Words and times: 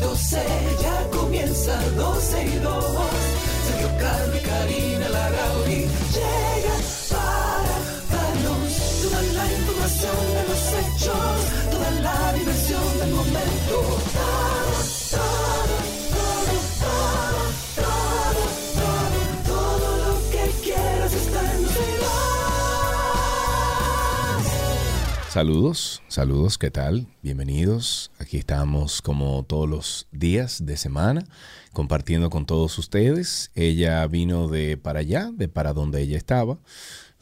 las 0.00 0.08
12, 0.08 0.38
ya 0.82 1.10
comienza 1.10 1.80
12 1.96 2.44
y 2.44 2.58
2. 2.58 2.84
Sergio 3.66 3.88
Carlos 3.98 4.36
y 4.36 4.46
Karina 4.46 4.99
Saludos, 25.30 26.02
saludos, 26.08 26.58
¿qué 26.58 26.72
tal? 26.72 27.06
Bienvenidos. 27.22 28.10
Aquí 28.18 28.36
estamos 28.36 29.00
como 29.00 29.44
todos 29.44 29.68
los 29.68 30.08
días 30.10 30.66
de 30.66 30.76
semana 30.76 31.24
compartiendo 31.72 32.30
con 32.30 32.46
todos 32.46 32.76
ustedes. 32.78 33.52
Ella 33.54 34.04
vino 34.08 34.48
de 34.48 34.76
para 34.76 34.98
allá, 34.98 35.30
de 35.32 35.46
para 35.46 35.72
donde 35.72 36.02
ella 36.02 36.16
estaba. 36.16 36.58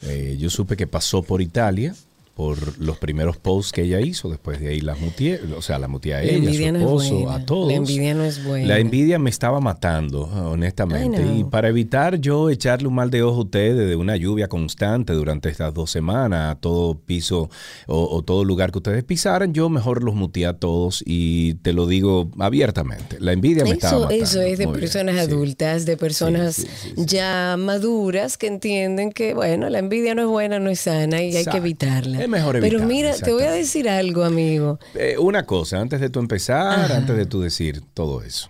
Eh, 0.01 0.37
yo 0.39 0.49
supe 0.49 0.75
que 0.75 0.87
pasó 0.87 1.21
por 1.21 1.39
Italia 1.39 1.93
por 2.39 2.79
los 2.79 2.97
primeros 2.97 3.35
posts 3.35 3.73
que 3.73 3.81
ella 3.81 3.99
hizo, 3.99 4.29
después 4.29 4.61
de 4.61 4.69
ahí 4.69 4.79
las 4.79 4.97
mutié, 5.01 5.41
o 5.57 5.61
sea, 5.61 5.77
la 5.77 5.89
muteé 5.89 6.13
a 6.15 6.17
La 6.19 6.23
ella, 6.23 6.31
a 6.31 6.39
su 6.39 6.45
envidia 6.45 6.71
no 6.71 6.77
es 6.77 6.83
esposo, 6.85 7.29
a 7.31 7.45
todos. 7.45 7.67
La 7.67 7.73
envidia 7.75 8.13
no 8.13 8.23
es 8.23 8.45
buena. 8.45 8.65
La 8.65 8.79
envidia 8.79 9.19
me 9.19 9.29
estaba 9.29 9.59
matando, 9.59 10.21
honestamente. 10.21 11.21
Y 11.35 11.43
para 11.43 11.67
evitar 11.67 12.17
yo 12.21 12.49
echarle 12.49 12.87
un 12.87 12.95
mal 12.95 13.09
de 13.09 13.23
ojo 13.23 13.39
a 13.41 13.43
ustedes 13.43 13.89
de 13.89 13.95
una 13.97 14.15
lluvia 14.15 14.47
constante 14.47 15.11
durante 15.11 15.49
estas 15.49 15.73
dos 15.73 15.91
semanas, 15.91 16.55
a 16.55 16.55
todo 16.57 16.97
piso 16.97 17.49
o, 17.87 18.05
o 18.09 18.21
todo 18.21 18.45
lugar 18.45 18.71
que 18.71 18.77
ustedes 18.77 19.03
pisaran, 19.03 19.53
yo 19.53 19.67
mejor 19.67 20.01
los 20.01 20.15
muteé 20.15 20.45
a 20.45 20.53
todos 20.53 21.03
y 21.05 21.55
te 21.55 21.73
lo 21.73 21.87
digo 21.87 22.31
abiertamente. 22.39 23.17
La 23.19 23.33
envidia 23.33 23.65
me 23.65 23.71
estaba 23.71 24.03
matando. 24.03 24.23
eso 24.23 24.41
es 24.41 24.59
de 24.59 24.65
Muy 24.65 24.75
bien, 24.77 24.79
personas 24.79 25.15
sí. 25.15 25.21
adultas, 25.21 25.85
de 25.85 25.97
personas 25.97 26.55
Sí, 26.55 26.67
sí, 26.83 26.93
ya 27.05 27.57
maduras 27.59 28.37
que 28.37 28.47
entienden 28.47 29.11
que, 29.11 29.33
bueno, 29.33 29.69
la 29.69 29.79
envidia 29.79 30.15
no 30.15 30.21
es 30.21 30.27
buena, 30.29 30.57
no 30.59 30.69
es 30.69 30.79
sana 30.79 31.21
y 31.21 31.35
hay 31.35 31.43
que 31.43 31.57
evitarla. 31.57 32.28
Mejor 32.29 32.53
Pero 32.53 32.65
evitarla, 32.79 32.85
mira, 32.87 33.13
te 33.15 33.31
voy 33.33 33.43
a 33.43 33.51
decir 33.51 33.89
algo, 33.89 34.23
amigo. 34.23 34.79
Eh, 34.95 35.17
una 35.19 35.45
cosa, 35.45 35.79
antes 35.79 35.99
de 35.99 36.09
tú 36.09 36.19
empezar, 36.19 36.91
antes 36.91 37.17
de 37.17 37.25
tú 37.25 37.41
decir 37.41 37.81
todo 37.93 38.21
eso. 38.21 38.49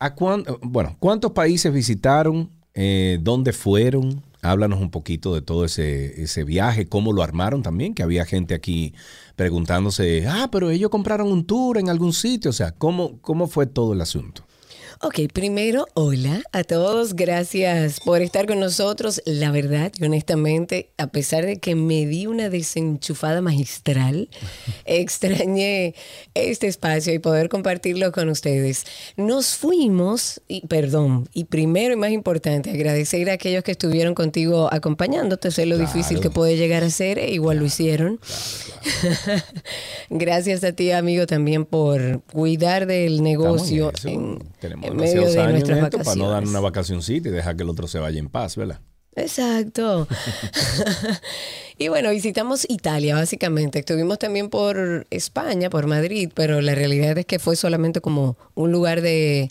¿A 0.00 0.14
cuán- 0.14 0.44
bueno, 0.62 0.96
¿cuántos 0.98 1.32
países 1.32 1.72
visitaron? 1.72 2.50
Eh, 2.74 3.18
¿Dónde 3.22 3.52
fueron? 3.52 4.22
Háblanos 4.42 4.80
un 4.80 4.90
poquito 4.90 5.34
de 5.34 5.42
todo 5.42 5.64
ese, 5.66 6.22
ese 6.22 6.44
viaje, 6.44 6.86
cómo 6.86 7.12
lo 7.12 7.22
armaron 7.22 7.62
también, 7.62 7.94
que 7.94 8.02
había 8.02 8.24
gente 8.24 8.54
aquí 8.54 8.94
preguntándose, 9.36 10.26
ah, 10.28 10.48
pero 10.50 10.70
ellos 10.70 10.90
compraron 10.90 11.30
un 11.30 11.44
tour 11.44 11.78
en 11.78 11.88
algún 11.90 12.12
sitio, 12.12 12.50
o 12.50 12.54
sea, 12.54 12.72
¿cómo, 12.72 13.18
cómo 13.20 13.46
fue 13.48 13.66
todo 13.66 13.92
el 13.92 14.00
asunto? 14.00 14.44
Ok, 15.02 15.18
primero, 15.32 15.86
hola 15.94 16.42
a 16.52 16.62
todos, 16.62 17.14
gracias 17.16 18.00
por 18.00 18.20
estar 18.20 18.44
con 18.46 18.60
nosotros. 18.60 19.22
La 19.24 19.50
verdad, 19.50 19.90
y 19.98 20.04
honestamente, 20.04 20.90
a 20.98 21.06
pesar 21.06 21.46
de 21.46 21.58
que 21.58 21.74
me 21.74 22.04
di 22.06 22.26
una 22.26 22.50
desenchufada 22.50 23.40
magistral, 23.40 24.28
extrañé 24.84 25.94
este 26.34 26.66
espacio 26.66 27.14
y 27.14 27.18
poder 27.18 27.48
compartirlo 27.48 28.12
con 28.12 28.28
ustedes. 28.28 28.84
Nos 29.16 29.56
fuimos, 29.56 30.42
y 30.48 30.66
perdón, 30.66 31.30
y 31.32 31.44
primero 31.44 31.94
y 31.94 31.96
más 31.96 32.10
importante, 32.10 32.68
agradecer 32.70 33.30
a 33.30 33.34
aquellos 33.34 33.64
que 33.64 33.72
estuvieron 33.72 34.14
contigo 34.14 34.68
acompañándote, 34.70 35.50
sé 35.50 35.64
lo 35.64 35.76
Claro. 35.76 35.90
difícil 35.94 36.20
que 36.20 36.28
puede 36.28 36.58
llegar 36.58 36.84
a 36.84 36.90
ser, 36.90 37.18
e 37.18 37.30
igual 37.32 37.56
lo 37.56 37.64
hicieron. 37.64 38.20
Gracias 40.10 40.62
a 40.62 40.72
ti, 40.72 40.90
amigo, 40.90 41.26
también 41.26 41.64
por 41.64 42.20
cuidar 42.24 42.84
del 42.86 43.22
negocio 43.22 43.92
en. 44.04 44.40
Tenemos 44.60 44.89
en 44.90 44.96
medio 44.96 45.20
demasiados 45.20 45.34
de 45.34 45.40
años 45.40 45.48
en 45.48 45.52
nuestras 45.52 45.78
esto 45.78 45.98
vacaciones. 45.98 46.06
para 46.06 46.16
no 46.16 46.30
dar 46.30 46.48
una 46.48 46.60
vacacioncita 46.60 47.28
y 47.28 47.32
dejar 47.32 47.56
que 47.56 47.62
el 47.62 47.68
otro 47.68 47.86
se 47.88 47.98
vaya 47.98 48.18
en 48.18 48.28
paz, 48.28 48.56
¿verdad? 48.56 48.80
Exacto. 49.16 50.06
y 51.78 51.88
bueno, 51.88 52.10
visitamos 52.10 52.66
Italia, 52.68 53.14
básicamente. 53.14 53.80
Estuvimos 53.80 54.18
también 54.18 54.48
por 54.48 55.06
España, 55.10 55.70
por 55.70 55.86
Madrid, 55.86 56.30
pero 56.34 56.60
la 56.60 56.74
realidad 56.74 57.16
es 57.18 57.26
que 57.26 57.38
fue 57.38 57.56
solamente 57.56 58.00
como 58.00 58.36
un 58.54 58.72
lugar 58.72 59.00
de 59.00 59.50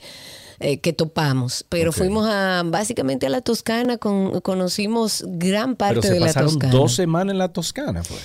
eh, 0.59 0.79
que 0.79 0.93
topamos. 0.93 1.65
Pero 1.69 1.91
fuimos 1.91 2.27
a 2.27 2.63
básicamente 2.65 3.27
a 3.27 3.29
la 3.29 3.41
Toscana, 3.41 3.97
con, 3.97 4.41
conocimos 4.41 5.23
gran 5.27 5.75
parte 5.75 6.01
Pero 6.01 6.07
se 6.07 6.13
de 6.13 6.19
la 6.19 6.25
pasaron 6.27 6.49
Toscana. 6.51 6.73
dos 6.73 6.95
semanas 6.95 7.31
en 7.31 7.37
la 7.37 7.53
Toscana, 7.53 8.03
pues. 8.07 8.21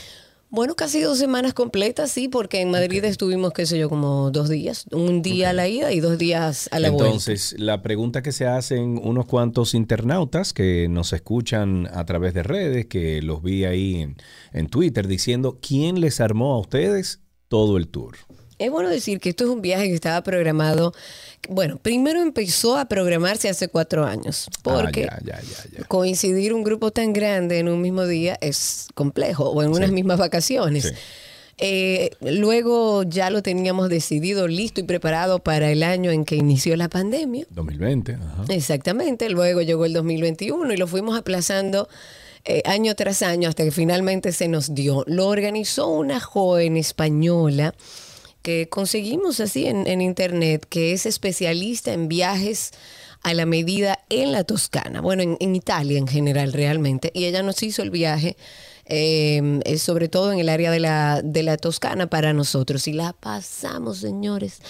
Bueno, 0.54 0.76
casi 0.76 1.00
dos 1.00 1.18
semanas 1.18 1.52
completas, 1.52 2.12
sí, 2.12 2.28
porque 2.28 2.60
en 2.60 2.70
Madrid 2.70 3.04
estuvimos, 3.04 3.52
qué 3.52 3.66
sé 3.66 3.76
yo, 3.76 3.88
como 3.88 4.30
dos 4.30 4.48
días. 4.48 4.86
Un 4.92 5.20
día 5.20 5.50
a 5.50 5.52
la 5.52 5.66
ida 5.66 5.90
y 5.90 5.98
dos 5.98 6.16
días 6.16 6.68
a 6.70 6.78
la 6.78 6.90
vuelta. 6.90 7.06
Entonces, 7.06 7.56
la 7.58 7.82
pregunta 7.82 8.22
que 8.22 8.30
se 8.30 8.46
hacen 8.46 9.00
unos 9.02 9.26
cuantos 9.26 9.74
internautas 9.74 10.52
que 10.52 10.86
nos 10.88 11.12
escuchan 11.12 11.88
a 11.92 12.04
través 12.04 12.34
de 12.34 12.44
redes, 12.44 12.86
que 12.86 13.20
los 13.20 13.42
vi 13.42 13.64
ahí 13.64 13.96
en, 13.96 14.16
en 14.52 14.68
Twitter, 14.68 15.08
diciendo, 15.08 15.58
¿quién 15.60 16.00
les 16.00 16.20
armó 16.20 16.54
a 16.54 16.60
ustedes 16.60 17.18
todo 17.48 17.76
el 17.76 17.88
tour? 17.88 18.14
Es 18.58 18.70
bueno 18.70 18.88
decir 18.88 19.20
que 19.20 19.30
esto 19.30 19.44
es 19.44 19.50
un 19.50 19.62
viaje 19.62 19.88
que 19.88 19.94
estaba 19.94 20.22
programado. 20.22 20.92
Bueno, 21.48 21.78
primero 21.78 22.20
empezó 22.22 22.76
a 22.78 22.86
programarse 22.86 23.48
hace 23.48 23.68
cuatro 23.68 24.04
años, 24.06 24.48
porque 24.62 25.06
Ah, 25.10 25.18
ya, 25.24 25.40
ya, 25.40 25.42
ya, 25.42 25.78
ya. 25.78 25.84
coincidir 25.84 26.54
un 26.54 26.64
grupo 26.64 26.90
tan 26.90 27.12
grande 27.12 27.58
en 27.58 27.68
un 27.68 27.80
mismo 27.82 28.06
día 28.06 28.38
es 28.40 28.86
complejo, 28.94 29.50
o 29.50 29.62
en 29.62 29.70
unas 29.70 29.90
mismas 29.90 30.18
vacaciones. 30.18 30.84
Sí. 30.84 30.90
Eh, 31.58 32.10
luego 32.20 33.04
ya 33.04 33.30
lo 33.30 33.40
teníamos 33.42 33.88
decidido, 33.88 34.48
listo 34.48 34.80
y 34.80 34.84
preparado 34.84 35.38
para 35.38 35.70
el 35.70 35.82
año 35.84 36.10
en 36.10 36.24
que 36.24 36.34
inició 36.36 36.76
la 36.76 36.88
pandemia. 36.88 37.46
2020, 37.50 38.14
ajá. 38.14 38.44
Exactamente, 38.48 39.28
luego 39.28 39.62
llegó 39.62 39.84
el 39.84 39.92
2021 39.92 40.72
y 40.72 40.76
lo 40.76 40.86
fuimos 40.88 41.16
aplazando 41.16 41.88
eh, 42.44 42.62
año 42.64 42.94
tras 42.96 43.22
año 43.22 43.48
hasta 43.48 43.62
que 43.64 43.70
finalmente 43.70 44.32
se 44.32 44.48
nos 44.48 44.74
dio. 44.74 45.04
Lo 45.06 45.28
organizó 45.28 45.88
una 45.88 46.18
joven 46.20 46.76
española 46.76 47.74
que 48.44 48.68
conseguimos 48.68 49.40
así 49.40 49.66
en, 49.66 49.86
en 49.88 50.00
internet, 50.00 50.66
que 50.68 50.92
es 50.92 51.06
especialista 51.06 51.92
en 51.92 52.06
viajes 52.08 52.70
a 53.22 53.32
la 53.32 53.46
medida 53.46 53.98
en 54.10 54.32
la 54.32 54.44
Toscana, 54.44 55.00
bueno, 55.00 55.22
en, 55.22 55.36
en 55.40 55.56
Italia 55.56 55.96
en 55.98 56.06
general 56.06 56.52
realmente, 56.52 57.10
y 57.14 57.24
ella 57.24 57.42
nos 57.42 57.62
hizo 57.62 57.82
el 57.82 57.90
viaje. 57.90 58.36
eh, 58.86 59.60
eh, 59.64 59.78
sobre 59.78 60.08
todo 60.10 60.30
en 60.30 60.38
el 60.40 60.50
área 60.50 60.70
de 60.70 60.78
la, 60.78 61.22
de 61.24 61.42
la 61.42 61.56
Toscana 61.56 62.06
para 62.10 62.34
nosotros. 62.34 62.86
Y 62.86 62.92
la 62.92 63.14
pasamos, 63.14 63.96
señores. 63.96 64.60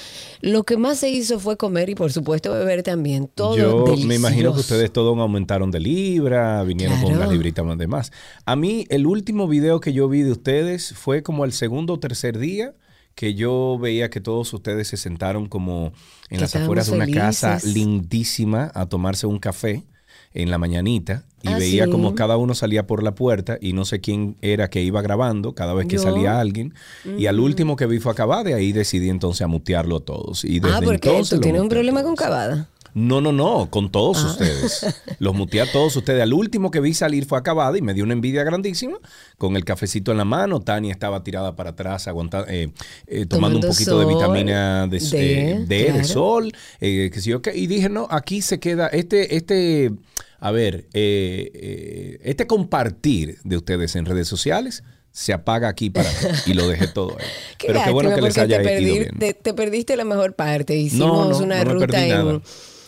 Lo 0.41 0.63
que 0.63 0.77
más 0.77 0.99
se 0.99 1.11
hizo 1.11 1.41
fue 1.41 1.57
comer 1.57 1.89
y 1.91 1.97
por 1.97 2.13
supuesto 2.13 2.53
beber 2.53 2.85
también. 2.85 3.27
Todo 3.27 3.57
Yo 3.57 3.97
me 4.07 4.15
imagino 4.15 4.55
que 4.55 4.61
ustedes 4.61 4.93
todos 4.93 5.19
aumentaron 5.19 5.73
de 5.73 5.81
libra, 5.81 6.63
vinieron 6.63 6.97
con 7.01 7.07
Claro. 7.09 7.23
unas 7.23 7.33
libritas 7.33 7.65
más 7.65 7.77
de 7.77 7.89
más. 7.89 8.13
A 8.45 8.55
mí, 8.55 8.87
el 8.89 9.05
último 9.09 9.49
video 9.49 9.81
que 9.81 9.93
yo 9.93 10.09
vi 10.09 10.23
de 10.23 10.31
ustedes 10.31 10.95
fue 10.95 11.25
como 11.25 11.45
el 11.45 11.51
segundo 11.53 11.95
o 11.95 11.99
tercer 11.99 12.39
día 12.39 12.73
que 13.15 13.35
yo 13.35 13.79
veía 13.81 14.11
que 14.11 14.21
todos 14.21 14.53
ustedes 14.53 14.89
se 14.89 14.97
sentaron 14.97 15.47
como 15.47 15.93
en 16.31 16.37
Que 16.37 16.39
las 16.39 16.57
afueras 16.57 16.87
de 16.89 16.97
una 16.97 17.07
casa 17.07 17.59
lindísima 17.65 18.71
a 18.75 18.87
tomarse 18.87 19.27
un 19.27 19.39
café 19.39 19.85
en 20.33 20.51
la 20.51 20.59
mañanita 20.59 21.25
y 21.43 21.49
Ah, 21.49 21.59
veía 21.59 21.85
sí. 21.85 21.91
como 21.91 22.15
cada 22.17 22.37
uno 22.39 22.55
salía 22.55 22.87
por 22.89 23.03
la 23.05 23.15
puerta 23.15 23.57
y 23.61 23.73
no 23.73 23.85
sé 23.85 24.01
quién 24.01 24.37
era 24.43 24.69
que 24.69 24.83
iba 24.83 25.01
grabando 25.01 25.55
cada 25.55 25.75
vez 25.75 25.87
que 25.87 25.97
Yo. 25.97 26.03
salía 26.03 26.41
alguien 26.41 26.75
y 27.19 27.27
al 27.27 27.39
último 27.39 27.77
que 27.77 27.87
vi 27.87 28.01
fue 28.01 28.13
a 28.13 28.15
Cavada 28.17 28.51
y 28.51 28.53
ahí 28.55 28.73
decidí 28.73 29.11
entonces 29.11 29.43
a 29.43 29.47
mutearlo 29.47 29.97
a 29.99 30.01
todos 30.01 30.45
y 30.45 30.59
desde 30.59 30.75
Ah, 30.77 30.81
porque 30.83 31.09
entonces 31.09 31.37
tú 31.39 31.41
tienes 31.43 31.61
un 31.63 31.69
problema 31.69 32.03
con 32.03 32.17
Cavada. 32.17 32.69
No, 32.95 33.21
no, 33.21 33.33
no, 33.33 33.69
con 33.71 33.91
todos 33.91 34.19
Ah. 34.25 34.29
ustedes. 34.31 34.87
Los 35.19 35.35
muteé 35.35 35.63
a 35.63 35.71
todos 35.73 35.97
ustedes. 35.97 36.23
Al 36.23 36.33
último 36.33 36.71
que 36.71 36.79
vi 36.81 36.95
salir 36.95 37.27
fue 37.27 37.37
acabada 37.39 37.77
y 37.77 37.83
me 37.83 37.93
dio 37.93 38.05
una 38.05 38.13
envidia 38.13 38.45
grandísima. 38.45 38.99
Con 39.37 39.57
el 39.57 39.65
cafecito 39.65 40.13
en 40.13 40.19
la 40.19 40.25
mano, 40.25 40.61
Tania 40.61 40.93
estaba 40.93 41.25
tirada 41.25 41.57
para 41.57 41.71
atrás, 41.71 42.07
aguanta- 42.07 42.47
eh, 42.49 42.71
eh, 43.09 43.27
tomando, 43.27 43.59
Tomando 43.61 43.67
un 43.67 43.73
poquito 43.73 43.99
de 43.99 44.07
vitamina 44.07 44.87
de, 44.87 44.99
D, 45.01 45.51
eh, 45.51 45.65
de 45.67 45.85
claro. 45.87 46.05
sol, 46.05 46.53
eh, 46.81 47.11
que 47.13 47.21
sé 47.21 47.31
yo. 47.31 47.41
Y 47.53 47.67
dije, 47.67 47.89
no, 47.89 48.07
aquí 48.11 48.41
se 48.43 48.61
queda 48.61 48.87
este, 48.87 49.35
este, 49.37 49.91
a 50.39 50.51
ver, 50.53 50.87
eh, 50.95 51.51
eh, 51.55 52.19
este 52.23 52.47
compartir 52.47 53.39
de 53.45 53.57
ustedes 53.57 53.97
en 53.97 54.05
redes 54.07 54.29
sociales 54.29 54.85
se 55.11 55.33
apaga 55.33 55.69
aquí 55.69 55.91
para 55.91 56.11
mí. 56.11 56.17
Y 56.47 56.55
lo 56.55 56.69
dejé 56.69 56.89
todo 56.89 57.17
ahí. 57.19 57.25
Qué 57.59 57.69
Pero 57.69 57.81
qué 57.85 57.91
bueno 57.91 58.15
que 58.15 58.21
les 58.21 58.37
haya 58.39 58.63
te, 58.63 58.81
ido 58.83 58.95
bien. 58.95 59.19
te- 59.19 59.35
te 59.35 59.55
perdiste 59.55 59.97
la 59.97 60.05
mejor 60.05 60.35
parte. 60.35 60.77
Hicimos 60.77 61.39
no, 61.41 61.45
una 61.45 61.63
no 61.65 61.75
ruta 61.75 62.05
en, 62.07 62.43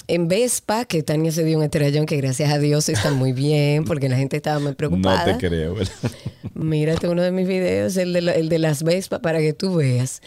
en 0.08 0.28
Vespa, 0.28 0.84
que 0.84 1.02
Tania 1.02 1.32
se 1.32 1.42
dio 1.44 1.58
un 1.58 1.64
estrellón 1.64 2.06
que 2.06 2.16
gracias 2.16 2.52
a 2.52 2.58
Dios 2.58 2.88
está 2.88 3.10
muy 3.12 3.32
bien, 3.32 3.84
porque 3.84 4.08
la 4.08 4.16
gente 4.16 4.36
estaba 4.36 4.58
muy 4.60 4.70
No 4.70 4.76
preocupada. 4.76 5.36
te 5.38 5.48
creo, 5.48 5.74
¿verdad? 5.74 5.92
Mírate 6.54 7.08
uno 7.08 7.22
de 7.22 7.32
mis 7.32 7.46
videos, 7.46 7.96
el 7.96 8.12
de, 8.12 8.18
el 8.20 8.48
de 8.48 8.58
las 8.58 8.82
Vespa, 8.82 9.18
para 9.20 9.40
que 9.40 9.52
tú 9.52 9.74
veas. 9.74 10.22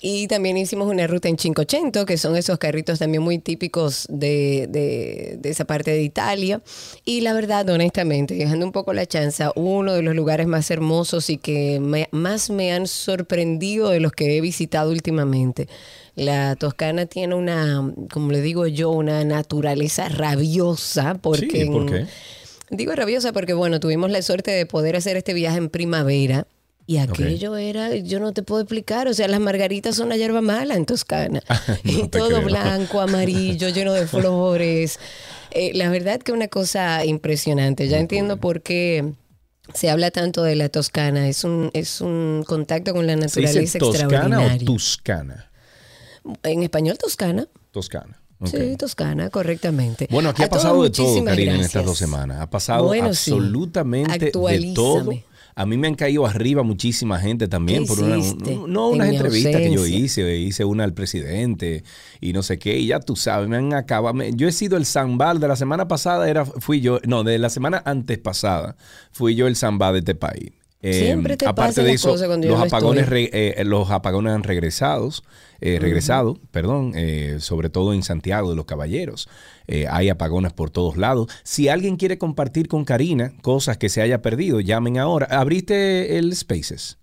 Y 0.00 0.26
también 0.28 0.56
hicimos 0.56 0.88
una 0.88 1.06
ruta 1.06 1.28
en 1.28 1.38
Cinquecento, 1.38 2.04
que 2.06 2.16
son 2.18 2.36
esos 2.36 2.58
carritos 2.58 2.98
también 2.98 3.22
muy 3.22 3.38
típicos 3.38 4.06
de, 4.08 4.66
de- 4.70 5.36
de 5.40 5.48
esa 5.50 5.64
parte 5.66 5.90
de 5.90 6.02
Italia. 6.02 6.62
Y 7.04 7.20
la 7.20 7.32
verdad, 7.32 7.68
honestamente, 7.68 8.34
dejando 8.34 8.66
un 8.66 8.72
poco 8.72 8.92
la 8.92 9.06
chanza, 9.06 9.52
uno 9.54 9.92
de 9.94 10.02
los 10.02 10.14
lugares 10.16 10.46
más 10.46 10.70
hermosos 10.70 11.30
y 11.30 11.36
que 11.36 11.78
me- 11.80 12.08
más 12.12 12.50
me 12.50 12.72
han 12.72 12.86
sorprendido 12.86 13.90
de 13.90 14.00
los 14.00 14.12
que 14.12 14.36
he 14.36 14.40
visitado 14.40 14.90
últimamente. 14.90 15.68
La 16.18 16.56
Toscana 16.56 17.06
tiene 17.06 17.34
una, 17.34 17.92
como 18.12 18.32
le 18.32 18.40
digo 18.40 18.66
yo, 18.66 18.90
una 18.90 19.24
naturaleza 19.24 20.08
rabiosa, 20.08 21.14
porque 21.14 21.64
Sí, 21.64 21.70
¿por 21.70 21.86
qué? 21.86 22.06
Digo 22.70 22.94
rabiosa 22.94 23.32
porque, 23.32 23.54
bueno, 23.54 23.80
tuvimos 23.80 24.10
la 24.10 24.20
suerte 24.20 24.50
de 24.50 24.66
poder 24.66 24.96
hacer 24.96 25.16
este 25.16 25.32
viaje 25.32 25.58
en 25.58 25.68
primavera. 25.70 26.46
Y 26.86 26.96
aquello 26.98 27.56
era, 27.56 27.94
yo 27.96 28.18
no 28.18 28.32
te 28.32 28.42
puedo 28.42 28.62
explicar, 28.62 29.08
o 29.08 29.14
sea, 29.14 29.28
las 29.28 29.40
margaritas 29.40 29.94
son 29.94 30.08
la 30.08 30.16
hierba 30.16 30.40
mala 30.40 30.74
en 30.74 30.86
Toscana. 30.86 31.42
y 31.84 32.02
No 32.02 32.08
todo 32.08 32.28
creo. 32.28 32.42
blanco, 32.44 33.00
amarillo, 33.00 33.68
lleno 33.68 33.92
de 33.92 34.06
flores. 34.08 34.98
Eh, 35.50 35.72
la 35.74 35.90
verdad 35.90 36.20
que 36.20 36.32
una 36.32 36.48
cosa 36.48 37.04
impresionante. 37.04 37.88
Ya 37.88 37.98
entiendo 37.98 38.38
por 38.38 38.62
qué 38.62 39.12
se 39.74 39.90
habla 39.90 40.10
tanto 40.10 40.42
de 40.42 40.56
la 40.56 40.70
Toscana. 40.70 41.28
Es 41.28 41.44
un, 41.44 41.70
es 41.74 42.00
un 42.00 42.42
contacto 42.46 42.94
con 42.94 43.06
la 43.06 43.14
¿Se 43.14 43.20
naturaleza 43.20 43.60
dice 43.60 43.78
toscana 43.78 44.40
o 44.54 44.64
tuscana? 44.64 45.47
En 46.42 46.62
español, 46.62 46.98
Toscana. 46.98 47.46
Toscana. 47.70 48.20
Sí, 48.44 48.76
Toscana, 48.78 49.30
correctamente. 49.30 50.06
Bueno, 50.10 50.28
aquí 50.28 50.42
A 50.42 50.46
ha 50.46 50.48
pasado 50.48 50.82
de 50.84 50.90
todo, 50.90 51.24
Karina, 51.24 51.54
en 51.56 51.60
estas 51.62 51.84
dos 51.84 51.98
semanas. 51.98 52.40
Ha 52.40 52.48
pasado 52.48 52.84
Bueno, 52.86 53.12
sí. 53.12 53.32
absolutamente 53.32 54.26
de 54.26 54.72
todo. 54.74 55.10
A 55.56 55.66
mí 55.66 55.76
me 55.76 55.88
han 55.88 55.96
caído 55.96 56.24
arriba 56.24 56.62
muchísima 56.62 57.18
gente 57.18 57.48
también 57.48 57.82
¿Qué 57.82 57.88
por 57.88 57.98
una, 57.98 58.16
no 58.68 58.90
unas 58.90 59.08
entrevistas 59.08 59.56
que 59.56 59.72
yo 59.72 59.84
hice, 59.86 60.36
hice 60.36 60.64
una 60.64 60.84
al 60.84 60.94
presidente 60.94 61.82
y 62.20 62.32
no 62.32 62.44
sé 62.44 62.60
qué, 62.60 62.78
y 62.78 62.86
ya 62.86 63.00
tú 63.00 63.16
sabes, 63.16 63.48
me 63.48 63.56
han 63.56 63.74
acabado. 63.74 64.14
me- 64.14 64.32
yo 64.34 64.46
he 64.46 64.52
sido 64.52 64.76
el 64.76 64.86
zambal 64.86 65.40
de 65.40 65.48
la 65.48 65.56
semana 65.56 65.88
pasada, 65.88 66.30
era 66.30 66.44
fui 66.44 66.80
yo, 66.80 67.00
no, 67.08 67.24
de 67.24 67.38
la 67.40 67.50
semana 67.50 67.82
antes 67.84 68.18
pasada, 68.18 68.76
fui 69.10 69.34
yo 69.34 69.48
el 69.48 69.56
zambal 69.56 69.94
de 69.94 69.98
este 69.98 70.14
país. 70.14 70.52
Eh, 70.80 70.92
Siempre 71.06 71.36
te 71.36 71.44
aparte 71.44 71.82
de 71.82 71.92
eso, 71.92 72.10
los 72.16 72.38
no 72.38 72.62
apagones, 72.62 73.08
re- 73.08 73.30
eh, 73.32 73.64
los 73.64 73.90
apagones 73.90 74.32
han 74.32 74.44
regresados, 74.44 75.24
eh, 75.60 75.78
regresado, 75.80 76.38
perdón, 76.52 76.92
eh, 76.94 77.38
sobre 77.40 77.68
todo 77.68 77.92
en 77.94 78.04
Santiago 78.04 78.50
de 78.50 78.56
los 78.56 78.64
Caballeros. 78.64 79.28
Hay 79.90 80.08
apagones 80.08 80.52
por 80.52 80.70
todos 80.70 80.96
lados. 80.96 81.28
Si 81.42 81.68
alguien 81.68 81.96
quiere 81.96 82.16
compartir 82.16 82.68
con 82.68 82.84
Karina 82.84 83.34
cosas 83.42 83.76
que 83.76 83.88
se 83.88 84.00
haya 84.00 84.22
perdido, 84.22 84.60
llamen 84.60 84.98
ahora. 84.98 85.26
¿Abriste 85.30 86.16
el 86.16 86.34
Spaces? 86.34 86.96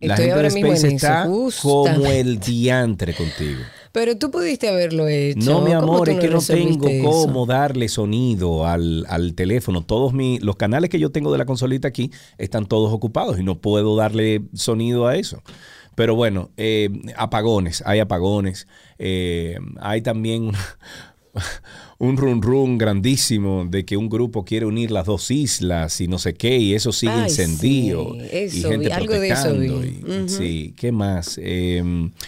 La 0.00 0.14
Estoy 0.14 0.30
gente 0.30 0.42
de 0.42 0.50
Spaces 0.50 0.84
está 0.94 1.24
como 1.62 2.06
el 2.10 2.40
diantre 2.40 3.14
contigo. 3.14 3.60
Pero 3.92 4.16
tú 4.16 4.30
pudiste 4.30 4.68
haberlo 4.68 5.08
hecho. 5.08 5.50
No, 5.50 5.60
mi 5.62 5.72
¿Cómo 5.72 5.94
amor, 5.94 6.08
es 6.08 6.18
que 6.20 6.28
no 6.28 6.40
tengo 6.40 6.88
eso? 6.88 7.04
cómo 7.04 7.46
darle 7.46 7.88
sonido 7.88 8.66
al, 8.66 9.04
al 9.08 9.34
teléfono. 9.34 9.82
Todos 9.82 10.12
mis, 10.12 10.42
los 10.42 10.56
canales 10.56 10.90
que 10.90 11.00
yo 11.00 11.10
tengo 11.10 11.32
de 11.32 11.38
la 11.38 11.44
consolita 11.44 11.88
aquí 11.88 12.10
están 12.38 12.66
todos 12.66 12.92
ocupados 12.92 13.38
y 13.38 13.42
no 13.42 13.58
puedo 13.58 13.96
darle 13.96 14.42
sonido 14.54 15.08
a 15.08 15.16
eso. 15.16 15.42
Pero 15.96 16.14
bueno, 16.14 16.50
eh, 16.56 16.88
apagones, 17.16 17.82
hay 17.84 17.98
apagones. 17.98 18.68
Eh, 18.98 19.58
hay 19.80 20.02
también 20.02 20.52
un 22.02 22.16
run 22.16 22.40
run 22.40 22.78
grandísimo 22.78 23.66
de 23.68 23.84
que 23.84 23.94
un 23.96 24.08
grupo 24.08 24.42
quiere 24.44 24.64
unir 24.64 24.90
las 24.90 25.04
dos 25.04 25.30
islas 25.30 26.00
y 26.00 26.08
no 26.08 26.16
sé 26.18 26.32
qué, 26.34 26.56
y 26.58 26.72
eso 26.74 26.92
sigue 26.92 27.12
encendido. 27.12 28.14
sí, 28.14 28.20
y 28.32 28.36
eso 28.60 28.70
gente 28.70 28.86
vi, 28.86 28.92
algo 28.92 29.12
de 29.20 29.28
eso 29.28 29.42
protestando. 29.50 29.80
vi. 29.80 30.24
y- 30.24 30.28
Sí, 30.30 30.74
¿qué 30.78 30.92
más? 30.92 31.38
Eh, 31.42 31.82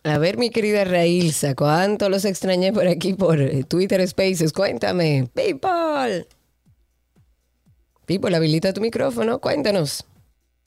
A 0.05 0.19
ver, 0.19 0.37
mi 0.37 0.51
querida 0.51 0.83
Railsa, 0.83 1.55
¿cuánto 1.55 2.09
los 2.09 2.25
extrañé 2.25 2.71
por 2.71 2.87
aquí 2.87 3.15
por 3.15 3.41
eh, 3.41 3.63
Twitter 3.63 4.07
Spaces? 4.07 4.53
Cuéntame. 4.53 5.27
People. 5.33 6.27
People, 8.05 8.35
habilita 8.35 8.71
tu 8.71 8.81
micrófono. 8.81 9.39
Cuéntanos. 9.39 10.05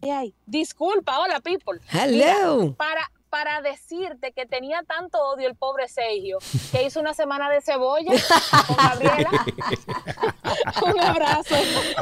Ay. 0.02 0.35
Disculpa, 0.47 1.19
hola 1.21 1.40
people. 1.40 1.81
Hello. 1.90 2.61
Mira, 2.62 2.75
para, 2.76 3.11
para 3.31 3.61
decirte 3.62 4.33
que 4.33 4.47
tenía 4.47 4.83
tanto 4.87 5.19
odio 5.21 5.49
el 5.49 5.55
pobre 5.57 5.88
Sergio 5.88 6.38
que 6.73 6.85
hizo 6.87 7.00
una 7.00 7.14
semana 7.14 7.50
de 7.50 7.61
cebolla 7.61 8.12
con 8.67 8.76
Gabriela. 8.76 9.31
Un 10.95 11.00
abrazo. 11.00 11.55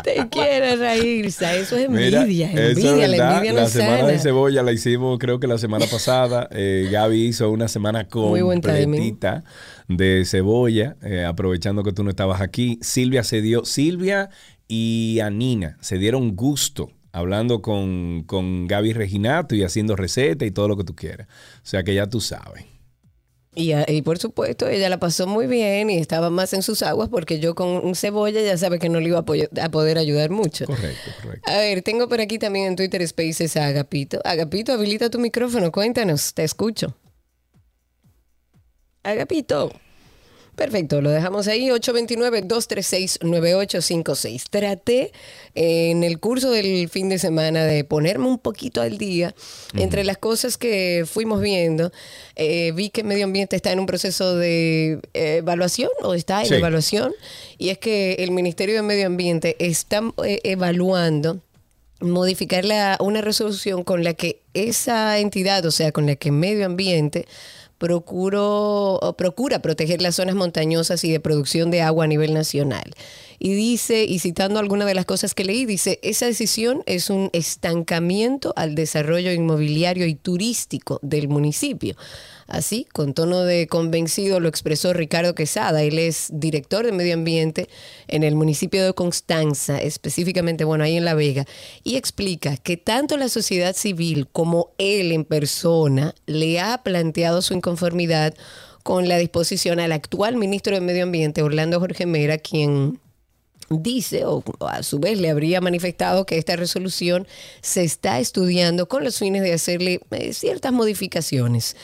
Te 0.04 0.28
quiero, 0.28 0.80
Railsa. 0.80 1.54
Eso 1.54 1.76
es 1.76 1.88
Mira, 1.88 2.20
envidia. 2.22 2.52
eso 2.52 2.60
es 2.60 2.68
envidia, 2.76 3.08
la 3.08 3.16
verdad. 3.16 3.32
envidia 3.36 3.52
no 3.52 3.60
La 3.60 3.68
semana 3.68 3.96
sana. 3.98 4.08
de 4.08 4.18
cebolla 4.18 4.62
la 4.62 4.72
hicimos 4.72 5.18
creo 5.18 5.40
que 5.40 5.46
la 5.46 5.58
semana 5.58 5.86
pasada. 5.90 6.48
Eh, 6.52 6.88
Gaby 6.90 7.26
hizo 7.26 7.50
una 7.50 7.68
semana 7.68 8.08
completita 8.08 9.42
de 9.88 10.24
cebolla, 10.26 10.96
eh, 11.02 11.24
aprovechando 11.24 11.82
que 11.82 11.92
tú 11.92 12.04
no 12.04 12.10
estabas 12.10 12.40
aquí. 12.40 12.78
Silvia 12.82 13.24
se 13.24 13.40
dio, 13.40 13.64
Silvia 13.64 14.28
y 14.68 15.20
Anina 15.20 15.76
se 15.80 15.96
dieron 15.98 16.34
gusto 16.36 16.90
hablando 17.16 17.62
con, 17.62 18.24
con 18.26 18.66
Gaby 18.66 18.92
Reginato 18.92 19.54
y 19.54 19.62
haciendo 19.62 19.96
recetas 19.96 20.46
y 20.46 20.50
todo 20.50 20.68
lo 20.68 20.76
que 20.76 20.84
tú 20.84 20.94
quieras. 20.94 21.26
O 21.62 21.66
sea 21.66 21.82
que 21.82 21.94
ya 21.94 22.06
tú 22.06 22.20
sabes. 22.20 22.66
Y, 23.54 23.72
y 23.72 24.02
por 24.02 24.18
supuesto, 24.18 24.68
ella 24.68 24.90
la 24.90 25.00
pasó 25.00 25.26
muy 25.26 25.46
bien 25.46 25.88
y 25.88 25.96
estaba 25.96 26.28
más 26.28 26.52
en 26.52 26.62
sus 26.62 26.82
aguas 26.82 27.08
porque 27.08 27.40
yo 27.40 27.54
con 27.54 27.68
un 27.68 27.94
cebolla 27.94 28.42
ya 28.42 28.58
sabe 28.58 28.78
que 28.78 28.90
no 28.90 29.00
le 29.00 29.08
iba 29.08 29.20
a, 29.20 29.64
a 29.64 29.68
poder 29.70 29.96
ayudar 29.96 30.28
mucho. 30.28 30.66
Correcto, 30.66 31.10
correcto. 31.22 31.50
A 31.50 31.56
ver, 31.56 31.80
tengo 31.80 32.06
por 32.06 32.20
aquí 32.20 32.38
también 32.38 32.66
en 32.66 32.76
Twitter 32.76 33.06
Spaces 33.08 33.56
a 33.56 33.68
Agapito. 33.68 34.20
Agapito, 34.22 34.74
habilita 34.74 35.08
tu 35.08 35.18
micrófono, 35.18 35.72
cuéntanos, 35.72 36.34
te 36.34 36.44
escucho. 36.44 36.94
Agapito. 39.02 39.72
Perfecto, 40.56 41.02
lo 41.02 41.10
dejamos 41.10 41.46
ahí, 41.48 41.68
829-236-9856. 41.68 44.44
Traté 44.50 45.12
eh, 45.54 45.90
en 45.90 46.02
el 46.02 46.18
curso 46.18 46.50
del 46.50 46.88
fin 46.88 47.10
de 47.10 47.18
semana 47.18 47.64
de 47.64 47.84
ponerme 47.84 48.26
un 48.26 48.38
poquito 48.38 48.80
al 48.80 48.96
día. 48.96 49.34
Entre 49.74 50.02
las 50.02 50.16
cosas 50.16 50.56
que 50.56 51.04
fuimos 51.06 51.42
viendo, 51.42 51.92
eh, 52.36 52.72
vi 52.74 52.88
que 52.88 53.04
medio 53.04 53.24
ambiente 53.26 53.54
está 53.54 53.70
en 53.72 53.80
un 53.80 53.86
proceso 53.86 54.34
de 54.36 54.98
eh, 55.12 55.36
evaluación 55.38 55.90
o 56.02 56.14
está 56.14 56.40
en 56.40 56.46
Sí. 56.48 56.54
evaluación, 56.54 57.12
y 57.58 57.68
es 57.68 57.76
que 57.78 58.14
el 58.20 58.30
Ministerio 58.30 58.76
de 58.76 58.82
Medio 58.82 59.06
Ambiente 59.06 59.56
está 59.58 60.00
evaluando 60.42 61.40
modificar 62.00 62.64
la, 62.64 62.96
una 63.00 63.20
resolución 63.20 63.84
con 63.84 64.04
la 64.04 64.14
que 64.14 64.40
esa 64.54 65.18
entidad, 65.18 65.64
o 65.66 65.70
sea, 65.70 65.92
con 65.92 66.06
la 66.06 66.16
que 66.16 66.30
Medio 66.30 66.64
Ambiente 66.66 67.26
procuró, 67.78 68.94
o 68.96 69.16
procura 69.16 69.60
proteger 69.60 70.00
las 70.02 70.16
zonas 70.16 70.34
montañosas 70.34 71.04
y 71.04 71.12
de 71.12 71.20
producción 71.20 71.70
de 71.70 71.82
agua 71.82 72.04
a 72.04 72.08
nivel 72.08 72.34
nacional. 72.34 72.94
Y 73.38 73.54
dice, 73.54 74.04
y 74.04 74.18
citando 74.18 74.58
algunas 74.58 74.86
de 74.86 74.94
las 74.94 75.04
cosas 75.04 75.34
que 75.34 75.44
leí, 75.44 75.66
dice, 75.66 75.98
esa 76.02 76.26
decisión 76.26 76.82
es 76.86 77.10
un 77.10 77.28
estancamiento 77.32 78.54
al 78.56 78.74
desarrollo 78.74 79.30
inmobiliario 79.32 80.06
y 80.06 80.14
turístico 80.14 80.98
del 81.02 81.28
municipio. 81.28 81.96
Así, 82.46 82.86
con 82.92 83.12
tono 83.12 83.42
de 83.42 83.66
convencido, 83.66 84.38
lo 84.38 84.48
expresó 84.48 84.92
Ricardo 84.92 85.34
Quesada. 85.34 85.82
Él 85.82 85.98
es 85.98 86.28
director 86.32 86.86
de 86.86 86.92
medio 86.92 87.14
ambiente 87.14 87.68
en 88.06 88.22
el 88.22 88.36
municipio 88.36 88.84
de 88.84 88.92
Constanza, 88.92 89.80
específicamente, 89.80 90.64
bueno, 90.64 90.84
ahí 90.84 90.96
en 90.96 91.04
La 91.04 91.14
Vega, 91.14 91.44
y 91.82 91.96
explica 91.96 92.56
que 92.56 92.76
tanto 92.76 93.16
la 93.16 93.28
sociedad 93.28 93.74
civil 93.74 94.28
como 94.30 94.70
él 94.78 95.10
en 95.10 95.24
persona 95.24 96.14
le 96.26 96.60
ha 96.60 96.82
planteado 96.84 97.42
su 97.42 97.54
inconformidad 97.54 98.34
con 98.84 99.08
la 99.08 99.18
disposición 99.18 99.80
al 99.80 99.90
actual 99.90 100.36
ministro 100.36 100.74
de 100.74 100.80
Medio 100.80 101.02
Ambiente, 101.02 101.42
Orlando 101.42 101.80
Jorge 101.80 102.06
Mera, 102.06 102.38
quien 102.38 103.00
dice, 103.68 104.24
o 104.24 104.44
a 104.60 104.84
su 104.84 104.98
vez 105.00 105.18
le 105.18 105.30
habría 105.30 105.60
manifestado 105.60 106.24
que 106.24 106.38
esta 106.38 106.54
resolución 106.56 107.26
se 107.62 107.82
está 107.82 108.20
estudiando 108.20 108.86
con 108.86 109.02
los 109.02 109.18
fines 109.18 109.42
de 109.42 109.52
hacerle 109.52 110.00
eh, 110.12 110.32
ciertas 110.32 110.72
modificaciones. 110.72 111.76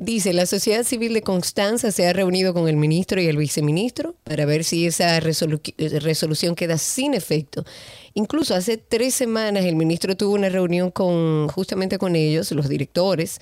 Dice, 0.00 0.32
la 0.32 0.46
sociedad 0.46 0.84
civil 0.84 1.12
de 1.12 1.22
Constanza 1.22 1.90
se 1.90 2.06
ha 2.06 2.12
reunido 2.12 2.54
con 2.54 2.68
el 2.68 2.76
ministro 2.76 3.20
y 3.20 3.26
el 3.26 3.36
viceministro 3.36 4.14
para 4.22 4.46
ver 4.46 4.62
si 4.62 4.86
esa 4.86 5.18
resolu- 5.18 5.74
resolución 6.00 6.54
queda 6.54 6.78
sin 6.78 7.14
efecto. 7.14 7.64
Incluso 8.14 8.54
hace 8.54 8.76
tres 8.76 9.16
semanas 9.16 9.64
el 9.64 9.74
ministro 9.74 10.16
tuvo 10.16 10.34
una 10.34 10.50
reunión 10.50 10.92
con 10.92 11.48
justamente 11.48 11.98
con 11.98 12.14
ellos, 12.14 12.52
los 12.52 12.68
directores, 12.68 13.40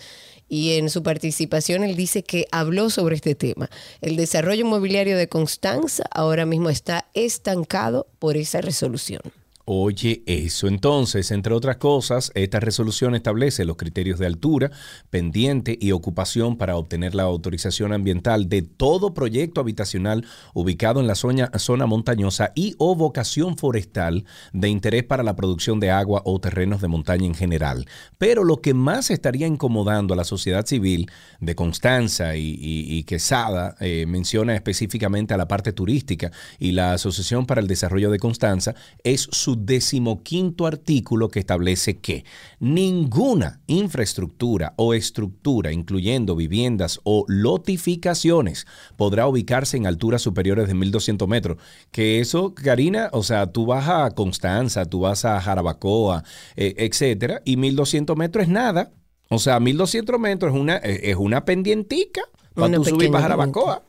y 0.48 0.78
en 0.78 0.88
su 0.88 1.02
participación 1.02 1.84
él 1.84 1.94
dice 1.94 2.22
que 2.22 2.46
habló 2.50 2.88
sobre 2.88 3.16
este 3.16 3.34
tema. 3.34 3.68
El 4.00 4.16
desarrollo 4.16 4.62
inmobiliario 4.62 5.18
de 5.18 5.28
Constanza 5.28 6.04
ahora 6.10 6.46
mismo 6.46 6.70
está 6.70 7.06
estancado 7.12 8.06
por 8.18 8.38
esa 8.38 8.62
resolución. 8.62 9.20
Oye, 9.68 10.22
eso 10.26 10.68
entonces, 10.68 11.32
entre 11.32 11.52
otras 11.52 11.78
cosas, 11.78 12.30
esta 12.36 12.60
resolución 12.60 13.16
establece 13.16 13.64
los 13.64 13.76
criterios 13.76 14.20
de 14.20 14.26
altura, 14.26 14.70
pendiente 15.10 15.76
y 15.80 15.90
ocupación 15.90 16.56
para 16.56 16.76
obtener 16.76 17.16
la 17.16 17.24
autorización 17.24 17.92
ambiental 17.92 18.48
de 18.48 18.62
todo 18.62 19.12
proyecto 19.12 19.60
habitacional 19.60 20.24
ubicado 20.54 21.00
en 21.00 21.08
la 21.08 21.16
zona, 21.16 21.50
zona 21.58 21.86
montañosa 21.86 22.52
y 22.54 22.76
o 22.78 22.94
vocación 22.94 23.58
forestal 23.58 24.24
de 24.52 24.68
interés 24.68 25.02
para 25.02 25.24
la 25.24 25.34
producción 25.34 25.80
de 25.80 25.90
agua 25.90 26.22
o 26.24 26.38
terrenos 26.38 26.80
de 26.80 26.86
montaña 26.86 27.26
en 27.26 27.34
general. 27.34 27.86
Pero 28.18 28.44
lo 28.44 28.60
que 28.60 28.72
más 28.72 29.10
estaría 29.10 29.48
incomodando 29.48 30.14
a 30.14 30.16
la 30.16 30.22
sociedad 30.22 30.64
civil 30.64 31.10
de 31.40 31.56
Constanza 31.56 32.36
y, 32.36 32.50
y- 32.54 32.98
y 32.98 33.02
Quesada 33.02 33.74
eh, 33.80 34.06
menciona 34.06 34.54
específicamente 34.54 35.34
a 35.34 35.36
la 35.38 35.48
parte 35.48 35.72
turística 35.72 36.30
y 36.60 36.70
la 36.70 36.92
Asociación 36.92 37.46
para 37.46 37.60
el 37.60 37.66
Desarrollo 37.66 38.12
de 38.12 38.20
Constanza 38.20 38.76
es 39.02 39.22
su 39.32 39.55
decimoquinto 39.64 40.66
artículo 40.66 41.28
que 41.28 41.40
establece 41.40 41.98
que 41.98 42.24
ninguna 42.60 43.60
infraestructura 43.66 44.74
o 44.76 44.94
estructura, 44.94 45.72
incluyendo 45.72 46.36
viviendas 46.36 47.00
o 47.04 47.24
lotificaciones, 47.28 48.66
podrá 48.96 49.26
ubicarse 49.26 49.76
en 49.76 49.86
alturas 49.86 50.22
superiores 50.22 50.68
de 50.68 50.74
1200 50.74 51.28
metros. 51.28 51.58
Que 51.90 52.20
eso, 52.20 52.54
Karina, 52.54 53.08
o 53.12 53.22
sea, 53.22 53.46
tú 53.46 53.66
vas 53.66 53.88
a 53.88 54.10
Constanza, 54.10 54.84
tú 54.84 55.00
vas 55.00 55.24
a 55.24 55.40
Jarabacoa, 55.40 56.24
eh, 56.56 56.74
etcétera, 56.78 57.42
y 57.44 57.56
1200 57.56 58.16
metros 58.16 58.44
es 58.44 58.48
nada. 58.48 58.92
O 59.28 59.38
sea, 59.38 59.58
1200 59.58 60.20
metros 60.20 60.54
es 60.54 60.60
una, 60.60 60.76
es 60.76 61.00
es 61.02 61.16
una 61.16 61.44
pendientica 61.44 62.22
para 62.54 62.68
Una 62.68 62.76
tú 62.78 62.84
subir 62.84 63.10
para 63.10 63.22
Jarabacoa. 63.22 63.82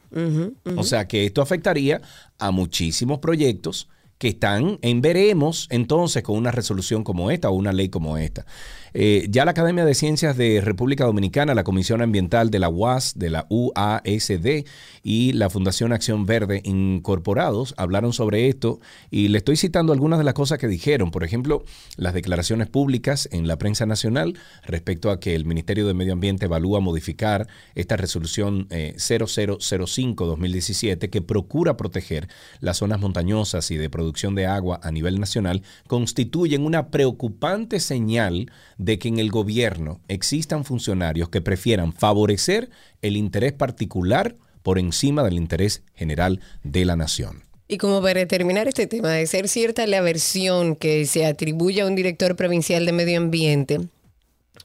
O 0.75 0.83
sea 0.83 1.07
que 1.07 1.25
esto 1.25 1.41
afectaría 1.41 2.01
a 2.38 2.51
muchísimos 2.51 3.19
proyectos 3.19 3.88
que 4.17 4.29
están 4.29 4.79
en 4.81 5.01
veremos 5.01 5.67
entonces 5.69 6.24
con 6.24 6.38
una 6.38 6.51
resolución 6.51 7.03
como 7.03 7.31
esta 7.31 7.50
o 7.50 7.53
una 7.53 7.74
ley 7.74 7.89
como 7.89 8.17
esta. 8.17 8.45
Eh, 8.94 9.27
ya 9.29 9.46
la 9.46 9.51
Academia 9.51 9.86
de 9.86 9.94
Ciencias 9.94 10.38
de 10.38 10.62
República 10.62 11.06
Dominicana, 11.06 11.53
la 11.53 11.63
Comisión 11.63 12.01
Ambiental 12.01 12.50
de 12.50 12.60
la 12.60 12.70
UAS, 12.70 13.17
de 13.17 13.29
la 13.29 13.46
UASD 13.50 14.65
y 15.03 15.34
la 15.34 15.50
Fundación 15.50 15.94
Acción 15.94 16.25
Verde 16.25 16.62
incorporados 16.63 17.74
hablaron 17.77 18.13
sobre 18.13 18.48
esto 18.48 18.79
y 19.12 19.27
le 19.29 19.39
estoy 19.39 19.58
citando 19.58 19.94
algunas 19.94 20.20
de 20.20 20.25
las 20.25 20.34
cosas 20.34 20.58
que 20.58 20.67
dijeron. 20.67 21.12
Por 21.12 21.24
ejemplo, 21.24 21.63
las 21.96 22.13
declaraciones 22.13 22.67
públicas 22.67 23.29
en 23.32 23.48
la 23.48 23.58
prensa 23.58 23.86
nacional 23.86 24.38
respecto 24.65 25.12
a 25.12 25.20
que 25.20 25.36
el 25.36 25.46
Ministerio 25.46 25.88
de 25.88 25.94
Medio 25.94 26.13
Ambiente 26.13 26.46
evalúa 26.46 26.79
modificar 26.79 27.48
esta 27.75 27.98
resolución 27.98 28.67
eh, 28.70 28.94
0005-2017 28.98 31.10
que 31.10 31.22
procura 31.22 31.77
proteger 31.77 32.27
las 32.60 32.77
zonas 32.77 33.00
montañosas 33.00 33.72
y 33.72 33.77
de 33.77 33.89
producción 33.89 34.36
de 34.36 34.46
agua 34.46 34.79
a 34.84 34.91
nivel 34.91 35.20
nacional, 35.20 35.63
constituyen 35.88 36.65
una 36.65 36.89
preocupante 36.89 37.79
señal 37.79 38.51
de 38.77 39.00
que 39.00 39.07
en 39.07 39.19
el 39.19 39.31
gobierno 39.31 40.00
existan 40.07 40.65
funcionarios 40.65 41.29
que 41.29 41.41
prefieran 41.41 41.93
favorecer 41.93 42.69
el 43.01 43.17
interés 43.17 43.53
particular 43.53 44.36
por 44.63 44.79
encima 44.79 45.24
del 45.24 45.34
interés 45.34 45.84
general 45.96 46.41
de 46.63 46.86
la 46.86 46.96
nación. 46.96 47.43
Y 47.67 47.77
como 47.77 48.01
para 48.01 48.25
terminar 48.27 48.67
este 48.67 48.88
tema, 48.88 49.12
de 49.12 49.27
ser 49.27 49.50
cierta 49.50 49.86
la 49.88 50.01
versión 50.01 50.75
que 50.75 51.05
se 51.05 51.25
atribuye 51.25 51.81
a 51.81 51.86
un 51.86 51.96
director 51.96 52.36
provincial 52.36 52.86
de 52.86 52.93
medio 52.93 53.17
ambiente, 53.17 53.79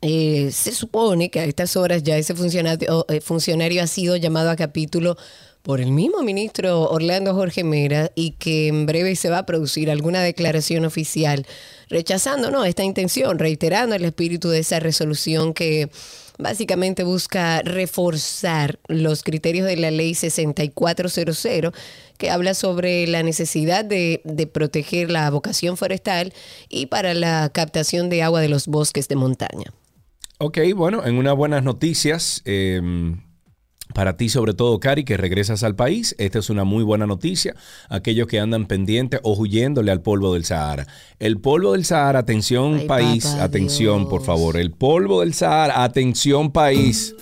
eh, 0.00 0.50
se 0.52 0.72
supone 0.72 1.30
que 1.30 1.40
a 1.40 1.44
estas 1.44 1.76
horas 1.76 2.02
ya 2.02 2.16
ese 2.16 2.34
funcionario, 2.34 3.04
eh, 3.08 3.20
funcionario 3.20 3.82
ha 3.82 3.86
sido 3.86 4.16
llamado 4.16 4.50
a 4.50 4.56
capítulo 4.56 5.16
por 5.62 5.80
el 5.80 5.92
mismo 5.92 6.22
ministro 6.22 6.90
Orlando 6.90 7.34
Jorge 7.34 7.64
Mera 7.64 8.10
y 8.14 8.32
que 8.32 8.68
en 8.68 8.86
breve 8.86 9.14
se 9.16 9.30
va 9.30 9.38
a 9.38 9.46
producir 9.46 9.90
alguna 9.90 10.20
declaración 10.20 10.84
oficial 10.84 11.46
rechazando 11.88 12.50
¿no? 12.50 12.64
esta 12.64 12.82
intención, 12.82 13.38
reiterando 13.38 13.94
el 13.94 14.04
espíritu 14.04 14.48
de 14.48 14.58
esa 14.58 14.80
resolución 14.80 15.54
que 15.54 15.88
básicamente 16.38 17.04
busca 17.04 17.62
reforzar 17.62 18.80
los 18.88 19.22
criterios 19.22 19.66
de 19.66 19.76
la 19.76 19.90
ley 19.90 20.14
6400 20.14 21.72
que 22.18 22.30
habla 22.30 22.54
sobre 22.54 23.06
la 23.06 23.22
necesidad 23.22 23.84
de, 23.84 24.20
proteger 24.52 25.10
la 25.10 25.30
vocación 25.30 25.76
forestal 25.76 26.32
y 26.68 26.86
para 26.86 27.14
la 27.14 27.50
captación 27.52 28.10
de 28.10 28.22
agua 28.22 28.40
de 28.40 28.48
los 28.48 28.66
bosques 28.66 29.08
de 29.08 29.16
montaña. 29.16 29.72
Ok, 30.38 30.58
bueno, 30.74 31.04
en 31.06 31.18
unas 31.18 31.36
buenas 31.36 31.62
noticias, 31.62 32.42
eh, 32.44 32.80
para 33.94 34.16
ti 34.16 34.28
sobre 34.28 34.54
todo, 34.54 34.78
Cari, 34.80 35.04
que 35.04 35.16
regresas 35.16 35.62
al 35.62 35.74
país, 35.74 36.14
esta 36.18 36.38
es 36.38 36.50
una 36.50 36.64
muy 36.64 36.84
buena 36.84 37.06
noticia. 37.06 37.54
Aquellos 37.88 38.26
que 38.26 38.40
andan 38.40 38.66
pendientes 38.66 39.20
o 39.22 39.34
huyéndole 39.34 39.92
al 39.92 40.02
polvo 40.02 40.34
del 40.34 40.44
Sahara. 40.44 40.86
El 41.18 41.40
polvo 41.40 41.72
del 41.72 41.84
Sahara, 41.84 42.20
atención 42.20 42.80
Ay, 42.80 42.86
país, 42.86 43.26
papá 43.26 43.44
atención 43.44 44.08
por 44.08 44.22
favor. 44.22 44.56
El 44.56 44.70
polvo 44.72 45.20
del 45.20 45.34
Sahara, 45.34 45.84
atención 45.84 46.52
país. 46.52 47.14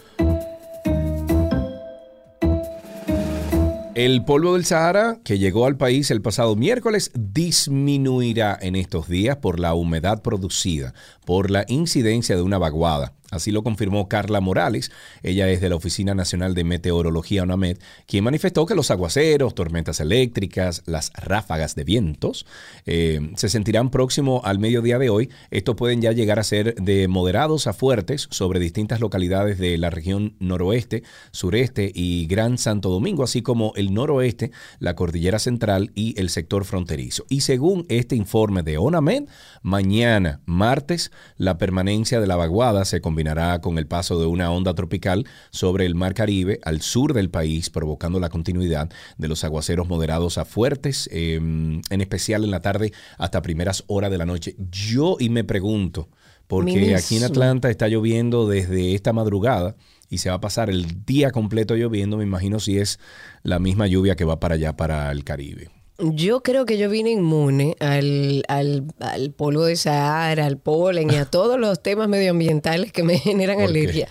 El 3.95 4.25
polvo 4.25 4.55
del 4.55 4.65
Sahara, 4.65 5.19
que 5.25 5.39
llegó 5.39 5.67
al 5.67 5.77
país 5.77 6.11
el 6.11 6.23
pasado 6.23 6.57
miércoles, 6.57 7.11
disminuirá 7.15 8.59
en 8.59 8.75
estos 8.75 9.09
días 9.09 9.37
por 9.37 9.61
la 9.61 9.75
humedad 9.75 10.23
producida, 10.23 10.95
por 11.27 11.51
la 11.51 11.67
incidencia 11.69 12.35
de 12.35 12.41
una 12.41 12.57
vaguada. 12.57 13.13
Así 13.31 13.53
lo 13.53 13.63
confirmó 13.63 14.09
Carla 14.09 14.41
Morales, 14.41 14.91
ella 15.23 15.49
es 15.49 15.61
de 15.61 15.69
la 15.69 15.77
Oficina 15.77 16.15
Nacional 16.15 16.55
de 16.55 16.65
Meteorología 16.65 17.45
UNAMED, 17.45 17.79
quien 18.07 18.25
manifestó 18.25 18.67
que 18.67 18.75
los 18.75 18.91
aguaceros, 18.91 19.55
tormentas 19.55 20.01
eléctricas, 20.01 20.83
las 20.87 21.13
ráfagas 21.15 21.77
de 21.77 21.85
vientos 21.85 22.45
eh, 22.87 23.31
se 23.37 23.49
sentirán 23.49 23.91
próximo 23.91 24.43
al 24.45 24.59
mediodía 24.59 24.99
de 24.99 25.11
hoy. 25.11 25.31
Estos 25.53 25.77
pueden 25.77 26.03
ya 26.03 26.11
llegar 26.11 26.41
a 26.41 26.45
ser 26.45 26.75
de 26.75 27.07
moderados 27.07 27.69
a 27.69 27.73
fuertes 27.73 28.27
sobre 28.31 28.59
distintas 28.59 28.99
localidades 28.99 29.59
de 29.59 29.79
la 29.79 29.91
región 29.91 30.35
noroeste, 30.41 31.05
sureste 31.31 31.93
y 31.95 32.27
Gran 32.27 32.59
Santo 32.59 32.89
Domingo, 32.89 33.23
así 33.23 33.43
como 33.43 33.73
el 33.77 33.95
noroeste, 33.95 34.51
la 34.81 34.97
cordillera 34.97 35.39
central 35.39 35.93
y 35.95 36.19
el 36.19 36.31
sector 36.31 36.65
fronterizo. 36.65 37.27
Y 37.29 37.43
según 37.43 37.87
este 37.89 38.17
informe 38.17 38.65
de 38.65 38.77
ONAMED, 38.79 39.29
mañana, 39.63 40.41
martes, 40.47 41.13
la 41.37 41.59
permanencia 41.59 42.21
de 42.21 42.27
la 42.27 42.35
vaguada 42.35 42.85
se 42.85 43.01
convirtió 43.01 43.20
combinará 43.21 43.61
con 43.61 43.77
el 43.77 43.87
paso 43.87 44.19
de 44.19 44.25
una 44.25 44.51
onda 44.51 44.73
tropical 44.73 45.27
sobre 45.51 45.85
el 45.85 45.95
Mar 45.95 46.15
Caribe 46.15 46.59
al 46.65 46.81
sur 46.81 47.13
del 47.13 47.29
país, 47.29 47.69
provocando 47.69 48.19
la 48.19 48.31
continuidad 48.31 48.89
de 49.19 49.29
los 49.29 49.45
aguaceros 49.45 49.89
moderados 49.89 50.39
a 50.39 50.47
fuertes, 50.47 51.07
em, 51.13 51.83
en 51.91 52.01
especial 52.01 52.45
en 52.45 52.51
la 52.51 52.63
tarde 52.63 52.93
hasta 53.19 53.43
primeras 53.43 53.85
horas 53.89 54.11
de 54.11 54.17
la 54.17 54.25
noche. 54.25 54.57
Yo 54.71 55.19
y 55.21 55.29
me 55.29 55.45
pregunto, 55.45 56.09
porque 56.47 56.97
aquí 56.97 57.19
en 57.19 57.25
Atlanta 57.25 57.69
está 57.69 57.89
lloviendo 57.89 58.49
desde 58.49 58.95
esta 58.95 59.13
madrugada 59.13 59.77
y 60.09 60.19
se 60.19 60.31
va 60.31 60.37
a 60.37 60.41
pasar 60.41 60.71
el 60.71 61.05
día 61.05 61.31
completo 61.31 61.77
lloviendo, 61.77 62.17
me 62.17 62.25
imagino 62.25 62.59
si 62.59 62.79
es 62.79 62.99
la 63.43 63.59
misma 63.59 63.87
lluvia 63.87 64.17
que 64.17 64.25
va 64.25 64.41
para 64.41 64.55
allá, 64.55 64.77
para 64.79 65.13
el 65.13 65.25
Caribe. 65.25 65.69
Yo 66.03 66.43
creo 66.43 66.65
que 66.67 66.79
yo 66.79 66.89
vine 66.89 67.11
inmune 67.11 67.77
al, 67.81 68.43
al, 68.49 68.85
al 69.01 69.33
polvo 69.33 69.65
de 69.65 69.77
Sahara, 69.77 70.47
al 70.47 70.59
polen 70.59 71.11
y 71.11 71.17
a 71.17 71.25
todos 71.25 71.59
los 71.59 71.83
temas 71.83 72.09
medioambientales 72.09 72.93
que 72.93 73.03
me 73.03 73.19
generan 73.19 73.61
alergia 73.61 74.09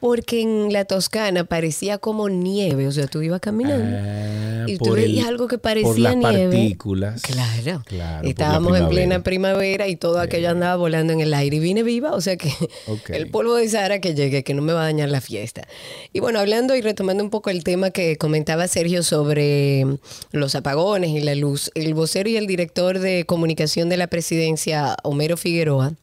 porque 0.00 0.40
en 0.40 0.72
la 0.72 0.84
Toscana 0.86 1.44
parecía 1.44 1.98
como 1.98 2.28
nieve, 2.28 2.88
o 2.88 2.92
sea, 2.92 3.06
tú 3.06 3.20
ibas 3.22 3.40
caminando 3.40 3.98
Ah, 4.02 4.64
y 4.66 4.78
tú 4.78 4.92
veías 4.92 5.26
algo 5.28 5.46
que 5.46 5.58
parecía 5.58 5.88
por 5.88 5.98
las 5.98 6.16
nieve. 6.16 6.56
partículas. 6.56 7.22
Claro. 7.22 7.82
Claro, 7.86 8.26
Estábamos 8.28 8.78
en 8.78 8.88
plena 8.88 9.22
primavera 9.22 9.88
y 9.88 9.96
todo 9.96 10.18
aquello 10.20 10.50
andaba 10.50 10.76
volando 10.76 11.12
en 11.12 11.20
el 11.20 11.34
aire 11.34 11.56
y 11.56 11.60
vine 11.60 11.82
viva, 11.82 12.12
o 12.12 12.20
sea 12.20 12.36
que 12.36 12.50
el 13.08 13.28
polvo 13.30 13.54
de 13.56 13.68
Sahara 13.68 14.00
que 14.00 14.14
llegue, 14.14 14.42
que 14.42 14.54
no 14.54 14.62
me 14.62 14.72
va 14.72 14.82
a 14.82 14.84
dañar 14.84 15.08
la 15.10 15.20
fiesta. 15.20 15.66
Y 16.12 16.20
bueno, 16.20 16.38
hablando 16.38 16.74
y 16.76 16.80
retomando 16.80 17.22
un 17.22 17.30
poco 17.30 17.50
el 17.50 17.62
tema 17.64 17.90
que 17.90 18.16
comentaba 18.16 18.68
Sergio 18.68 19.02
sobre 19.02 19.84
los 20.32 20.54
apagones 20.54 21.10
y 21.10 21.20
la 21.20 21.34
luz, 21.34 21.70
el 21.74 21.94
vocero 21.94 22.28
y 22.28 22.36
el 22.36 22.46
director 22.46 22.98
de 22.98 23.24
comunicación 23.26 23.88
de 23.88 23.96
la 23.98 24.06
presidencia, 24.06 24.96
Homero 25.02 25.36
Figueroa, 25.36 25.94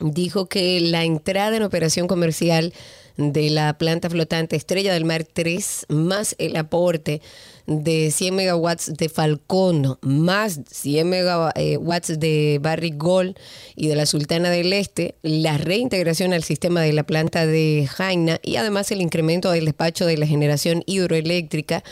dijo 0.00 0.46
que 0.46 0.80
la 0.80 1.04
entrada 1.04 1.56
en 1.56 1.62
operación 1.62 2.06
comercial 2.08 2.72
de 3.16 3.50
la 3.50 3.76
planta 3.78 4.10
flotante 4.10 4.56
Estrella 4.56 4.92
del 4.92 5.04
Mar 5.04 5.24
3 5.24 5.86
más 5.88 6.34
el 6.38 6.56
aporte 6.56 7.20
de 7.66 8.10
100 8.10 8.34
megawatts 8.34 8.92
de 8.96 9.08
Falcono 9.08 9.98
más 10.02 10.60
100 10.70 11.08
megawatts 11.08 12.18
de 12.18 12.58
Barrigol 12.60 13.36
y 13.76 13.88
de 13.88 13.96
la 13.96 14.06
Sultana 14.06 14.50
del 14.50 14.72
Este, 14.72 15.14
la 15.22 15.58
reintegración 15.58 16.32
al 16.32 16.42
sistema 16.42 16.80
de 16.80 16.92
la 16.92 17.04
planta 17.04 17.46
de 17.46 17.88
Jaina 17.90 18.40
y 18.42 18.56
además 18.56 18.90
el 18.90 19.00
incremento 19.00 19.50
del 19.50 19.66
despacho 19.66 20.06
de 20.06 20.16
la 20.16 20.26
generación 20.26 20.82
hidroeléctrica 20.86 21.84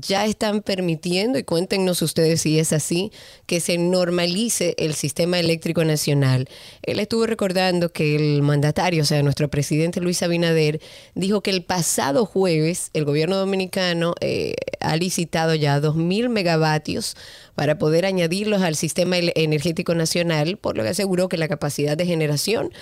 ya 0.00 0.26
están 0.26 0.62
permitiendo, 0.62 1.38
y 1.38 1.44
cuéntenos 1.44 2.02
ustedes 2.02 2.42
si 2.42 2.58
es 2.58 2.72
así, 2.72 3.12
que 3.46 3.60
se 3.60 3.78
normalice 3.78 4.74
el 4.78 4.94
sistema 4.94 5.38
eléctrico 5.38 5.84
nacional. 5.84 6.48
Él 6.82 7.00
estuvo 7.00 7.26
recordando 7.26 7.92
que 7.92 8.16
el 8.16 8.42
mandatario, 8.42 9.02
o 9.02 9.06
sea, 9.06 9.22
nuestro 9.22 9.48
presidente 9.48 10.00
Luis 10.00 10.22
Abinader, 10.22 10.80
dijo 11.14 11.42
que 11.42 11.50
el 11.50 11.64
pasado 11.64 12.26
jueves 12.26 12.90
el 12.92 13.04
gobierno 13.04 13.36
dominicano 13.36 14.14
eh, 14.20 14.54
ha 14.80 14.96
licitado 14.96 15.54
ya 15.54 15.80
2.000 15.80 16.28
megavatios 16.28 17.16
para 17.54 17.78
poder 17.78 18.06
añadirlos 18.06 18.62
al 18.62 18.76
sistema 18.76 19.16
energético 19.18 19.94
nacional, 19.94 20.56
por 20.58 20.76
lo 20.76 20.82
que 20.82 20.90
aseguró 20.90 21.28
que 21.28 21.36
la 21.36 21.48
capacidad 21.48 21.96
de 21.96 22.06
generación 22.06 22.72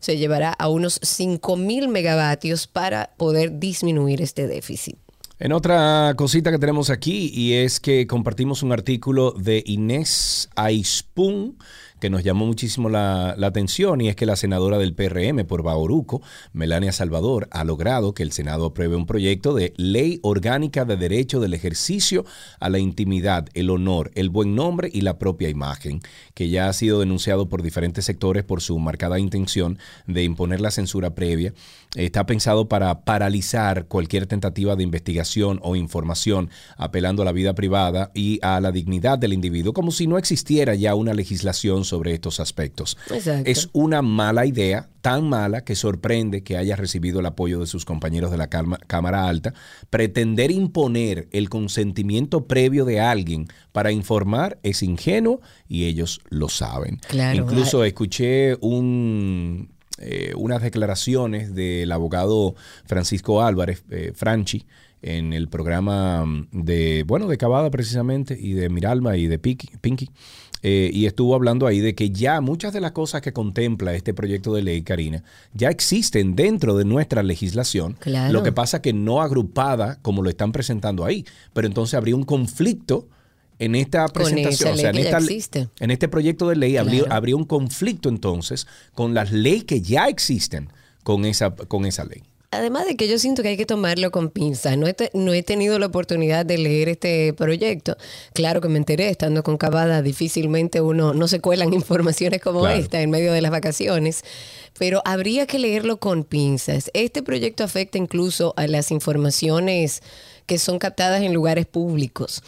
se 0.00 0.16
llevará 0.16 0.52
a 0.52 0.68
unos 0.68 1.00
5.000 1.00 1.88
megavatios 1.88 2.66
para 2.66 3.12
poder 3.16 3.60
disminuir 3.60 4.20
este 4.20 4.48
déficit. 4.48 5.01
En 5.42 5.50
otra 5.50 6.14
cosita 6.16 6.52
que 6.52 6.58
tenemos 6.60 6.88
aquí, 6.88 7.28
y 7.34 7.54
es 7.54 7.80
que 7.80 8.06
compartimos 8.06 8.62
un 8.62 8.70
artículo 8.70 9.32
de 9.32 9.60
Inés 9.66 10.48
Aispun 10.54 11.58
que 12.02 12.10
nos 12.10 12.24
llamó 12.24 12.46
muchísimo 12.46 12.88
la, 12.88 13.30
atención, 13.30 14.00
y 14.00 14.08
es 14.08 14.16
que 14.16 14.26
la 14.26 14.34
senadora 14.34 14.76
del 14.76 14.92
PRM 14.92 15.46
por 15.46 15.62
Bauruco, 15.62 16.20
Melania 16.52 16.90
Salvador, 16.90 17.46
ha 17.52 17.62
logrado 17.62 18.12
que 18.12 18.24
el 18.24 18.32
Senado 18.32 18.66
apruebe 18.66 18.96
un 18.96 19.06
proyecto 19.06 19.54
de 19.54 19.72
ley 19.76 20.18
orgánica 20.24 20.84
de 20.84 20.96
derecho 20.96 21.38
del 21.38 21.54
ejercicio 21.54 22.24
a 22.58 22.70
la 22.70 22.80
intimidad, 22.80 23.46
el 23.54 23.70
honor, 23.70 24.10
el 24.16 24.30
buen 24.30 24.56
nombre 24.56 24.90
y 24.92 25.02
la 25.02 25.16
propia 25.16 25.48
imagen, 25.48 26.00
que 26.34 26.48
ya 26.48 26.68
ha 26.68 26.72
sido 26.72 26.98
denunciado 26.98 27.48
por 27.48 27.62
diferentes 27.62 28.04
sectores 28.04 28.42
por 28.42 28.62
su 28.62 28.76
marcada 28.80 29.20
intención 29.20 29.78
de 30.08 30.24
imponer 30.24 30.60
la 30.60 30.72
censura 30.72 31.14
previa. 31.14 31.54
Está 31.94 32.26
pensado 32.26 32.68
para 32.68 33.04
paralizar 33.04 33.86
cualquier 33.86 34.26
tentativa 34.26 34.74
de 34.74 34.82
investigación 34.82 35.60
o 35.62 35.76
información 35.76 36.50
apelando 36.76 37.22
a 37.22 37.26
la 37.26 37.32
vida 37.32 37.54
privada 37.54 38.10
y 38.12 38.40
a 38.42 38.60
la 38.60 38.72
dignidad 38.72 39.20
del 39.20 39.34
individuo, 39.34 39.72
como 39.72 39.92
si 39.92 40.08
no 40.08 40.18
existiera 40.18 40.74
ya 40.74 40.96
una 40.96 41.14
legislación 41.14 41.84
sobre 41.92 42.14
estos 42.14 42.40
aspectos. 42.40 42.96
Exacto. 43.10 43.50
Es 43.50 43.68
una 43.74 44.00
mala 44.00 44.46
idea, 44.46 44.88
tan 45.02 45.28
mala 45.28 45.62
que 45.62 45.74
sorprende 45.76 46.42
que 46.42 46.56
haya 46.56 46.74
recibido 46.74 47.20
el 47.20 47.26
apoyo 47.26 47.60
de 47.60 47.66
sus 47.66 47.84
compañeros 47.84 48.30
de 48.30 48.38
la 48.38 48.48
calma- 48.48 48.78
Cámara 48.86 49.28
Alta. 49.28 49.52
Pretender 49.90 50.50
imponer 50.50 51.28
el 51.32 51.50
consentimiento 51.50 52.46
previo 52.46 52.86
de 52.86 53.00
alguien 53.00 53.46
para 53.72 53.92
informar 53.92 54.58
es 54.62 54.82
ingenuo 54.82 55.42
y 55.68 55.84
ellos 55.84 56.22
lo 56.30 56.48
saben. 56.48 56.98
Claro. 57.08 57.42
Incluso 57.42 57.84
escuché 57.84 58.56
un, 58.62 59.68
eh, 59.98 60.32
unas 60.34 60.62
declaraciones 60.62 61.54
del 61.54 61.92
abogado 61.92 62.54
Francisco 62.86 63.42
Álvarez, 63.42 63.84
eh, 63.90 64.12
Franchi, 64.14 64.64
en 65.04 65.32
el 65.32 65.48
programa 65.48 66.24
de, 66.52 67.02
bueno, 67.04 67.26
de 67.26 67.36
Cavada 67.36 67.70
precisamente, 67.70 68.38
y 68.40 68.52
de 68.52 68.68
Miralma 68.68 69.16
y 69.16 69.26
de 69.26 69.36
Pinky, 69.36 69.68
Pinky, 69.80 70.08
eh, 70.62 70.90
y 70.92 71.06
estuvo 71.06 71.34
hablando 71.34 71.66
ahí 71.66 71.80
de 71.80 71.94
que 71.94 72.10
ya 72.10 72.40
muchas 72.40 72.72
de 72.72 72.80
las 72.80 72.92
cosas 72.92 73.20
que 73.20 73.32
contempla 73.32 73.94
este 73.94 74.14
proyecto 74.14 74.54
de 74.54 74.62
ley, 74.62 74.82
Karina, 74.82 75.24
ya 75.54 75.68
existen 75.70 76.36
dentro 76.36 76.76
de 76.76 76.84
nuestra 76.84 77.22
legislación. 77.22 77.94
Claro. 77.98 78.32
Lo 78.32 78.42
que 78.42 78.52
pasa 78.52 78.80
que 78.80 78.92
no 78.92 79.20
agrupada 79.22 79.98
como 80.02 80.22
lo 80.22 80.30
están 80.30 80.52
presentando 80.52 81.04
ahí, 81.04 81.24
pero 81.52 81.66
entonces 81.66 81.94
habría 81.94 82.14
un 82.16 82.24
conflicto 82.24 83.08
en 83.58 83.74
esta 83.74 84.06
presentación, 84.08 84.72
o 84.72 84.76
sea, 84.76 84.90
en, 84.90 84.96
esta- 84.98 85.16
en 85.80 85.90
este 85.90 86.08
proyecto 86.08 86.48
de 86.48 86.56
ley 86.56 86.76
habría, 86.76 87.04
habría 87.10 87.36
un 87.36 87.44
conflicto 87.44 88.08
entonces 88.08 88.66
con 88.94 89.14
las 89.14 89.30
leyes 89.32 89.64
que 89.64 89.80
ya 89.80 90.06
existen 90.08 90.68
con 91.04 91.24
esa, 91.24 91.54
con 91.54 91.86
esa 91.86 92.04
ley. 92.04 92.22
Además 92.52 92.84
de 92.86 92.96
que 92.96 93.08
yo 93.08 93.18
siento 93.18 93.42
que 93.42 93.48
hay 93.48 93.56
que 93.56 93.64
tomarlo 93.66 94.10
con 94.10 94.28
pinzas. 94.28 94.76
No 94.76 94.86
he, 94.86 94.92
te- 94.94 95.10
no 95.14 95.32
he 95.32 95.42
tenido 95.42 95.78
la 95.78 95.86
oportunidad 95.86 96.44
de 96.44 96.58
leer 96.58 96.90
este 96.90 97.32
proyecto. 97.32 97.96
Claro 98.34 98.60
que 98.60 98.68
me 98.68 98.76
enteré, 98.78 99.08
estando 99.08 99.42
con 99.42 99.56
Cavada, 99.56 100.02
difícilmente 100.02 100.80
uno 100.82 101.14
no 101.14 101.28
se 101.28 101.40
cuelan 101.40 101.72
informaciones 101.72 102.40
como 102.42 102.60
Claro. 102.60 102.78
esta 102.78 103.00
en 103.00 103.08
medio 103.10 103.32
de 103.32 103.40
las 103.40 103.50
vacaciones. 103.50 104.22
Pero 104.78 105.00
habría 105.04 105.46
que 105.46 105.58
leerlo 105.58 105.96
con 105.98 106.24
pinzas. 106.24 106.90
Este 106.94 107.22
proyecto 107.22 107.64
afecta 107.64 107.98
incluso 107.98 108.52
a 108.56 108.66
las 108.66 108.90
informaciones 108.90 110.02
que 110.46 110.58
son 110.58 110.78
captadas 110.78 111.22
en 111.22 111.32
lugares 111.32 111.66
públicos. 111.66 112.42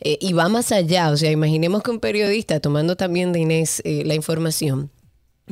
Eh, 0.00 0.16
y 0.20 0.32
va 0.32 0.48
más 0.48 0.72
allá. 0.72 1.10
O 1.10 1.16
sea, 1.16 1.30
imaginemos 1.30 1.82
que 1.82 1.90
un 1.90 2.00
periodista, 2.00 2.58
tomando 2.60 2.96
también 2.96 3.32
de 3.32 3.40
Inés 3.40 3.82
eh, 3.84 4.02
la 4.04 4.14
información, 4.14 4.90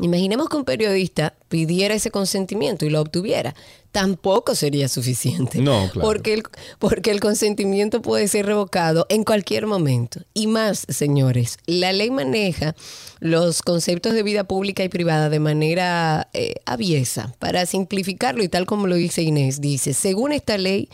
Imaginemos 0.02 0.48
que 0.48 0.56
un 0.56 0.64
periodista 0.64 1.34
pidiera 1.48 1.94
ese 1.94 2.10
consentimiento 2.10 2.84
y 2.86 2.90
lo 2.90 3.00
obtuviera. 3.00 3.54
Tampoco 3.92 4.54
sería 4.54 4.88
suficiente. 4.88 5.60
No, 5.60 5.88
claro. 5.90 6.06
Porque 6.06 6.34
el, 6.34 6.42
porque 6.78 7.10
el 7.10 7.20
consentimiento 7.20 8.02
puede 8.02 8.28
ser 8.28 8.46
revocado 8.46 9.06
en 9.08 9.24
cualquier 9.24 9.66
momento. 9.66 10.20
Y 10.32 10.46
más, 10.46 10.86
señores, 10.88 11.58
la 11.66 11.92
ley 11.92 12.10
maneja 12.10 12.74
los 13.18 13.62
conceptos 13.62 14.14
de 14.14 14.22
vida 14.22 14.44
pública 14.44 14.84
y 14.84 14.88
privada 14.88 15.28
de 15.28 15.40
manera 15.40 16.28
eh, 16.32 16.54
aviesa. 16.66 17.34
Para 17.38 17.66
simplificarlo 17.66 18.42
y 18.42 18.48
tal 18.48 18.66
como 18.66 18.86
lo 18.86 18.94
dice 18.94 19.22
Inés, 19.22 19.60
dice, 19.60 19.92
según 19.92 20.32
esta 20.32 20.56
ley, 20.56 20.88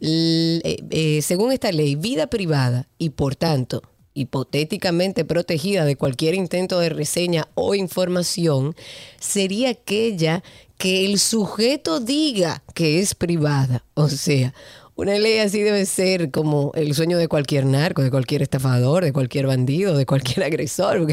eh, 0.00 0.78
eh, 0.90 1.22
según 1.22 1.52
esta 1.52 1.72
ley, 1.72 1.96
vida 1.96 2.28
privada 2.28 2.88
y 2.98 3.10
por 3.10 3.34
tanto 3.34 3.82
hipotéticamente 4.14 5.24
protegida 5.24 5.84
de 5.84 5.96
cualquier 5.96 6.34
intento 6.34 6.80
de 6.80 6.88
reseña 6.88 7.48
o 7.54 7.74
información, 7.74 8.74
sería 9.20 9.70
aquella 9.70 10.42
que 10.76 11.04
el 11.04 11.18
sujeto 11.18 12.00
diga 12.00 12.62
que 12.74 13.00
es 13.00 13.14
privada. 13.14 13.84
O 13.94 14.08
sea, 14.08 14.54
una 14.98 15.16
ley 15.16 15.38
así 15.38 15.60
debe 15.60 15.86
ser 15.86 16.32
como 16.32 16.72
el 16.74 16.92
sueño 16.92 17.18
de 17.18 17.28
cualquier 17.28 17.64
narco, 17.66 18.02
de 18.02 18.10
cualquier 18.10 18.42
estafador, 18.42 19.04
de 19.04 19.12
cualquier 19.12 19.46
bandido, 19.46 19.96
de 19.96 20.06
cualquier 20.06 20.42
agresor. 20.42 21.06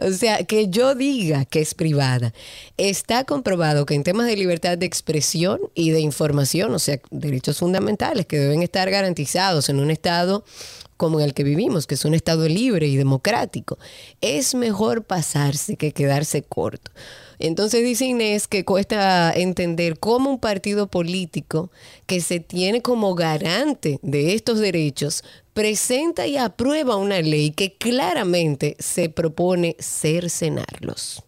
o 0.00 0.10
sea, 0.12 0.44
que 0.44 0.68
yo 0.68 0.94
diga 0.94 1.44
que 1.44 1.60
es 1.60 1.74
privada. 1.74 2.32
Está 2.76 3.24
comprobado 3.24 3.84
que 3.84 3.94
en 3.94 4.04
temas 4.04 4.28
de 4.28 4.36
libertad 4.36 4.78
de 4.78 4.86
expresión 4.86 5.58
y 5.74 5.90
de 5.90 5.98
información, 5.98 6.72
o 6.72 6.78
sea, 6.78 7.00
derechos 7.10 7.58
fundamentales 7.58 8.26
que 8.26 8.38
deben 8.38 8.62
estar 8.62 8.88
garantizados 8.90 9.68
en 9.70 9.80
un 9.80 9.90
Estado 9.90 10.44
como 10.96 11.20
en 11.20 11.26
el 11.26 11.34
que 11.34 11.44
vivimos, 11.44 11.86
que 11.86 11.94
es 11.94 12.04
un 12.04 12.14
Estado 12.14 12.48
libre 12.48 12.86
y 12.86 12.96
democrático, 12.96 13.78
es 14.20 14.54
mejor 14.54 15.04
pasarse 15.04 15.76
que 15.76 15.92
quedarse 15.92 16.42
corto. 16.42 16.90
Entonces 17.38 17.84
dice 17.84 18.06
Inés 18.06 18.48
que 18.48 18.64
cuesta 18.64 19.32
entender 19.32 19.98
cómo 19.98 20.30
un 20.30 20.38
partido 20.38 20.86
político 20.88 21.70
que 22.06 22.20
se 22.20 22.40
tiene 22.40 22.80
como 22.82 23.14
garante 23.14 23.98
de 24.02 24.34
estos 24.34 24.58
derechos 24.58 25.22
presenta 25.52 26.26
y 26.26 26.36
aprueba 26.36 26.96
una 26.96 27.20
ley 27.20 27.50
que 27.50 27.74
claramente 27.74 28.76
se 28.78 29.08
propone 29.08 29.76
cercenarlos. 29.80 31.22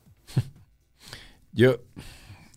Yo, 1.53 1.79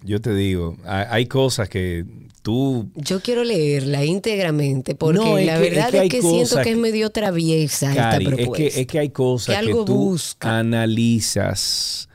yo 0.04 0.20
te 0.22 0.34
digo, 0.34 0.78
hay, 0.86 1.26
cosas 1.28 1.70
que 1.70 2.06
tú 2.42 2.90
Yo 2.96 3.22
quiero 3.22 3.44
leerla 3.44 4.04
íntegramente 4.04 4.96
porque 4.96 5.20
No, 5.20 5.38
la 5.38 5.60
que- 5.60 5.68
es 5.68 5.76
verdad 5.76 5.92
que 5.92 5.98
es 6.06 6.10
que, 6.10 6.22
siento 6.22 6.40
cosas 6.40 6.64
que 6.64 6.70
es 6.72 6.76
que- 6.76 6.82
medio 6.82 7.10
traviesa 7.12 7.94
Cari, 7.94 7.98
esta 7.98 8.18
es 8.18 8.24
propuesta. 8.46 8.58
que, 8.76 8.82
es 8.82 8.88
que 8.88 9.00
hay 9.00 9.10
cosas 9.10 9.56
Que 9.56 9.62
que, 9.62 9.70
algo 9.70 9.86
tú 9.86 9.96
busca. 9.96 10.60
analizas 10.60 12.10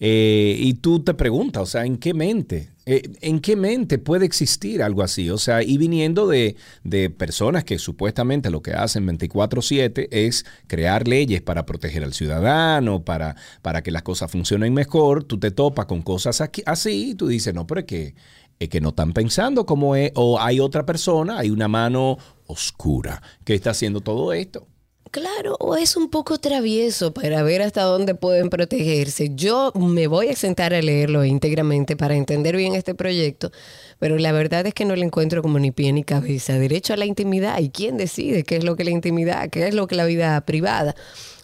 eh, 0.00 0.56
y 0.60 0.74
tú 0.74 1.00
te 1.00 1.12
preguntas, 1.14 1.62
o 1.62 1.66
sea, 1.66 1.84
¿en 1.84 1.96
qué 1.98 2.14
mente? 2.14 2.70
Eh, 2.90 3.02
¿En 3.20 3.40
qué 3.40 3.54
mente 3.54 3.98
puede 3.98 4.24
existir 4.24 4.82
algo 4.82 5.02
así? 5.02 5.28
O 5.28 5.36
sea, 5.36 5.62
y 5.62 5.76
viniendo 5.76 6.26
de, 6.26 6.56
de 6.84 7.10
personas 7.10 7.64
que 7.64 7.78
supuestamente 7.78 8.48
lo 8.50 8.62
que 8.62 8.72
hacen 8.72 9.04
24/7 9.06 10.08
es 10.10 10.46
crear 10.68 11.06
leyes 11.06 11.42
para 11.42 11.66
proteger 11.66 12.02
al 12.02 12.14
ciudadano, 12.14 13.04
para, 13.04 13.36
para 13.60 13.82
que 13.82 13.90
las 13.90 14.02
cosas 14.02 14.30
funcionen 14.30 14.72
mejor, 14.72 15.24
tú 15.24 15.38
te 15.38 15.50
topas 15.50 15.84
con 15.84 16.00
cosas 16.00 16.40
aquí- 16.40 16.62
así 16.64 17.10
y 17.10 17.14
tú 17.14 17.26
dices, 17.28 17.52
no, 17.52 17.66
pero 17.66 17.80
es 17.80 17.86
que, 17.86 18.14
es 18.58 18.68
que 18.70 18.80
no 18.80 18.88
están 18.88 19.12
pensando 19.12 19.66
como 19.66 19.94
es, 19.94 20.10
o 20.14 20.40
hay 20.40 20.58
otra 20.58 20.86
persona, 20.86 21.38
hay 21.38 21.50
una 21.50 21.68
mano 21.68 22.16
oscura 22.46 23.20
que 23.44 23.54
está 23.54 23.70
haciendo 23.72 24.00
todo 24.00 24.32
esto. 24.32 24.66
Claro, 25.10 25.56
o 25.60 25.76
es 25.76 25.96
un 25.96 26.10
poco 26.10 26.38
travieso 26.38 27.12
para 27.14 27.42
ver 27.42 27.62
hasta 27.62 27.82
dónde 27.82 28.14
pueden 28.14 28.50
protegerse. 28.50 29.30
Yo 29.34 29.72
me 29.74 30.06
voy 30.06 30.28
a 30.28 30.36
sentar 30.36 30.74
a 30.74 30.82
leerlo 30.82 31.24
íntegramente 31.24 31.96
para 31.96 32.14
entender 32.14 32.56
bien 32.56 32.74
este 32.74 32.94
proyecto, 32.94 33.50
pero 33.98 34.18
la 34.18 34.32
verdad 34.32 34.66
es 34.66 34.74
que 34.74 34.84
no 34.84 34.96
le 34.96 35.04
encuentro 35.04 35.40
como 35.40 35.58
ni 35.58 35.70
pie 35.70 35.92
ni 35.92 36.04
cabeza. 36.04 36.58
Derecho 36.58 36.92
a 36.92 36.96
la 36.96 37.06
intimidad, 37.06 37.58
¿y 37.60 37.70
quién 37.70 37.96
decide 37.96 38.44
qué 38.44 38.56
es 38.56 38.64
lo 38.64 38.76
que 38.76 38.82
es 38.82 38.88
la 38.88 38.92
intimidad, 38.92 39.48
qué 39.50 39.68
es 39.68 39.74
lo 39.74 39.86
que 39.86 39.94
es 39.94 39.96
la 39.96 40.04
vida 40.04 40.40
privada? 40.42 40.94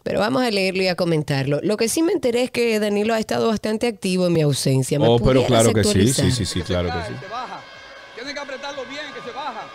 Pero 0.03 0.21
vamos 0.21 0.43
a 0.43 0.51
leerlo 0.51 0.83
y 0.83 0.89
a 0.89 0.97
comentarlo. 0.97 1.61
Lo 1.63 1.79
que 1.79 1.89
sí 1.89 2.03
me 2.03 2.13
enteré 2.13 2.43
es 2.43 2.51
que 2.51 2.79
Danilo 2.79 3.15
ha 3.15 3.19
estado 3.19 3.49
bastante 3.49 3.87
activo 3.87 4.27
en 4.27 4.35
mi 4.35 4.43
ausencia. 4.43 4.99
¿Me 4.99 5.09
Oh, 5.09 5.19
pero 5.19 5.45
claro 5.47 5.73
que 5.73 5.83
sí, 5.85 6.13
sí, 6.13 6.31
sí, 6.31 6.45
sí, 6.45 6.61
claro 6.61 6.89
que 6.89 7.09
sí. 7.09 7.15
Tienen 8.15 8.35
que 8.35 8.41
apretarlo 8.41 8.83
bien, 8.85 9.07
que 9.15 9.23
se 9.23 9.35
baja. 9.35 9.67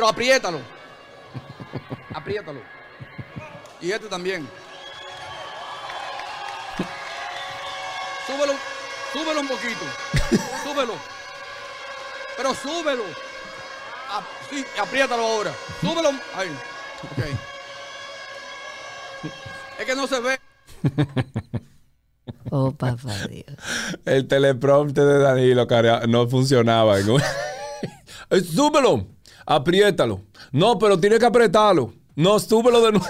Pero 0.00 0.08
apriétalo. 0.08 0.60
Apriétalo. 2.14 2.62
Y 3.82 3.92
este 3.92 4.08
también. 4.08 4.48
Súbelo, 8.26 8.54
súbelo 9.12 9.40
un 9.40 9.48
poquito. 9.48 9.84
Súbelo. 10.64 10.94
Pero 12.34 12.54
súbelo. 12.54 13.02
Ah, 14.08 14.22
sí, 14.48 14.64
apriétalo 14.80 15.22
ahora. 15.22 15.52
Súbelo. 15.82 16.08
Ahí. 16.34 16.48
Ok. 17.04 17.24
Es 19.80 19.84
que 19.84 19.94
no 19.94 20.06
se 20.06 20.18
ve. 20.18 20.40
Oh, 22.50 22.72
papá 22.72 23.26
Dios. 23.28 23.44
El 24.06 24.26
teleprompter 24.28 25.04
de 25.04 25.18
Danilo 25.18 25.66
cara, 25.66 26.06
no 26.06 26.26
funcionaba. 26.26 26.96
Súbelo, 28.54 29.06
apriétalo. 29.50 30.22
No, 30.52 30.78
pero 30.78 30.98
tiene 30.98 31.18
que 31.18 31.26
apretarlo. 31.26 31.92
No, 32.14 32.38
súbelo 32.38 32.80
de 32.82 32.92
nuevo. 32.92 33.06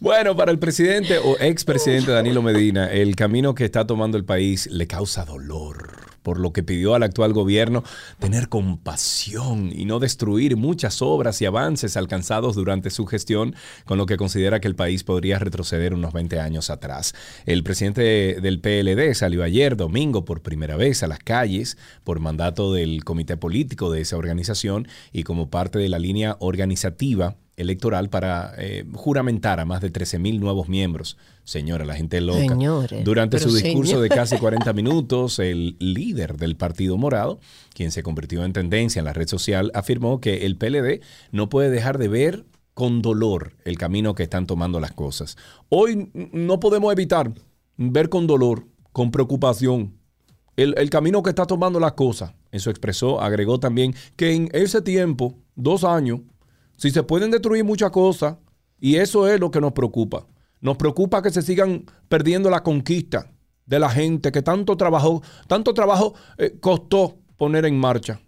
Bueno, 0.00 0.36
para 0.36 0.50
el 0.50 0.58
presidente 0.58 1.18
o 1.18 1.36
expresidente 1.38 2.10
Danilo 2.10 2.42
Medina, 2.42 2.90
el 2.90 3.14
camino 3.14 3.54
que 3.54 3.64
está 3.64 3.86
tomando 3.86 4.16
el 4.16 4.24
país 4.24 4.66
le 4.66 4.88
causa 4.88 5.24
dolor, 5.24 6.01
por 6.22 6.38
lo 6.38 6.52
que 6.52 6.62
pidió 6.62 6.94
al 6.94 7.02
actual 7.02 7.32
gobierno 7.32 7.84
tener 8.18 8.48
compasión 8.48 9.70
y 9.72 9.84
no 9.84 9.98
destruir 9.98 10.56
muchas 10.56 11.02
obras 11.02 11.40
y 11.42 11.46
avances 11.46 11.96
alcanzados 11.96 12.54
durante 12.54 12.90
su 12.90 13.06
gestión, 13.06 13.54
con 13.84 13.98
lo 13.98 14.06
que 14.06 14.16
considera 14.16 14.60
que 14.60 14.68
el 14.68 14.76
país 14.76 15.04
podría 15.04 15.38
retroceder 15.38 15.94
unos 15.94 16.12
20 16.12 16.40
años 16.40 16.70
atrás. 16.70 17.14
El 17.46 17.62
presidente 17.62 18.40
del 18.40 18.60
PLD 18.60 19.14
salió 19.14 19.42
ayer, 19.42 19.76
domingo, 19.76 20.24
por 20.24 20.42
primera 20.42 20.76
vez 20.76 21.02
a 21.02 21.06
las 21.06 21.18
calles 21.18 21.76
por 22.04 22.20
mandato 22.20 22.72
del 22.72 23.04
comité 23.04 23.36
político 23.36 23.90
de 23.90 24.00
esa 24.00 24.16
organización 24.16 24.88
y 25.12 25.22
como 25.22 25.50
parte 25.50 25.78
de 25.78 25.88
la 25.88 25.98
línea 25.98 26.36
organizativa 26.40 27.36
electoral 27.56 28.08
para 28.08 28.54
eh, 28.58 28.84
juramentar 28.94 29.60
a 29.60 29.64
más 29.64 29.80
de 29.80 29.90
13 29.90 30.18
mil 30.18 30.40
nuevos 30.40 30.68
miembros. 30.68 31.16
Señora, 31.44 31.84
la 31.84 31.94
gente 31.94 32.20
loca. 32.20 32.40
Señores, 32.40 33.04
Durante 33.04 33.38
su 33.38 33.54
discurso 33.54 33.92
señor. 33.92 34.02
de 34.02 34.08
casi 34.08 34.38
40 34.38 34.72
minutos, 34.74 35.38
el 35.38 35.76
líder 35.78 36.36
del 36.36 36.56
Partido 36.56 36.96
Morado, 36.96 37.40
quien 37.74 37.90
se 37.90 38.02
convirtió 38.02 38.44
en 38.44 38.52
tendencia 38.52 39.00
en 39.00 39.04
la 39.04 39.12
red 39.12 39.28
social, 39.28 39.70
afirmó 39.74 40.20
que 40.20 40.46
el 40.46 40.56
PLD 40.56 41.00
no 41.30 41.48
puede 41.48 41.70
dejar 41.70 41.98
de 41.98 42.08
ver 42.08 42.44
con 42.74 43.02
dolor 43.02 43.52
el 43.64 43.76
camino 43.76 44.14
que 44.14 44.22
están 44.22 44.46
tomando 44.46 44.80
las 44.80 44.92
cosas. 44.92 45.36
Hoy 45.68 46.10
no 46.14 46.58
podemos 46.58 46.92
evitar 46.92 47.32
ver 47.76 48.08
con 48.08 48.26
dolor, 48.26 48.66
con 48.92 49.10
preocupación, 49.10 49.94
el, 50.56 50.74
el 50.78 50.90
camino 50.90 51.22
que 51.22 51.30
está 51.30 51.46
tomando 51.46 51.80
las 51.80 51.92
cosas. 51.92 52.32
Eso 52.50 52.70
expresó, 52.70 53.20
agregó 53.20 53.58
también 53.58 53.94
que 54.16 54.34
en 54.34 54.48
ese 54.52 54.80
tiempo, 54.80 55.34
dos 55.54 55.84
años, 55.84 56.20
si 56.82 56.90
se 56.90 57.04
pueden 57.04 57.30
destruir 57.30 57.62
muchas 57.62 57.92
cosas, 57.92 58.38
y 58.80 58.96
eso 58.96 59.28
es 59.28 59.38
lo 59.38 59.52
que 59.52 59.60
nos 59.60 59.70
preocupa. 59.70 60.26
Nos 60.60 60.76
preocupa 60.76 61.22
que 61.22 61.30
se 61.30 61.40
sigan 61.40 61.84
perdiendo 62.08 62.50
la 62.50 62.64
conquista 62.64 63.30
de 63.66 63.78
la 63.78 63.88
gente 63.88 64.32
que 64.32 64.42
tanto 64.42 64.76
trabajo, 64.76 65.22
tanto 65.46 65.74
trabajo 65.74 66.14
eh, 66.38 66.56
costó 66.58 67.18
poner 67.36 67.66
en 67.66 67.78
marcha. 67.78 68.20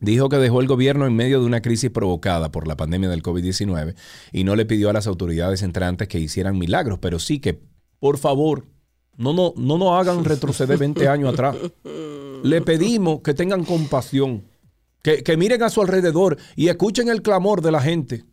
Dijo 0.00 0.28
que 0.28 0.36
dejó 0.36 0.60
el 0.60 0.68
gobierno 0.68 1.08
en 1.08 1.16
medio 1.16 1.40
de 1.40 1.46
una 1.46 1.60
crisis 1.60 1.90
provocada 1.90 2.52
por 2.52 2.68
la 2.68 2.76
pandemia 2.76 3.08
del 3.08 3.24
COVID-19 3.24 3.96
y 4.30 4.44
no 4.44 4.54
le 4.54 4.64
pidió 4.64 4.88
a 4.88 4.92
las 4.92 5.08
autoridades 5.08 5.62
entrantes 5.62 6.06
que 6.06 6.20
hicieran 6.20 6.56
milagros, 6.56 7.00
pero 7.00 7.18
sí 7.18 7.40
que, 7.40 7.60
por 7.98 8.18
favor, 8.18 8.66
no, 9.16 9.32
no, 9.32 9.54
no 9.56 9.76
nos 9.76 10.00
hagan 10.00 10.24
retroceder 10.24 10.78
20 10.78 11.08
años 11.08 11.32
atrás. 11.32 11.56
Le 12.44 12.62
pedimos 12.62 13.22
que 13.22 13.34
tengan 13.34 13.64
compasión, 13.64 14.44
que, 15.06 15.22
que 15.22 15.36
miren 15.36 15.62
a 15.62 15.70
su 15.70 15.80
alrededor 15.82 16.36
y 16.56 16.66
escuchen 16.66 17.08
el 17.08 17.22
clamor 17.22 17.62
de 17.62 17.70
la 17.70 17.80
gente. 17.80 18.24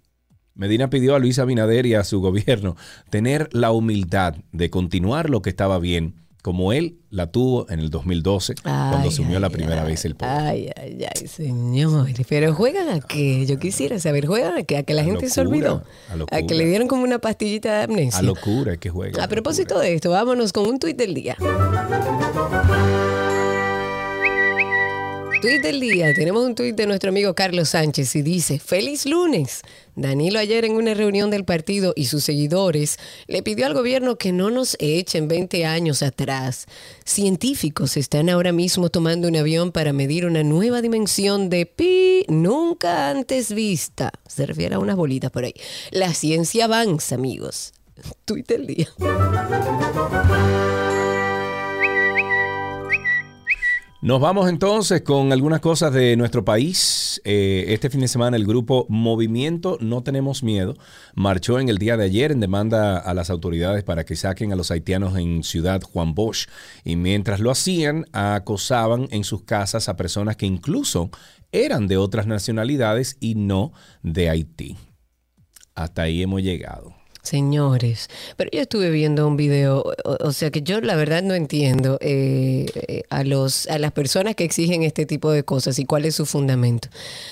Medina 0.55 0.89
pidió 0.89 1.13
a 1.13 1.19
Luis 1.19 1.37
Abinader 1.37 1.85
y 1.85 1.93
a 1.93 2.03
su 2.03 2.19
gobierno 2.19 2.75
tener 3.11 3.47
la 3.51 3.71
humildad 3.71 4.33
de 4.51 4.71
continuar 4.71 5.29
lo 5.29 5.43
que 5.43 5.51
estaba 5.51 5.77
bien, 5.77 6.15
como 6.41 6.73
él 6.73 6.97
la 7.11 7.27
tuvo 7.31 7.69
en 7.69 7.79
el 7.79 7.91
2012, 7.91 8.55
cuando 8.63 8.97
Ay, 8.97 9.07
asumió 9.09 9.39
la 9.39 9.47
ay, 9.47 9.53
primera 9.53 9.83
ay, 9.83 9.87
vez 9.87 10.03
el 10.05 10.15
poder. 10.15 10.33
Ay, 10.35 10.69
ay, 10.75 11.05
ay, 11.15 11.27
señores. 11.27 12.15
Pero 12.27 12.53
juegan 12.55 12.89
a 12.89 13.01
qué? 13.01 13.45
Yo 13.45 13.59
quisiera 13.59 13.99
saber, 13.99 14.25
¿juegan 14.25 14.57
a 14.57 14.63
qué? 14.63 14.77
¿A 14.77 14.83
que 14.83 14.95
la 14.95 15.03
A 15.03 15.05
gente 15.05 15.29
se 15.29 15.41
olvidó? 15.41 15.83
a 16.09 16.15
locura. 16.15 16.41
que 16.41 16.55
le 16.55 16.65
dieron 16.65 16.87
como 16.87 17.03
una 17.03 17.19
pastillita 17.19 17.77
de 17.77 17.83
amnesia? 17.83 18.17
A 18.19 18.23
locura 18.23 18.77
que 18.77 18.89
juega. 18.89 19.23
A 19.23 19.27
propósito 19.27 19.79
de 19.79 19.93
esto, 19.93 20.09
vámonos 20.09 20.51
con 20.51 20.67
un 20.67 20.79
tuit 20.79 20.97
del 20.97 21.13
día. 21.13 21.37
Tuit 25.43 25.61
del 25.61 25.81
día. 25.81 26.13
Tenemos 26.13 26.45
un 26.45 26.55
tuit 26.55 26.73
de 26.73 26.87
nuestro 26.87 27.09
amigo 27.09 27.33
Carlos 27.33 27.67
Sánchez 27.67 28.15
y 28.15 28.21
dice, 28.21 28.59
feliz 28.59 29.05
lunes. 29.05 29.59
Danilo 29.93 30.39
ayer 30.39 30.63
en 30.63 30.71
una 30.71 30.93
reunión 30.93 31.31
del 31.31 31.43
partido 31.43 31.91
y 31.97 32.05
sus 32.05 32.23
seguidores 32.23 32.97
le 33.27 33.43
pidió 33.43 33.65
al 33.65 33.73
gobierno 33.73 34.17
que 34.17 34.31
no 34.31 34.51
nos 34.51 34.77
echen 34.79 35.27
20 35.27 35.65
años 35.65 36.01
atrás. 36.01 36.65
Científicos 37.03 37.97
están 37.97 38.29
ahora 38.29 38.53
mismo 38.53 38.87
tomando 38.87 39.27
un 39.27 39.35
avión 39.35 39.73
para 39.73 39.91
medir 39.91 40.25
una 40.25 40.43
nueva 40.43 40.81
dimensión 40.81 41.49
de 41.49 41.65
pi 41.65 42.25
nunca 42.29 43.09
antes 43.09 43.53
vista. 43.53 44.13
Se 44.25 44.45
refiere 44.45 44.75
a 44.75 44.79
unas 44.79 44.95
bolitas 44.95 45.29
por 45.29 45.43
ahí. 45.43 45.55
La 45.91 46.13
ciencia 46.13 46.63
avanza, 46.63 47.15
amigos. 47.15 47.73
Tuit 48.23 48.47
del 48.47 48.65
día. 48.65 48.87
Nos 54.03 54.19
vamos 54.19 54.49
entonces 54.49 55.01
con 55.01 55.31
algunas 55.31 55.61
cosas 55.61 55.93
de 55.93 56.17
nuestro 56.17 56.43
país. 56.43 57.21
Eh, 57.23 57.67
este 57.69 57.89
fin 57.89 58.01
de 58.01 58.09
semana 58.09 58.35
el 58.35 58.45
grupo 58.45 58.85
Movimiento 58.89 59.77
No 59.79 60.03
Tenemos 60.03 60.43
Miedo 60.43 60.75
marchó 61.15 61.57
en 61.57 61.69
el 61.69 61.77
día 61.77 61.95
de 61.95 62.03
ayer 62.03 62.33
en 62.33 62.41
demanda 62.41 62.97
a 62.97 63.13
las 63.13 63.29
autoridades 63.29 63.85
para 63.85 64.03
que 64.03 64.17
saquen 64.17 64.51
a 64.51 64.57
los 64.57 64.71
haitianos 64.71 65.17
en 65.17 65.41
Ciudad 65.41 65.81
Juan 65.81 66.15
Bosch. 66.15 66.49
Y 66.83 66.97
mientras 66.97 67.39
lo 67.39 67.49
hacían, 67.49 68.05
acosaban 68.11 69.07
en 69.11 69.23
sus 69.23 69.43
casas 69.43 69.87
a 69.87 69.95
personas 69.95 70.35
que 70.35 70.47
incluso 70.47 71.09
eran 71.53 71.87
de 71.87 71.95
otras 71.95 72.27
nacionalidades 72.27 73.15
y 73.21 73.35
no 73.35 73.71
de 74.01 74.29
Haití. 74.29 74.75
Hasta 75.75 76.01
ahí 76.01 76.21
hemos 76.21 76.41
llegado. 76.41 77.02
Señores, 77.23 78.09
pero 78.35 78.49
yo 78.51 78.59
estuve 78.59 78.89
viendo 78.89 79.25
un 79.25 79.37
video, 79.37 79.81
o, 80.03 80.33
sea 80.33 80.51
que 80.51 80.61
yo 80.61 80.81
la 80.81 80.97
verdad 80.97 81.23
no 81.23 81.35
entiendo 81.35 81.97
eh, 82.01 82.65
eh, 82.75 83.03
a 83.09 83.23
los 83.23 83.65
a 83.67 83.79
las 83.79 83.93
personas 83.93 84.35
que 84.35 84.43
exigen 84.43 84.83
este 84.83 85.05
tipo 85.05 85.31
de 85.31 85.43
cosas 85.43 85.79
y 85.79 85.85
cuál 85.85 86.03
es 86.03 86.15
su 86.15 86.25
fundamento. 86.25 86.89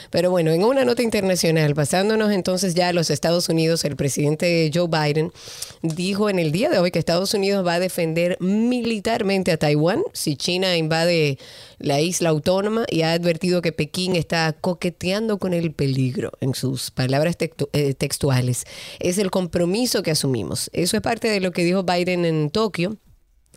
Pero 0.10 0.32
bueno, 0.32 0.52
en 0.52 0.64
una 0.64 0.86
nota 0.86 1.04
internacional, 1.04 1.76
pasándonos 1.76 2.32
entonces 2.32 2.74
ya 2.74 2.88
a 2.88 2.94
los 2.94 3.10
Estados 3.10 3.50
Unidos, 3.50 3.84
el 3.84 3.98
presidente 3.98 4.72
Joe 4.74 4.88
Biden 4.88 5.34
dijo 5.82 6.30
en 6.30 6.40
el 6.40 6.54
día 6.54 6.70
de 6.70 6.80
hoy 6.80 6.92
que 6.92 7.00
Estados 7.00 7.34
Unidos 7.34 7.68
va 7.68 7.74
a 7.74 7.80
defender 7.82 8.38
militarmente 8.40 9.52
a 9.52 9.58
Taiwán 9.58 10.04
si 10.14 10.38
China 10.38 10.78
invade 10.78 11.38
la 11.82 12.00
isla 12.02 12.30
autónoma 12.30 12.86
y 12.90 13.02
ha 13.02 13.14
advertido 13.14 13.62
que 13.62 13.72
Pekín 13.72 14.16
está 14.16 14.54
coqueteando 14.54 15.38
con 15.38 15.54
el 15.54 15.74
peligro 15.74 16.32
en 16.42 16.56
sus 16.56 16.92
palabras 16.92 17.38
eh, 17.74 17.94
textuales. 17.94 18.66
Es 19.00 19.18
el 19.18 19.32
compromiso 19.32 20.04
que 20.04 20.12
asumimos. 20.12 20.70
Eso 20.74 20.98
es 20.98 21.04
parte 21.04 21.28
de 21.30 21.40
lo 21.40 21.52
que 21.52 21.64
dijo 21.64 21.84
Biden 21.84 22.26
en 22.26 22.50
Tokio 22.50 22.98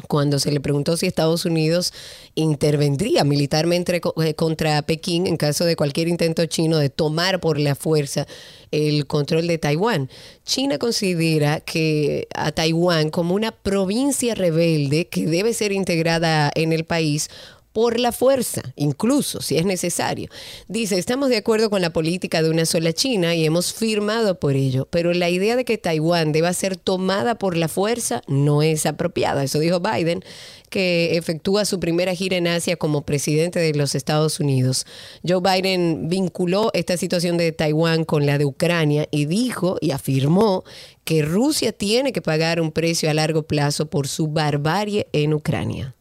cuando 0.08 0.38
se 0.38 0.50
le 0.50 0.60
preguntó 0.60 0.96
si 0.96 1.06
Estados 1.06 1.44
Unidos 1.44 1.92
intervendría 2.34 3.22
militarmente 3.22 4.00
eh, 4.22 4.34
contra 4.34 4.82
Pekín 4.82 5.26
en 5.26 5.36
caso 5.36 5.64
de 5.64 5.76
cualquier 5.76 6.08
intento 6.08 6.44
chino 6.46 6.78
de 6.78 6.90
tomar 6.90 7.40
por 7.40 7.60
la 7.60 7.74
fuerza 7.74 8.26
el 8.72 9.06
control 9.06 9.46
de 9.46 9.58
Taiwán. 9.58 10.10
China 10.44 10.78
considera 10.78 11.60
que 11.60 12.26
a 12.34 12.50
Taiwán 12.50 13.10
como 13.10 13.34
una 13.34 13.52
provincia 13.52 14.34
rebelde 14.34 15.06
que 15.06 15.26
debe 15.26 15.54
ser 15.54 15.70
integrada 15.70 16.50
en 16.54 16.72
el 16.72 16.84
país 16.84 17.30
por 17.74 17.98
la 17.98 18.12
fuerza, 18.12 18.62
incluso 18.76 19.42
si 19.42 19.58
es 19.58 19.66
necesario. 19.66 20.30
Dice, 20.68 20.96
estamos 20.96 21.28
de 21.28 21.38
acuerdo 21.38 21.70
con 21.70 21.82
la 21.82 21.92
política 21.92 22.40
de 22.40 22.48
una 22.48 22.66
sola 22.66 22.92
China 22.92 23.34
y 23.34 23.44
hemos 23.44 23.74
firmado 23.74 24.38
por 24.38 24.54
ello, 24.54 24.86
pero 24.90 25.12
la 25.12 25.28
idea 25.28 25.56
de 25.56 25.64
que 25.64 25.76
Taiwán 25.76 26.30
deba 26.30 26.52
ser 26.52 26.76
tomada 26.76 27.34
por 27.34 27.56
la 27.56 27.66
fuerza 27.66 28.22
no 28.28 28.62
es 28.62 28.86
apropiada. 28.86 29.42
Eso 29.42 29.58
dijo 29.58 29.80
Biden, 29.80 30.22
que 30.70 31.16
efectúa 31.16 31.64
su 31.64 31.80
primera 31.80 32.14
gira 32.14 32.36
en 32.36 32.46
Asia 32.46 32.76
como 32.76 33.04
presidente 33.04 33.58
de 33.58 33.74
los 33.74 33.96
Estados 33.96 34.38
Unidos. 34.38 34.86
Joe 35.26 35.40
Biden 35.40 36.08
vinculó 36.08 36.70
esta 36.74 36.96
situación 36.96 37.36
de 37.38 37.50
Taiwán 37.50 38.04
con 38.04 38.24
la 38.24 38.38
de 38.38 38.44
Ucrania 38.44 39.08
y 39.10 39.24
dijo 39.24 39.78
y 39.80 39.90
afirmó 39.90 40.62
que 41.02 41.22
Rusia 41.22 41.72
tiene 41.72 42.12
que 42.12 42.22
pagar 42.22 42.60
un 42.60 42.70
precio 42.70 43.10
a 43.10 43.14
largo 43.14 43.42
plazo 43.42 43.90
por 43.90 44.06
su 44.06 44.28
barbarie 44.28 45.08
en 45.12 45.34
Ucrania. 45.34 45.93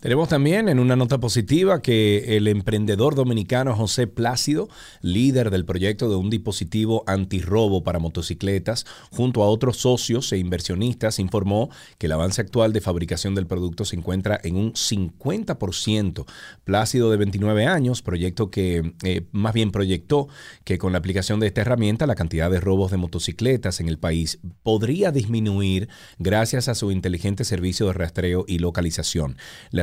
Tenemos 0.00 0.28
también 0.28 0.68
en 0.68 0.78
una 0.78 0.94
nota 0.94 1.18
positiva 1.18 1.82
que 1.82 2.36
el 2.36 2.46
emprendedor 2.46 3.16
dominicano 3.16 3.74
José 3.74 4.06
Plácido, 4.06 4.68
líder 5.02 5.50
del 5.50 5.64
proyecto 5.64 6.08
de 6.08 6.14
un 6.14 6.30
dispositivo 6.30 7.02
antirrobo 7.08 7.82
para 7.82 7.98
motocicletas, 7.98 8.86
junto 9.10 9.42
a 9.42 9.48
otros 9.48 9.78
socios 9.78 10.32
e 10.32 10.38
inversionistas, 10.38 11.18
informó 11.18 11.68
que 11.98 12.06
el 12.06 12.12
avance 12.12 12.40
actual 12.40 12.72
de 12.72 12.80
fabricación 12.80 13.34
del 13.34 13.48
producto 13.48 13.84
se 13.84 13.96
encuentra 13.96 14.38
en 14.44 14.54
un 14.54 14.72
50%. 14.74 16.26
Plácido, 16.62 17.10
de 17.10 17.16
29 17.16 17.66
años, 17.66 18.00
proyecto 18.00 18.52
que 18.52 18.94
eh, 19.02 19.26
más 19.32 19.52
bien 19.52 19.72
proyectó 19.72 20.28
que 20.62 20.78
con 20.78 20.92
la 20.92 20.98
aplicación 20.98 21.40
de 21.40 21.48
esta 21.48 21.62
herramienta 21.62 22.06
la 22.06 22.14
cantidad 22.14 22.52
de 22.52 22.60
robos 22.60 22.92
de 22.92 22.98
motocicletas 22.98 23.80
en 23.80 23.88
el 23.88 23.98
país 23.98 24.38
podría 24.62 25.10
disminuir 25.10 25.88
gracias 26.20 26.68
a 26.68 26.76
su 26.76 26.92
inteligente 26.92 27.42
servicio 27.42 27.88
de 27.88 27.94
rastreo 27.94 28.44
y 28.46 28.60
localización. 28.60 29.36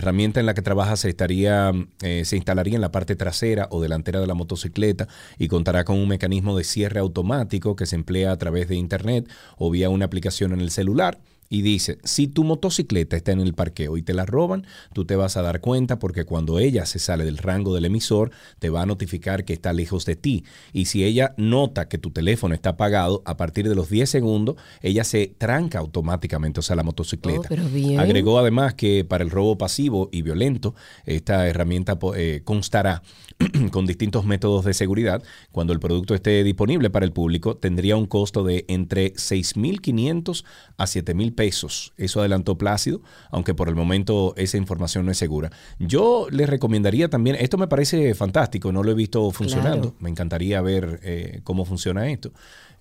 Herramienta 0.06 0.40
en 0.40 0.46
la 0.46 0.54
que 0.54 0.62
trabaja 0.62 0.96
se, 0.96 1.10
estaría, 1.10 1.72
eh, 2.02 2.24
se 2.26 2.38
instalaría 2.38 2.76
en 2.76 2.82
la 2.82 2.92
parte 2.92 3.16
trasera 3.16 3.68
o 3.72 3.82
delantera 3.82 4.20
de 4.20 4.28
la 4.28 4.36
motocicleta 4.36 5.08
y 5.38 5.48
contará 5.48 5.84
con 5.84 5.98
un 5.98 6.08
mecanismo 6.08 6.56
de 6.56 6.64
cierre 6.64 7.00
automático 7.00 7.76
que 7.76 7.88
se 7.88 7.96
emplea 7.96 8.32
a 8.32 8.38
través 8.38 8.70
de 8.70 8.76
Internet 8.76 9.28
o 9.58 9.72
vía 9.72 9.90
una 9.90 10.06
aplicación 10.06 10.54
en 10.54 10.62
el 10.62 10.70
celular. 10.70 11.18
Y 11.50 11.62
dice, 11.62 12.00
si 12.04 12.28
tu 12.28 12.44
motocicleta 12.44 13.16
está 13.16 13.32
en 13.32 13.40
el 13.40 13.54
parqueo 13.54 13.98
y 13.98 14.02
te 14.02 14.14
la 14.14 14.26
roban, 14.26 14.66
tú 14.94 15.06
te 15.06 15.16
vas 15.16 15.38
a 15.38 15.42
dar 15.42 15.62
cuenta 15.62 16.00
porque 16.00 16.26
cuando 16.26 16.60
ella 16.60 16.86
se 16.86 17.00
sale 17.00 17.26
del 17.26 17.38
rango 17.38 17.74
del 17.76 17.86
emisor, 17.86 18.32
te 18.60 18.70
va 18.70 18.82
a 18.82 18.86
notificar 18.86 19.46
que 19.46 19.54
está 19.54 19.74
lejos 19.74 20.06
de 20.06 20.16
ti. 20.16 20.44
Y 20.74 20.86
si 20.86 21.04
ella 21.04 21.34
nota 21.38 21.88
que 21.88 21.98
tu 21.98 22.12
teléfono 22.12 22.56
está 22.56 22.72
apagado, 22.72 23.22
a 23.26 23.38
partir 23.38 23.70
de 23.70 23.76
los 23.76 23.90
10 23.90 24.10
segundos, 24.10 24.56
ella 24.82 25.04
se 25.04 25.36
tranca 25.38 25.80
automáticamente, 25.80 26.60
o 26.60 26.64
sea, 26.64 26.76
la 26.76 26.84
motocicleta. 26.84 27.42
Oh, 27.42 27.46
pero 27.48 27.66
bien. 27.70 28.00
Agregó 28.00 28.40
además 28.40 28.74
que 28.74 29.06
para 29.06 29.24
el 29.24 29.30
robo 29.30 29.58
pasivo 29.58 30.10
y 30.12 30.22
violento, 30.22 30.76
esta 31.06 31.48
herramienta 31.48 31.98
eh, 32.16 32.42
constará 32.44 33.04
con 33.72 33.86
distintos 33.86 34.26
métodos 34.26 34.66
de 34.66 34.74
seguridad. 34.74 35.22
Cuando 35.52 35.74
el 35.74 35.80
producto 35.80 36.16
esté 36.16 36.44
disponible 36.44 36.90
para 36.90 37.06
el 37.06 37.12
público, 37.12 37.58
tendría 37.58 37.98
un 37.98 38.06
costo 38.06 38.44
de 38.44 38.66
entre 38.68 39.14
6.500 39.14 40.44
a 40.78 40.86
7.000 40.86 41.35
pesos. 41.36 41.94
Eso 41.98 42.20
adelantó 42.20 42.58
Plácido, 42.58 43.02
aunque 43.30 43.54
por 43.54 43.70
el 43.70 43.76
momento 43.76 44.34
esa 44.38 44.58
información 44.58 45.06
no 45.06 45.12
es 45.12 45.18
segura. 45.18 45.52
Yo 45.80 46.28
les 46.32 46.50
recomendaría 46.50 47.10
también, 47.10 47.36
esto 47.40 47.58
me 47.58 47.68
parece 47.68 48.16
fantástico, 48.16 48.72
no 48.72 48.84
lo 48.84 48.92
he 48.92 48.96
visto 48.96 49.30
funcionando. 49.32 49.90
Claro. 49.90 49.96
Me 50.00 50.10
encantaría 50.10 50.62
ver 50.62 51.00
eh, 51.04 51.42
cómo 51.44 51.66
funciona 51.66 52.10
esto. 52.10 52.32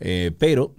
Eh, 0.00 0.32
pero 0.38 0.74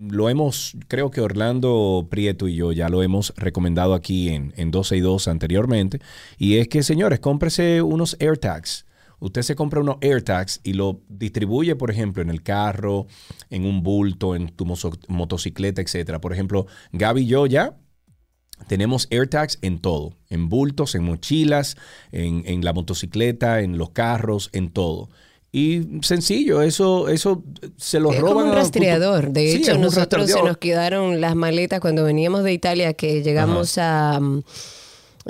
lo 0.00 0.28
hemos, 0.28 0.76
creo 0.88 1.10
que 1.10 1.20
Orlando 1.20 2.06
Prieto 2.10 2.48
y 2.48 2.56
yo 2.56 2.72
ya 2.72 2.88
lo 2.88 3.02
hemos 3.02 3.32
recomendado 3.36 3.94
aquí 3.94 4.28
en, 4.30 4.52
en 4.56 4.70
12 4.70 4.96
y 4.96 5.00
2 5.00 5.28
anteriormente. 5.28 6.00
Y 6.38 6.56
es 6.58 6.68
que, 6.68 6.82
señores, 6.82 7.20
cómprese 7.20 7.82
unos 7.82 8.16
AirTags. 8.20 8.86
Usted 9.20 9.42
se 9.42 9.54
compra 9.54 9.80
unos 9.80 9.96
AirTags 10.00 10.60
y 10.64 10.74
lo 10.74 11.00
distribuye, 11.08 11.76
por 11.76 11.90
ejemplo, 11.90 12.22
en 12.22 12.30
el 12.30 12.42
carro, 12.42 13.06
en 13.50 13.64
un 13.64 13.82
bulto, 13.82 14.34
en 14.36 14.48
tu 14.48 14.66
motocicleta, 15.08 15.80
etcétera. 15.80 16.20
Por 16.20 16.32
ejemplo, 16.32 16.66
Gaby 16.92 17.22
y 17.22 17.26
yo 17.26 17.46
ya 17.46 17.76
tenemos 18.68 19.08
AirTags 19.10 19.58
en 19.62 19.78
todo, 19.80 20.16
en 20.30 20.48
bultos, 20.48 20.94
en 20.94 21.04
mochilas, 21.04 21.76
en, 22.12 22.42
en 22.46 22.64
la 22.64 22.72
motocicleta, 22.72 23.60
en 23.60 23.78
los 23.78 23.90
carros, 23.90 24.48
en 24.52 24.70
todo. 24.70 25.08
Y 25.52 26.00
sencillo, 26.02 26.62
eso, 26.62 27.08
eso 27.08 27.44
se 27.76 28.00
lo 28.00 28.12
Es 28.12 28.18
roban. 28.20 28.34
como 28.34 28.46
un 28.50 28.54
rastreador. 28.56 29.30
De 29.30 29.52
Sí, 29.52 29.56
hecho, 29.58 29.78
nosotros 29.78 30.28
se 30.28 30.42
nos 30.42 30.56
quedaron 30.56 31.20
las 31.20 31.36
maletas 31.36 31.78
cuando 31.80 32.02
veníamos 32.04 32.42
de 32.42 32.52
Italia, 32.52 32.94
que 32.94 33.22
llegamos 33.22 33.78
a 33.78 34.18
mm, 34.20 34.42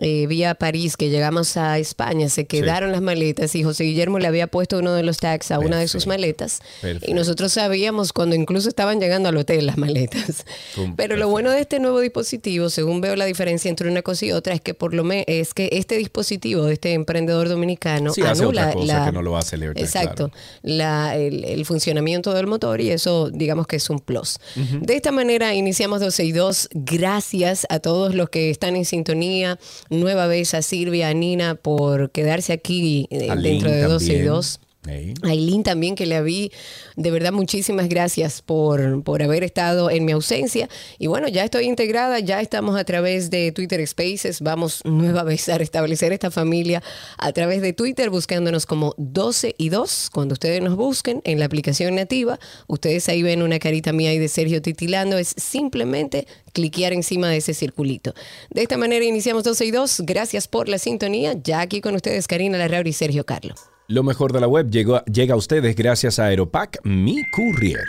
eh, 0.00 0.26
vía 0.26 0.54
París, 0.54 0.96
que 0.96 1.08
llegamos 1.10 1.56
a 1.56 1.78
España, 1.78 2.28
se 2.28 2.46
quedaron 2.46 2.92
las 2.92 3.00
maletas 3.02 3.54
y 3.54 3.62
José 3.62 3.84
Guillermo 3.84 4.18
le 4.18 4.26
había 4.26 4.46
puesto 4.46 4.78
uno 4.78 4.92
de 4.92 5.02
los 5.02 5.18
tags 5.18 5.50
a 5.50 5.58
una 5.58 5.78
de 5.78 5.88
sus 5.88 6.06
maletas. 6.06 6.60
Perfecto. 6.80 7.10
Y 7.10 7.14
nosotros 7.14 7.52
sabíamos 7.52 8.12
cuando 8.12 8.34
incluso 8.36 8.68
estaban 8.68 9.00
llegando 9.00 9.28
al 9.28 9.36
hotel 9.36 9.66
las 9.66 9.76
maletas. 9.78 10.44
Pero 10.96 11.16
lo 11.16 11.28
bueno 11.28 11.50
de 11.50 11.60
este 11.60 11.78
nuevo 11.80 12.00
dispositivo, 12.00 12.70
según 12.70 13.00
veo 13.00 13.16
la 13.16 13.24
diferencia 13.24 13.68
entre 13.68 13.88
una 13.90 14.02
cosa 14.02 14.26
y 14.26 14.32
otra, 14.32 14.54
es 14.54 14.60
que 14.60 14.74
por 14.74 14.94
lo 14.94 15.04
menos 15.04 15.24
es 15.28 15.54
que 15.54 15.68
este 15.72 15.96
dispositivo 15.96 16.64
de 16.64 16.74
este 16.74 16.92
emprendedor 16.92 17.48
dominicano 17.48 18.12
Sí, 18.12 18.22
anula 18.22 18.74
la, 18.84 19.04
que 19.06 19.12
no 19.12 19.22
lo 19.22 19.36
hace 19.36 19.56
el 19.56 19.62
AirTag, 19.64 19.84
Exacto 19.84 20.28
claro. 20.30 20.44
la- 20.62 21.16
el, 21.16 21.44
el 21.44 21.64
funcionamiento 21.66 22.32
del 22.34 22.46
motor 22.46 22.80
y 22.80 22.90
eso 22.90 23.30
digamos 23.30 23.66
que 23.66 23.76
es 23.76 23.88
un 23.90 24.00
plus. 24.00 24.38
De 24.80 24.94
esta 24.96 25.12
manera 25.12 25.54
iniciamos 25.54 26.00
12 26.00 26.24
y 26.24 26.32
2. 26.32 26.68
Gracias 26.72 27.66
a 27.68 27.80
todos 27.80 28.14
los 28.14 28.30
que 28.30 28.50
están 28.50 28.76
en 28.76 28.84
sintonía. 28.84 29.58
Nueva 29.90 30.26
vez 30.26 30.54
a 30.54 30.62
Silvia, 30.62 31.08
a 31.08 31.14
Nina 31.14 31.54
por 31.54 32.10
quedarse 32.10 32.52
aquí 32.52 33.06
eh, 33.10 33.34
dentro 33.40 33.70
de 33.70 33.82
12 33.82 34.04
y 34.04 34.08
también. 34.08 34.26
2. 34.26 34.60
Ey. 34.88 35.14
Aileen 35.22 35.62
también 35.62 35.94
que 35.94 36.06
la 36.06 36.20
vi, 36.20 36.52
de 36.96 37.10
verdad 37.10 37.32
muchísimas 37.32 37.88
gracias 37.88 38.42
por, 38.42 39.02
por 39.02 39.22
haber 39.22 39.44
estado 39.44 39.90
en 39.90 40.04
mi 40.04 40.12
ausencia. 40.12 40.68
Y 40.98 41.06
bueno, 41.06 41.28
ya 41.28 41.44
estoy 41.44 41.66
integrada, 41.66 42.20
ya 42.20 42.40
estamos 42.40 42.76
a 42.76 42.84
través 42.84 43.30
de 43.30 43.52
Twitter 43.52 43.86
Spaces, 43.86 44.40
vamos 44.40 44.82
nueva 44.84 45.22
vez 45.22 45.48
a 45.48 45.58
restablecer 45.58 46.12
esta 46.12 46.30
familia 46.30 46.82
a 47.18 47.32
través 47.32 47.62
de 47.62 47.72
Twitter 47.72 48.10
buscándonos 48.10 48.66
como 48.66 48.94
12 48.98 49.54
y 49.58 49.68
2. 49.68 50.10
Cuando 50.12 50.34
ustedes 50.34 50.62
nos 50.62 50.76
busquen 50.76 51.20
en 51.24 51.38
la 51.38 51.46
aplicación 51.46 51.94
nativa, 51.94 52.38
ustedes 52.66 53.08
ahí 53.08 53.22
ven 53.22 53.42
una 53.42 53.58
carita 53.58 53.92
mía 53.92 54.12
y 54.12 54.18
de 54.18 54.28
Sergio 54.28 54.60
titilando, 54.62 55.18
es 55.18 55.34
simplemente 55.36 56.26
cliquear 56.52 56.92
encima 56.92 57.28
de 57.28 57.38
ese 57.38 57.54
circulito. 57.54 58.14
De 58.50 58.62
esta 58.62 58.76
manera 58.76 59.04
iniciamos 59.04 59.44
12 59.44 59.64
y 59.66 59.70
2. 59.70 60.02
Gracias 60.04 60.48
por 60.48 60.68
la 60.68 60.78
sintonía. 60.78 61.34
Ya 61.42 61.60
aquí 61.60 61.80
con 61.80 61.94
ustedes 61.94 62.26
Karina 62.26 62.58
Larrauri 62.58 62.90
y 62.90 62.92
Sergio 62.92 63.24
Carlos. 63.24 63.73
Lo 63.86 64.02
mejor 64.02 64.32
de 64.32 64.40
la 64.40 64.48
web 64.48 64.70
llega 64.70 65.34
a 65.34 65.36
ustedes 65.36 65.76
gracias 65.76 66.18
a 66.18 66.24
Aeropack, 66.24 66.80
mi 66.84 67.22
courier. 67.30 67.84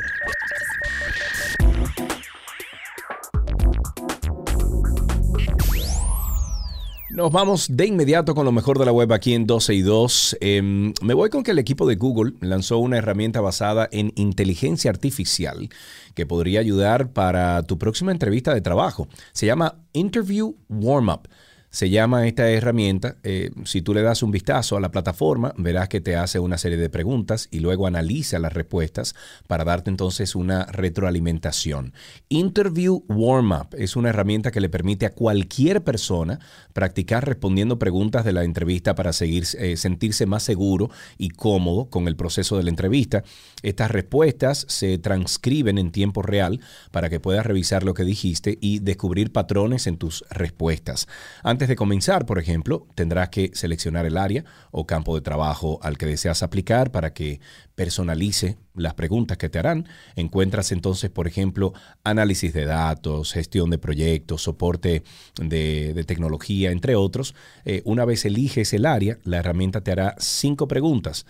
Nos 7.11 7.31
vamos 7.31 7.67
de 7.69 7.85
inmediato 7.85 8.35
con 8.35 8.43
lo 8.43 8.51
mejor 8.51 8.77
de 8.77 8.83
la 8.83 8.91
web 8.91 9.13
aquí 9.13 9.33
en 9.33 9.47
12 9.47 9.73
y 9.73 9.81
2. 9.83 10.37
Em, 10.41 10.93
me 11.01 11.13
voy 11.13 11.29
con 11.29 11.43
que 11.43 11.51
el 11.51 11.59
equipo 11.59 11.87
de 11.87 11.95
Google 11.95 12.33
lanzó 12.41 12.79
una 12.79 12.97
herramienta 12.97 13.39
basada 13.39 13.87
en 13.89 14.11
inteligencia 14.17 14.91
artificial 14.91 15.69
que 16.13 16.25
podría 16.25 16.59
ayudar 16.59 17.13
para 17.13 17.63
tu 17.63 17.77
próxima 17.77 18.11
entrevista 18.11 18.53
de 18.53 18.59
trabajo. 18.59 19.07
Se 19.31 19.45
llama 19.45 19.77
Interview 19.93 20.57
Warm-Up. 20.67 21.29
Se 21.75 21.89
llama 21.89 22.25
esta 22.25 22.49
herramienta. 22.49 23.17
eh, 23.23 23.51
si 23.65 23.81
tú 23.81 23.93
le 23.93 24.01
das 24.01 24.23
un 24.23 24.31
vistazo 24.31 24.77
a 24.77 24.79
la 24.79 24.91
plataforma, 24.91 25.53
verás 25.57 25.89
que 25.89 25.99
te 25.99 26.15
hace 26.15 26.39
una 26.39 26.57
serie 26.57 26.77
de 26.77 26.89
preguntas 26.89 27.49
y 27.51 27.59
luego 27.59 27.85
analiza 27.85 28.39
las 28.39 28.53
respuestas 28.53 29.13
para 29.45 29.65
darte 29.65 29.89
entonces 29.89 30.35
una 30.35 30.63
retroalimentación. 30.67 31.91
Interview 32.29 33.03
Warm 33.09 33.51
Up 33.51 33.75
es 33.77 33.97
una 33.97 34.11
herramienta 34.11 34.51
que 34.51 34.61
le 34.61 34.69
permite 34.69 35.05
a 35.05 35.13
cualquier 35.13 35.83
persona 35.83 36.39
practicar 36.71 37.27
respondiendo 37.27 37.77
preguntas 37.77 38.23
de 38.23 38.31
la 38.31 38.45
entrevista 38.45 38.95
para 38.95 39.11
seguir, 39.11 39.43
eh, 39.59 39.75
sentirse 39.75 40.25
más 40.25 40.43
seguro 40.43 40.89
y 41.17 41.27
cómodo 41.27 41.89
con 41.89 42.07
el 42.07 42.15
proceso 42.15 42.55
de 42.55 42.63
la 42.63 42.69
entrevista. 42.69 43.25
Estas 43.63 43.91
respuestas 43.91 44.65
se 44.69 44.97
transcriben 44.97 45.77
en 45.77 45.91
tiempo 45.91 46.21
real 46.21 46.61
para 46.91 47.09
que 47.09 47.19
puedas 47.19 47.45
revisar 47.45 47.83
lo 47.83 47.93
que 47.93 48.05
dijiste 48.05 48.57
y 48.61 48.79
descubrir 48.79 49.33
patrones 49.33 49.87
en 49.87 49.97
tus 49.97 50.23
respuestas. 50.29 51.09
Antes 51.43 51.64
De 51.67 51.75
comenzar, 51.75 52.25
por 52.25 52.37
ejemplo, 52.37 52.85
tendrás 52.95 53.29
que 53.29 53.51
seleccionar 53.53 54.05
el 54.05 54.17
área 54.17 54.45
o 54.71 54.85
campo 54.85 55.15
de 55.15 55.21
trabajo 55.21 55.79
al 55.81 55.97
que 55.97 56.05
deseas 56.05 56.43
aplicar 56.43 56.91
para 56.91 57.13
que 57.13 57.39
personalice 57.75 58.57
las 58.75 58.93
preguntas 58.93 59.37
que 59.37 59.49
te 59.49 59.57
harán. 59.57 59.87
Encuentras 60.15 60.71
entonces, 60.71 61.09
por 61.09 61.27
ejemplo, 61.27 61.73
análisis 62.03 62.53
de 62.53 62.65
datos, 62.65 63.33
gestión 63.33 63.69
de 63.69 63.77
proyectos, 63.77 64.43
soporte 64.43 65.03
de, 65.41 65.93
de 65.93 66.03
tecnología, 66.03 66.71
entre 66.71 66.95
otros. 66.95 67.33
Eh, 67.63 67.81
una 67.85 68.05
vez 68.05 68.25
eliges 68.25 68.73
el 68.73 68.85
área, 68.85 69.17
la 69.23 69.37
herramienta 69.37 69.81
te 69.81 69.91
hará 69.91 70.15
cinco 70.19 70.67
preguntas. 70.67 71.25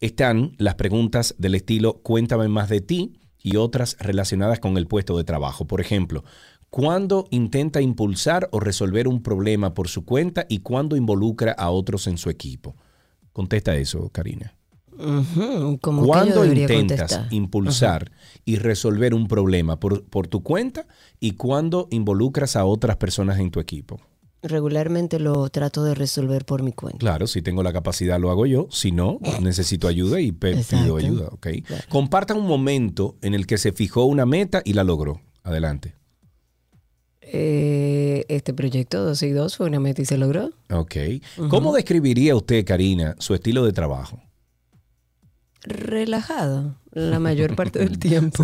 Están 0.00 0.52
las 0.58 0.74
preguntas 0.74 1.34
del 1.38 1.54
estilo 1.54 2.00
cuéntame 2.02 2.48
más 2.48 2.68
de 2.68 2.80
ti 2.80 3.20
y 3.42 3.56
otras 3.56 3.96
relacionadas 3.98 4.60
con 4.60 4.76
el 4.76 4.86
puesto 4.86 5.16
de 5.16 5.24
trabajo. 5.24 5.66
Por 5.66 5.80
ejemplo, 5.80 6.24
¿cuándo 6.70 7.26
intenta 7.30 7.80
impulsar 7.80 8.48
o 8.52 8.60
resolver 8.60 9.08
un 9.08 9.22
problema 9.22 9.74
por 9.74 9.88
su 9.88 10.04
cuenta 10.04 10.46
y 10.48 10.60
cuándo 10.60 10.96
involucra 10.96 11.52
a 11.52 11.70
otros 11.70 12.06
en 12.06 12.16
su 12.16 12.30
equipo? 12.30 12.76
Contesta 13.32 13.76
eso, 13.76 14.08
Karina. 14.10 14.54
Como 15.80 16.02
yo 16.02 16.06
¿Cuándo 16.06 16.42
debería 16.42 16.64
intentas 16.64 17.00
contestar. 17.00 17.32
impulsar 17.32 18.12
y 18.44 18.56
resolver 18.56 19.14
un 19.14 19.28
problema 19.28 19.80
por, 19.80 20.04
por 20.04 20.26
tu 20.26 20.42
cuenta 20.42 20.86
y 21.18 21.32
cuándo 21.32 21.88
involucras 21.90 22.56
a 22.56 22.64
otras 22.64 22.96
personas 22.96 23.38
en 23.38 23.50
tu 23.50 23.60
equipo? 23.60 23.98
Regularmente 24.42 25.18
lo 25.18 25.48
trato 25.50 25.84
de 25.84 25.94
resolver 25.94 26.44
por 26.46 26.62
mi 26.62 26.72
cuenta. 26.72 26.98
Claro, 26.98 27.26
si 27.26 27.42
tengo 27.42 27.62
la 27.62 27.72
capacidad 27.72 28.18
lo 28.18 28.30
hago 28.30 28.46
yo, 28.46 28.68
si 28.70 28.90
no, 28.90 29.18
necesito 29.40 29.86
ayuda 29.86 30.20
y 30.20 30.28
Exacto. 30.28 30.76
pido 30.82 30.96
ayuda, 30.96 31.28
¿ok? 31.28 31.48
Compartan 31.88 32.38
un 32.38 32.46
momento 32.46 33.16
en 33.20 33.34
el 33.34 33.46
que 33.46 33.58
se 33.58 33.72
fijó 33.72 34.04
una 34.04 34.24
meta 34.24 34.62
y 34.64 34.72
la 34.72 34.84
logró. 34.84 35.20
Adelante. 35.42 35.94
Eh, 37.32 38.24
este 38.28 38.52
proyecto 38.52 39.04
12 39.04 39.28
y 39.28 39.30
2 39.30 39.56
fue 39.56 39.66
una 39.66 39.78
meta 39.78 40.02
y 40.02 40.04
se 40.04 40.18
logró. 40.18 40.50
Ok. 40.70 40.96
¿Cómo 41.48 41.72
describiría 41.72 42.34
usted, 42.34 42.64
Karina, 42.64 43.14
su 43.18 43.34
estilo 43.34 43.64
de 43.64 43.72
trabajo? 43.72 44.20
Relajado 45.62 46.74
la 46.92 47.18
mayor 47.18 47.54
parte 47.54 47.78
del 47.78 47.98
tiempo. 48.00 48.42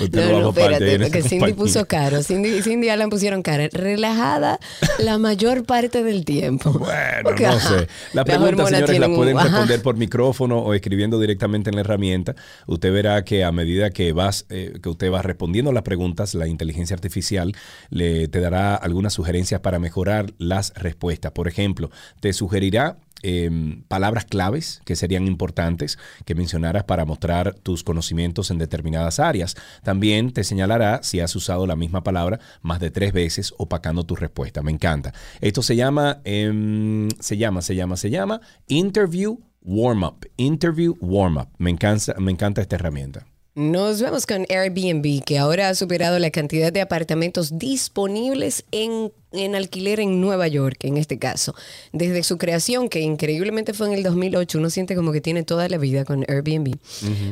Usted 0.00 0.26
No, 0.26 0.32
no, 0.32 0.40
no, 0.40 0.48
espérate, 0.50 0.98
porque 0.98 1.22
Cindy 1.22 1.52
puso 1.52 1.86
caro. 1.86 2.22
Cindy, 2.22 2.60
Cindy 2.62 2.88
y 2.88 2.90
Alan 2.90 3.08
pusieron 3.10 3.42
cara. 3.42 3.68
Relajada 3.72 4.58
la 4.98 5.18
mayor 5.18 5.64
parte 5.64 6.02
del 6.02 6.24
tiempo. 6.24 6.72
Bueno, 6.72 6.92
Porque, 7.22 7.44
no 7.44 7.50
ajá, 7.52 7.78
sé. 7.80 7.88
La 8.14 8.24
pregunta, 8.24 8.66
señores, 8.66 8.98
la 8.98 9.08
un- 9.08 9.16
pueden 9.16 9.38
responder 9.38 9.82
por 9.82 9.96
micrófono 9.96 10.58
o 10.58 10.74
escribiendo 10.74 11.20
directamente 11.20 11.70
en 11.70 11.76
la 11.76 11.82
herramienta. 11.82 12.34
Usted 12.66 12.92
verá 12.92 13.24
que 13.24 13.44
a 13.44 13.52
medida 13.52 13.90
que 13.90 14.12
vas, 14.12 14.46
eh, 14.50 14.78
que 14.82 14.88
usted 14.88 15.12
va 15.12 15.22
respondiendo 15.22 15.72
las 15.72 15.82
preguntas, 15.84 16.34
la 16.34 16.46
inteligencia 16.48 16.94
artificial 16.94 17.52
le 17.90 18.28
te 18.28 18.40
dará 18.40 18.74
algunas 18.74 19.12
sugerencias 19.12 19.60
para 19.60 19.78
mejorar 19.78 20.32
las 20.38 20.72
respuestas. 20.74 21.32
Por 21.32 21.46
ejemplo, 21.48 21.90
te 22.20 22.32
sugerirá 22.32 22.96
eh, 23.24 23.50
palabras 23.88 24.24
claves 24.26 24.80
que 24.84 24.94
serían 24.94 25.26
importantes 25.26 25.98
que 26.24 26.36
mencionaras 26.36 26.84
para 26.84 27.04
mostrar 27.04 27.56
tus 27.68 27.84
conocimientos 27.84 28.50
en 28.50 28.56
determinadas 28.56 29.20
áreas. 29.20 29.54
También 29.82 30.32
te 30.32 30.42
señalará 30.42 31.02
si 31.02 31.20
has 31.20 31.36
usado 31.36 31.66
la 31.66 31.76
misma 31.76 32.02
palabra 32.02 32.40
más 32.62 32.80
de 32.80 32.90
tres 32.90 33.12
veces 33.12 33.52
opacando 33.58 34.04
tu 34.04 34.16
respuesta. 34.16 34.62
Me 34.62 34.72
encanta. 34.72 35.12
Esto 35.42 35.60
se 35.60 35.76
llama, 35.76 36.22
em, 36.24 37.10
se 37.20 37.36
llama, 37.36 37.60
se 37.60 37.74
llama, 37.74 37.98
se 37.98 38.08
llama 38.08 38.40
Interview 38.68 39.40
Warm 39.60 40.02
Up. 40.02 40.26
Interview 40.38 40.96
Warm 40.98 41.36
Up. 41.36 41.48
Me 41.58 41.68
encanta, 41.68 42.14
me 42.18 42.32
encanta 42.32 42.62
esta 42.62 42.76
herramienta. 42.76 43.26
Nos 43.58 44.00
vamos 44.00 44.24
con 44.24 44.46
Airbnb, 44.48 45.24
que 45.24 45.36
ahora 45.36 45.68
ha 45.68 45.74
superado 45.74 46.20
la 46.20 46.30
cantidad 46.30 46.72
de 46.72 46.80
apartamentos 46.80 47.58
disponibles 47.58 48.64
en, 48.70 49.10
en 49.32 49.56
alquiler 49.56 49.98
en 49.98 50.20
Nueva 50.20 50.46
York, 50.46 50.76
en 50.84 50.96
este 50.96 51.18
caso. 51.18 51.56
Desde 51.92 52.22
su 52.22 52.38
creación, 52.38 52.88
que 52.88 53.00
increíblemente 53.00 53.74
fue 53.74 53.88
en 53.88 53.94
el 53.94 54.04
2008, 54.04 54.58
uno 54.58 54.70
siente 54.70 54.94
como 54.94 55.10
que 55.10 55.20
tiene 55.20 55.42
toda 55.42 55.68
la 55.68 55.76
vida 55.76 56.04
con 56.04 56.24
Airbnb, 56.28 56.76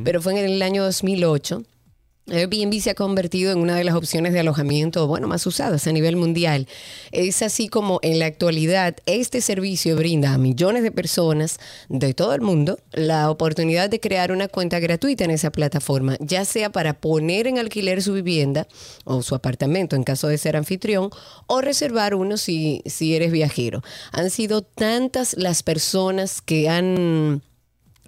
pero 0.02 0.20
fue 0.20 0.32
en 0.32 0.44
el 0.44 0.62
año 0.62 0.82
2008. 0.82 1.62
Airbnb 2.28 2.80
se 2.80 2.90
ha 2.90 2.94
convertido 2.94 3.52
en 3.52 3.58
una 3.58 3.76
de 3.76 3.84
las 3.84 3.94
opciones 3.94 4.32
de 4.32 4.40
alojamiento, 4.40 5.06
bueno, 5.06 5.28
más 5.28 5.46
usadas 5.46 5.86
a 5.86 5.92
nivel 5.92 6.16
mundial. 6.16 6.66
Es 7.12 7.40
así 7.42 7.68
como 7.68 8.00
en 8.02 8.18
la 8.18 8.26
actualidad 8.26 8.96
este 9.06 9.40
servicio 9.40 9.94
brinda 9.94 10.34
a 10.34 10.38
millones 10.38 10.82
de 10.82 10.90
personas 10.90 11.60
de 11.88 12.14
todo 12.14 12.34
el 12.34 12.40
mundo 12.40 12.80
la 12.92 13.30
oportunidad 13.30 13.88
de 13.88 14.00
crear 14.00 14.32
una 14.32 14.48
cuenta 14.48 14.80
gratuita 14.80 15.24
en 15.24 15.30
esa 15.30 15.52
plataforma, 15.52 16.16
ya 16.18 16.44
sea 16.44 16.70
para 16.70 16.94
poner 16.94 17.46
en 17.46 17.58
alquiler 17.58 18.02
su 18.02 18.12
vivienda 18.12 18.66
o 19.04 19.22
su 19.22 19.36
apartamento 19.36 19.94
en 19.94 20.02
caso 20.02 20.26
de 20.26 20.38
ser 20.38 20.56
anfitrión 20.56 21.10
o 21.46 21.60
reservar 21.60 22.16
uno 22.16 22.38
si, 22.38 22.82
si 22.86 23.14
eres 23.14 23.30
viajero. 23.30 23.82
Han 24.10 24.30
sido 24.30 24.62
tantas 24.62 25.36
las 25.36 25.62
personas 25.62 26.42
que 26.42 26.68
han... 26.68 27.42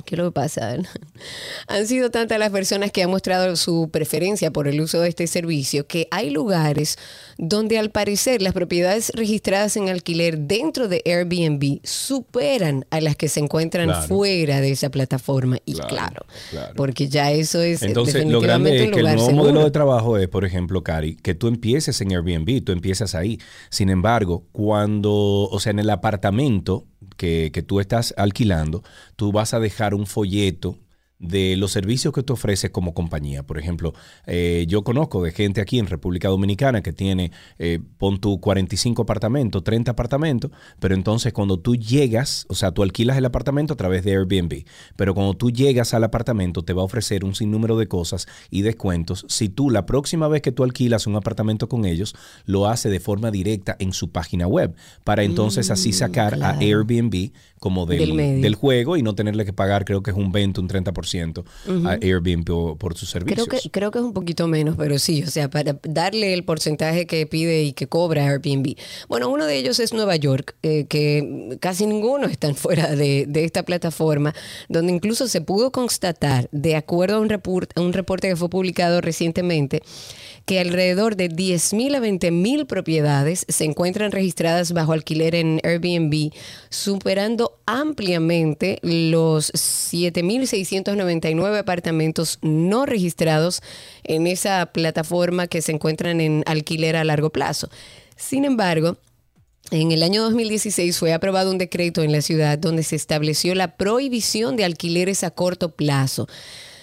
¿Qué 0.05 0.15
es 0.15 0.19
lo 0.19 0.27
que 0.27 0.33
pasa? 0.33 0.77
Han 1.69 1.87
sido 1.87 2.11
tantas 2.11 2.39
las 2.39 2.51
personas 2.51 2.91
que 2.93 3.03
han 3.03 3.11
mostrado 3.11 3.57
su 3.57 3.91
preferencia 3.91 4.51
por 4.53 4.69
el 4.69 4.81
uso 4.81 5.01
de 5.01 5.09
este 5.09 5.27
servicio 5.27 5.87
que 5.87 6.09
hay 6.11 6.31
lugares 6.31 6.97
donde 7.39 7.79
al 7.79 7.91
parecer 7.91 8.41
las 8.43 8.53
propiedades 8.53 9.11
registradas 9.15 9.77
en 9.77 9.89
alquiler 9.89 10.39
dentro 10.39 10.89
de 10.89 11.03
Airbnb 11.05 11.81
superan 11.85 12.85
a 12.91 13.01
las 13.01 13.17
que 13.17 13.29
se 13.29 13.41
encuentran 13.41 13.89
Claro. 13.89 14.07
fuera 14.09 14.61
de 14.61 14.71
esa 14.73 14.91
plataforma. 14.91 15.59
Y 15.65 15.75
Claro, 15.75 15.89
claro, 15.89 16.27
claro. 16.51 16.73
porque 16.77 17.09
ya 17.09 17.31
eso 17.33 17.61
es 17.63 17.83
Entonces, 17.83 18.25
lo 18.27 18.41
grande 18.41 18.71
definitivamente 18.71 18.83
es 18.83 18.87
un 18.89 18.93
que 18.95 19.01
el 19.01 19.05
nuevo 19.07 19.27
seguro. 19.27 19.43
modelo 19.45 19.65
de 19.65 19.71
trabajo 19.71 20.19
es, 20.19 20.29
por 20.29 20.45
ejemplo, 20.45 20.83
Cari, 20.83 21.17
que 21.17 21.35
tú 21.35 21.49
empieces 21.49 22.01
en 22.01 22.13
Airbnb, 22.13 22.65
tú 22.65 22.73
empiezas 22.73 23.15
ahí. 23.15 23.39
Sin 23.71 23.89
embargo, 23.91 24.45
cuando, 24.53 25.13
o 25.13 25.61
sea, 25.61 25.71
en 25.71 25.79
el 25.81 25.91
apartamento 25.91 26.87
que, 27.19 27.51
que 27.53 27.61
tú 27.61 27.81
estás 27.81 28.15
alquilando, 28.17 28.83
tú 29.17 29.33
vas 29.33 29.53
a 29.53 29.61
dejar 29.61 29.93
un 29.93 30.07
folleto 30.07 30.79
de 31.19 31.57
los 31.57 31.73
servicios 31.73 32.13
que 32.13 32.23
tú 32.23 32.35
ofreces 32.35 32.71
como 32.71 32.95
compañía. 32.95 33.43
Por 33.43 33.59
ejemplo, 33.59 33.95
eh, 34.27 34.67
yo 34.69 34.85
conozco 34.85 35.23
de 35.23 35.33
gente 35.33 35.61
aquí 35.61 35.79
en 35.79 35.87
República 35.87 36.29
Dominicana 36.29 36.83
que 36.83 36.93
tiene, 36.93 37.33
eh, 37.59 37.81
pon 37.99 38.21
tu 38.21 38.41
45 38.41 39.03
apartamentos, 39.03 39.65
30 39.65 39.91
apartamentos, 39.91 40.51
pero 40.79 40.95
entonces 40.95 41.33
cuando 41.33 41.59
tú 41.59 41.77
llegas, 41.77 42.47
o 42.49 42.55
sea, 42.55 42.73
tú 42.73 42.83
alquilas 42.83 43.17
el 43.17 43.25
apartamento 43.25 43.75
a 43.75 43.77
través 43.77 44.05
de 44.05 44.13
Airbnb, 44.13 44.65
pero 44.97 45.15
cuando 45.15 45.35
tú 45.35 45.51
llegas 45.51 45.95
al 45.95 46.05
apartamento 46.05 46.63
te 46.63 46.73
va 46.73 46.83
a 46.83 46.85
ofrecer 46.85 47.25
un 47.25 47.35
sinnúmero 47.35 47.77
de 47.77 47.89
cosas 47.89 48.27
y 48.51 48.63
descuentos 48.63 49.25
si 49.29 49.49
tú 49.49 49.71
la 49.71 49.87
próxima 49.87 50.29
vez 50.29 50.43
que 50.43 50.53
tú 50.53 50.65
alquilas 50.65 51.07
un 51.07 51.17
apartamento 51.17 51.69
con 51.69 51.85
ellos, 51.85 52.15
lo 52.45 52.69
hace 52.69 52.91
de 52.91 53.01
forma 53.01 53.31
directa 53.31 53.77
en 53.79 53.93
su 53.93 54.11
página 54.11 54.47
web, 54.47 54.75
para 55.05 55.23
entonces 55.23 55.71
así 55.71 55.93
sacar 55.93 56.35
a 56.43 56.59
Mm. 56.59 56.61
Airbnb 56.61 57.31
como 57.59 57.87
del, 57.87 58.17
Del 58.41 58.55
juego 58.55 58.97
y 58.97 59.03
no 59.03 59.15
tenerle 59.15 59.45
que 59.45 59.53
pagar, 59.53 59.85
creo 59.85 60.03
que 60.03 60.11
es 60.11 60.17
un 60.17 60.33
20, 60.33 60.61
un 60.61 60.69
30% 60.69 61.45
a 61.87 61.91
Airbnb 62.03 62.45
por, 62.45 62.79
por 62.79 62.97
sus 62.97 63.11
Creo 63.13 63.23
servicios. 63.27 63.63
que, 63.63 63.71
creo 63.71 63.91
que 63.91 63.99
es 63.99 64.05
un 64.05 64.13
poquito 64.13 64.47
menos, 64.49 64.77
pero 64.77 64.99
sí, 64.99 65.23
o 65.23 65.27
sea, 65.31 65.49
para 65.51 65.79
darle 65.83 66.35
el 66.35 66.45
porcentaje 66.45 67.07
que 67.07 67.27
pide 67.27 67.63
y 67.63 67.73
que 67.73 67.87
cobra 67.87 68.27
Airbnb. 68.27 68.75
Bueno, 69.09 69.29
uno 69.29 69.47
de 69.47 69.57
ellos 69.57 69.79
es 69.81 69.93
Nueva 69.93 70.17
York, 70.17 70.57
eh, 70.63 70.87
que 70.89 71.57
casi 71.61 71.87
ninguno 71.87 72.27
están 72.27 72.55
fuera 72.55 72.95
de, 72.95 73.27
de 73.29 73.45
esta 73.45 73.65
plataforma, 73.65 74.35
donde 74.69 74.93
incluso 74.93 75.29
se 75.29 75.41
pudo 75.41 75.73
constatar, 75.73 76.49
de 76.53 76.77
acuerdo 76.77 77.17
a 77.17 77.21
un, 77.21 77.29
report- 77.29 77.71
a 77.75 77.81
un 77.81 77.93
reporte 77.93 78.29
que 78.29 78.37
fue 78.37 78.49
publicado 78.49 79.01
recientemente, 79.01 79.83
que 80.47 80.61
alrededor 80.61 81.17
de 81.17 81.29
10.000 81.29 81.97
a 81.97 82.01
20.000 82.01 82.67
propiedades 82.67 83.45
se 83.49 83.65
encuentran 83.65 84.13
registradas 84.13 84.73
bajo 84.73 84.93
alquiler 84.95 85.35
en 85.35 85.61
Airbnb, 85.63 86.31
superando 86.71 87.48
ampliamente 87.67 88.79
los 88.83 89.53
7.699 89.53 91.59
apartamentos 91.59 92.39
no 92.43 92.87
registrados 92.87 93.63
en 94.05 94.27
esa 94.27 94.67
plataforma 94.67 95.47
que 95.47 95.63
se 95.63 95.73
encuentran 95.73 96.21
en 96.21 96.43
alquiler 96.47 96.97
a 96.97 97.05
largo 97.05 97.31
plazo. 97.31 97.71
Sin 98.17 98.45
embargo, 98.45 98.99
en 99.71 99.93
el 99.93 100.03
año 100.03 100.23
2016 100.23 100.99
fue 100.99 101.13
aprobado 101.13 101.51
un 101.51 101.59
decreto 101.59 102.03
en 102.03 102.13
la 102.13 102.23
ciudad 102.23 102.59
donde 102.59 102.83
se 102.83 102.97
estableció 102.97 103.55
la 103.55 103.77
prohibición 103.77 104.57
de 104.57 104.65
alquileres 104.65 105.25
a 105.25 105.31
corto 105.31 105.73
plazo, 105.73 106.27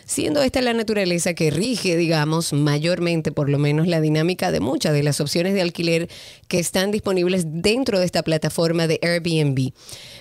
siendo 0.06 0.42
esta 0.42 0.62
la 0.62 0.74
naturaleza 0.74 1.34
que 1.34 1.52
rige, 1.52 1.98
digamos, 1.98 2.54
mayormente 2.54 3.32
por 3.32 3.50
lo 3.50 3.60
menos 3.60 3.88
la 3.88 4.02
dinámica 4.02 4.52
de 4.52 4.60
muchas 4.60 4.94
de 4.94 5.04
las 5.04 5.20
opciones 5.20 5.54
de 5.54 5.62
alquiler 5.62 6.10
que 6.48 6.60
están 6.60 6.92
disponibles 6.92 7.46
dentro 7.48 8.00
de 8.00 8.06
esta 8.06 8.24
plataforma 8.24 8.88
de 8.88 9.00
Airbnb. 9.02 9.74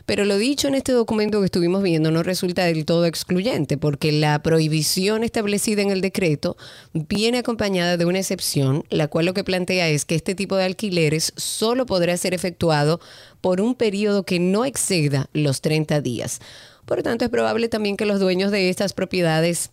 Pero 0.06 0.24
lo 0.24 0.36
dicho 0.36 0.68
en 0.68 0.74
este 0.74 0.92
documento 0.92 1.40
que 1.40 1.46
estuvimos 1.46 1.82
viendo 1.82 2.10
no 2.10 2.22
resulta 2.22 2.64
del 2.64 2.84
todo 2.84 3.06
excluyente, 3.06 3.78
porque 3.78 4.12
la 4.12 4.42
prohibición 4.42 5.24
establecida 5.24 5.82
en 5.82 5.90
el 5.90 6.00
decreto 6.00 6.56
viene 6.92 7.38
acompañada 7.38 7.96
de 7.96 8.04
una 8.04 8.18
excepción, 8.18 8.84
la 8.90 9.08
cual 9.08 9.26
lo 9.26 9.34
que 9.34 9.44
plantea 9.44 9.88
es 9.88 10.04
que 10.04 10.14
este 10.14 10.34
tipo 10.34 10.56
de 10.56 10.64
alquileres 10.64 11.32
solo 11.36 11.86
podrá 11.86 12.16
ser 12.16 12.34
efectuado 12.34 13.00
por 13.40 13.60
un 13.60 13.74
periodo 13.74 14.24
que 14.24 14.40
no 14.40 14.64
exceda 14.64 15.28
los 15.32 15.60
30 15.60 16.00
días. 16.00 16.40
Por 16.84 16.98
lo 16.98 17.02
tanto, 17.02 17.24
es 17.24 17.30
probable 17.30 17.68
también 17.68 17.96
que 17.96 18.06
los 18.06 18.20
dueños 18.20 18.50
de 18.50 18.68
estas 18.68 18.92
propiedades 18.92 19.70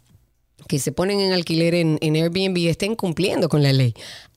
que 0.68 0.80
se 0.80 0.92
ponen 0.92 1.20
en 1.20 1.34
alquiler 1.34 1.74
en, 1.74 1.98
en 2.02 2.16
Airbnb 2.16 2.70
estén 2.70 2.96
cumpliendo 2.96 3.50
con 3.50 3.64
la 3.64 3.74
ley. 3.74 3.94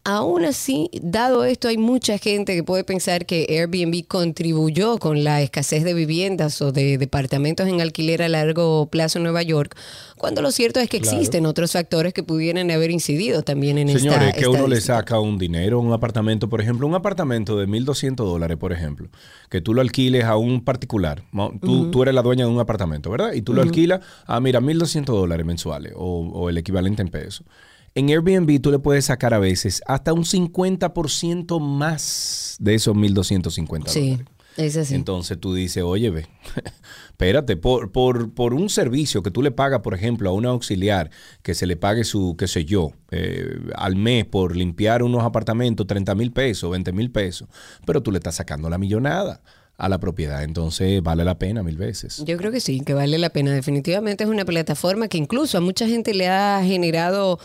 Aún 0.06 0.44
así, 0.44 0.90
dado 1.00 1.44
esto, 1.44 1.68
hay 1.68 1.78
mucha 1.78 2.18
gente 2.18 2.54
que 2.54 2.62
puede 2.62 2.84
pensar 2.84 3.24
que 3.24 3.46
Airbnb 3.48 4.06
contribuyó 4.06 4.98
con 4.98 5.24
la 5.24 5.40
escasez 5.40 5.82
de 5.82 5.94
viviendas 5.94 6.60
o 6.60 6.72
de 6.72 6.98
departamentos 6.98 7.66
en 7.68 7.80
alquiler 7.80 8.22
a 8.22 8.28
largo 8.28 8.86
plazo 8.90 9.18
en 9.18 9.22
Nueva 9.22 9.42
York, 9.42 9.74
cuando 10.18 10.42
lo 10.42 10.50
cierto 10.50 10.78
es 10.78 10.90
que 10.90 11.00
Claro. 11.00 11.16
existen 11.16 11.46
otros 11.46 11.72
factores 11.72 12.12
que 12.12 12.22
pudieran 12.22 12.70
haber 12.70 12.90
incidido 12.90 13.42
también 13.42 13.78
en 13.78 13.88
esta 13.88 14.00
Señores, 14.00 14.34
que 14.34 14.46
uno 14.46 14.66
le 14.66 14.78
saca 14.82 15.18
un 15.20 15.38
dinero, 15.38 15.80
un 15.80 15.94
apartamento, 15.94 16.50
por 16.50 16.60
ejemplo, 16.60 16.86
un 16.86 16.94
apartamento 16.94 17.56
de 17.56 17.66
1.200 17.66 18.16
dólares, 18.16 18.58
por 18.58 18.74
ejemplo, 18.74 19.08
que 19.48 19.62
tú 19.62 19.72
lo 19.72 19.80
alquiles 19.80 20.24
a 20.24 20.36
un 20.36 20.62
particular. 20.64 21.22
Tú, 21.62 21.90
tú 21.90 22.02
eres 22.02 22.14
la 22.14 22.20
dueña 22.20 22.44
de 22.44 22.50
un 22.50 22.60
apartamento, 22.60 23.10
¿verdad? 23.10 23.32
Y 23.32 23.40
tú 23.40 23.54
lo 23.54 23.62
alquilas 23.62 24.00
a, 24.26 24.38
mira, 24.40 24.60
1.200 24.60 25.04
dólares 25.06 25.46
mensuales 25.46 25.94
o, 25.96 26.28
o 26.28 26.50
el 26.50 26.58
equivalente 26.58 27.00
en 27.00 27.08
pesos. 27.08 27.46
En 27.94 28.08
Airbnb 28.08 28.60
tú 28.60 28.70
le 28.70 28.78
puedes 28.78 29.04
sacar 29.04 29.34
a 29.34 29.38
veces 29.38 29.80
hasta 29.86 30.12
un 30.12 30.24
50% 30.24 31.60
más 31.60 32.56
de 32.58 32.74
esos 32.74 32.94
1.250 32.96 33.86
Sí, 33.88 34.10
dólares. 34.10 34.26
es 34.56 34.76
así. 34.76 34.94
Entonces 34.96 35.38
tú 35.38 35.54
dices, 35.54 35.82
oye, 35.84 36.10
ve, 36.10 36.26
espérate, 37.10 37.56
por, 37.56 37.92
por, 37.92 38.32
por 38.34 38.52
un 38.54 38.68
servicio 38.68 39.22
que 39.22 39.30
tú 39.30 39.42
le 39.42 39.52
pagas, 39.52 39.80
por 39.80 39.94
ejemplo, 39.94 40.28
a 40.28 40.32
una 40.32 40.48
auxiliar, 40.50 41.10
que 41.42 41.54
se 41.54 41.66
le 41.66 41.76
pague 41.76 42.02
su, 42.04 42.34
qué 42.36 42.48
sé 42.48 42.64
yo, 42.64 42.92
eh, 43.12 43.58
al 43.76 43.94
mes 43.94 44.24
por 44.24 44.56
limpiar 44.56 45.02
unos 45.04 45.22
apartamentos, 45.22 45.86
30 45.86 46.14
mil 46.16 46.32
pesos, 46.32 46.70
20 46.70 46.92
mil 46.92 47.10
pesos, 47.12 47.48
pero 47.86 48.02
tú 48.02 48.10
le 48.10 48.18
estás 48.18 48.34
sacando 48.36 48.68
la 48.68 48.78
millonada 48.78 49.40
a 49.76 49.88
la 49.88 49.98
propiedad, 49.98 50.44
entonces 50.44 51.02
vale 51.02 51.24
la 51.24 51.36
pena 51.38 51.62
mil 51.64 51.76
veces. 51.76 52.22
Yo 52.24 52.36
creo 52.36 52.52
que 52.52 52.60
sí, 52.60 52.80
que 52.80 52.94
vale 52.94 53.18
la 53.18 53.30
pena. 53.30 53.52
Definitivamente 53.52 54.22
es 54.22 54.30
una 54.30 54.44
plataforma 54.44 55.08
que 55.08 55.18
incluso 55.18 55.58
a 55.58 55.60
mucha 55.60 55.88
gente 55.88 56.14
le 56.14 56.28
ha 56.28 56.62
generado 56.64 57.40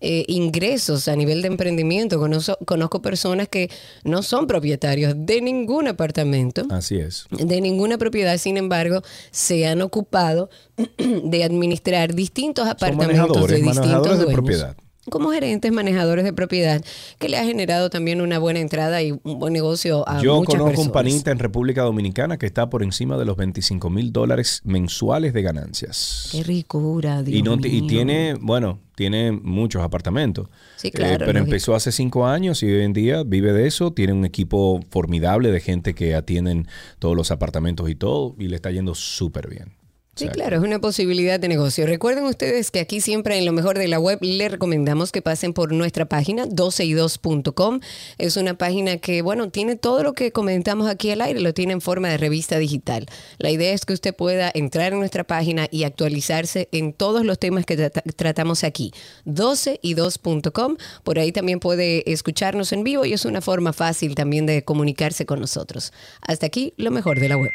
eh, 0.00 0.24
ingresos 0.28 1.08
a 1.08 1.16
nivel 1.16 1.42
de 1.42 1.48
emprendimiento. 1.48 2.18
Conozco, 2.18 2.58
conozco 2.64 3.02
personas 3.02 3.48
que 3.48 3.70
no 4.04 4.22
son 4.22 4.46
propietarios 4.46 5.14
de 5.16 5.40
ningún 5.40 5.88
apartamento. 5.88 6.66
Así 6.70 6.96
es. 6.96 7.26
de 7.30 7.60
ninguna 7.60 7.98
propiedad, 7.98 8.36
sin 8.38 8.56
embargo, 8.56 9.02
se 9.30 9.66
han 9.66 9.82
ocupado 9.82 10.50
de 10.98 11.44
administrar 11.44 12.14
distintos 12.14 12.68
apartamentos 12.68 13.16
manejadores, 13.16 13.48
de 13.48 13.56
distintos 13.56 13.76
manejadores 13.76 14.18
de 14.18 14.24
dueños. 14.24 14.34
propiedad. 14.34 14.76
Como 15.10 15.30
gerentes, 15.30 15.70
manejadores 15.72 16.24
de 16.24 16.32
propiedad, 16.32 16.82
que 17.18 17.28
le 17.28 17.38
ha 17.38 17.44
generado 17.44 17.90
también 17.90 18.20
una 18.20 18.38
buena 18.38 18.60
entrada 18.60 19.02
y 19.02 19.12
un 19.12 19.38
buen 19.38 19.52
negocio 19.52 20.08
a 20.08 20.20
Yo 20.20 20.36
muchas 20.38 20.60
conozco 20.60 20.80
un 20.82 20.90
panita 20.90 21.30
en 21.30 21.38
República 21.38 21.82
Dominicana 21.82 22.36
que 22.38 22.46
está 22.46 22.68
por 22.68 22.82
encima 22.82 23.16
de 23.16 23.24
los 23.24 23.36
25 23.36 23.88
mil 23.90 24.12
dólares 24.12 24.60
mensuales 24.64 25.32
de 25.32 25.42
ganancias. 25.42 26.28
Qué 26.32 26.42
ricura, 26.42 27.22
Dios 27.22 27.38
y, 27.38 27.42
no 27.42 27.56
ti- 27.58 27.68
y 27.68 27.80
mío. 27.82 27.88
tiene, 27.88 28.34
bueno, 28.40 28.80
tiene 28.94 29.32
muchos 29.32 29.82
apartamentos. 29.82 30.48
Sí, 30.76 30.88
Eh, 30.88 30.90
claro, 30.92 31.18
pero 31.18 31.32
lógico. 31.34 31.44
empezó 31.44 31.74
hace 31.74 31.92
cinco 31.92 32.26
años 32.26 32.62
y 32.62 32.66
hoy 32.66 32.82
en 32.82 32.92
día 32.92 33.22
vive 33.24 33.52
de 33.52 33.66
eso. 33.66 33.92
Tiene 33.92 34.12
un 34.12 34.24
equipo 34.24 34.80
formidable 34.90 35.50
de 35.50 35.60
gente 35.60 35.94
que 35.94 36.14
atienden 36.14 36.66
todos 36.98 37.14
los 37.16 37.30
apartamentos 37.30 37.88
y 37.90 37.94
todo. 37.94 38.34
Y 38.38 38.48
le 38.48 38.56
está 38.56 38.70
yendo 38.70 38.94
súper 38.94 39.48
bien. 39.48 39.74
Sí, 40.18 40.28
claro, 40.28 40.56
es 40.56 40.62
una 40.62 40.78
posibilidad 40.78 41.38
de 41.38 41.46
negocio. 41.46 41.84
Recuerden 41.86 42.24
ustedes 42.24 42.70
que 42.70 42.80
aquí 42.80 43.02
siempre 43.02 43.36
en 43.36 43.44
lo 43.44 43.52
mejor 43.52 43.76
de 43.76 43.86
la 43.86 43.98
web 44.00 44.18
les 44.22 44.50
recomendamos 44.50 45.12
que 45.12 45.20
pasen 45.20 45.52
por 45.52 45.72
nuestra 45.72 46.06
página 46.06 46.46
12y2.com. 46.46 47.80
Es 48.16 48.38
una 48.38 48.54
página 48.56 48.96
que, 48.96 49.20
bueno, 49.20 49.50
tiene 49.50 49.76
todo 49.76 50.02
lo 50.02 50.14
que 50.14 50.32
comentamos 50.32 50.88
aquí 50.88 51.10
al 51.10 51.20
aire, 51.20 51.40
lo 51.40 51.52
tiene 51.52 51.74
en 51.74 51.82
forma 51.82 52.08
de 52.08 52.16
revista 52.16 52.56
digital. 52.56 53.04
La 53.36 53.50
idea 53.50 53.74
es 53.74 53.84
que 53.84 53.92
usted 53.92 54.16
pueda 54.16 54.50
entrar 54.54 54.94
en 54.94 55.00
nuestra 55.00 55.22
página 55.24 55.68
y 55.70 55.84
actualizarse 55.84 56.70
en 56.72 56.94
todos 56.94 57.22
los 57.26 57.38
temas 57.38 57.66
que 57.66 57.76
trata- 57.76 58.02
tratamos 58.16 58.64
aquí. 58.64 58.92
12y2.com. 59.26 60.78
Por 61.04 61.18
ahí 61.18 61.30
también 61.30 61.60
puede 61.60 62.10
escucharnos 62.10 62.72
en 62.72 62.84
vivo 62.84 63.04
y 63.04 63.12
es 63.12 63.26
una 63.26 63.42
forma 63.42 63.74
fácil 63.74 64.14
también 64.14 64.46
de 64.46 64.62
comunicarse 64.64 65.26
con 65.26 65.40
nosotros. 65.40 65.92
Hasta 66.22 66.46
aquí 66.46 66.72
lo 66.78 66.90
mejor 66.90 67.20
de 67.20 67.28
la 67.28 67.36
web. 67.36 67.50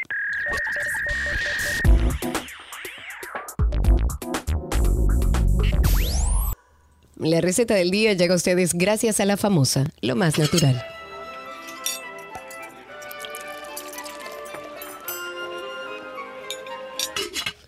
La 7.22 7.40
receta 7.40 7.74
del 7.74 7.90
día 7.90 8.12
llega 8.14 8.34
a 8.34 8.36
ustedes 8.36 8.74
gracias 8.74 9.20
a 9.20 9.24
la 9.24 9.36
famosa, 9.36 9.86
lo 10.00 10.16
más 10.16 10.38
natural. 10.38 10.82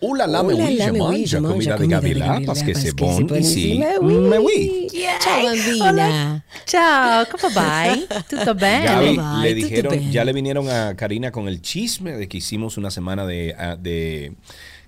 Hola, 0.01 0.27
la 0.27 0.43
me 0.43 0.53
Hola, 0.53 0.65
oui, 0.65 1.25
je 1.25 1.39
mange, 1.39 1.41
comida 1.41 1.77
de 1.77 1.87
gavilapas, 1.87 2.63
que 2.63 2.75
se 2.75 2.91
bon 2.91 3.25
ici. 3.37 3.71
encima, 3.71 3.99
Me 4.01 4.37
oui. 4.37 4.87
Ciao, 5.19 5.43
bambina. 5.43 6.43
Ciao, 6.65 7.25
come 7.31 7.53
vai? 7.53 8.07
Tutto 8.29 8.53
bene? 8.53 8.85
Gaby, 8.85 9.15
Vai, 9.15 9.43
le 9.43 9.53
dijeron, 9.55 10.11
ya 10.11 10.23
le 10.23 10.33
vinieron 10.33 10.69
a 10.69 10.95
Karina 10.95 11.31
con 11.31 11.47
el 11.47 11.61
chisme 11.61 12.11
de 12.11 12.27
que 12.27 12.37
hicimos 12.37 12.77
una 12.77 12.91
semana 12.91 13.25
de, 13.25 13.55
ah, 13.57 13.77
de 13.77 14.33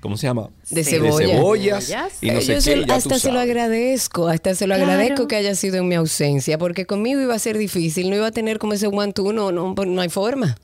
¿cómo 0.01 0.17
se 0.17 0.27
llama? 0.27 0.49
De 0.69 0.83
Sí. 0.83 0.91
cebolla. 0.91 1.27
cebollas 1.27 1.85
Cebollas. 1.85 2.11
y 2.23 2.31
no 2.31 2.39
Eh, 2.39 2.41
sé 2.41 2.47
yo 2.47 2.55
qué. 2.55 2.85
se- 2.85 2.93
hasta 2.93 3.19
se 3.19 3.31
lo 3.31 3.39
agradezco, 3.39 4.27
hasta 4.27 4.55
se 4.55 4.67
lo 4.67 4.75
Claro. 4.75 4.91
agradezco 4.91 5.27
que 5.27 5.35
haya 5.35 5.55
sido 5.55 5.77
en 5.77 5.87
mi 5.87 5.95
ausencia, 5.95 6.57
porque 6.57 6.85
conmigo 6.85 7.21
iba 7.21 7.35
a 7.35 7.39
ser 7.39 7.57
difícil, 7.57 8.09
no 8.09 8.15
iba 8.15 8.27
a 8.27 8.31
tener 8.31 8.59
como 8.59 8.73
ese 8.73 8.87
one 8.87 9.13
two, 9.13 9.33
no, 9.33 9.51
no, 9.51 9.73
pues 9.75 9.87
no 9.87 10.01
hay 10.01 10.09
forma. 10.09 10.57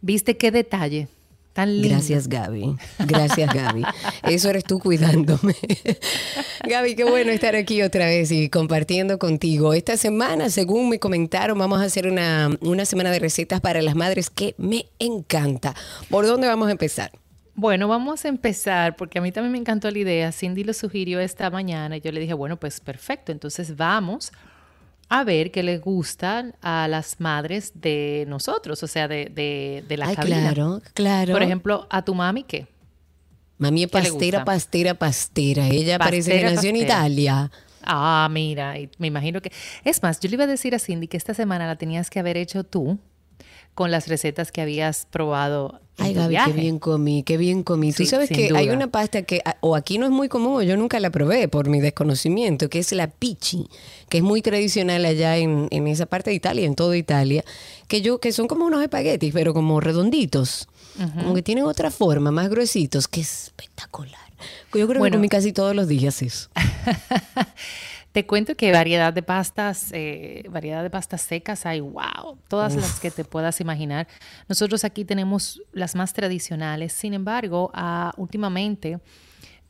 ¿Viste 0.00 0.36
qué 0.36 0.50
detalle? 0.50 1.08
Tan 1.52 1.72
lindo. 1.82 1.88
Gracias, 1.88 2.28
Gaby. 2.28 2.76
Gracias, 3.00 3.52
Gaby. 3.52 3.82
Eso 4.22 4.48
eres 4.50 4.62
tú 4.62 4.78
cuidándome. 4.78 5.56
Gaby, 6.68 6.94
qué 6.94 7.02
bueno 7.04 7.32
estar 7.32 7.56
aquí 7.56 7.82
otra 7.82 8.06
vez 8.06 8.30
y 8.30 8.48
compartiendo 8.48 9.18
contigo. 9.18 9.74
Esta 9.74 9.96
semana, 9.96 10.48
según 10.48 10.88
me 10.88 11.00
comentaron, 11.00 11.58
vamos 11.58 11.80
a 11.80 11.84
hacer 11.84 12.06
una, 12.06 12.50
una 12.60 12.84
semana 12.84 13.10
de 13.10 13.18
recetas 13.18 13.60
para 13.60 13.82
las 13.82 13.96
madres 13.96 14.30
que 14.30 14.54
me 14.58 14.86
encanta. 15.00 15.74
¿Por 16.08 16.24
dónde 16.26 16.46
vamos 16.46 16.68
a 16.68 16.72
empezar? 16.72 17.10
Bueno, 17.60 17.88
vamos 17.88 18.24
a 18.24 18.28
empezar 18.28 18.96
porque 18.96 19.18
a 19.18 19.20
mí 19.22 19.32
también 19.32 19.52
me 19.52 19.58
encantó 19.58 19.90
la 19.90 19.98
idea. 19.98 20.32
Cindy 20.32 20.64
lo 20.64 20.72
sugirió 20.72 21.20
esta 21.20 21.50
mañana 21.50 21.98
y 21.98 22.00
yo 22.00 22.10
le 22.10 22.18
dije, 22.18 22.32
bueno, 22.32 22.56
pues 22.56 22.80
perfecto. 22.80 23.32
Entonces 23.32 23.76
vamos 23.76 24.32
a 25.10 25.24
ver 25.24 25.50
qué 25.50 25.62
les 25.62 25.78
gustan 25.78 26.54
a 26.62 26.88
las 26.88 27.20
madres 27.20 27.72
de 27.74 28.24
nosotros, 28.28 28.82
o 28.82 28.86
sea, 28.86 29.08
de, 29.08 29.26
de, 29.26 29.84
de 29.86 29.96
la 29.98 30.06
Ay, 30.06 30.16
cabina. 30.16 30.54
claro, 30.54 30.80
claro. 30.94 31.32
Por 31.34 31.42
ejemplo, 31.42 31.86
a 31.90 32.02
tu 32.02 32.14
mami, 32.14 32.44
¿qué? 32.44 32.66
Mami 33.58 33.82
es 33.82 33.90
¿qué 33.90 34.00
le 34.00 34.08
pastera, 34.08 34.44
pastera, 34.46 34.94
pastera. 34.94 35.68
Ella 35.68 35.98
parece 35.98 36.38
que 36.38 36.44
nació 36.44 36.70
en. 36.70 36.76
Italia. 36.76 37.50
Ah, 37.82 38.26
mira, 38.30 38.74
me 38.96 39.08
imagino 39.08 39.42
que... 39.42 39.52
Es 39.84 40.02
más, 40.02 40.18
yo 40.18 40.30
le 40.30 40.36
iba 40.36 40.44
a 40.44 40.46
decir 40.46 40.74
a 40.74 40.78
Cindy 40.78 41.08
que 41.08 41.18
esta 41.18 41.34
semana 41.34 41.66
la 41.66 41.76
tenías 41.76 42.08
que 42.08 42.20
haber 42.20 42.38
hecho 42.38 42.64
tú 42.64 42.98
con 43.74 43.90
las 43.90 44.08
recetas 44.08 44.52
que 44.52 44.60
habías 44.60 45.06
probado 45.10 45.80
en 45.98 46.06
Ay, 46.06 46.12
tu 46.14 46.20
Gaby, 46.20 46.30
viaje. 46.30 46.52
qué 46.54 46.60
bien 46.60 46.78
comí, 46.78 47.22
qué 47.22 47.36
bien 47.36 47.62
comí. 47.62 47.92
Tú 47.92 48.04
sabes 48.06 48.28
que 48.30 48.50
hay 48.56 48.68
una 48.70 48.86
pasta 48.88 49.22
que 49.22 49.42
a- 49.44 49.56
o 49.60 49.76
aquí 49.76 49.98
no 49.98 50.06
es 50.06 50.12
muy 50.12 50.28
común 50.28 50.54
o 50.56 50.62
yo 50.62 50.76
nunca 50.76 50.98
la 51.00 51.10
probé 51.10 51.46
por 51.48 51.68
mi 51.68 51.80
desconocimiento, 51.80 52.68
que 52.70 52.78
es 52.78 52.92
la 52.92 53.08
pichi, 53.08 53.68
que 54.08 54.18
es 54.18 54.24
muy 54.24 54.40
tradicional 54.42 55.04
allá 55.04 55.36
en, 55.36 55.68
en 55.70 55.86
esa 55.88 56.06
parte 56.06 56.30
de 56.30 56.36
Italia, 56.36 56.66
en 56.66 56.74
toda 56.74 56.96
Italia, 56.96 57.44
que 57.86 58.00
yo 58.02 58.18
que 58.18 58.32
son 58.32 58.48
como 58.48 58.64
unos 58.64 58.82
espaguetis, 58.82 59.32
pero 59.32 59.52
como 59.54 59.80
redonditos, 59.80 60.68
como 61.14 61.34
que 61.34 61.42
tienen 61.42 61.64
otra 61.64 61.90
forma, 61.90 62.30
más 62.30 62.48
gruesitos, 62.50 63.08
que 63.08 63.20
es 63.22 63.44
espectacular. 63.44 64.20
Yo 64.72 64.86
creo 64.86 64.88
que 64.88 64.98
Bueno. 64.98 65.16
comí 65.18 65.28
casi 65.28 65.52
todos 65.52 65.74
los 65.76 65.86
días 65.88 66.22
eso. 66.22 66.48
Te 68.12 68.26
cuento 68.26 68.56
que 68.56 68.72
variedad 68.72 69.12
de 69.12 69.22
pastas, 69.22 69.90
eh, 69.92 70.42
variedad 70.50 70.82
de 70.82 70.90
pastas 70.90 71.20
secas 71.22 71.64
hay, 71.64 71.78
wow, 71.80 72.38
todas 72.48 72.74
las 72.74 72.98
que 72.98 73.10
te 73.12 73.24
puedas 73.24 73.60
imaginar. 73.60 74.08
Nosotros 74.48 74.82
aquí 74.84 75.04
tenemos 75.04 75.62
las 75.72 75.94
más 75.94 76.12
tradicionales, 76.12 76.92
sin 76.92 77.14
embargo, 77.14 77.70
ah, 77.72 78.12
últimamente 78.16 78.98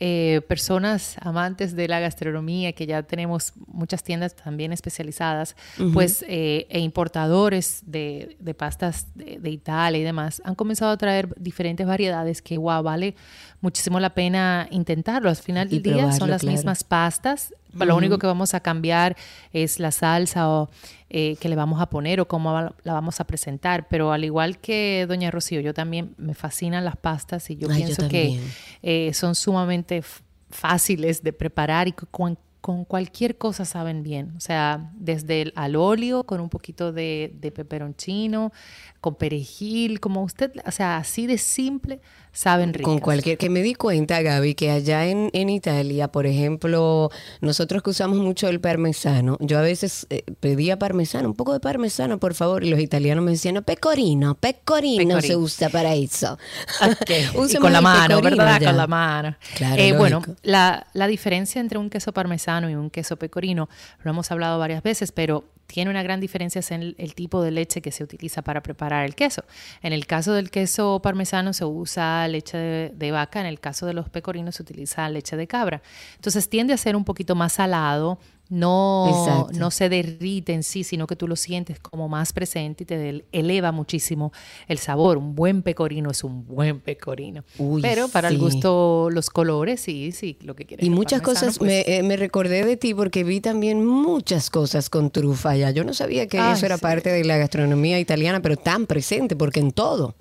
eh, 0.03 0.41
personas 0.49 1.17
amantes 1.21 1.77
de 1.77 1.87
la 1.87 2.01
gastronomía, 2.01 2.73
que 2.73 2.87
ya 2.87 3.03
tenemos 3.03 3.53
muchas 3.67 4.03
tiendas 4.03 4.35
también 4.35 4.73
especializadas, 4.73 5.55
pues, 5.93 6.25
eh, 6.27 6.67
e 6.71 6.81
importadores 6.81 7.83
de, 7.85 8.39
de 8.41 8.55
pastas 8.55 9.09
de, 9.15 9.39
de 9.39 9.51
Italia 9.51 10.01
y 10.01 10.03
demás, 10.03 10.41
han 10.47 10.55
comenzado 10.55 10.93
a 10.93 10.97
traer 10.97 11.29
diferentes 11.39 11.87
variedades 11.87 12.41
que, 12.41 12.57
wow, 12.57 12.83
vale 12.83 13.15
muchísimo 13.61 14.01
la 14.01 14.15
pena 14.15 14.67
intentarlo. 14.71 15.29
Al 15.29 15.37
final 15.37 15.67
Y 15.67 15.73
del 15.73 15.83
día 15.83 15.93
probarlo, 15.97 16.19
son 16.19 16.31
las 16.31 16.41
claro. 16.41 16.57
mismas 16.57 16.83
pastas. 16.83 17.53
Lo 17.75 17.97
único 17.97 18.19
que 18.19 18.27
vamos 18.27 18.55
a 18.55 18.61
cambiar 18.61 19.17
es 19.53 19.79
la 19.79 19.91
salsa 19.91 20.49
o, 20.49 20.71
eh, 21.09 21.37
que 21.41 21.49
le 21.49 21.57
vamos 21.57 21.81
a 21.81 21.87
poner 21.91 22.21
o 22.21 22.29
cómo 22.29 22.53
la 22.53 22.93
vamos 22.93 23.21
a 23.21 23.25
presentar. 23.25 23.89
Pero 23.89 24.13
al 24.13 24.25
igual 24.25 24.59
que 24.59 25.07
Doña 25.09 25.31
Rocío, 25.31 25.61
yo 25.61 25.75
también 25.75 26.15
me 26.19 26.35
fascinan 26.35 26.85
las 26.85 26.97
pastas 26.97 27.51
y 27.51 27.57
yo 27.57 27.69
Ay, 27.71 27.81
yo 27.81 27.87
pienso 27.87 28.09
que 28.09 28.39
eh, 28.83 29.13
son 29.15 29.35
sumamente 29.35 30.03
fáciles 30.51 31.23
de 31.23 31.33
preparar 31.33 31.89
y 31.89 31.93
con 31.93 32.37
cualquier 32.85 33.39
cosa 33.39 33.65
saben 33.65 34.03
bien. 34.03 34.35
O 34.37 34.41
sea, 34.41 34.91
desde 34.95 35.43
el 35.43 35.53
al 35.57 35.77
óleo 35.77 36.25
con 36.25 36.41
un 36.41 36.49
poquito 36.49 36.93
de, 36.93 37.33
de 37.41 37.51
peperoncino, 37.51 38.53
con 39.01 39.15
perejil, 39.15 39.99
como 40.01 40.23
usted, 40.23 40.53
o 40.67 40.71
sea, 40.71 40.99
así 40.99 41.27
de 41.27 41.39
simple, 41.39 42.01
saben 42.33 42.75
ricas. 42.75 42.85
Con 42.85 42.99
cualquier, 42.99 43.39
que 43.39 43.49
me 43.49 43.63
di 43.63 43.75
cuenta, 43.75 44.21
Gaby, 44.21 44.55
que 44.55 44.71
allá 44.71 45.07
en, 45.07 45.31
en 45.33 45.49
Italia, 45.49 46.09
por 46.09 46.27
ejemplo, 46.27 47.11
nosotros 47.41 47.83
que 47.83 47.91
usamos 47.91 48.19
mucho 48.19 48.49
el 48.49 48.61
parmesano, 48.61 49.39
yo 49.41 49.59
a 49.59 49.63
veces 49.63 50.07
eh, 50.11 50.23
pedía 50.41 50.79
parmesano, 50.79 51.29
un 51.29 51.35
poco 51.35 51.53
de 51.55 51.61
parmesano, 51.61 52.19
por 52.19 52.35
favor, 52.35 52.63
y 52.63 52.69
los 52.71 52.79
italianos 52.79 53.25
me 53.25 53.31
decían, 53.33 53.55
no, 53.55 53.63
pecorino, 53.63 54.35
pecorino, 54.35 55.17
se 55.17 55.29
Pecorino. 55.29 55.39
usa 55.39 55.69
para 55.71 55.95
eso. 55.95 56.39
Ok, 56.83 57.11
y 57.51 57.57
con 57.57 57.73
la 57.73 57.81
mano, 57.81 58.21
¿verdad? 58.21 58.57
allá. 58.57 58.67
Con 58.69 58.77
la 58.77 58.87
mano. 58.87 59.37
Claro, 59.57 59.81
Eh, 59.83 59.93
bueno, 59.95 60.23
la, 60.43 60.87
la 60.93 61.07
diferencia 61.07 61.61
entre 61.61 61.79
un 61.79 61.89
queso 61.89 62.13
parmesano 62.13 62.69
y 62.69 62.75
un 62.75 62.91
queso 62.91 63.17
pecorino, 63.17 63.69
lo 64.03 64.11
hemos 64.11 64.31
hablado 64.31 64.59
varias 64.59 64.83
veces, 64.83 65.11
pero 65.11 65.45
tiene 65.67 65.89
una 65.91 66.03
gran 66.03 66.21
diferencia 66.21 66.61
en 66.75 66.83
el, 66.83 66.95
el 66.99 67.15
tipo 67.15 67.43
de 67.43 67.53
leche 67.53 67.81
que 67.81 67.93
se 67.93 68.03
utiliza 68.03 68.43
para 68.43 68.61
preparar 68.61 68.90
el 68.91 69.15
queso. 69.15 69.45
En 69.83 69.93
el 69.93 70.07
caso 70.07 70.33
del 70.33 70.51
queso 70.51 71.01
parmesano 71.03 71.53
se 71.53 71.65
usa 71.65 72.27
leche 72.29 72.57
de, 72.57 72.93
de 72.95 73.11
vaca, 73.11 73.41
en 73.41 73.47
el 73.47 73.61
caso 73.61 73.87
de 73.87 73.95
los 73.95 74.09
pecorinos 74.09 74.57
se 74.57 74.63
utiliza 74.63 75.09
leche 75.09 75.37
de 75.37 75.47
cabra. 75.47 75.83
Entonces 76.17 76.49
tiende 76.49 76.75
a 76.75 76.77
ser 76.77 76.97
un 76.97 77.05
poquito 77.05 77.35
más 77.35 77.55
salado, 77.55 78.19
no, 78.51 79.07
Exacto. 79.09 79.59
no 79.59 79.71
se 79.71 79.89
derrite 79.89 80.53
en 80.53 80.63
sí, 80.65 80.85
sino 80.85 81.07
que 81.07 81.17
tú 81.17 81.27
lo 81.29 81.37
sientes 81.37 81.79
como 81.79 82.09
más 82.09 82.33
presente 82.33 82.83
y 82.83 82.87
te 82.87 83.25
eleva 83.33 83.71
muchísimo 83.73 84.33
el 84.67 84.79
sabor. 84.79 85.19
Un 85.19 85.35
buen 85.37 85.63
pecorino 85.63 86.11
es 86.11 86.25
un 86.25 86.45
buen 86.45 86.81
pecorino. 86.81 87.45
Uy, 87.59 87.81
Pero 87.81 88.09
para 88.09 88.29
el 88.29 88.39
gusto, 88.39 89.09
los 89.11 89.31
colores, 89.31 89.81
sí, 89.81 90.11
sí, 90.13 90.37
lo 90.43 90.57
que 90.57 90.67
quieres. 90.67 90.85
Y 90.85 90.91
muchas 90.91 91.23
cosas, 91.23 91.59
pues, 91.59 91.87
me, 91.87 91.97
eh, 91.97 92.03
me 92.03 92.17
recordé 92.17 92.65
de 92.65 92.77
ti 92.77 92.93
porque 92.93 93.23
vi 93.23 93.41
también 93.41 93.87
muchas 93.87 94.51
cosas 94.51 94.91
con 94.91 95.11
trufa 95.11 95.51
allá. 95.51 95.71
Yo 95.71 95.85
no 95.85 95.95
sabía 95.95 96.27
que 96.27 96.39
Ay, 96.39 96.55
eso 96.55 96.67
era 96.67 96.77
sí. 96.77 96.83
parte 96.83 97.11
de 97.11 97.25
la 97.25 97.39
gastronomía 97.39 98.01
italiana, 98.01 98.43
pero 98.43 98.57
tan 98.57 98.87
presente, 98.87 99.37
porque 99.37 99.61
en 99.61 99.71
todo. 99.71 100.17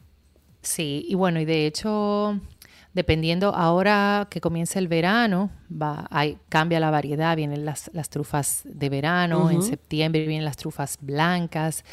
Sí, 0.62 1.06
y 1.08 1.16
bueno, 1.16 1.40
y 1.40 1.46
de 1.46 1.66
hecho, 1.66 2.40
dependiendo, 2.94 3.54
ahora 3.56 4.28
que 4.32 4.42
comienza 4.42 4.80
el 4.80 4.88
verano, 4.88 5.52
va, 5.72 6.08
hay, 6.10 6.38
cambia 6.50 6.80
la 6.80 6.90
variedad, 6.90 7.36
vienen 7.36 7.64
las, 7.64 7.90
las 7.94 8.10
trufas 8.10 8.62
de 8.66 8.90
verano, 8.90 9.52
en 9.52 9.62
septiembre 9.62 10.26
vienen 10.26 10.44
las 10.46 10.58
trufas 10.58 10.98
blancas. 11.00 11.84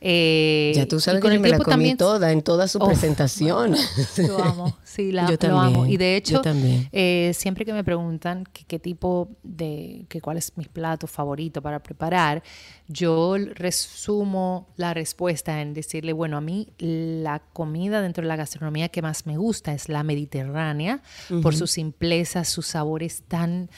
eh, 0.00 0.72
ya 0.74 0.86
tú 0.86 0.96
y 0.96 1.00
sabes 1.00 1.20
con 1.20 1.30
que 1.30 1.36
el 1.36 1.42
me 1.42 1.48
la 1.48 1.58
comí 1.58 1.70
también- 1.70 1.96
toda, 1.96 2.32
en 2.32 2.42
toda 2.42 2.68
su 2.68 2.78
Oh, 2.78 2.86
presentación. 2.86 3.74
Lo 4.18 4.38
amo, 4.42 4.76
sí, 4.84 5.12
la, 5.12 5.28
Yo 5.30 5.36
lo 5.48 5.58
amo. 5.58 5.72
también, 5.76 5.90
Y 5.94 5.96
de 5.96 6.12
yo 6.12 6.16
hecho, 6.18 6.40
también. 6.42 6.88
eh, 6.92 7.32
siempre 7.34 7.64
que 7.64 7.72
me 7.72 7.84
preguntan 7.84 8.44
qué 8.52 8.78
tipo 8.78 9.28
de, 9.42 10.04
que 10.08 10.20
cuál 10.20 10.36
es 10.36 10.52
mi 10.56 10.64
plato 10.66 11.06
favorito 11.06 11.62
para 11.62 11.82
preparar, 11.82 12.42
yo 12.88 13.36
resumo 13.36 14.68
la 14.76 14.94
respuesta 14.94 15.60
en 15.60 15.74
decirle, 15.74 16.12
bueno, 16.12 16.36
a 16.36 16.40
mí 16.40 16.68
la 16.78 17.40
comida 17.52 18.02
dentro 18.02 18.22
de 18.22 18.28
la 18.28 18.36
gastronomía 18.36 18.88
que 18.88 19.02
más 19.02 19.26
me 19.26 19.36
gusta 19.36 19.72
es 19.72 19.88
la 19.88 20.02
mediterránea, 20.02 21.02
por 21.42 21.54
su 21.54 21.66
simpleza, 21.66 22.44
sus 22.44 22.66
sabores 22.66 23.22
tan... 23.28 23.70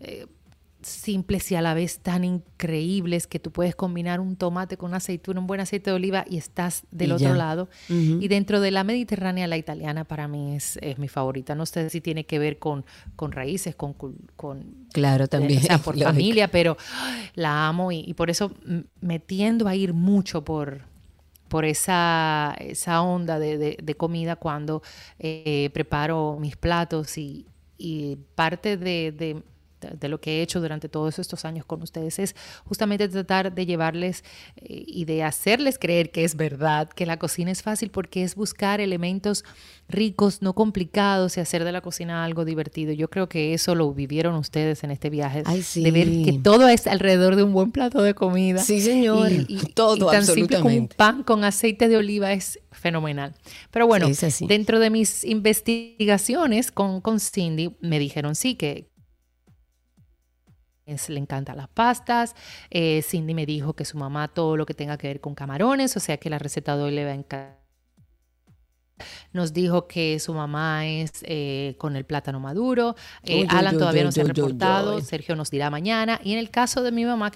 eh, 0.00 0.26
simples 0.82 1.50
y 1.52 1.56
a 1.56 1.62
la 1.62 1.74
vez 1.74 1.98
tan 2.00 2.24
increíbles 2.24 3.26
que 3.26 3.38
tú 3.38 3.50
puedes 3.50 3.74
combinar 3.74 4.20
un 4.20 4.36
tomate 4.36 4.76
con 4.76 4.88
una 4.90 4.98
aceituna, 4.98 5.40
un 5.40 5.46
buen 5.46 5.60
aceite 5.60 5.90
de 5.90 5.96
oliva 5.96 6.24
y 6.28 6.36
estás 6.38 6.84
del 6.90 7.10
Y 7.10 7.12
otro 7.12 7.28
ya. 7.30 7.36
lado. 7.36 7.68
Y 7.88 8.28
dentro 8.28 8.60
de 8.60 8.70
la 8.70 8.84
mediterránea, 8.84 9.46
la 9.46 9.56
italiana 9.56 10.04
para 10.04 10.28
mí 10.28 10.54
es, 10.56 10.78
es 10.82 10.98
mi 10.98 11.08
favorita. 11.08 11.54
No 11.54 11.66
sé 11.66 11.90
si 11.90 12.00
tiene 12.00 12.24
que 12.26 12.38
ver 12.38 12.58
con, 12.58 12.84
con 13.16 13.32
raíces, 13.32 13.74
con, 13.74 13.94
con 14.36 14.74
claro, 14.92 15.28
también. 15.28 15.60
o 15.60 15.62
sea, 15.62 15.78
por 15.82 15.94
lógico. 15.94 16.10
familia, 16.12 16.48
pero 16.48 16.76
la 17.34 17.68
amo 17.68 17.92
y, 17.92 18.00
y 18.06 18.14
por 18.14 18.30
eso 18.30 18.52
me 19.00 19.18
tiendo 19.18 19.68
a 19.68 19.74
ir 19.74 19.92
mucho 19.94 20.44
por, 20.44 20.82
por 21.48 21.64
esa, 21.64 22.54
esa 22.58 23.02
onda 23.02 23.38
de, 23.38 23.58
de- 23.58 23.78
de 23.82 23.94
comida 23.96 24.36
cuando 24.36 24.82
eh, 25.18 25.70
preparo 25.72 26.36
mis 26.40 26.56
platos 26.56 27.18
y, 27.18 27.46
y 27.78 28.16
parte 28.34 28.76
de, 28.76 29.12
de- 29.12 29.42
de 29.80 30.08
lo 30.08 30.20
que 30.20 30.38
he 30.38 30.42
hecho 30.42 30.60
durante 30.60 30.88
todos 30.88 31.18
estos 31.18 31.44
años 31.44 31.64
con 31.64 31.82
ustedes 31.82 32.18
es 32.18 32.34
justamente 32.64 33.08
tratar 33.08 33.54
de 33.54 33.66
llevarles 33.66 34.24
eh, 34.56 34.84
y 34.86 35.04
de 35.04 35.22
hacerles 35.22 35.78
creer 35.78 36.10
que 36.10 36.24
es 36.24 36.36
verdad, 36.36 36.88
que 36.88 37.06
la 37.06 37.18
cocina 37.18 37.50
es 37.50 37.62
fácil 37.62 37.90
porque 37.90 38.22
es 38.22 38.34
buscar 38.34 38.80
elementos 38.80 39.44
ricos, 39.88 40.40
no 40.42 40.54
complicados 40.54 41.36
y 41.36 41.40
hacer 41.40 41.64
de 41.64 41.72
la 41.72 41.80
cocina 41.80 42.24
algo 42.24 42.44
divertido. 42.44 42.92
Yo 42.92 43.08
creo 43.10 43.28
que 43.28 43.54
eso 43.54 43.74
lo 43.74 43.92
vivieron 43.92 44.34
ustedes 44.36 44.84
en 44.84 44.90
este 44.92 45.10
viaje, 45.10 45.42
Ay, 45.46 45.62
sí. 45.62 45.82
de 45.82 45.90
ver 45.90 46.06
que 46.24 46.38
todo 46.42 46.68
es 46.68 46.86
alrededor 46.86 47.36
de 47.36 47.42
un 47.42 47.52
buen 47.52 47.72
plato 47.72 48.02
de 48.02 48.14
comida. 48.14 48.62
Sí, 48.62 48.80
señor. 48.80 49.30
Todo, 49.74 50.10
tan 50.10 50.24
simple 50.24 50.58
como 50.58 50.68
un 50.68 50.84
absolutamente. 50.84 50.96
pan 50.96 51.22
con 51.24 51.42
aceite 51.44 51.88
de 51.88 51.96
oliva 51.96 52.32
es 52.32 52.60
fenomenal. 52.70 53.34
Pero 53.70 53.86
bueno, 53.86 54.08
Sí, 54.14 54.46
dentro 54.46 54.78
de 54.78 54.90
mis 54.90 55.24
investigaciones 55.24 56.70
con, 56.70 57.00
con 57.00 57.20
Cindy, 57.20 57.74
me 57.80 57.98
dijeron 57.98 58.34
sí 58.34 58.54
que 58.54 58.88
le 61.08 61.18
encantan 61.18 61.56
las 61.56 61.68
pastas. 61.68 62.34
Eh, 62.70 63.02
Cindy 63.02 63.34
me 63.34 63.46
dijo 63.46 63.74
que 63.74 63.84
su 63.84 63.98
mamá 63.98 64.28
todo 64.28 64.56
lo 64.56 64.66
que 64.66 64.74
tenga 64.74 64.96
que 64.98 65.08
ver 65.08 65.20
con 65.20 65.34
camarones, 65.34 65.96
o 65.96 66.00
sea 66.00 66.16
que 66.16 66.30
la 66.30 66.38
receta 66.38 66.76
de 66.76 66.82
hoy 66.82 66.90
le 66.92 67.04
va 67.04 67.10
a 67.10 67.14
encantar. 67.14 67.60
Nos 69.32 69.52
dijo 69.54 69.86
que 69.86 70.18
su 70.18 70.34
mamá 70.34 70.86
es 70.86 71.12
eh, 71.22 71.74
con 71.78 71.96
el 71.96 72.04
plátano 72.04 72.38
maduro. 72.38 72.96
Eh, 73.22 73.46
Alan 73.48 73.78
todavía 73.78 74.04
no 74.04 74.12
se 74.12 74.20
ha 74.20 74.24
reportado. 74.24 75.00
Sergio 75.00 75.36
nos 75.36 75.50
dirá 75.50 75.70
mañana. 75.70 76.20
Y 76.22 76.32
en 76.32 76.38
el 76.38 76.50
caso 76.50 76.82
de 76.82 76.92
mi 76.92 77.06
mamá, 77.06 77.32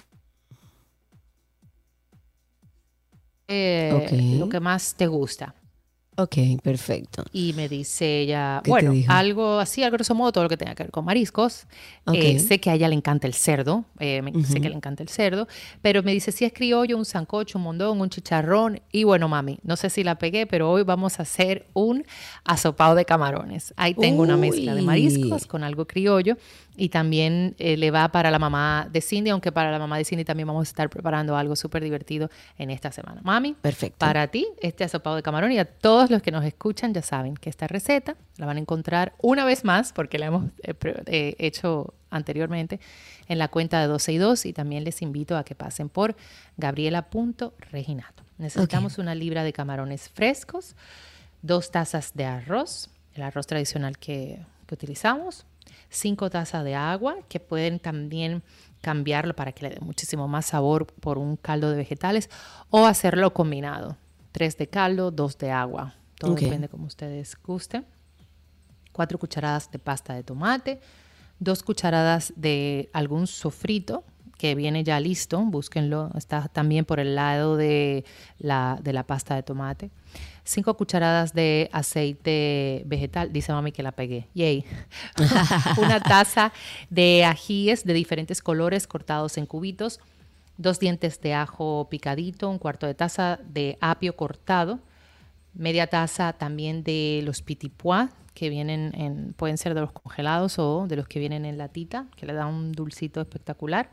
lo 3.47 4.49
que 4.49 4.59
más 4.61 4.93
te 4.95 5.07
gusta. 5.07 5.55
Ok, 6.17 6.35
perfecto. 6.63 7.25
Y 7.33 7.51
me 7.53 7.67
dice 7.67 8.21
ella, 8.21 8.61
¿Qué 8.63 8.69
te 8.69 8.69
bueno, 8.71 8.93
algo 9.09 9.59
así, 9.59 9.83
al 9.83 9.91
grosso 9.91 10.15
modo, 10.15 10.31
todo 10.31 10.43
lo 10.45 10.49
que 10.49 10.55
tenga 10.55 10.73
que 10.73 10.83
ver 10.83 10.91
con 10.91 11.03
mariscos. 11.03 11.67
Ok. 12.05 12.15
Eh, 12.15 12.39
sé 12.39 12.59
que 12.61 12.69
a 12.69 12.75
ella 12.75 12.87
le 12.87 12.95
encanta 12.95 13.27
el 13.27 13.33
cerdo, 13.33 13.83
eh, 13.99 14.21
me- 14.21 14.31
sé 14.45 14.61
que 14.61 14.69
le 14.69 14.75
encanta 14.75 15.03
el 15.03 15.09
cerdo, 15.09 15.47
pero 15.81 16.03
me 16.03 16.13
dice 16.13 16.31
si 16.31 16.45
es 16.45 16.53
criollo, 16.53 16.97
un 16.97 17.03
sancocho, 17.03 17.57
un 17.57 17.65
mondón, 17.65 17.99
un 17.99 18.09
chicharrón. 18.09 18.79
Y 18.93 19.03
bueno, 19.03 19.27
mami, 19.27 19.59
no 19.63 19.75
sé 19.75 19.89
si 19.89 20.03
la 20.05 20.15
pegué, 20.17 20.45
pero 20.47 20.71
hoy 20.71 20.83
vamos 20.83 21.19
a 21.19 21.23
hacer 21.23 21.67
un 21.73 22.05
asopado 22.45 22.95
de 22.95 23.03
camarones. 23.03 23.73
Ahí 23.75 23.93
tengo 23.93 24.21
una 24.23 24.37
mezcla 24.37 24.73
de 24.73 24.81
mariscos 24.83 25.45
con 25.45 25.63
algo 25.65 25.85
criollo 25.85 26.37
y 26.77 26.89
también 26.89 27.55
eh, 27.57 27.77
le 27.77 27.91
va 27.91 28.09
para 28.09 28.31
la 28.31 28.39
mamá 28.39 28.87
de 28.91 29.01
Cindy, 29.01 29.29
aunque 29.29 29.51
para 29.51 29.71
la 29.71 29.79
mamá 29.79 29.97
de 29.97 30.05
Cindy 30.05 30.25
también 30.25 30.47
vamos 30.47 30.67
a 30.67 30.69
estar 30.69 30.89
preparando 30.89 31.35
algo 31.37 31.55
súper 31.55 31.83
divertido 31.83 32.29
en 32.57 32.69
esta 32.69 32.91
semana. 32.91 33.21
Mami, 33.23 33.53
Perfecto. 33.53 33.97
para 33.97 34.27
ti, 34.27 34.47
este 34.61 34.83
asopado 34.83 35.15
de 35.15 35.23
camarón 35.23 35.51
y 35.51 35.59
a 35.59 35.65
todos 35.65 36.09
los 36.09 36.21
que 36.21 36.31
nos 36.31 36.43
escuchan 36.43 36.93
ya 36.93 37.01
saben 37.01 37.35
que 37.35 37.49
esta 37.49 37.67
receta 37.67 38.15
la 38.37 38.45
van 38.45 38.57
a 38.57 38.59
encontrar 38.59 39.13
una 39.21 39.45
vez 39.45 39.63
más, 39.63 39.93
porque 39.93 40.19
la 40.19 40.27
hemos 40.27 40.45
eh, 40.63 40.73
eh, 41.05 41.35
hecho 41.39 41.93
anteriormente, 42.09 42.79
en 43.27 43.37
la 43.37 43.47
cuenta 43.47 43.79
de 43.81 43.87
12 43.87 44.13
y 44.13 44.17
2 44.17 44.45
y 44.45 44.53
también 44.53 44.83
les 44.83 45.01
invito 45.01 45.37
a 45.37 45.43
que 45.43 45.55
pasen 45.55 45.89
por 45.89 46.15
gabriela.reginato. 46.57 48.23
Necesitamos 48.37 48.97
una 48.97 49.15
libra 49.15 49.43
de 49.43 49.53
camarones 49.53 50.09
frescos, 50.09 50.75
dos 51.41 51.71
tazas 51.71 52.11
de 52.13 52.25
arroz, 52.25 52.89
el 53.13 53.23
arroz 53.23 53.47
tradicional 53.47 53.97
que, 53.97 54.39
que 54.65 54.73
utilizamos, 54.73 55.45
cinco 55.95 56.29
tazas 56.29 56.63
de 56.63 56.75
agua, 56.75 57.17
que 57.29 57.39
pueden 57.39 57.79
también 57.79 58.43
cambiarlo 58.81 59.35
para 59.35 59.51
que 59.51 59.63
le 59.67 59.75
dé 59.75 59.79
muchísimo 59.79 60.27
más 60.27 60.47
sabor 60.47 60.85
por 60.85 61.17
un 61.17 61.37
caldo 61.37 61.71
de 61.71 61.77
vegetales 61.77 62.29
o 62.69 62.85
hacerlo 62.85 63.33
combinado. 63.33 63.97
Tres 64.31 64.57
de 64.57 64.67
caldo, 64.67 65.11
dos 65.11 65.37
de 65.37 65.51
agua. 65.51 65.95
Todo 66.19 66.33
Ok. 66.33 66.41
depende 66.41 66.69
como 66.69 66.85
ustedes 66.85 67.35
gusten. 67.41 67.85
Cuatro 68.91 69.17
cucharadas 69.17 69.71
de 69.71 69.79
pasta 69.79 70.13
de 70.13 70.23
tomate, 70.23 70.79
dos 71.39 71.63
cucharadas 71.63 72.31
de 72.35 72.89
algún 72.93 73.27
sofrito 73.27 74.03
que 74.37 74.55
viene 74.55 74.83
ya 74.83 74.99
listo, 74.99 75.39
búsquenlo, 75.41 76.11
está 76.15 76.47
también 76.49 76.85
por 76.85 76.99
el 76.99 77.15
lado 77.15 77.55
de 77.57 78.03
la, 78.37 78.77
de 78.81 78.93
la 78.93 79.03
pasta 79.03 79.35
de 79.35 79.43
tomate. 79.43 79.91
Cinco 80.47 80.77
cucharadas 80.77 81.33
de 81.33 81.69
aceite 81.73 82.83
vegetal, 82.85 83.33
dice 83.33 83.51
mami 83.51 83.71
que 83.71 83.81
la 83.81 83.93
pegué, 83.93 84.27
yay. 84.35 84.63
Una 85.77 85.99
taza 85.99 86.53
de 86.91 87.25
ajíes 87.25 87.83
de 87.83 87.93
diferentes 87.93 88.43
colores 88.43 88.85
cortados 88.85 89.39
en 89.39 89.47
cubitos, 89.47 89.99
dos 90.57 90.79
dientes 90.79 91.19
de 91.19 91.33
ajo 91.33 91.87
picadito, 91.89 92.47
un 92.47 92.59
cuarto 92.59 92.85
de 92.85 92.93
taza 92.93 93.39
de 93.43 93.79
apio 93.81 94.15
cortado, 94.15 94.79
media 95.55 95.87
taza 95.87 96.33
también 96.33 96.83
de 96.83 97.21
los 97.23 97.41
pitipois 97.41 98.09
que 98.35 98.49
vienen 98.49 98.91
en, 98.93 99.33
pueden 99.33 99.57
ser 99.57 99.73
de 99.73 99.81
los 99.81 99.93
congelados 99.93 100.59
o 100.59 100.85
de 100.87 100.95
los 100.95 101.07
que 101.07 101.17
vienen 101.19 101.43
en 101.45 101.57
latita, 101.57 102.05
que 102.15 102.27
le 102.27 102.33
da 102.33 102.45
un 102.45 102.71
dulcito 102.71 103.19
espectacular. 103.19 103.89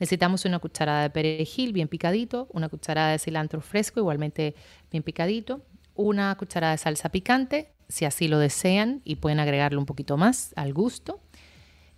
Necesitamos 0.00 0.46
una 0.46 0.58
cucharada 0.58 1.02
de 1.02 1.10
perejil 1.10 1.74
bien 1.74 1.86
picadito, 1.86 2.48
una 2.52 2.70
cucharada 2.70 3.12
de 3.12 3.18
cilantro 3.18 3.60
fresco 3.60 4.00
igualmente 4.00 4.54
bien 4.90 5.02
picadito, 5.02 5.62
una 5.94 6.34
cucharada 6.36 6.72
de 6.72 6.78
salsa 6.78 7.10
picante, 7.10 7.74
si 7.88 8.06
así 8.06 8.26
lo 8.26 8.38
desean, 8.38 9.02
y 9.04 9.16
pueden 9.16 9.40
agregarle 9.40 9.78
un 9.78 9.84
poquito 9.84 10.16
más 10.16 10.54
al 10.56 10.72
gusto. 10.72 11.20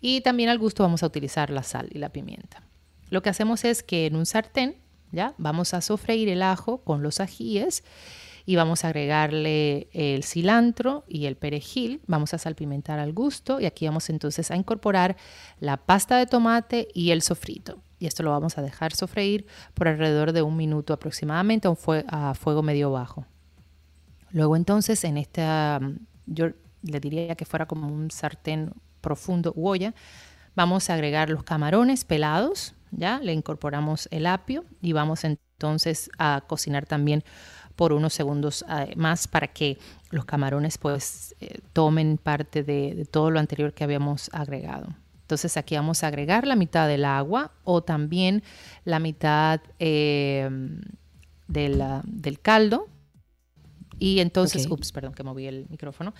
Y 0.01 0.21
también 0.23 0.49
al 0.49 0.59
gusto 0.59 0.83
vamos 0.83 1.05
a 1.05 1.07
utilizar 1.07 1.51
la 1.51 1.63
sal 1.63 1.89
y 1.93 1.99
la 1.99 2.09
pimienta. 2.09 2.65
Lo 3.09 3.23
que 3.23 3.31
hacemos 3.31 3.65
es 3.65 3.85
que 3.85 4.07
en 4.07 4.17
un 4.17 4.27
sartén, 4.27 4.79
¿ya? 5.13 5.35
Vamos 5.39 5.73
a 5.73 5.81
sofreír 5.81 6.29
el 6.29 6.43
ajo 6.43 6.83
con 6.83 7.03
los 7.03 7.21
ajíes 7.21 7.85
y 8.45 8.57
vamos 8.57 8.85
a 8.85 8.89
agregarle 8.89 9.89
el 9.93 10.25
cilantro 10.25 11.05
y 11.07 11.27
el 11.27 11.37
perejil. 11.37 12.01
Vamos 12.09 12.35
a 12.35 12.39
salpimentar 12.39 12.99
al 12.99 13.13
gusto 13.13 13.61
y 13.61 13.67
aquí 13.67 13.87
vamos 13.87 14.11
entonces 14.11 14.51
a 14.51 14.57
incorporar 14.57 15.17
la 15.61 15.77
pasta 15.77 16.17
de 16.17 16.27
tomate 16.27 16.89
y 16.95 17.13
el 17.13 17.23
sofrito. 17.23 17.81
Y 18.03 18.07
esto 18.09 18.25
lo 18.25 18.33
vamos 18.33 18.59
a 18.59 18.63
dejar 18.63 18.97
sofreír 18.97 19.47
por 19.75 19.87
alrededor 19.87 20.33
de 20.33 20.43
un 20.43 20.57
minuto 20.57 20.93
aproximadamente 20.93 21.69
a, 22.09 22.35
fuego 22.35 22.61
medio 22.61 22.91
bajo. 22.91 23.27
Luego 24.33 24.57
entonces 24.57 25.05
en 25.05 25.19
esta, 25.19 25.79
yo 26.27 26.49
le 26.83 26.99
diría 26.99 27.37
que 27.37 27.45
fuera 27.45 27.67
como 27.67 27.87
un 27.87 28.11
sartén 28.11 28.73
profundo 29.01 29.53
u 29.55 29.69
olla, 29.69 29.95
vamos 30.57 30.91
a 30.91 30.95
agregar 30.95 31.31
los 31.31 31.45
camarones 31.45 32.05
pelados, 32.05 32.75
ya 32.91 33.21
le 33.21 33.35
incorporamos 33.35 34.09
el 34.11 34.27
apio 34.27 34.65
y 34.81 34.95
vamos 34.95 35.23
entonces 35.23 36.11
a 36.19 36.43
cocinar 36.49 36.87
también 36.87 37.23
por 37.77 37.93
unos 37.93 38.15
segundos 38.15 38.65
más 38.97 39.29
para 39.29 39.47
que 39.47 39.79
los 40.11 40.25
camarones 40.25 40.77
pues 40.77 41.37
eh, 41.39 41.61
tomen 41.73 42.19
parte 42.19 42.65
de, 42.65 43.07
todo 43.09 43.31
lo 43.31 43.39
anterior 43.39 43.73
que 43.75 43.85
habíamos 43.85 44.29
agregado. 44.33 44.89
Entonces 45.33 45.57
aquí 45.57 45.76
vamos 45.76 46.05
a 46.05 46.09
agregar 46.09 46.47
la 46.47 46.57
mitad 46.57 46.87
del 46.87 47.07
agua 47.07 47.53
o 47.64 47.83
también 47.83 48.43
la 48.85 48.99
mitad 48.99 49.61
eh, 49.78 50.49
del 51.49 52.41
caldo. 52.43 52.87
Y 53.99 54.20
entonces, 54.20 54.66
ups, 54.68 54.93
perdón 54.93 55.14
que 55.14 55.22
moví 55.22 55.47
el 55.47 55.66
micrófono. 55.70 56.12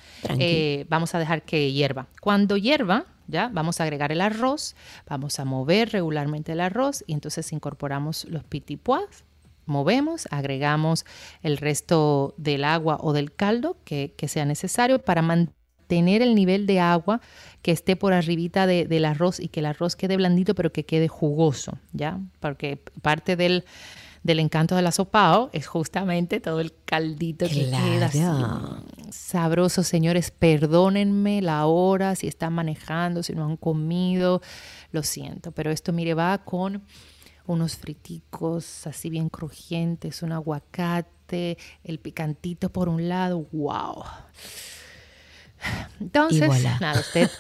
vamos 0.89 1.15
a 1.15 1.19
dejar 1.19 1.43
que 1.43 1.73
hierva. 1.73 2.07
Cuando 2.21 2.57
hierva, 2.57 3.05
ya 3.27 3.51
vamos 3.53 3.81
a 3.81 3.85
agregar 3.85 4.13
el 4.13 4.21
arroz, 4.21 4.77
vamos 5.07 5.39
a 5.39 5.45
mover 5.45 5.91
regularmente 5.91 6.53
el 6.53 6.61
arroz 6.61 7.05
y 7.07 7.13
entonces 7.13 7.53
incorporamos 7.53 8.25
los 8.27 8.45
pitipuas 8.45 9.25
movemos, 9.67 10.27
agregamos 10.31 11.05
el 11.43 11.57
resto 11.57 12.35
del 12.37 12.65
agua 12.65 12.99
o 13.01 13.13
del 13.13 13.35
caldo 13.35 13.77
que, 13.85 14.15
sea 14.27 14.45
necesario 14.45 15.01
para 15.01 15.23
mantener 15.23 15.62
el 15.99 16.35
nivel 16.35 16.67
de 16.67 16.81
agua 16.81 17.21
que 17.63 17.71
esté 17.71 17.97
por 17.97 18.13
arribita 18.13 18.67
del 18.67 19.05
arroz 19.05 19.39
y 19.41 19.49
que 19.49 19.61
el 19.61 19.67
arroz 19.67 19.97
quede 19.97 20.17
blandito 20.17 20.55
pero 20.55 20.73
que 20.73 20.85
quede 20.85 21.09
jugoso, 21.09 21.79
¿ya? 21.93 22.19
Porque 22.41 22.83
parte 23.03 23.37
del, 23.37 23.65
encanto 24.25 24.75
de 24.75 24.83
la 24.83 24.93
sopao 24.93 25.51
es 25.53 25.67
justamente 25.67 26.41
todo 26.41 26.61
el 26.61 26.75
caldito 26.85 27.47
que 27.47 27.71
queda 27.71 28.07
así, 28.07 28.23
sabroso. 29.11 29.83
Señores, 29.83 30.31
perdónenme 30.31 31.43
la 31.43 31.67
hora, 31.67 32.17
si 32.17 32.27
están 32.27 32.53
manejando, 32.53 33.23
si 33.23 33.35
no 33.35 33.45
han 33.45 33.57
comido, 33.57 34.43
lo 34.91 35.03
siento, 35.03 35.53
pero 35.53 35.71
esto 35.71 35.93
mire 35.93 36.15
va 36.15 36.39
con 36.39 36.83
unos 37.47 37.77
friticos 37.77 38.87
así 38.87 39.11
bien 39.11 39.29
crujientes, 39.29 40.23
un 40.23 40.33
aguacate, 40.33 41.59
el 41.85 41.99
picantito 41.99 42.71
por 42.71 42.89
un 42.89 43.09
lado, 43.09 43.47
wow. 43.53 44.05
Entonces, 46.01 46.49
nada, 46.81 47.01
usted 47.01 47.31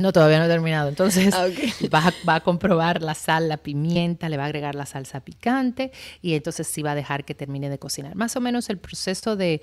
no 0.00 0.12
todavía 0.12 0.38
no 0.38 0.44
he 0.44 0.48
terminado. 0.48 0.88
Entonces, 0.88 1.34
ah, 1.34 1.46
va, 1.94 2.12
va, 2.28 2.34
a 2.36 2.40
comprobar 2.40 3.02
la 3.02 3.14
sal, 3.14 3.48
la 3.48 3.56
pimienta, 3.56 4.28
le 4.28 4.36
va 4.36 4.44
a 4.44 4.46
agregar 4.46 4.74
la 4.74 4.86
salsa 4.86 5.20
picante 5.20 5.92
y 6.22 6.34
entonces 6.34 6.66
sí 6.66 6.82
va 6.82 6.92
a 6.92 6.94
dejar 6.94 7.24
que 7.24 7.34
termine 7.34 7.70
de 7.70 7.78
cocinar. 7.78 8.14
Más 8.14 8.36
o 8.36 8.40
menos 8.40 8.68
el 8.70 8.78
proceso 8.78 9.36
de, 9.36 9.62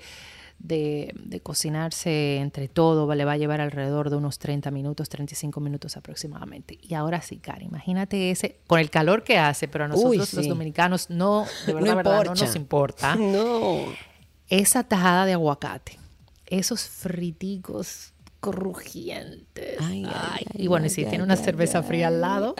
de, 0.58 1.40
cocinarse 1.42 2.36
entre 2.38 2.68
todo 2.68 3.12
le 3.14 3.24
va 3.24 3.32
a 3.32 3.36
llevar 3.36 3.60
alrededor 3.60 4.10
de 4.10 4.16
unos 4.16 4.38
30 4.38 4.70
minutos, 4.70 5.08
35 5.08 5.60
minutos 5.60 5.96
aproximadamente. 5.96 6.78
Y 6.80 6.94
ahora 6.94 7.20
sí, 7.22 7.38
Cara, 7.38 7.62
imagínate 7.62 8.30
ese, 8.30 8.58
con 8.66 8.80
el 8.80 8.90
calor 8.90 9.22
que 9.22 9.38
hace, 9.38 9.68
pero 9.68 9.84
a 9.84 9.88
nosotros 9.88 10.32
los 10.34 10.48
dominicanos 10.48 11.10
no, 11.10 11.46
de 11.66 11.74
verdad, 11.74 12.24
no 12.24 12.34
nos 12.34 12.56
importa. 12.56 13.16
No. 13.16 13.84
Esa 14.48 14.84
tajada 14.84 15.26
de 15.26 15.34
aguacate, 15.34 15.98
esos 16.46 16.88
friticos 16.88 18.12
crujientes. 18.40 19.78
Ay, 19.80 20.06
y 20.54 20.68
bueno, 20.68 20.86
y 20.86 20.90
si 20.90 21.04
tiene 21.04 21.24
una 21.24 21.36
cerveza 21.36 21.82
fría 21.82 22.08
al 22.08 22.20
lado, 22.20 22.54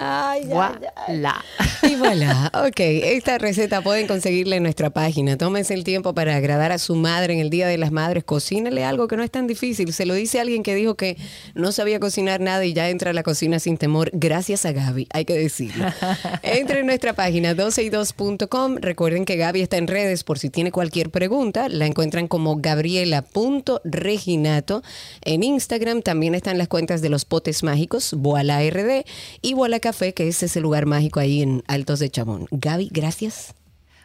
voilà. 0.47 1.45
Y 1.83 1.97
voilà, 1.97 2.51
ok. 2.55 2.81
Esta 2.81 3.39
receta 3.39 3.83
pueden 3.83 4.07
conseguirla 4.07 4.57
en 4.57 4.63
nuestra 4.63 4.91
página. 4.91 5.37
Tómense 5.37 5.75
el 5.75 5.85
tiempo 5.85 6.15
para 6.15 6.37
agradar 6.37 6.73
a 6.73 6.79
su 6.79 6.97
madre 6.97 7.35
en 7.35 7.41
el 7.41 7.51
Día 7.51 7.69
de 7.69 7.77
las 7.79 7.93
Madres. 7.93 8.25
Cocínale 8.25 8.85
algo 8.85 9.07
que 9.07 9.17
no 9.17 9.23
es 9.23 9.31
tan 9.31 9.47
difícil. 9.47 9.93
Se 9.93 10.07
lo 10.07 10.15
dice 10.15 10.41
alguien 10.41 10.63
que 10.63 10.75
dijo 10.75 10.97
que 10.97 11.19
no 11.55 11.73
sabía 11.73 12.01
cocinar 12.01 12.41
nada 12.41 12.65
y 12.65 12.73
ya 12.73 12.89
entra 12.89 13.11
a 13.11 13.15
la 13.15 13.23
cocina 13.23 13.59
sin 13.61 13.77
temor. 13.77 14.11
Gracias 14.13 14.67
a 14.67 14.73
Gaby, 14.73 15.07
hay 15.13 15.25
que 15.25 15.39
decirlo. 15.39 15.87
Entre 16.43 16.81
en 16.81 16.87
nuestra 16.87 17.13
página 17.13 17.55
12y2.com. 17.55 18.79
Recuerden 18.81 19.25
que 19.25 19.37
Gaby 19.37 19.61
está 19.61 19.77
en 19.77 19.87
redes 19.87 20.25
por 20.25 20.39
si 20.39 20.51
tiene 20.51 20.73
cualquier 20.73 21.11
pregunta. 21.11 21.69
La 21.69 21.87
encuentran 21.87 22.27
como 22.27 22.57
gabriela.reginato 22.57 24.83
en 25.23 25.45
Instagram 25.45 25.66
también 26.03 26.35
están 26.35 26.59
las 26.59 26.69
cuentas 26.69 27.03
de 27.03 27.09
los 27.09 27.25
potes 27.25 27.63
mágicos, 27.63 28.15
Boala 28.15 28.61
RD 28.61 29.05
y 29.43 29.55
Boala 29.55 29.81
Café, 29.81 30.15
que 30.15 30.29
es 30.29 30.43
ese 30.43 30.61
lugar 30.61 30.87
mágico 30.87 31.21
ahí 31.21 31.43
en 31.43 31.63
Altos 31.67 31.99
de 31.99 32.11
Chamón. 32.11 32.47
Gaby, 32.51 32.91
gracias. 32.93 33.55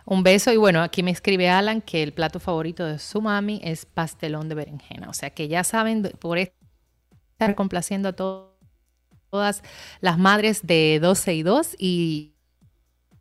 Un 0.06 0.24
beso 0.24 0.52
y 0.52 0.58
bueno, 0.58 0.82
aquí 0.82 1.04
me 1.04 1.12
escribe 1.12 1.50
Alan 1.50 1.82
que 1.82 2.04
el 2.04 2.14
plato 2.14 2.40
favorito 2.40 2.86
de 2.86 3.00
su 3.00 3.22
mami 3.22 3.62
es 3.64 3.86
pastelón 3.86 4.50
de 4.50 4.56
berenjena. 4.56 5.10
O 5.10 5.14
sea 5.14 5.30
que 5.30 5.48
ya 5.48 5.64
saben, 5.64 6.12
por 6.20 6.38
estar 6.38 7.56
complaciendo 7.56 8.10
a 8.10 8.14
todas 8.14 9.64
las 10.02 10.18
madres 10.18 10.62
de 10.64 11.00
12 11.02 11.36
y 11.36 11.44
2 11.44 11.76
y 11.78 12.34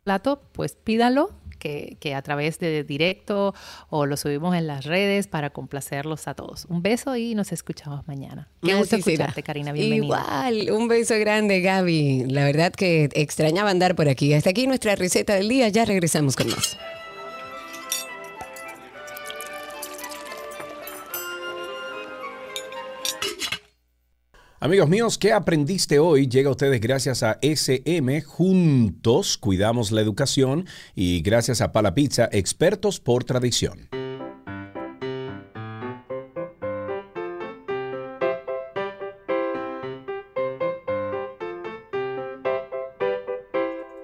plato, 0.03 0.41
pues 0.51 0.75
pídalo 0.75 1.31
que, 1.61 2.15
a 2.15 2.21
través 2.21 2.59
de 2.59 2.83
directo 2.83 3.53
o 3.89 4.05
lo 4.05 4.17
subimos 4.17 4.55
en 4.55 4.67
las 4.67 4.85
redes 4.85 5.27
para 5.27 5.51
complacerlos 5.51 6.27
a 6.27 6.33
todos. 6.33 6.65
Un 6.65 6.81
beso 6.81 7.15
y 7.15 7.35
nos 7.35 7.51
escuchamos 7.51 8.07
mañana. 8.07 8.49
Qué 8.61 8.73
gusto 8.73 8.95
escucharte, 8.95 9.43
Karina. 9.43 9.71
Bienvenida. 9.71 10.49
Igual, 10.49 10.71
un 10.71 10.87
beso 10.87 11.17
grande, 11.19 11.61
Gaby. 11.61 12.25
La 12.27 12.43
verdad 12.45 12.73
que 12.73 13.09
extrañaba 13.13 13.69
andar 13.69 13.95
por 13.95 14.09
aquí. 14.09 14.33
Hasta 14.33 14.49
aquí 14.49 14.67
nuestra 14.67 14.95
receta 14.95 15.35
del 15.35 15.47
día. 15.47 15.69
Ya 15.69 15.85
regresamos 15.85 16.35
con 16.35 16.49
más. 16.49 16.77
Amigos 24.63 24.89
míos, 24.89 25.17
¿qué 25.17 25.33
aprendiste 25.33 25.97
hoy? 25.97 26.27
Llega 26.27 26.49
a 26.49 26.51
ustedes 26.51 26.79
gracias 26.79 27.23
a 27.23 27.39
SM. 27.41 28.21
Juntos 28.21 29.35
cuidamos 29.39 29.91
la 29.91 30.01
educación 30.01 30.67
y 30.93 31.23
gracias 31.23 31.61
a 31.61 31.71
Pala 31.71 31.95
Pizza, 31.95 32.29
expertos 32.31 32.99
por 32.99 33.23
tradición. 33.23 33.89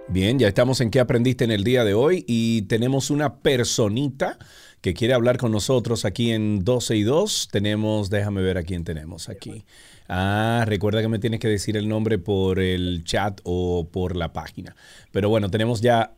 Bien, 0.07 0.39
ya 0.39 0.47
estamos 0.47 0.81
en 0.81 0.89
qué 0.89 0.99
aprendiste 0.99 1.43
en 1.43 1.51
el 1.51 1.63
día 1.63 1.83
de 1.83 1.93
hoy 1.93 2.25
y 2.27 2.63
tenemos 2.63 3.11
una 3.11 3.41
personita 3.41 4.39
que 4.81 4.95
quiere 4.95 5.13
hablar 5.13 5.37
con 5.37 5.51
nosotros 5.51 6.03
aquí 6.05 6.31
en 6.31 6.63
12 6.63 6.95
y 6.95 7.03
2. 7.03 7.49
Tenemos, 7.51 8.09
déjame 8.09 8.41
ver 8.41 8.57
a 8.57 8.63
quién 8.63 8.83
tenemos 8.83 9.29
aquí. 9.29 9.63
Ah, 10.09 10.63
recuerda 10.65 11.01
que 11.01 11.09
me 11.09 11.19
tienes 11.19 11.39
que 11.39 11.49
decir 11.49 11.75
el 11.75 11.89
nombre 11.89 12.17
por 12.17 12.59
el 12.59 13.03
chat 13.03 13.41
o 13.43 13.89
por 13.91 14.15
la 14.15 14.31
página. 14.31 14.75
Pero 15.11 15.29
bueno, 15.29 15.49
tenemos 15.49 15.81
ya, 15.81 16.15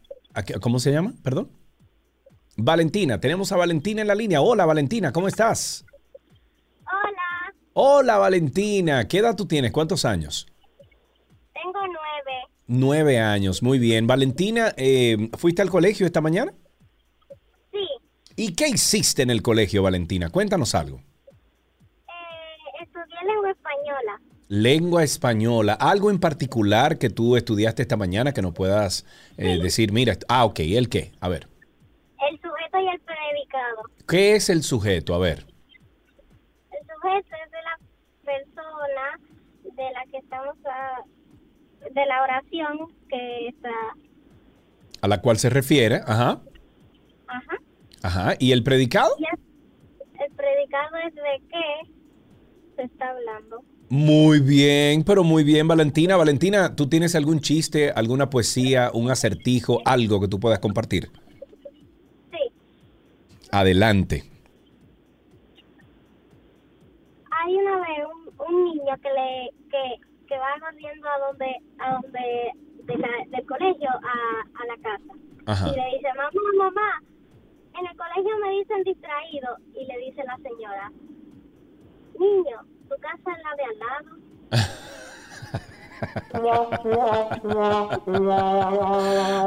¿cómo 0.62 0.80
se 0.80 0.92
llama? 0.92 1.14
Perdón. 1.24 1.50
Valentina, 2.56 3.20
tenemos 3.20 3.52
a 3.52 3.58
Valentina 3.58 4.02
en 4.02 4.08
la 4.08 4.16
línea. 4.16 4.42
Hola 4.42 4.66
Valentina, 4.66 5.12
¿cómo 5.12 5.28
estás? 5.28 5.86
Hola. 6.86 7.56
Hola 7.74 8.18
Valentina, 8.18 9.08
¿qué 9.08 9.20
edad 9.20 9.36
tú 9.36 9.48
tienes? 9.48 9.72
¿Cuántos 9.72 10.06
años? 10.06 10.46
Tengo 11.54 11.80
nueve. 11.88 12.44
Nueve 12.68 13.20
años, 13.20 13.64
muy 13.64 13.80
bien. 13.80 14.06
Valentina, 14.06 14.74
eh, 14.78 15.30
¿fuiste 15.38 15.62
al 15.62 15.70
colegio 15.70 16.06
esta 16.06 16.22
mañana? 16.22 16.54
Sí. 17.72 17.88
¿Y 18.36 18.54
qué 18.54 18.68
hiciste 18.68 19.24
en 19.24 19.32
el 19.32 19.42
colegio, 19.42 19.82
Valentina? 19.82 20.30
Cuéntanos 20.30 20.76
algo 20.76 21.02
lengua 23.30 23.52
española. 23.52 24.22
Lengua 24.48 25.04
española. 25.04 25.74
¿Algo 25.74 26.10
en 26.10 26.20
particular 26.20 26.98
que 26.98 27.10
tú 27.10 27.36
estudiaste 27.36 27.84
esta 27.84 27.98
mañana 27.98 28.34
que 28.34 28.42
no 28.42 28.54
puedas 28.54 29.06
eh, 29.38 29.60
decir? 29.62 29.92
Mira, 29.92 30.18
ah, 30.28 30.46
ok, 30.46 30.60
¿el 30.60 30.90
qué? 30.90 31.12
A 31.20 31.30
ver. 31.30 31.48
El 32.30 32.36
sujeto 32.42 32.80
y 32.80 32.88
el 32.88 33.00
predicado. 33.00 33.84
¿Qué 34.08 34.36
es 34.36 34.50
el 34.50 34.64
sujeto? 34.64 35.14
A 35.14 35.20
ver. 35.20 35.46
El 36.72 36.88
sujeto 36.88 37.36
es 37.46 37.52
de 37.52 37.62
la 37.62 37.80
persona 38.26 39.20
de 39.64 39.92
la 39.92 40.06
que 40.12 40.18
estamos 40.18 40.56
a, 40.66 41.04
de 41.92 42.06
la 42.06 42.24
oración 42.24 42.92
que 43.08 43.48
está 43.50 43.70
a 45.02 45.08
la 45.08 45.22
cual 45.22 45.38
se 45.38 45.50
refiere, 45.50 46.02
ajá. 46.06 46.42
Ajá. 47.28 47.58
Ajá, 48.02 48.34
¿y 48.40 48.52
el 48.52 48.64
predicado? 48.64 49.16
el 49.18 50.32
predicado 50.36 50.98
es 51.08 51.16
de 51.16 51.42
qué 51.50 51.92
está 52.84 53.10
hablando. 53.10 53.64
Muy 53.90 54.40
bien, 54.40 55.04
pero 55.04 55.24
muy 55.24 55.44
bien, 55.44 55.68
Valentina. 55.68 56.16
Valentina, 56.16 56.76
¿tú 56.76 56.88
tienes 56.88 57.16
algún 57.16 57.40
chiste, 57.40 57.92
alguna 57.92 58.30
poesía, 58.30 58.92
un 58.94 59.10
acertijo, 59.10 59.80
algo 59.86 60.20
que 60.22 60.28
tú 60.28 60.40
puedas 60.40 60.60
compartir? 60.60 61.10
Sí. 62.32 62.38
Adelante. 63.52 64.24
Hay 67.32 67.56
una 67.56 67.78
vez 67.78 68.06
un, 68.38 68.48
un 68.56 68.64
niño 68.66 68.96
que 69.02 69.10
le 69.10 69.50
que, 69.72 70.28
que 70.28 70.38
va 70.38 70.48
corriendo 70.60 71.08
a 71.08 71.28
donde 71.28 71.56
a 71.80 71.94
donde 71.94 72.52
de 72.84 72.98
la- 72.98 73.26
del 73.38 73.46
colegio 73.46 73.90
a, 73.90 74.62
a 74.62 74.66
la 74.68 74.78
casa 74.82 75.14
Ajá. 75.46 75.68
y 75.70 75.76
le 75.76 75.98
dice 75.98 76.08
mamá 76.16 76.30
mamá 76.58 77.04
en 77.80 77.86
el 77.88 77.96
colegio 77.98 78.38
me 78.44 78.52
dicen 78.60 78.84
distraído 78.84 79.56
y 79.74 79.86
le 79.86 79.98
dice 80.06 80.24
la 80.26 80.38
señora 80.38 80.92
niño 82.20 82.58
tu 82.90 82.96
casa 83.02 83.32
es 83.32 83.44
la 83.44 83.56
de 83.56 83.64
al 83.64 83.80
lado 83.80 84.30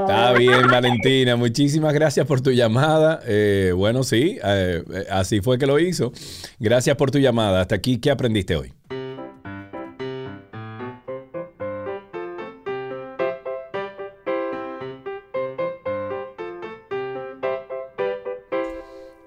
Está 0.02 0.32
bien, 0.34 0.66
Valentina. 0.70 1.36
Muchísimas 1.36 1.94
gracias 1.94 2.26
por 2.26 2.40
tu 2.40 2.50
llamada. 2.50 3.20
Eh, 3.26 3.72
bueno, 3.74 4.02
sí, 4.02 4.38
eh, 4.44 4.84
eh, 4.92 5.06
así 5.10 5.40
fue 5.40 5.58
que 5.58 5.66
lo 5.66 5.78
hizo. 5.78 6.12
Gracias 6.58 6.96
por 6.96 7.10
tu 7.10 7.18
llamada. 7.18 7.62
Hasta 7.62 7.76
aquí, 7.76 7.98
¿qué 7.98 8.10
aprendiste 8.10 8.56
hoy? 8.56 8.72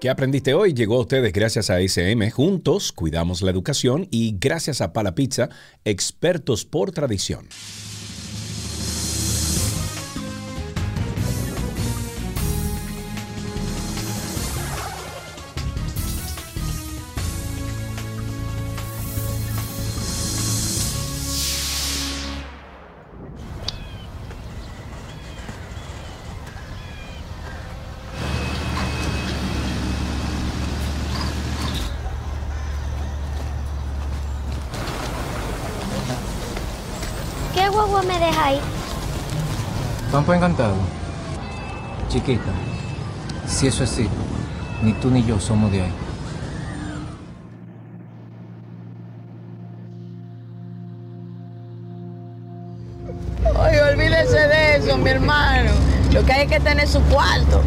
¿Qué 0.06 0.10
aprendiste 0.10 0.54
hoy? 0.54 0.72
Llegó 0.72 0.98
a 0.98 1.00
ustedes 1.00 1.32
gracias 1.32 1.68
a 1.68 1.80
SM. 1.80 2.30
Juntos 2.30 2.92
cuidamos 2.92 3.42
la 3.42 3.50
educación 3.50 4.06
y 4.12 4.36
gracias 4.38 4.80
a 4.80 4.92
Pala 4.92 5.16
Pizza, 5.16 5.48
expertos 5.84 6.64
por 6.64 6.92
tradición. 6.92 7.48
Campo 40.26 40.44
encantado. 40.44 40.74
Chiquita, 42.08 42.50
si 43.46 43.68
eso 43.68 43.84
es 43.84 43.92
así, 43.92 44.08
ni 44.82 44.92
tú 44.94 45.08
ni 45.08 45.24
yo 45.24 45.38
somos 45.38 45.70
de 45.70 45.82
ahí. 45.82 45.92
Oye, 53.56 53.82
olvídese 53.82 54.48
de 54.48 54.76
eso, 54.78 54.96
mi 54.98 55.10
hermano. 55.10 55.70
Lo 56.12 56.24
que 56.24 56.32
hay 56.32 56.42
es 56.42 56.50
que 56.50 56.58
tener 56.58 56.88
su 56.88 57.00
cuarto. 57.02 57.62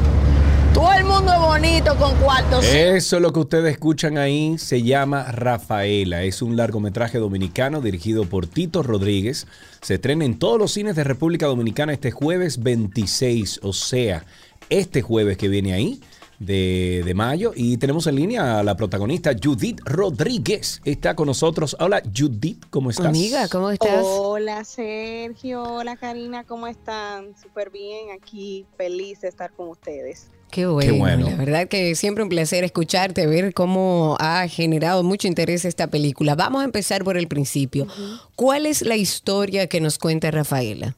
Mundo 1.20 1.34
es 1.34 1.40
bonito 1.40 1.98
con 1.98 2.16
cuartos. 2.16 2.64
Eso 2.64 3.20
lo 3.20 3.34
que 3.34 3.40
ustedes 3.40 3.74
escuchan 3.74 4.18
ahí 4.18 4.58
se 4.58 4.84
llama 4.84 5.30
Rafaela. 5.34 6.24
Es 6.24 6.42
un 6.42 6.56
largometraje 6.56 7.18
dominicano 7.18 7.82
dirigido 7.82 8.24
por 8.24 8.48
Tito 8.48 8.84
Rodríguez. 8.84 9.46
Se 9.82 9.96
estrena 9.96 10.24
en 10.24 10.40
todos 10.40 10.58
los 10.58 10.72
cines 10.72 10.96
de 10.96 11.04
República 11.04 11.48
Dominicana 11.48 11.92
este 11.92 12.12
jueves 12.12 12.64
26, 12.64 13.60
o 13.64 13.74
sea, 13.74 14.24
este 14.70 15.02
jueves 15.02 15.38
que 15.38 15.50
viene 15.50 15.74
ahí. 15.74 16.00
De, 16.40 17.02
de 17.04 17.14
mayo 17.14 17.52
y 17.54 17.76
tenemos 17.76 18.08
en 18.08 18.16
línea 18.16 18.60
a 18.60 18.64
la 18.64 18.78
protagonista 18.78 19.32
Judith 19.44 19.82
Rodríguez. 19.84 20.80
Está 20.86 21.14
con 21.14 21.26
nosotros. 21.26 21.76
Hola 21.82 22.02
Judith, 22.18 22.64
¿cómo 22.70 22.92
estás? 22.92 23.08
Amiga, 23.08 23.50
¿cómo 23.50 23.70
estás? 23.72 24.06
Hola 24.06 24.64
Sergio, 24.64 25.64
hola 25.64 25.98
Karina, 25.98 26.46
¿cómo 26.46 26.68
están? 26.68 27.36
Súper 27.38 27.72
bien, 27.72 28.12
aquí 28.18 28.66
feliz 28.78 29.20
de 29.20 29.28
estar 29.28 29.52
con 29.52 29.68
ustedes. 29.68 30.30
Qué 30.52 30.66
bueno, 30.66 30.96
bueno. 30.98 31.30
La 31.30 31.36
verdad 31.36 31.68
que 31.68 31.94
siempre 31.96 32.24
un 32.24 32.30
placer 32.30 32.64
escucharte, 32.64 33.28
ver 33.28 33.54
cómo 33.54 34.18
ha 34.20 34.48
generado 34.48 35.04
mucho 35.04 35.28
interés 35.28 35.64
esta 35.64 35.88
película. 35.88 36.36
Vamos 36.36 36.62
a 36.62 36.66
empezar 36.66 37.04
por 37.04 37.18
el 37.18 37.28
principio. 37.28 37.88
¿Cuál 38.36 38.66
es 38.66 38.82
la 38.82 38.96
historia 38.96 39.68
que 39.68 39.80
nos 39.80 40.00
cuenta 40.00 40.32
Rafaela? 40.32 40.96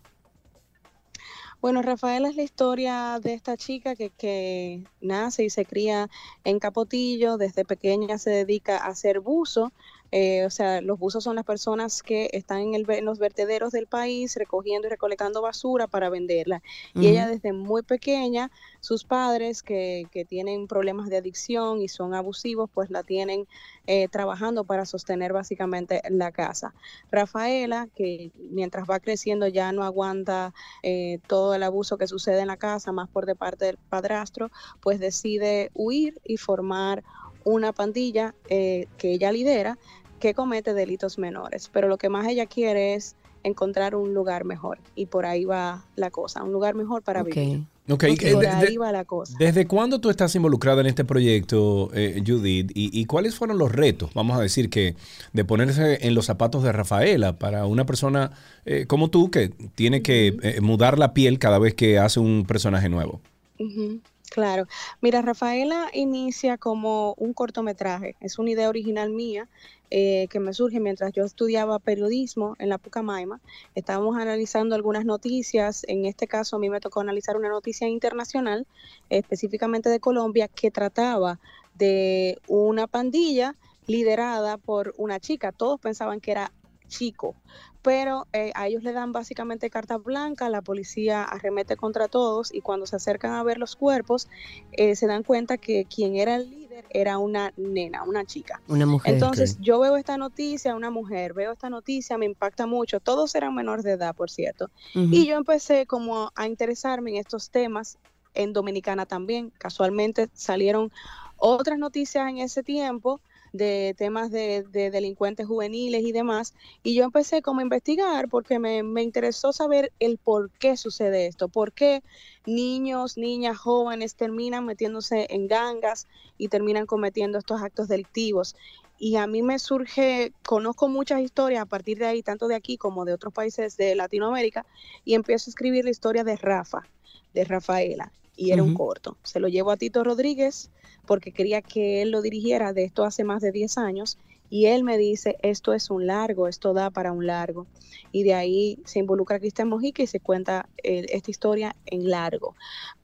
Bueno, 1.62 1.84
Rafaela 1.84 2.30
es 2.30 2.36
la 2.36 2.42
historia 2.44 3.20
de 3.22 3.34
esta 3.34 3.56
chica 3.56 3.96
que, 3.96 4.10
que 4.10 4.84
nace 5.00 5.44
y 5.44 5.50
se 5.52 5.66
cría 5.66 6.10
en 6.44 6.58
Capotillo, 6.58 7.38
desde 7.38 7.66
pequeña 7.66 8.18
se 8.18 8.32
dedica 8.32 8.78
a 8.78 8.88
hacer 8.88 9.20
buzo. 9.20 9.72
Eh, 10.12 10.46
o 10.46 10.50
sea, 10.50 10.82
los 10.82 11.00
buzos 11.00 11.24
son 11.24 11.36
las 11.36 11.46
personas 11.46 12.04
que 12.04 12.30
están 12.34 12.60
en, 12.60 12.74
el 12.76 12.90
en 12.90 13.06
los 13.06 13.20
vertederos 13.20 13.72
del 13.72 13.88
país 13.88 14.36
recogiendo 14.36 14.88
y 14.88 14.92
recolectando 14.92 15.42
basura 15.42 15.88
para 15.88 16.10
venderla. 16.10 16.62
Y 16.94 17.08
ella 17.08 17.28
desde 17.28 17.54
muy 17.54 17.82
pequeña, 17.82 18.52
sus 18.80 19.04
padres 19.04 19.64
que, 19.64 20.08
que 20.12 20.26
tienen 20.26 20.68
problemas 20.68 21.10
de 21.10 21.18
adicción 21.18 21.82
y 21.82 21.88
son 21.88 22.14
abusivos, 22.14 22.70
pues 22.74 22.90
la 22.90 23.04
tienen 23.04 23.48
eh, 23.88 24.08
trabajando 24.10 24.64
para 24.64 24.86
sostener 24.86 25.34
básicamente 25.34 26.02
la 26.10 26.32
casa. 26.32 26.74
Rafaela, 27.12 27.88
que 27.96 28.32
mientras 28.52 28.88
va 28.90 29.00
creciendo 29.00 29.48
ya 29.48 29.72
no 29.72 29.84
aguanta 29.84 30.54
eh, 30.84 31.20
todo 31.28 31.56
el 31.56 31.64
abuso 31.64 31.98
que 31.98 32.08
sucede 32.08 32.42
en 32.42 32.48
la 32.48 32.58
casa, 32.58 32.92
más 32.92 33.10
por 33.10 33.26
de 33.26 33.36
parte 33.36 33.66
del 33.66 33.78
padrastro, 33.78 34.52
pues 34.82 35.00
decide 35.00 35.72
huir 35.74 36.22
y 36.24 36.38
formar 36.38 37.04
una 37.44 37.74
pandilla 37.74 38.36
eh, 38.50 38.88
que 38.98 39.14
ella 39.14 39.32
lidera 39.32 39.80
que 40.22 40.34
comete 40.34 40.74
delitos 40.74 41.18
menores. 41.18 41.70
Pero 41.74 41.90
lo 41.90 41.98
que 41.98 42.08
más 42.10 42.28
ella 42.28 42.46
quiere 42.46 42.94
es 42.94 43.16
encontrar 43.44 43.96
un 43.96 44.14
lugar 44.14 44.46
mejor 44.46 44.78
y 44.96 45.08
por 45.08 45.26
ahí 45.26 45.46
va 45.46 45.84
la 45.96 46.12
cosa, 46.12 46.44
un 46.44 46.52
lugar 46.54 46.76
mejor 46.76 47.02
para 47.02 47.24
vivir. 47.24 47.64
Ok, 47.90 48.04
Y 48.04 48.26
eh, 48.26 48.32
por 48.34 48.42
de- 48.44 48.48
ahí 48.48 48.74
de- 48.74 48.78
va 48.78 48.92
la 48.92 49.04
cosa. 49.04 49.36
¿Desde 49.40 49.66
cuándo 49.66 50.00
tú 50.00 50.12
estás 50.12 50.34
involucrada 50.36 50.80
en 50.82 50.88
este 50.88 51.04
proyecto, 51.04 51.90
eh, 51.96 52.22
Judith? 52.26 52.72
Y, 52.76 52.98
y 52.98 53.06
cuáles 53.06 53.34
fueron 53.36 53.58
los 53.58 53.72
retos, 53.72 54.12
vamos 54.14 54.38
a 54.38 54.42
decir, 54.42 54.70
que 54.70 54.96
de 55.34 55.44
ponerse 55.44 56.06
en 56.08 56.14
los 56.14 56.28
zapatos 56.28 56.62
de 56.64 56.72
Rafaela 56.72 57.38
para 57.40 57.66
una 57.66 57.86
persona 57.88 58.32
eh, 58.66 58.86
como 58.88 59.10
tú 59.10 59.32
que 59.32 59.50
tiene 59.74 60.04
que 60.04 60.38
eh, 60.44 60.62
mudar 60.62 61.00
la 61.00 61.14
piel 61.16 61.40
cada 61.40 61.58
vez 61.58 61.74
que 61.74 61.98
hace 61.98 62.20
un 62.20 62.46
personaje 62.46 62.88
nuevo? 62.90 63.20
Ujú, 63.60 64.00
Claro. 64.32 64.66
Mira, 65.02 65.22
Rafaela 65.22 65.90
inicia 65.92 66.58
como 66.58 67.16
un 67.18 67.34
cortometraje. 67.34 68.16
Es 68.22 68.40
una 68.40 68.52
idea 68.52 68.70
original 68.70 69.10
mía 69.10 69.50
eh, 69.90 70.28
que 70.30 70.40
me 70.40 70.54
surge 70.54 70.80
mientras 70.80 71.12
yo 71.12 71.26
estudiaba 71.26 71.80
periodismo 71.80 72.56
en 72.58 72.70
la 72.70 72.78
Pucamaima. 72.78 73.42
Estábamos 73.76 74.16
analizando 74.16 74.74
algunas 74.74 75.04
noticias. 75.04 75.84
En 75.90 76.06
este 76.06 76.28
caso, 76.28 76.56
a 76.56 76.60
mí 76.60 76.70
me 76.70 76.80
tocó 76.80 77.02
analizar 77.02 77.36
una 77.36 77.50
noticia 77.50 77.90
internacional, 77.90 78.66
específicamente 79.10 79.90
de 79.90 80.00
Colombia, 80.00 80.48
que 80.48 80.72
trataba 80.72 81.42
de 81.76 82.40
una 82.48 82.88
pandilla 82.88 83.58
liderada 83.86 84.56
por 84.58 84.94
una 84.98 85.20
chica. 85.20 85.52
Todos 85.52 85.78
pensaban 85.82 86.22
que 86.22 86.32
era 86.32 86.54
chico, 86.88 87.36
pero 87.82 88.28
eh, 88.34 88.52
a 88.56 88.68
ellos 88.68 88.84
le 88.84 88.94
dan 88.94 89.12
básicamente 89.12 89.70
carta 89.70 89.98
blanca, 89.98 90.50
la 90.50 90.62
policía 90.62 91.24
arremete 91.24 91.76
contra 91.76 92.08
todos 92.08 92.54
y 92.54 92.62
cuando 92.62 92.86
se 92.86 92.96
acercan 92.96 93.34
a 93.34 93.44
ver 93.44 93.58
los 93.58 93.76
cuerpos 93.76 94.28
eh, 94.72 94.96
se 94.96 95.08
dan 95.08 95.24
cuenta 95.24 95.58
que 95.58 95.86
quien 95.86 96.16
era 96.16 96.36
el 96.36 96.50
líder 96.50 96.86
era 96.90 97.18
una 97.18 97.54
nena, 97.58 98.04
una 98.04 98.26
chica. 98.26 98.62
Una 98.68 98.86
mujer. 98.86 99.14
Entonces 99.14 99.58
yo 99.60 99.80
veo 99.80 99.98
esta 99.98 100.18
noticia, 100.18 100.76
una 100.76 100.92
mujer, 100.92 101.34
veo 101.34 101.54
esta 101.54 101.70
noticia, 101.70 102.18
me 102.18 102.26
impacta 102.26 102.68
mucho, 102.68 103.00
todos 103.00 103.34
eran 103.36 103.56
menores 103.56 103.84
de 103.84 103.92
edad, 103.92 104.16
por 104.16 104.30
cierto, 104.30 104.70
y 104.94 105.26
yo 105.26 105.38
empecé 105.38 105.86
como 105.86 106.32
a 106.36 106.48
interesarme 106.48 107.12
en 107.12 107.18
estos 107.18 107.50
temas 107.50 107.98
en 108.34 108.54
Dominicana 108.54 109.06
también. 109.06 109.52
Casualmente 109.58 110.30
salieron 110.34 110.92
otras 111.38 111.78
noticias 111.80 112.30
en 112.30 112.38
ese 112.38 112.64
tiempo 112.64 113.20
de 113.54 113.94
temas 113.98 114.32
de, 114.32 114.64
de 114.64 114.92
delincuentes 114.92 115.48
juveniles 115.48 116.04
y 116.04 116.12
demás. 116.12 116.54
Y 116.84 116.96
yo 116.96 117.04
empecé 117.04 117.42
como 117.42 117.60
a 117.60 117.64
investigar 117.64 118.30
porque 118.30 118.60
me, 118.60 118.84
me 118.84 119.04
interesó 119.04 119.54
saber 119.54 119.92
el 120.00 120.18
por 120.18 120.50
qué 120.52 120.78
sucede 120.78 121.28
esto, 121.28 121.50
por 121.50 121.74
qué 121.74 122.04
niños, 122.46 123.18
niñas, 123.18 123.58
jóvenes 123.58 124.16
terminan 124.16 124.66
metiéndose 124.66 125.28
en 125.30 125.48
gangas 125.48 126.08
y 126.38 126.48
terminan 126.48 126.86
cometiendo 126.86 127.38
estos 127.38 127.62
actos 127.62 127.88
delictivos. 127.88 128.56
Y 128.98 129.16
a 129.16 129.26
mí 129.26 129.42
me 129.42 129.58
surge, 129.58 130.32
conozco 130.46 130.88
muchas 130.88 131.22
historias 131.22 131.64
a 131.64 131.66
partir 131.66 131.98
de 131.98 132.06
ahí, 132.06 132.22
tanto 132.22 132.48
de 132.48 132.54
aquí 132.54 132.78
como 132.78 133.04
de 133.04 133.14
otros 133.14 133.34
países 133.34 133.76
de 133.76 133.96
Latinoamérica, 133.96 134.66
y 135.04 135.16
empiezo 135.16 135.50
a 135.50 135.52
escribir 135.52 135.86
la 135.86 135.92
historia 135.92 136.24
de 136.24 136.36
Rafa, 136.36 136.88
de 137.34 137.44
Rafaela, 137.44 138.12
y 138.42 138.52
era 138.52 138.64
un 138.64 138.74
corto. 138.74 139.18
Se 139.22 139.40
lo 139.40 139.48
llevo 139.48 139.70
a 139.70 139.78
Tito 139.78 140.04
Rodríguez 140.04 140.72
porque 141.06 141.32
quería 141.32 141.62
que 141.62 142.02
él 142.02 142.10
lo 142.10 142.24
dirigiera 142.24 142.74
de 142.74 142.86
esto 142.86 143.04
hace 143.04 143.24
más 143.24 143.42
de 143.42 143.52
10 143.52 143.78
años 143.78 144.18
Y 144.50 144.66
él 144.66 144.84
me 144.84 144.98
dice, 144.98 145.38
esto 145.44 145.74
es 145.74 145.90
un 145.90 146.08
largo, 146.08 146.48
esto 146.48 146.74
da 146.74 146.90
para 146.90 147.12
un 147.14 147.26
largo. 147.26 147.68
Y 148.12 148.24
de 148.24 148.34
ahí 148.34 148.80
se 148.84 149.00
involucra 149.00 149.40
Cristian 149.40 149.70
Mojica 149.70 150.04
y 150.04 150.08
se 150.08 150.20
cuenta 150.20 150.68
eh, 150.84 151.06
esta 151.10 151.32
historia 151.32 151.76
en 151.86 152.10
largo. 152.10 152.56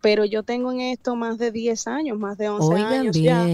Pero 0.01 0.25
yo 0.25 0.43
tengo 0.43 0.71
en 0.71 0.81
esto 0.81 1.15
más 1.15 1.37
de 1.37 1.51
10 1.51 1.87
años, 1.87 2.17
más 2.17 2.37
de 2.37 2.49
11 2.49 2.67
Oigan 2.67 2.93
años 2.93 3.15
ya 3.15 3.47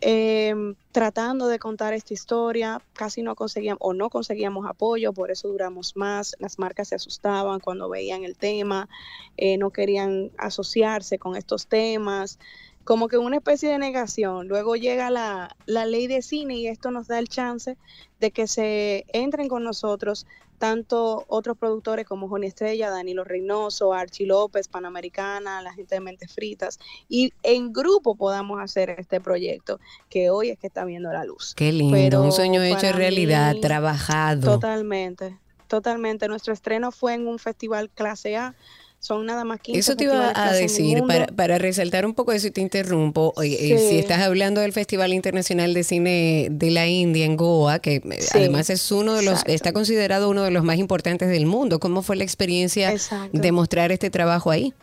em, 0.00 0.74
tratando 0.92 1.48
de 1.48 1.58
contar 1.58 1.92
esta 1.92 2.14
historia, 2.14 2.80
casi 2.92 3.22
no 3.22 3.34
conseguíamos 3.34 3.78
o 3.80 3.92
no 3.92 4.10
conseguíamos 4.10 4.66
apoyo, 4.66 5.12
por 5.12 5.30
eso 5.30 5.48
duramos 5.48 5.96
más, 5.96 6.34
las 6.38 6.58
marcas 6.58 6.88
se 6.88 6.94
asustaban 6.94 7.60
cuando 7.60 7.88
veían 7.88 8.24
el 8.24 8.36
tema, 8.36 8.88
eh, 9.36 9.58
no 9.58 9.70
querían 9.70 10.30
asociarse 10.38 11.18
con 11.18 11.36
estos 11.36 11.66
temas, 11.66 12.38
como 12.86 13.08
que 13.08 13.18
una 13.18 13.36
especie 13.36 13.68
de 13.68 13.78
negación. 13.78 14.46
Luego 14.46 14.76
llega 14.76 15.10
la, 15.10 15.54
la 15.66 15.84
ley 15.86 16.06
de 16.06 16.22
cine 16.22 16.54
y 16.54 16.68
esto 16.68 16.92
nos 16.92 17.08
da 17.08 17.18
el 17.18 17.28
chance 17.28 17.76
de 18.20 18.30
que 18.30 18.46
se 18.46 19.04
entren 19.12 19.48
con 19.48 19.64
nosotros 19.64 20.24
tanto 20.58 21.24
otros 21.26 21.58
productores 21.58 22.06
como 22.06 22.28
Joni 22.28 22.46
Estrella, 22.46 22.88
Danilo 22.88 23.24
Reynoso, 23.24 23.92
Archie 23.92 24.24
López, 24.24 24.68
Panamericana, 24.68 25.60
la 25.62 25.74
gente 25.74 25.96
de 25.96 26.00
Mentes 26.00 26.32
Fritas, 26.32 26.78
y 27.08 27.32
en 27.42 27.72
grupo 27.72 28.14
podamos 28.14 28.60
hacer 28.60 28.90
este 28.90 29.20
proyecto 29.20 29.80
que 30.08 30.30
hoy 30.30 30.50
es 30.50 30.58
que 30.58 30.68
está 30.68 30.84
viendo 30.84 31.12
la 31.12 31.24
luz. 31.24 31.54
Qué 31.56 31.72
lindo, 31.72 31.92
Pero 31.92 32.22
un 32.22 32.32
sueño 32.32 32.62
hecho 32.62 32.92
realidad, 32.92 33.54
mí, 33.54 33.60
trabajado. 33.60 34.52
Totalmente, 34.52 35.36
totalmente. 35.66 36.28
Nuestro 36.28 36.54
estreno 36.54 36.92
fue 36.92 37.14
en 37.14 37.26
un 37.26 37.40
festival 37.40 37.90
clase 37.90 38.36
A. 38.36 38.54
Son 38.98 39.24
nada 39.24 39.44
más 39.44 39.60
15 39.60 39.78
Eso 39.78 39.96
te 39.96 40.04
iba 40.04 40.32
a 40.34 40.52
decir, 40.52 41.02
para, 41.06 41.26
para 41.26 41.58
resaltar 41.58 42.06
un 42.06 42.14
poco 42.14 42.32
eso 42.32 42.48
y 42.48 42.50
te 42.50 42.60
interrumpo, 42.60 43.34
eh, 43.42 43.76
si 43.88 43.98
estás 43.98 44.22
hablando 44.22 44.60
del 44.60 44.72
Festival 44.72 45.12
Internacional 45.12 45.74
de 45.74 45.84
Cine 45.84 46.48
de 46.50 46.70
la 46.70 46.86
India 46.88 47.24
en 47.24 47.36
Goa, 47.36 47.78
que 47.78 47.96
eh, 47.96 48.20
Sí, 48.20 48.38
además 48.38 48.70
es 48.70 48.90
uno 48.90 49.14
de 49.14 49.22
los, 49.22 49.32
exacto. 49.34 49.52
está 49.52 49.72
considerado 49.72 50.28
uno 50.28 50.42
de 50.42 50.50
los 50.50 50.64
más 50.64 50.78
importantes 50.78 51.28
del 51.28 51.46
mundo, 51.46 51.78
¿cómo 51.78 52.02
fue 52.02 52.16
la 52.16 52.24
experiencia 52.24 52.90
Exacto. 52.90 53.38
de 53.38 53.52
mostrar 53.52 53.92
este 53.92 54.10
trabajo 54.10 54.50
ahí? 54.50 54.74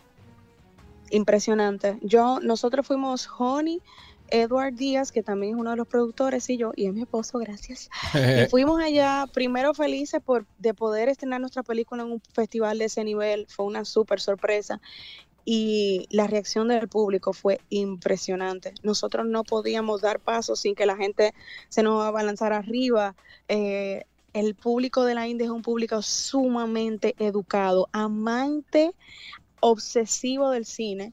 Impresionante. 1.10 1.98
Yo, 2.02 2.40
nosotros 2.40 2.86
fuimos 2.86 3.28
Honey, 3.38 3.82
Edward 4.28 4.74
Díaz, 4.74 5.12
que 5.12 5.22
también 5.22 5.54
es 5.54 5.60
uno 5.60 5.70
de 5.70 5.76
los 5.76 5.86
productores, 5.86 6.48
y 6.50 6.56
yo, 6.56 6.72
y 6.76 6.86
es 6.86 6.92
mi 6.92 7.02
esposo, 7.02 7.38
gracias. 7.38 7.90
Y 8.46 8.48
fuimos 8.48 8.82
allá, 8.82 9.26
primero 9.32 9.74
felices 9.74 10.20
por 10.24 10.46
de 10.58 10.74
poder 10.74 11.08
estrenar 11.08 11.40
nuestra 11.40 11.62
película 11.62 12.02
en 12.02 12.12
un 12.12 12.22
festival 12.32 12.78
de 12.78 12.86
ese 12.86 13.04
nivel, 13.04 13.46
fue 13.48 13.66
una 13.66 13.84
súper 13.84 14.20
sorpresa. 14.20 14.80
Y 15.46 16.06
la 16.10 16.26
reacción 16.26 16.68
del 16.68 16.88
público 16.88 17.34
fue 17.34 17.60
impresionante. 17.68 18.72
Nosotros 18.82 19.26
no 19.26 19.44
podíamos 19.44 20.00
dar 20.00 20.18
pasos 20.18 20.60
sin 20.60 20.74
que 20.74 20.86
la 20.86 20.96
gente 20.96 21.34
se 21.68 21.82
nos 21.82 22.02
abalanzara 22.02 22.56
arriba. 22.56 23.14
Eh, 23.48 24.04
el 24.32 24.54
público 24.54 25.04
de 25.04 25.14
la 25.14 25.28
India 25.28 25.44
es 25.44 25.50
un 25.50 25.60
público 25.60 26.00
sumamente 26.00 27.14
educado, 27.18 27.90
amante, 27.92 28.92
obsesivo 29.60 30.50
del 30.50 30.64
cine 30.64 31.12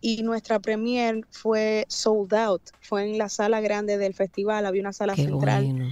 y 0.00 0.22
nuestra 0.22 0.60
premier 0.60 1.26
fue 1.30 1.84
sold 1.88 2.32
out, 2.34 2.62
fue 2.80 3.04
en 3.04 3.18
la 3.18 3.28
sala 3.28 3.60
grande 3.60 3.98
del 3.98 4.14
festival, 4.14 4.66
había 4.66 4.82
una 4.82 4.92
sala 4.92 5.14
Qué 5.14 5.24
central 5.24 5.64
bueno. 5.66 5.90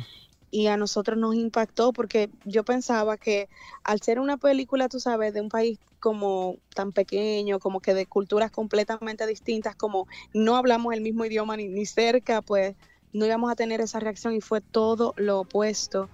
y 0.51 0.67
a 0.69 0.77
nosotros 0.79 1.19
nos 1.19 1.35
impactó 1.35 1.93
porque 1.93 2.31
yo 2.45 2.65
pensaba 2.65 3.19
que 3.19 3.49
al 3.85 4.01
ser 4.01 4.19
una 4.19 4.39
película, 4.39 4.89
tú 4.89 4.99
sabes, 4.99 5.35
de 5.35 5.43
un 5.43 5.51
país 5.51 5.79
como 6.01 6.57
tan 6.75 6.93
pequeño, 6.93 7.59
como 7.59 7.81
que 7.81 7.93
de 7.93 8.07
culturas 8.07 8.51
completamente 8.51 9.27
distintas, 9.27 9.77
como 9.77 10.07
no 10.33 10.57
hablamos 10.57 10.95
el 10.95 11.01
mismo 11.03 11.25
idioma 11.25 11.57
ni, 11.57 11.69
ni 11.69 11.85
cerca, 11.85 12.41
pues 12.41 12.77
no 13.13 13.27
íbamos 13.27 13.51
a 13.51 13.57
tener 13.57 13.81
esa 13.81 14.01
reacción 14.01 14.35
y 14.35 14.41
fue 14.41 14.61
todo 14.61 15.13
lo 15.17 15.41
opuesto 15.41 16.09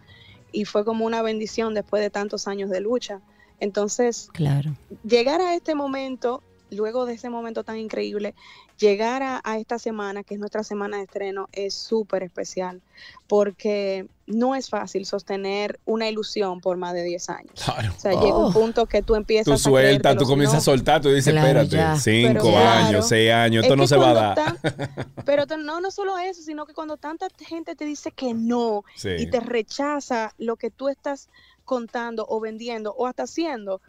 y 0.52 0.64
fue 0.64 0.84
como 0.84 1.04
una 1.04 1.22
bendición 1.22 1.74
después 1.74 2.02
de 2.02 2.10
tantos 2.10 2.48
años 2.48 2.70
de 2.70 2.80
lucha. 2.80 3.20
Entonces, 3.60 4.28
Claro. 4.32 4.74
llegar 5.02 5.40
a 5.40 5.54
este 5.54 5.74
momento, 5.74 6.42
luego 6.74 7.06
de 7.06 7.14
ese 7.14 7.30
momento 7.30 7.64
tan 7.64 7.78
increíble, 7.78 8.34
llegar 8.78 9.22
a, 9.22 9.40
a 9.44 9.58
esta 9.58 9.78
semana, 9.78 10.22
que 10.24 10.34
es 10.34 10.40
nuestra 10.40 10.62
semana 10.64 10.98
de 10.98 11.04
estreno, 11.04 11.48
es 11.52 11.74
súper 11.74 12.22
especial, 12.22 12.82
porque 13.28 14.06
no 14.26 14.54
es 14.54 14.70
fácil 14.70 15.04
sostener 15.06 15.78
una 15.84 16.08
ilusión 16.08 16.60
por 16.60 16.76
más 16.76 16.94
de 16.94 17.02
10 17.02 17.28
años. 17.30 17.52
Claro. 17.64 17.92
O 17.96 18.00
sea, 18.00 18.12
llega 18.12 18.34
Oh. 18.36 18.46
un 18.46 18.52
punto 18.52 18.86
que 18.86 19.02
tú 19.02 19.14
empiezas 19.16 19.44
Tú 19.46 19.52
a 19.52 19.58
sueltas, 19.58 20.00
creértelo, 20.00 20.20
tú 20.20 20.26
comienzas 20.26 20.54
no- 20.54 20.58
a 20.58 20.76
soltar, 20.76 21.00
tú 21.02 21.10
dices, 21.10 21.32
Claro, 21.32 21.60
espérate, 21.60 21.76
ya. 21.76 21.96
cinco 21.98 22.28
Pero 22.28 22.40
claro, 22.42 22.86
años, 22.86 23.08
seis 23.08 23.30
años, 23.32 23.62
esto 23.64 23.74
es 23.74 23.80
no 23.80 23.86
se 23.86 23.96
va 23.96 24.10
a 24.10 24.14
dar. 24.14 24.34
tan- 24.34 24.58
pero 25.26 25.44
no, 25.58 25.80
no 25.80 25.90
solo 25.90 26.18
eso, 26.18 26.42
sino 26.42 26.64
que 26.66 26.72
cuando 26.74 26.96
tanta 26.96 27.28
gente 27.46 27.76
te 27.76 27.84
dice 27.84 28.10
que 28.12 28.32
no 28.34 28.84
Sí. 28.96 29.10
y 29.18 29.26
te 29.30 29.40
rechaza 29.40 30.32
lo 30.38 30.56
que 30.56 30.70
tú 30.70 30.88
estás 30.88 31.28
contando 31.64 32.26
o 32.28 32.40
vendiendo 32.40 32.92
o 32.94 33.06
hasta 33.06 33.24
haciendo, 33.24 33.80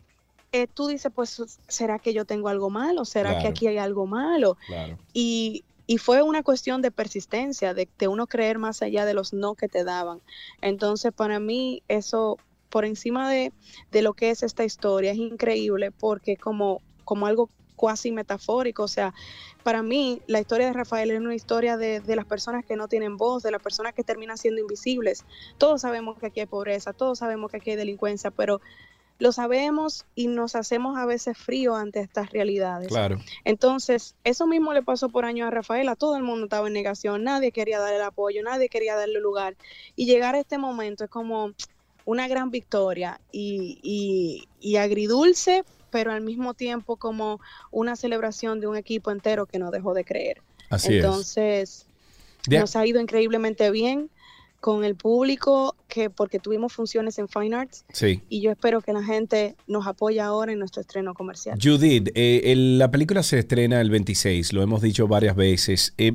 eh, 0.52 0.68
tú 0.68 0.88
dices, 0.88 1.12
pues, 1.14 1.60
¿será 1.68 2.00
que 2.00 2.14
yo 2.14 2.26
tengo 2.26 2.48
algo 2.50 2.70
malo? 2.70 3.06
¿Será 3.06 3.40
que 3.40 3.48
aquí 3.48 3.68
hay 3.68 3.78
algo 3.78 4.06
malo? 4.06 4.58
Claro. 4.68 4.98
Y, 5.14 5.66
y 5.88 5.98
fue 5.98 6.22
una 6.22 6.44
cuestión 6.44 6.82
de 6.82 6.92
persistencia, 6.92 7.74
de, 7.74 7.88
de 8.00 8.08
uno 8.08 8.28
creer 8.28 8.58
más 8.58 8.82
allá 8.82 9.06
de 9.06 9.14
los 9.14 9.34
no 9.34 9.56
que 9.56 9.68
te 9.68 9.84
daban. 9.84 10.22
Entonces, 10.62 11.12
para 11.14 11.40
mí, 11.40 11.84
eso, 11.88 12.38
por 12.70 12.86
encima 12.86 13.30
de, 13.30 13.52
de 13.92 14.02
lo 14.02 14.14
que 14.14 14.32
es 14.32 14.44
esta 14.44 14.64
historia, 14.64 15.12
es 15.12 15.18
increíble 15.18 15.92
porque 15.92 16.38
como, 16.38 16.82
como 17.04 17.28
algo 17.28 17.50
cuasi 17.76 18.12
metafórico, 18.12 18.84
o 18.84 18.88
sea, 18.88 19.14
para 19.62 19.84
mí 19.84 20.22
la 20.28 20.40
historia 20.40 20.68
de 20.68 20.74
Rafael 20.74 21.12
es 21.12 21.20
una 21.20 21.36
historia 21.36 21.76
de, 21.76 22.00
de 22.00 22.16
las 22.16 22.26
personas 22.26 22.64
que 22.64 22.78
no 22.78 22.88
tienen 22.88 23.18
voz, 23.18 23.44
de 23.44 23.52
las 23.52 23.62
personas 23.62 23.94
que 23.94 24.04
terminan 24.04 24.38
siendo 24.38 24.62
invisibles. 24.62 25.26
Todos 25.58 25.82
sabemos 25.82 26.18
que 26.18 26.28
aquí 26.28 26.40
hay 26.40 26.46
pobreza, 26.46 26.94
todos 26.94 27.20
sabemos 27.20 27.52
que 27.52 27.58
aquí 27.58 27.72
hay 27.72 27.76
delincuencia, 27.76 28.32
pero 28.32 28.62
lo 29.18 29.32
sabemos 29.32 30.06
y 30.14 30.28
nos 30.28 30.56
hacemos 30.56 30.98
a 30.98 31.06
veces 31.06 31.38
frío 31.38 31.76
ante 31.76 32.02
estas 32.02 32.32
realidades. 32.32 32.90
Claro. 32.90 33.20
Entonces, 33.46 34.16
eso 34.24 34.46
mismo 34.46 34.74
le 34.74 34.84
pasó 34.84 35.10
por 35.10 35.26
años 35.26 35.48
a 35.48 35.52
Rafaela, 35.52 35.96
todo 35.96 36.18
el 36.18 36.24
mundo 36.24 36.46
estaba 36.46 36.68
en 36.68 36.74
negación, 36.74 37.24
nadie 37.24 37.52
quería 37.52 37.80
darle 37.80 37.98
el 37.98 38.02
apoyo, 38.02 38.44
nadie 38.44 38.68
quería 38.68 38.96
darle 38.96 39.20
lugar. 39.22 39.56
Y 39.96 40.06
llegar 40.06 40.36
a 40.36 40.40
este 40.40 40.58
momento 40.58 41.06
es 41.06 41.10
como 41.10 41.54
una 42.04 42.28
gran 42.28 42.52
victoria 42.52 43.20
y, 43.32 43.80
y, 43.82 44.48
y 44.60 44.76
agridulce, 44.76 45.64
pero 45.92 46.12
al 46.12 46.22
mismo 46.22 46.54
tiempo 46.54 46.98
como 46.98 47.40
una 47.72 47.96
celebración 47.96 48.60
de 48.60 48.68
un 48.68 48.76
equipo 48.76 49.12
entero 49.12 49.46
que 49.46 49.60
no 49.60 49.72
dejó 49.72 49.94
de 49.94 50.04
creer. 50.04 50.42
Así 50.70 50.90
es. 50.90 51.04
Entonces, 51.04 51.88
nos 52.50 52.76
ha 52.76 52.86
ido 52.86 53.00
increíblemente 53.00 53.72
bien 53.72 54.10
con 54.66 54.84
el 54.84 54.96
público, 54.96 55.76
que 55.88 56.10
porque 56.10 56.40
tuvimos 56.40 56.74
funciones 56.74 57.20
en 57.20 57.28
Fine 57.28 57.56
Arts 57.56 57.86
Sí. 57.94 58.22
y 58.30 58.42
yo 58.42 58.50
espero 58.50 58.82
que 58.82 58.94
la 58.94 59.04
gente 59.04 59.56
nos 59.68 59.86
apoye 59.86 60.20
ahora 60.20 60.54
en 60.54 60.58
nuestro 60.58 60.82
estreno 60.82 61.14
comercial. 61.14 61.56
Judith, 61.62 62.10
eh, 62.16 62.42
el- 62.46 62.80
la 62.80 62.90
película 62.90 63.22
se 63.22 63.38
estrena 63.38 63.80
el 63.80 63.92
26, 63.92 64.54
lo 64.54 64.64
hemos 64.64 64.82
dicho 64.82 65.08
varias 65.08 65.36
veces. 65.36 65.94
Eh, 66.00 66.14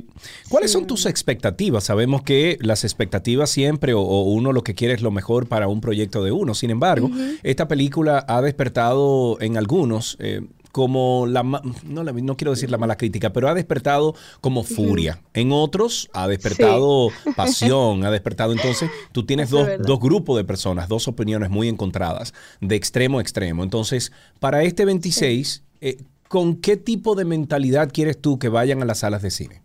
¿Cuáles 0.49 0.69
son 0.71 0.85
tus 0.85 1.05
expectativas? 1.05 1.85
Sabemos 1.85 2.23
que 2.23 2.57
las 2.59 2.83
expectativas 2.83 3.49
siempre, 3.49 3.93
o, 3.93 4.01
o 4.01 4.23
uno 4.23 4.51
lo 4.51 4.65
que 4.65 4.75
quiere 4.75 4.95
es 4.95 5.01
lo 5.01 5.11
mejor 5.11 5.47
para 5.47 5.69
un 5.69 5.79
proyecto 5.79 6.21
de 6.21 6.33
uno. 6.33 6.53
Sin 6.53 6.71
embargo, 6.71 7.09
esta 7.43 7.69
película 7.69 8.25
ha 8.27 8.41
despertado 8.41 9.37
en 9.39 9.55
algunos 9.55 10.17
eh, 10.19 10.41
como 10.71 11.25
la, 11.27 11.43
no, 11.43 12.03
la- 12.03 12.11
no 12.11 12.37
quiero 12.37 12.51
decir 12.51 12.69
la 12.71 12.77
mala 12.77 12.97
crítica, 12.97 13.33
pero 13.33 13.47
ha 13.49 13.53
despertado 13.53 14.15
como 14.41 14.63
furia. 14.63 15.21
En 15.33 15.51
otros 15.51 16.09
ha 16.13 16.27
despertado 16.27 17.09
pasión, 17.35 18.03
ha 18.05 18.11
despertado. 18.11 18.51
Entonces, 18.53 18.89
tú 19.11 19.25
tienes 19.25 19.49
dos, 19.49 19.67
dos 19.85 19.99
grupos 19.99 20.37
de 20.37 20.43
personas, 20.43 20.87
dos 20.87 21.07
opiniones 21.07 21.49
muy 21.49 21.67
encontradas, 21.67 22.33
de 22.59 22.75
extremo 22.75 23.19
a 23.19 23.21
extremo. 23.21 23.63
Entonces, 23.63 24.11
para 24.39 24.63
este 24.63 24.85
26, 24.85 25.63
eh, 25.81 25.97
¿con 26.27 26.55
qué 26.55 26.77
tipo 26.77 27.15
de 27.15 27.25
mentalidad 27.25 27.89
quieres 27.91 28.19
tú 28.21 28.39
que 28.39 28.49
vayan 28.49 28.81
a 28.81 28.85
las 28.85 28.99
salas 28.99 29.21
de 29.21 29.31
cine? 29.31 29.61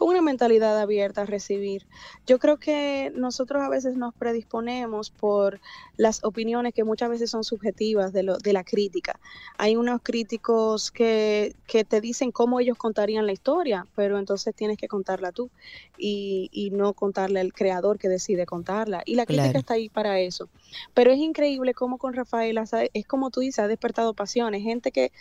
Con 0.00 0.08
una 0.08 0.22
mentalidad 0.22 0.80
abierta 0.80 1.20
a 1.20 1.26
recibir. 1.26 1.86
Yo 2.26 2.38
creo 2.38 2.56
que 2.56 3.12
nosotros 3.14 3.62
a 3.62 3.68
veces 3.68 3.96
nos 3.96 4.14
predisponemos 4.14 5.10
por 5.10 5.60
las 5.98 6.24
opiniones 6.24 6.72
que 6.72 6.84
muchas 6.84 7.10
veces 7.10 7.28
son 7.28 7.44
subjetivas 7.44 8.10
de, 8.14 8.22
lo, 8.22 8.38
de 8.38 8.54
la 8.54 8.64
crítica. 8.64 9.20
Hay 9.58 9.76
unos 9.76 10.00
críticos 10.02 10.90
que, 10.90 11.54
que 11.66 11.84
te 11.84 12.00
dicen 12.00 12.32
cómo 12.32 12.60
ellos 12.60 12.78
contarían 12.78 13.26
la 13.26 13.32
historia, 13.32 13.86
pero 13.94 14.18
entonces 14.18 14.54
tienes 14.54 14.78
que 14.78 14.88
contarla 14.88 15.32
tú 15.32 15.50
y, 15.98 16.48
y 16.50 16.70
no 16.70 16.94
contarle 16.94 17.40
al 17.40 17.52
creador 17.52 17.98
que 17.98 18.08
decide 18.08 18.46
contarla. 18.46 19.02
Y 19.04 19.16
la 19.16 19.26
crítica 19.26 19.50
Claro. 19.50 19.58
está 19.58 19.74
ahí 19.74 19.90
para 19.90 20.18
eso. 20.18 20.48
Pero 20.94 21.10
es 21.12 21.18
increíble 21.18 21.74
cómo 21.74 21.98
con 21.98 22.14
Rafaela, 22.14 22.64
es 22.94 23.06
como 23.06 23.30
tú 23.30 23.40
dices, 23.40 23.58
ha 23.58 23.68
despertado 23.68 24.14
pasiones, 24.14 24.62
gente 24.62 24.92
que 24.92 25.12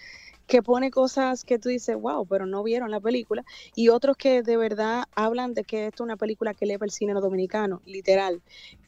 que 0.49 0.63
pone 0.63 0.89
cosas 0.89 1.43
que 1.45 1.59
tú 1.59 1.69
dices, 1.69 1.95
wow, 1.95 2.25
pero 2.25 2.47
no 2.47 2.63
vieron 2.63 2.89
la 2.89 2.99
película, 2.99 3.45
y 3.75 3.89
otros 3.89 4.17
que 4.17 4.41
de 4.41 4.57
verdad 4.57 5.03
hablan 5.15 5.53
de 5.53 5.63
que 5.63 5.85
esto 5.85 6.03
es 6.03 6.05
una 6.05 6.17
película 6.17 6.55
que 6.55 6.65
eleva 6.65 6.85
el 6.85 6.91
cine 6.91 7.13
dominicano, 7.13 7.81
literal. 7.85 8.41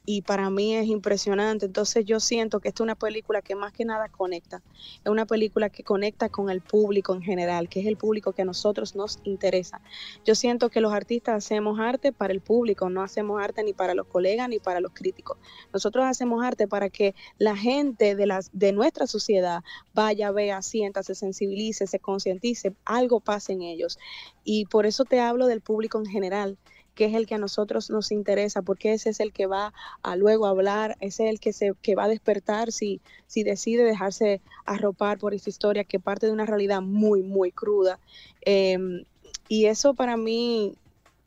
Y 0.05 0.23
para 0.23 0.49
mí 0.49 0.75
es 0.75 0.87
impresionante. 0.87 1.65
Entonces 1.65 2.05
yo 2.05 2.19
siento 2.19 2.59
que 2.59 2.69
esta 2.69 2.83
es 2.83 2.85
una 2.85 2.95
película 2.95 3.41
que 3.41 3.55
más 3.55 3.71
que 3.71 3.85
nada 3.85 4.09
conecta. 4.09 4.61
Es 5.03 5.11
una 5.11 5.25
película 5.25 5.69
que 5.69 5.83
conecta 5.83 6.29
con 6.29 6.49
el 6.49 6.61
público 6.61 7.13
en 7.13 7.21
general, 7.21 7.69
que 7.69 7.81
es 7.81 7.85
el 7.85 7.97
público 7.97 8.33
que 8.33 8.41
a 8.41 8.45
nosotros 8.45 8.95
nos 8.95 9.19
interesa. 9.23 9.81
Yo 10.25 10.35
siento 10.35 10.69
que 10.69 10.81
los 10.81 10.93
artistas 10.93 11.45
hacemos 11.45 11.79
arte 11.79 12.11
para 12.11 12.33
el 12.33 12.41
público, 12.41 12.89
no 12.89 13.03
hacemos 13.03 13.41
arte 13.41 13.63
ni 13.63 13.73
para 13.73 13.93
los 13.93 14.07
colegas 14.07 14.49
ni 14.49 14.59
para 14.59 14.79
los 14.79 14.91
críticos. 14.93 15.37
Nosotros 15.71 16.05
hacemos 16.05 16.43
arte 16.43 16.67
para 16.67 16.89
que 16.89 17.13
la 17.37 17.55
gente 17.55 18.15
de, 18.15 18.25
las, 18.25 18.49
de 18.53 18.73
nuestra 18.73 19.05
sociedad 19.07 19.63
vaya, 19.93 20.31
vea, 20.31 20.61
sienta, 20.61 21.03
se 21.03 21.15
sensibilice, 21.15 21.85
se 21.85 21.99
concientice, 21.99 22.75
algo 22.85 23.19
pase 23.19 23.53
en 23.53 23.61
ellos. 23.61 23.99
Y 24.43 24.65
por 24.65 24.85
eso 24.85 25.05
te 25.05 25.19
hablo 25.19 25.45
del 25.45 25.61
público 25.61 25.99
en 25.99 26.05
general 26.07 26.57
que 26.95 27.05
es 27.05 27.13
el 27.13 27.25
que 27.25 27.35
a 27.35 27.37
nosotros 27.37 27.89
nos 27.89 28.11
interesa, 28.11 28.61
porque 28.61 28.93
ese 28.93 29.09
es 29.09 29.19
el 29.19 29.31
que 29.31 29.45
va 29.45 29.73
a 30.03 30.15
luego 30.15 30.45
hablar, 30.45 30.97
ese 30.99 31.25
es 31.25 31.29
el 31.29 31.39
que, 31.39 31.53
se, 31.53 31.73
que 31.81 31.95
va 31.95 32.05
a 32.05 32.09
despertar 32.09 32.71
si, 32.71 33.01
si 33.27 33.43
decide 33.43 33.83
dejarse 33.83 34.41
arropar 34.65 35.17
por 35.17 35.33
esta 35.33 35.49
historia 35.49 35.83
que 35.83 35.99
parte 35.99 36.25
de 36.25 36.33
una 36.33 36.45
realidad 36.45 36.81
muy, 36.81 37.23
muy 37.23 37.51
cruda. 37.51 37.99
Em, 38.41 39.05
y 39.47 39.65
eso 39.65 39.93
para 39.93 40.17
mí 40.17 40.75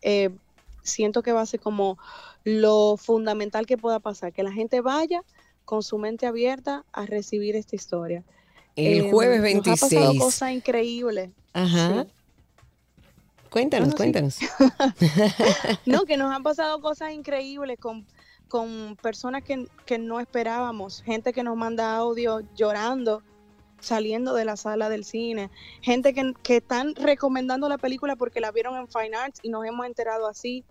eh, 0.03 0.31
siento 0.83 1.23
que 1.23 1.33
va 1.33 1.41
a 1.41 1.47
ser 1.47 1.61
como 1.61 1.99
lo 2.45 2.97
fundamental 2.99 3.67
que 3.67 3.79
pueda 3.79 4.01
pasar, 4.01 4.33
que 4.33 4.43
la 4.43 4.53
gente 4.53 4.81
vaya 4.81 5.23
con 5.65 5.83
su 5.83 5.99
mente 5.99 6.27
abierta 6.27 6.85
a 6.93 7.07
recibir 7.07 7.57
esta 7.57 7.75
historia. 7.75 8.23
El 8.77 9.11
jueves 9.11 9.41
26. 9.41 9.67
Nos 9.67 9.93
ha 9.93 9.97
pasado 9.97 10.19
cosas 10.19 10.53
increíbles. 10.53 11.31
Ajá. 11.53 12.07
Cuéntanos, 13.55 13.95
cuéntanos. 13.95 14.41
no, 15.87 16.05
que 16.07 16.17
nos 16.17 16.35
han 16.35 16.43
pasado 16.43 16.81
cosas 16.81 17.13
increíbles 17.13 17.79
con, 17.79 18.05
con 18.49 18.97
personas 19.01 19.45
que, 19.45 19.69
que, 19.87 19.97
no 19.97 20.19
esperábamos, 20.19 21.03
gente 21.03 21.33
que 21.33 21.45
nos 21.45 21.57
manda 21.57 21.95
audio 21.95 22.41
llorando 22.57 23.23
saliendo 23.79 24.35
de 24.35 24.45
la 24.45 24.57
sala 24.57 24.89
del 24.89 25.05
cine, 25.05 25.53
gente 25.83 26.13
que, 26.15 26.35
que 26.43 26.57
están 26.57 26.97
recomendando 26.97 27.69
la 27.69 27.79
película 27.79 28.17
porque 28.17 28.41
la 28.41 28.51
vieron 28.51 28.75
en 28.77 28.89
Fine 28.89 29.17
Arts 29.17 29.39
y 29.45 29.51
nos 29.51 29.65
hemos 29.65 29.87
enterado 29.87 30.27
así. 30.27 30.65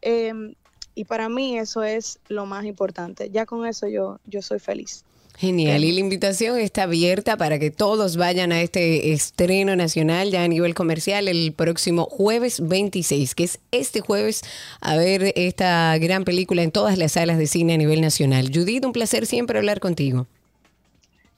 Em, 0.00 0.54
y 0.94 1.04
para 1.04 1.28
mí 1.28 1.58
eso 1.58 1.82
es 1.82 2.20
lo 2.28 2.46
más 2.46 2.64
importante. 2.64 3.28
Ya 3.28 3.44
con 3.44 3.66
eso 3.66 3.86
yo, 3.86 4.18
yo 4.24 4.40
soy 4.40 4.60
feliz. 4.60 5.04
Genial. 5.40 5.82
Y 5.84 5.92
la 5.92 6.00
invitación 6.00 6.58
está 6.58 6.82
abierta 6.82 7.38
para 7.38 7.58
que 7.58 7.70
todos 7.70 8.18
vayan 8.18 8.52
a 8.52 8.60
este 8.60 9.14
estreno 9.14 9.74
nacional 9.74 10.30
ya 10.30 10.44
a 10.44 10.48
nivel 10.48 10.74
comercial 10.74 11.28
el 11.28 11.54
próximo 11.54 12.04
jueves 12.04 12.60
26, 12.68 13.34
que 13.34 13.44
es 13.44 13.58
este 13.70 14.02
jueves, 14.02 14.42
a 14.82 14.98
ver 14.98 15.32
esta 15.36 15.96
gran 15.96 16.24
película 16.24 16.62
en 16.62 16.70
todas 16.70 16.98
las 16.98 17.12
salas 17.12 17.38
de 17.38 17.46
cine 17.46 17.72
a 17.72 17.78
nivel 17.78 18.02
nacional. 18.02 18.50
Judith, 18.52 18.84
un 18.84 18.92
placer 18.92 19.24
siempre 19.24 19.56
hablar 19.56 19.80
contigo. 19.80 20.26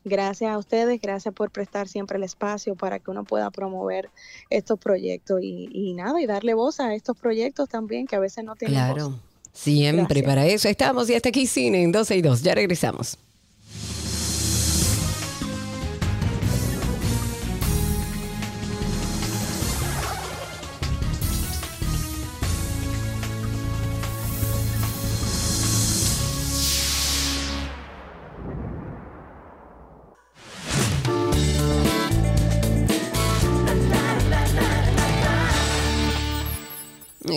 Gracias 0.05 0.51
a 0.51 0.59
ustedes, 0.59 1.01
gracias 1.01 1.33
por 1.33 1.53
prestar 1.53 1.87
siempre 1.87 2.17
el 2.17 2.25
espacio 2.25 2.75
para 2.75 2.99
que 2.99 3.09
uno 3.09 3.23
pueda 3.23 3.53
promover 3.53 4.11
estos 4.51 4.81
proyectos 4.81 5.39
y, 5.45 5.95
nada, 5.95 6.21
y 6.21 6.27
darle 6.27 6.55
voz 6.55 6.81
a 6.81 6.93
estos 6.93 7.17
proyectos 7.17 7.69
también 7.69 8.09
que 8.09 8.17
a 8.17 8.19
veces 8.19 8.43
no 8.43 8.57
tienen 8.57 8.75
claro. 8.75 9.21
Siempre 9.53 10.25
para 10.25 10.45
eso 10.45 10.69
estamos 10.69 11.09
y 11.09 11.15
hasta 11.15 11.29
aquí 11.29 11.47
cine 11.47 11.85
en 11.85 11.93
12 11.93 12.17
y 12.17 12.23
2. 12.23 12.43
Ya 12.43 12.57
regresamos. 12.57 13.17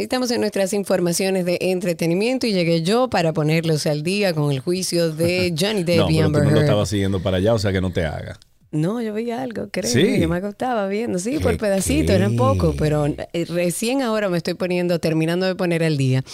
Estamos 0.05 0.29
en 0.29 0.39
nuestras 0.39 0.71
informaciones 0.73 1.45
de 1.45 1.57
entretenimiento 1.59 2.45
y 2.45 2.53
llegué 2.53 2.83
yo 2.83 3.09
para 3.09 3.33
ponerlos 3.33 3.87
al 3.87 4.03
día 4.03 4.35
con 4.35 4.51
el 4.51 4.59
juicio 4.59 5.11
de 5.11 5.51
Johnny 5.59 5.83
Depp 5.83 6.11
y 6.11 6.19
Amber 6.19 6.43
Heard. 6.43 6.53
No, 6.53 6.61
estaba 6.61 6.85
siguiendo 6.85 7.23
para 7.23 7.37
allá, 7.37 7.55
o 7.55 7.57
sea 7.57 7.71
que 7.71 7.81
no 7.81 7.91
te 7.91 8.05
haga. 8.05 8.37
No, 8.75 9.01
yo 9.01 9.13
veía 9.13 9.41
algo, 9.41 9.69
creo. 9.71 9.89
Sí. 9.89 10.19
Yo 10.19 10.27
me 10.27 10.37
estaba 10.37 10.87
viendo, 10.89 11.17
sí, 11.17 11.39
por 11.39 11.57
pedacito, 11.57 12.11
eran 12.11 12.35
poco, 12.35 12.75
pero 12.77 13.05
eh, 13.05 13.45
recién 13.45 14.01
ahora 14.01 14.27
me 14.27 14.35
estoy 14.35 14.55
poniendo, 14.55 14.99
terminando 14.99 15.45
de 15.45 15.55
poner 15.55 15.81
al 15.81 15.95
día. 15.95 16.25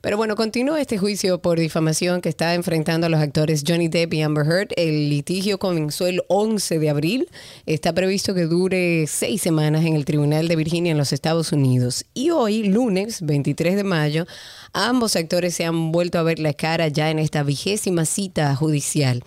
Pero 0.00 0.16
bueno, 0.16 0.34
continúa 0.34 0.80
este 0.80 0.98
juicio 0.98 1.38
por 1.38 1.58
difamación 1.58 2.20
que 2.20 2.28
está 2.28 2.54
enfrentando 2.54 3.06
a 3.06 3.10
los 3.10 3.20
actores 3.20 3.62
Johnny 3.66 3.86
Depp 3.86 4.12
y 4.14 4.22
Amber 4.22 4.44
Heard. 4.44 4.68
El 4.76 5.08
litigio 5.08 5.60
comenzó 5.60 6.08
el 6.08 6.22
11 6.26 6.80
de 6.80 6.90
abril. 6.90 7.28
Está 7.64 7.92
previsto 7.92 8.34
que 8.34 8.46
dure 8.46 9.06
seis 9.06 9.40
semanas 9.40 9.84
en 9.84 9.94
el 9.94 10.04
Tribunal 10.04 10.48
de 10.48 10.56
Virginia 10.56 10.90
en 10.90 10.98
los 10.98 11.12
Estados 11.12 11.52
Unidos. 11.52 12.06
Y 12.12 12.30
hoy, 12.30 12.64
lunes 12.64 13.22
23 13.22 13.76
de 13.76 13.84
mayo, 13.84 14.26
ambos 14.72 15.14
actores 15.14 15.54
se 15.54 15.64
han 15.64 15.92
vuelto 15.92 16.18
a 16.18 16.24
ver 16.24 16.40
la 16.40 16.54
cara 16.54 16.88
ya 16.88 17.10
en 17.10 17.20
esta 17.20 17.44
vigésima 17.44 18.04
cita 18.04 18.56
judicial. 18.56 19.22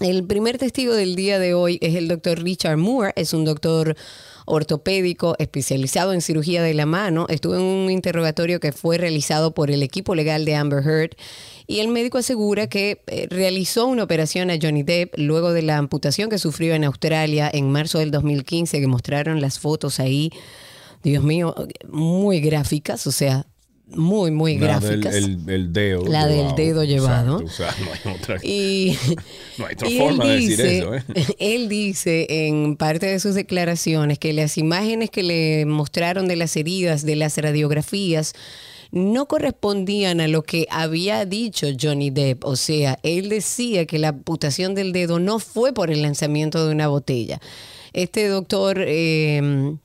El 0.00 0.24
primer 0.24 0.56
testigo 0.56 0.94
del 0.94 1.16
día 1.16 1.38
de 1.38 1.52
hoy 1.52 1.78
es 1.82 1.94
el 1.94 2.08
doctor 2.08 2.42
Richard 2.42 2.78
Moore, 2.78 3.12
es 3.14 3.34
un 3.34 3.44
doctor 3.44 3.94
ortopédico 4.46 5.36
especializado 5.38 6.14
en 6.14 6.22
cirugía 6.22 6.62
de 6.62 6.72
la 6.72 6.86
mano. 6.86 7.26
Estuvo 7.28 7.54
en 7.54 7.60
un 7.60 7.90
interrogatorio 7.90 8.58
que 8.58 8.72
fue 8.72 8.96
realizado 8.96 9.52
por 9.52 9.70
el 9.70 9.82
equipo 9.82 10.14
legal 10.14 10.46
de 10.46 10.54
Amber 10.54 10.82
Heard 10.82 11.10
y 11.66 11.80
el 11.80 11.88
médico 11.88 12.18
asegura 12.18 12.68
que 12.68 13.02
eh, 13.06 13.26
realizó 13.30 13.86
una 13.86 14.02
operación 14.02 14.50
a 14.50 14.56
Johnny 14.60 14.82
Depp 14.82 15.14
luego 15.18 15.52
de 15.52 15.62
la 15.62 15.76
amputación 15.76 16.30
que 16.30 16.38
sufrió 16.38 16.74
en 16.74 16.84
Australia 16.84 17.50
en 17.52 17.70
marzo 17.70 17.98
del 17.98 18.10
2015, 18.10 18.80
que 18.80 18.86
mostraron 18.86 19.40
las 19.42 19.58
fotos 19.58 20.00
ahí. 20.00 20.30
Dios 21.02 21.22
mío, 21.22 21.54
muy 21.88 22.40
gráficas, 22.40 23.06
o 23.06 23.12
sea, 23.12 23.46
muy, 23.94 24.30
muy 24.30 24.56
gráficas. 24.56 25.14
el, 25.14 25.72
dedo. 25.72 26.04
La 26.06 26.26
del 26.26 26.54
dedo 26.54 26.84
llevado. 26.84 27.36
o 27.36 27.48
sea, 27.48 27.74
no 27.84 27.92
hay 27.92 28.14
otra, 28.14 28.36
y, 28.42 28.96
no 29.58 29.66
hay 29.66 29.74
otra 29.74 29.90
forma 29.90 30.26
de 30.26 30.34
decir 30.34 30.60
eso. 30.60 30.94
¿eh? 30.94 31.02
Él 31.38 31.68
dice 31.68 32.26
en 32.28 32.76
parte 32.76 33.06
de 33.06 33.20
sus 33.20 33.34
declaraciones 33.34 34.18
que 34.18 34.32
las 34.32 34.58
imágenes 34.58 35.10
que 35.10 35.22
le 35.22 35.66
mostraron 35.66 36.28
de 36.28 36.36
las 36.36 36.56
heridas, 36.56 37.04
de 37.04 37.16
las 37.16 37.36
radiografías, 37.38 38.34
no 38.90 39.26
correspondían 39.26 40.20
a 40.20 40.28
lo 40.28 40.42
que 40.42 40.66
había 40.70 41.24
dicho 41.24 41.66
Johnny 41.80 42.10
Depp. 42.10 42.44
O 42.44 42.56
sea, 42.56 42.98
él 43.02 43.28
decía 43.28 43.86
que 43.86 43.98
la 43.98 44.08
amputación 44.08 44.74
del 44.74 44.92
dedo 44.92 45.18
no 45.18 45.38
fue 45.38 45.72
por 45.72 45.90
el 45.90 46.02
lanzamiento 46.02 46.66
de 46.66 46.72
una 46.74 46.88
botella. 46.88 47.40
Este 47.92 48.26
doctor... 48.28 48.82
Eh, 48.86 49.76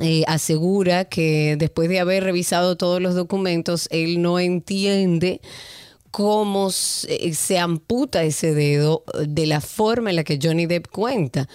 eh, 0.00 0.24
asegura 0.26 1.04
que 1.04 1.56
después 1.58 1.88
de 1.88 2.00
haber 2.00 2.24
revisado 2.24 2.76
todos 2.76 3.00
los 3.02 3.14
documentos, 3.14 3.88
él 3.90 4.22
no 4.22 4.38
entiende 4.38 5.40
cómo 6.12 6.70
se, 6.70 7.34
se 7.34 7.58
amputa 7.58 8.22
ese 8.22 8.54
dedo 8.54 9.02
de 9.26 9.46
la 9.46 9.60
forma 9.60 10.10
en 10.10 10.16
la 10.16 10.24
que 10.24 10.38
Johnny 10.40 10.66
Depp 10.66 10.86
cuenta. 10.88 11.48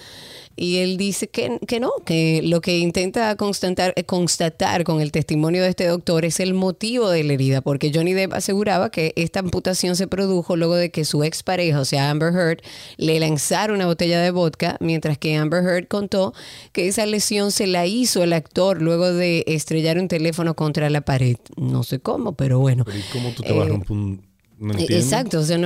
Y 0.56 0.78
él 0.78 0.96
dice 0.96 1.28
que, 1.28 1.60
que 1.68 1.78
no, 1.78 1.92
que 2.04 2.40
lo 2.42 2.60
que 2.60 2.78
intenta 2.78 3.36
constatar, 3.36 3.92
eh, 3.94 4.02
constatar 4.02 4.82
con 4.82 5.00
el 5.00 5.12
testimonio 5.12 5.62
de 5.62 5.68
este 5.68 5.86
doctor 5.86 6.24
es 6.24 6.40
el 6.40 6.52
motivo 6.52 7.08
de 7.10 7.22
la 7.22 7.34
herida, 7.34 7.60
porque 7.60 7.92
Johnny 7.94 8.12
Depp 8.12 8.32
aseguraba 8.32 8.90
que 8.90 9.12
esta 9.14 9.38
amputación 9.38 9.94
se 9.94 10.08
produjo 10.08 10.56
luego 10.56 10.74
de 10.74 10.90
que 10.90 11.04
su 11.04 11.22
expareja, 11.22 11.78
o 11.78 11.84
sea, 11.84 12.10
Amber 12.10 12.34
Heard, 12.34 12.62
le 12.96 13.20
lanzara 13.20 13.72
una 13.72 13.86
botella 13.86 14.20
de 14.20 14.32
vodka, 14.32 14.76
mientras 14.80 15.16
que 15.16 15.36
Amber 15.36 15.62
Heard 15.62 15.86
contó 15.86 16.34
que 16.72 16.88
esa 16.88 17.06
lesión 17.06 17.52
se 17.52 17.68
la 17.68 17.86
hizo 17.86 18.24
el 18.24 18.32
actor 18.32 18.82
luego 18.82 19.12
de 19.12 19.44
estrellar 19.46 19.96
un 20.00 20.08
teléfono 20.08 20.54
contra 20.54 20.90
la 20.90 21.02
pared. 21.02 21.36
No 21.56 21.84
sé 21.84 22.00
cómo, 22.00 22.32
pero 22.32 22.58
bueno. 22.58 22.84
Pero 22.84 22.98
¿y 22.98 23.02
cómo 23.12 23.30
tú 23.30 23.44
te 23.44 23.52
vas 23.52 23.62
a 23.62 23.66
eh, 23.66 23.68
romper 23.68 23.92
un 23.92 24.27
Exacto, 24.88 25.40
o 25.40 25.42
sea, 25.42 25.58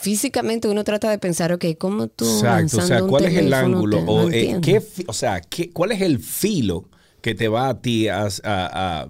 físicamente 0.00 0.68
uno 0.68 0.82
trata 0.84 1.10
de 1.10 1.18
pensar, 1.18 1.52
ok, 1.52 1.66
¿cómo 1.78 2.08
tú... 2.08 2.24
Exacto, 2.24 2.78
o 2.78 2.80
sea, 2.80 3.02
¿cuál 3.02 3.26
es 3.26 3.36
el 3.36 3.52
ángulo? 3.54 3.98
o, 4.06 4.30
eh, 4.30 4.58
qué, 4.60 4.82
o 5.06 5.12
sea, 5.12 5.40
¿qué, 5.40 5.70
¿cuál 5.70 5.92
es 5.92 6.00
el 6.00 6.18
filo 6.18 6.88
que 7.20 7.34
te 7.34 7.48
va 7.48 7.68
a 7.68 7.80
ti 7.80 8.08
a, 8.08 8.28
a 8.42 9.08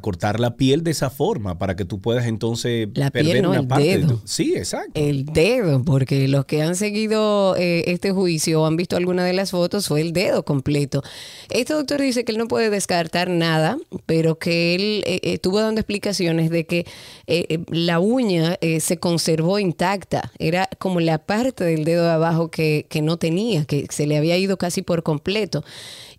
cortar 0.00 0.40
la 0.40 0.56
piel 0.56 0.84
de 0.84 0.92
esa 0.92 1.10
forma 1.10 1.58
para 1.58 1.76
que 1.76 1.84
tú 1.84 2.00
puedas 2.00 2.26
entonces 2.26 2.88
la 2.94 3.10
perder 3.10 3.46
una 3.46 3.66
parte 3.66 3.98
dedo. 3.98 4.22
Sí, 4.24 4.54
exacto. 4.56 4.92
El 4.94 5.26
dedo, 5.26 5.82
porque 5.84 6.28
los 6.28 6.44
que 6.44 6.62
han 6.62 6.76
seguido 6.76 7.56
eh, 7.56 7.84
este 7.86 8.12
juicio 8.12 8.62
o 8.62 8.66
han 8.66 8.76
visto 8.76 8.96
alguna 8.96 9.24
de 9.24 9.32
las 9.32 9.50
fotos 9.50 9.88
fue 9.88 10.00
el 10.00 10.12
dedo 10.12 10.44
completo. 10.44 11.02
Este 11.50 11.74
doctor 11.74 12.00
dice 12.00 12.24
que 12.24 12.32
él 12.32 12.38
no 12.38 12.48
puede 12.48 12.70
descartar 12.70 13.28
nada, 13.28 13.78
pero 14.06 14.38
que 14.38 14.74
él 14.74 15.04
eh, 15.06 15.20
estuvo 15.22 15.60
dando 15.60 15.80
explicaciones 15.80 16.50
de 16.50 16.66
que 16.66 16.86
eh, 17.26 17.58
la 17.68 17.98
uña 17.98 18.58
se 18.80 18.98
conservó 18.98 19.58
intacta. 19.58 20.32
Era 20.38 20.68
como 20.78 21.00
la 21.00 21.18
parte 21.18 21.64
del 21.64 21.84
dedo 21.84 22.04
de 22.04 22.10
abajo 22.10 22.50
que, 22.50 22.86
que 22.88 23.02
no 23.02 23.16
tenía, 23.16 23.64
que 23.64 23.86
se 23.90 24.06
le 24.06 24.16
había 24.16 24.36
ido 24.36 24.56
casi 24.56 24.82
por 24.82 25.02
completo 25.02 25.64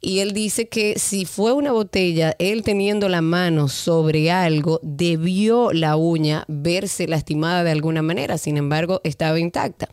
y 0.04 0.20
él 0.20 0.34
dice 0.34 0.68
que 0.68 1.00
si 1.00 1.26
fue 1.26 1.54
una 1.54 1.72
botella, 1.72 2.36
él 2.38 2.62
teniendo 2.62 3.08
la 3.08 3.22
mano 3.22 3.70
sobre 3.70 4.30
algo, 4.30 4.82
debió 4.84 5.72
la 5.72 5.96
uña 5.96 6.44
verse 6.50 7.08
lastimada 7.08 7.64
de 7.64 7.72
alguna 7.72 8.02
manera, 8.02 8.38
sin 8.38 8.58
embargo, 8.58 9.00
estaba 9.06 9.40
intacta. 9.40 9.88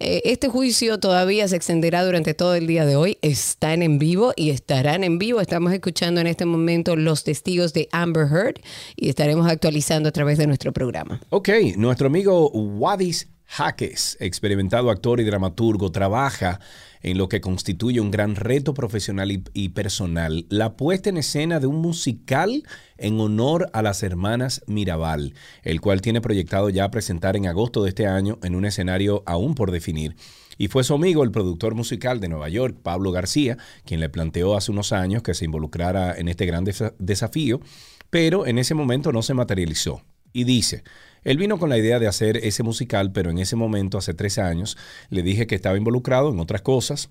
Eh, 0.00 0.22
este 0.24 0.48
juicio 0.48 0.98
todavía 0.98 1.46
se 1.46 1.56
extenderá 1.56 2.04
durante 2.04 2.32
todo 2.32 2.54
el 2.54 2.66
día 2.66 2.86
de 2.86 2.96
hoy. 2.96 3.18
Están 3.20 3.82
en 3.82 3.98
vivo 3.98 4.32
y 4.34 4.48
estarán 4.50 5.04
en 5.04 5.18
vivo. 5.18 5.40
Estamos 5.40 5.72
escuchando 5.72 6.22
en 6.22 6.26
este 6.26 6.46
momento 6.46 6.96
los 6.96 7.22
testigos 7.22 7.74
de 7.74 7.88
Amber 7.92 8.26
Heard 8.26 8.60
y 8.96 9.10
estaremos 9.10 9.46
actualizando 9.46 10.08
a 10.08 10.12
través 10.12 10.38
de 10.38 10.46
nuestro 10.46 10.72
programa. 10.72 11.20
Ok, 11.28 11.50
nuestro 11.76 12.06
amigo 12.06 12.48
Wadis 12.50 13.28
Jaques, 13.46 14.16
experimentado 14.20 14.90
actor 14.90 15.20
y 15.20 15.24
dramaturgo, 15.24 15.92
trabaja 15.92 16.60
en 17.02 17.18
lo 17.18 17.28
que 17.28 17.40
constituye 17.40 18.00
un 18.00 18.10
gran 18.10 18.34
reto 18.34 18.72
profesional 18.72 19.30
y, 19.52 19.68
personal, 19.68 20.46
la 20.48 20.76
puesta 20.76 21.10
en 21.10 21.18
escena 21.18 21.60
de 21.60 21.66
un 21.66 21.76
musical 21.76 22.62
en 22.96 23.20
honor 23.20 23.68
a 23.74 23.82
las 23.82 24.02
hermanas 24.02 24.62
Mirabal, 24.66 25.34
el 25.62 25.80
cual 25.82 26.00
tiene 26.00 26.22
proyectado 26.22 26.70
ya 26.70 26.90
presentar 26.90 27.36
en 27.36 27.46
agosto 27.46 27.82
de 27.82 27.90
este 27.90 28.06
año 28.06 28.38
en 28.42 28.54
un 28.54 28.64
escenario 28.64 29.22
aún 29.26 29.54
por 29.54 29.70
definir. 29.70 30.16
Y 30.56 30.68
fue 30.68 30.82
su 30.84 30.94
amigo, 30.94 31.24
el 31.24 31.30
productor 31.30 31.74
musical 31.74 32.20
de 32.20 32.28
Nueva 32.28 32.48
York, 32.48 32.78
Pablo 32.82 33.12
García, 33.12 33.58
quien 33.84 34.00
le 34.00 34.08
planteó 34.08 34.56
hace 34.56 34.70
unos 34.72 34.92
años 34.92 35.22
que 35.22 35.34
se 35.34 35.44
involucrara 35.44 36.16
en 36.16 36.28
este 36.28 36.46
gran 36.46 36.64
desa- 36.64 36.94
desafío, 36.98 37.60
pero 38.08 38.46
en 38.46 38.58
ese 38.58 38.74
momento 38.74 39.12
no 39.12 39.22
se 39.22 39.34
materializó. 39.34 40.02
Y 40.32 40.44
dice, 40.44 40.82
él 41.24 41.38
vino 41.38 41.58
con 41.58 41.68
la 41.70 41.78
idea 41.78 41.98
de 41.98 42.06
hacer 42.06 42.36
ese 42.38 42.62
musical, 42.62 43.12
pero 43.12 43.30
en 43.30 43.38
ese 43.38 43.56
momento, 43.56 43.98
hace 43.98 44.14
tres 44.14 44.38
años, 44.38 44.76
le 45.10 45.22
dije 45.22 45.46
que 45.46 45.54
estaba 45.54 45.76
involucrado 45.76 46.30
en 46.30 46.38
otras 46.40 46.62
cosas, 46.62 47.10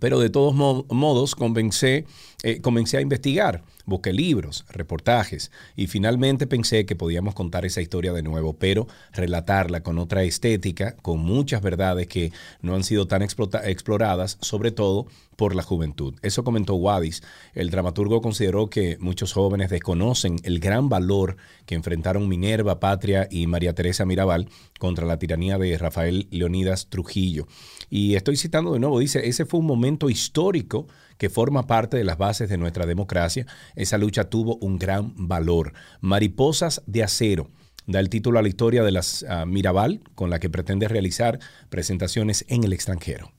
pero 0.00 0.18
de 0.20 0.28
todos 0.30 0.54
mo- 0.54 0.84
modos 0.90 1.34
comencé, 1.34 2.04
eh, 2.42 2.60
comencé 2.60 2.98
a 2.98 3.00
investigar, 3.00 3.62
busqué 3.88 4.12
libros, 4.12 4.64
reportajes 4.68 5.50
y 5.74 5.86
finalmente 5.86 6.46
pensé 6.46 6.84
que 6.84 6.94
podíamos 6.94 7.34
contar 7.34 7.64
esa 7.64 7.80
historia 7.80 8.12
de 8.12 8.22
nuevo, 8.22 8.52
pero 8.52 8.86
relatarla 9.12 9.82
con 9.82 9.98
otra 9.98 10.22
estética, 10.22 10.94
con 10.96 11.20
muchas 11.20 11.62
verdades 11.62 12.06
que 12.06 12.30
no 12.60 12.74
han 12.74 12.84
sido 12.84 13.06
tan 13.06 13.22
exploradas, 13.22 14.38
sobre 14.40 14.70
todo 14.70 15.06
por 15.36 15.54
la 15.54 15.62
juventud. 15.62 16.14
Eso 16.20 16.42
comentó 16.42 16.74
Wadis. 16.74 17.22
El 17.54 17.70
dramaturgo 17.70 18.20
consideró 18.20 18.68
que 18.68 18.98
muchos 18.98 19.32
jóvenes 19.32 19.70
desconocen 19.70 20.36
el 20.42 20.58
gran 20.58 20.88
valor 20.88 21.36
que 21.64 21.76
enfrentaron 21.76 22.28
Minerva 22.28 22.80
Patria 22.80 23.28
y 23.30 23.46
María 23.46 23.72
Teresa 23.72 24.04
Mirabal 24.04 24.48
contra 24.80 25.06
la 25.06 25.18
tiranía 25.18 25.56
de 25.56 25.78
Rafael 25.78 26.26
Leonidas 26.30 26.88
Trujillo. 26.88 27.46
Y 27.88 28.16
estoy 28.16 28.36
citando 28.36 28.72
de 28.72 28.80
nuevo, 28.80 28.98
dice, 28.98 29.28
ese 29.28 29.46
fue 29.46 29.60
un 29.60 29.66
momento 29.66 30.10
histórico 30.10 30.88
que 31.18 31.28
forma 31.28 31.66
parte 31.66 31.96
de 31.96 32.04
las 32.04 32.16
bases 32.16 32.48
de 32.48 32.56
nuestra 32.56 32.86
democracia. 32.86 33.46
Esa 33.74 33.98
lucha 33.98 34.30
tuvo 34.30 34.56
un 34.56 34.78
gran 34.78 35.12
valor. 35.16 35.74
Mariposas 36.00 36.82
de 36.86 37.02
acero. 37.02 37.50
Da 37.86 38.00
el 38.00 38.08
título 38.08 38.38
a 38.38 38.42
la 38.42 38.48
historia 38.48 38.82
de 38.82 38.92
las 38.92 39.24
ah, 39.28 39.46
Mirabal, 39.46 40.00
con 40.14 40.30
la 40.30 40.38
que 40.38 40.50
pretende 40.50 40.88
realizar 40.88 41.38
presentaciones 41.68 42.44
en 42.48 42.64
el 42.64 42.72
extranjero. 42.72 43.32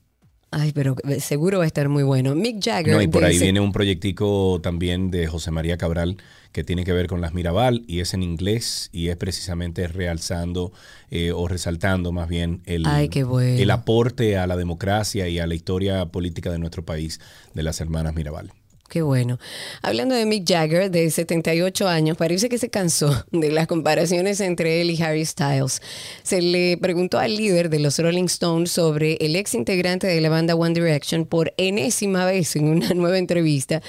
Ay, 0.52 0.72
pero 0.72 0.96
seguro 1.20 1.58
va 1.58 1.64
a 1.64 1.66
estar 1.66 1.88
muy 1.88 2.02
bueno. 2.02 2.34
Mick 2.34 2.62
Jagger. 2.62 2.94
No, 2.94 3.02
y 3.02 3.06
por 3.06 3.24
ahí 3.24 3.38
viene 3.38 3.60
un 3.60 3.72
proyectico 3.72 4.60
también 4.60 5.10
de 5.10 5.28
José 5.28 5.52
María 5.52 5.76
Cabral 5.76 6.16
que 6.50 6.64
tiene 6.64 6.84
que 6.84 6.92
ver 6.92 7.06
con 7.06 7.20
las 7.20 7.34
Mirabal 7.34 7.84
y 7.86 8.00
es 8.00 8.14
en 8.14 8.24
inglés 8.24 8.90
y 8.92 9.08
es 9.08 9.16
precisamente 9.16 9.86
realzando 9.86 10.72
eh, 11.10 11.30
o 11.30 11.46
resaltando 11.46 12.10
más 12.10 12.28
bien 12.28 12.62
el, 12.66 12.84
Ay, 12.86 13.08
qué 13.08 13.22
bueno. 13.22 13.62
el 13.62 13.70
aporte 13.70 14.36
a 14.36 14.48
la 14.48 14.56
democracia 14.56 15.28
y 15.28 15.38
a 15.38 15.46
la 15.46 15.54
historia 15.54 16.06
política 16.06 16.50
de 16.50 16.58
nuestro 16.58 16.84
país 16.84 17.20
de 17.54 17.62
las 17.62 17.80
hermanas 17.80 18.14
Mirabal. 18.14 18.52
Qué 18.90 19.02
bueno. 19.02 19.38
Hablando 19.82 20.16
de 20.16 20.26
Mick 20.26 20.44
Jagger, 20.48 20.90
de 20.90 21.08
78 21.08 21.86
años, 21.86 22.16
parece 22.16 22.48
que 22.48 22.58
se 22.58 22.70
cansó 22.70 23.24
de 23.30 23.52
las 23.52 23.68
comparaciones 23.68 24.40
entre 24.40 24.80
él 24.80 24.90
y 24.90 25.00
Harry 25.00 25.24
Styles. 25.24 25.80
Se 26.24 26.42
le 26.42 26.76
preguntó 26.76 27.20
al 27.20 27.36
líder 27.36 27.70
de 27.70 27.78
los 27.78 28.00
Rolling 28.00 28.24
Stones 28.24 28.72
sobre 28.72 29.12
el 29.20 29.36
ex 29.36 29.54
integrante 29.54 30.08
de 30.08 30.20
la 30.20 30.28
banda 30.28 30.56
One 30.56 30.74
Direction 30.74 31.24
por 31.24 31.54
enésima 31.56 32.24
vez 32.24 32.56
en 32.56 32.64
una 32.64 32.88
nueva 32.94 33.18
entrevista. 33.18 33.80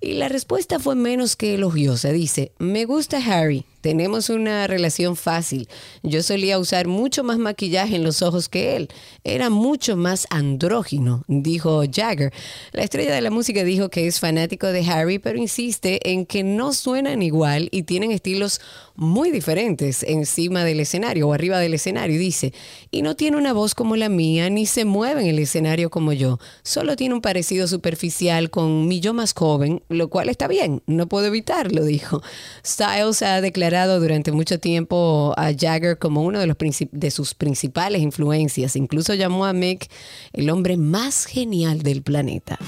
Y 0.00 0.14
la 0.14 0.30
respuesta 0.30 0.78
fue 0.78 0.94
menos 0.94 1.36
que 1.36 1.56
elogiosa. 1.56 2.10
Dice, 2.10 2.52
me 2.58 2.86
gusta 2.86 3.18
Harry, 3.18 3.66
tenemos 3.86 4.30
una 4.30 4.66
relación 4.66 5.14
fácil. 5.14 5.68
Yo 6.02 6.20
solía 6.24 6.58
usar 6.58 6.88
mucho 6.88 7.22
más 7.22 7.38
maquillaje 7.38 7.94
en 7.94 8.02
los 8.02 8.20
ojos 8.20 8.48
que 8.48 8.74
él. 8.74 8.88
Era 9.22 9.48
mucho 9.48 9.96
más 9.96 10.26
andrógino, 10.30 11.22
dijo 11.28 11.84
Jagger. 11.88 12.32
La 12.72 12.82
estrella 12.82 13.14
de 13.14 13.20
la 13.20 13.30
música 13.30 13.62
dijo 13.62 13.88
que 13.88 14.08
es 14.08 14.18
fanático 14.18 14.66
de 14.66 14.84
Harry, 14.90 15.20
pero 15.20 15.38
insiste 15.38 16.10
en 16.10 16.26
que 16.26 16.42
no 16.42 16.72
suenan 16.72 17.22
igual 17.22 17.68
y 17.70 17.84
tienen 17.84 18.10
estilos 18.10 18.60
muy 18.96 19.30
diferentes 19.30 20.02
encima 20.02 20.64
del 20.64 20.80
escenario 20.80 21.28
o 21.28 21.32
arriba 21.32 21.60
del 21.60 21.74
escenario. 21.74 22.18
Dice, 22.18 22.52
y 22.90 23.02
no 23.02 23.14
tiene 23.14 23.36
una 23.36 23.52
voz 23.52 23.76
como 23.76 23.94
la 23.94 24.08
mía, 24.08 24.50
ni 24.50 24.66
se 24.66 24.84
mueve 24.84 25.20
en 25.20 25.28
el 25.28 25.38
escenario 25.38 25.90
como 25.90 26.12
yo. 26.12 26.40
Solo 26.64 26.96
tiene 26.96 27.14
un 27.14 27.20
parecido 27.20 27.68
superficial 27.68 28.50
con 28.50 28.88
mi 28.88 28.98
yo 28.98 29.14
más 29.14 29.32
joven, 29.32 29.82
lo 29.88 30.08
cual 30.08 30.28
está 30.28 30.48
bien, 30.48 30.82
no 30.86 31.06
puedo 31.06 31.26
evitarlo, 31.26 31.84
dijo. 31.84 32.20
Styles 32.64 33.22
ha 33.22 33.40
declarado 33.40 33.75
durante 33.84 34.32
mucho 34.32 34.58
tiempo 34.58 35.34
a 35.36 35.52
Jagger 35.52 35.98
como 35.98 36.22
uno 36.22 36.38
de, 36.38 36.46
los 36.46 36.56
de 36.92 37.10
sus 37.10 37.34
principales 37.34 38.00
influencias. 38.00 38.74
Incluso 38.76 39.14
llamó 39.14 39.44
a 39.44 39.52
Mick 39.52 39.88
el 40.32 40.48
hombre 40.50 40.76
más 40.76 41.26
genial 41.26 41.82
del 41.82 42.02
planeta. 42.02 42.58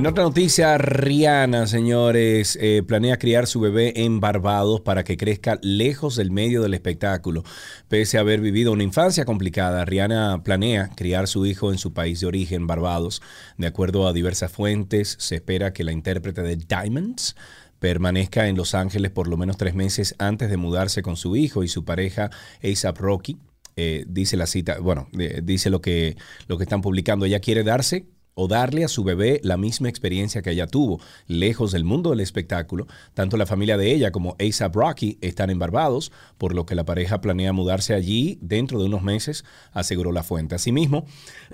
En 0.00 0.06
otra 0.06 0.24
noticia, 0.24 0.78
Rihanna, 0.78 1.66
señores, 1.66 2.56
eh, 2.58 2.82
planea 2.82 3.18
criar 3.18 3.46
su 3.46 3.60
bebé 3.60 3.92
en 4.02 4.18
Barbados 4.18 4.80
para 4.80 5.04
que 5.04 5.18
crezca 5.18 5.58
lejos 5.60 6.16
del 6.16 6.30
medio 6.30 6.62
del 6.62 6.72
espectáculo. 6.72 7.44
Pese 7.86 8.16
a 8.16 8.22
haber 8.22 8.40
vivido 8.40 8.72
una 8.72 8.82
infancia 8.82 9.26
complicada, 9.26 9.84
Rihanna 9.84 10.42
planea 10.42 10.88
criar 10.96 11.28
su 11.28 11.44
hijo 11.44 11.70
en 11.70 11.76
su 11.76 11.92
país 11.92 12.20
de 12.20 12.28
origen, 12.28 12.66
Barbados. 12.66 13.20
De 13.58 13.66
acuerdo 13.66 14.08
a 14.08 14.14
diversas 14.14 14.50
fuentes, 14.50 15.16
se 15.20 15.34
espera 15.34 15.74
que 15.74 15.84
la 15.84 15.92
intérprete 15.92 16.40
de 16.40 16.56
Diamonds 16.56 17.36
permanezca 17.78 18.48
en 18.48 18.56
Los 18.56 18.74
Ángeles 18.74 19.10
por 19.10 19.28
lo 19.28 19.36
menos 19.36 19.58
tres 19.58 19.74
meses 19.74 20.14
antes 20.18 20.48
de 20.48 20.56
mudarse 20.56 21.02
con 21.02 21.18
su 21.18 21.36
hijo 21.36 21.62
y 21.62 21.68
su 21.68 21.84
pareja 21.84 22.30
ASAP 22.64 22.96
Rocky. 22.96 23.36
Eh, 23.76 24.06
dice 24.08 24.38
la 24.38 24.46
cita, 24.46 24.78
bueno, 24.78 25.08
eh, 25.18 25.42
dice 25.44 25.68
lo 25.68 25.82
que, 25.82 26.16
lo 26.46 26.56
que 26.56 26.64
están 26.64 26.80
publicando. 26.80 27.26
Ella 27.26 27.40
quiere 27.40 27.64
darse 27.64 28.06
o 28.34 28.48
darle 28.48 28.84
a 28.84 28.88
su 28.88 29.04
bebé 29.04 29.40
la 29.42 29.56
misma 29.56 29.88
experiencia 29.88 30.40
que 30.42 30.50
ella 30.52 30.66
tuvo, 30.66 31.00
lejos 31.26 31.72
del 31.72 31.84
mundo 31.84 32.10
del 32.10 32.20
espectáculo. 32.20 32.86
Tanto 33.14 33.36
la 33.36 33.44
familia 33.46 33.76
de 33.76 33.92
ella 33.92 34.12
como 34.12 34.36
ASAP 34.38 34.74
Rocky 34.76 35.18
están 35.20 35.50
en 35.50 35.58
Barbados, 35.58 36.12
por 36.38 36.54
lo 36.54 36.64
que 36.64 36.74
la 36.74 36.84
pareja 36.84 37.20
planea 37.20 37.52
mudarse 37.52 37.92
allí 37.94 38.38
dentro 38.40 38.78
de 38.78 38.86
unos 38.86 39.02
meses, 39.02 39.44
aseguró 39.72 40.12
la 40.12 40.22
fuente. 40.22 40.54
Asimismo, 40.54 41.04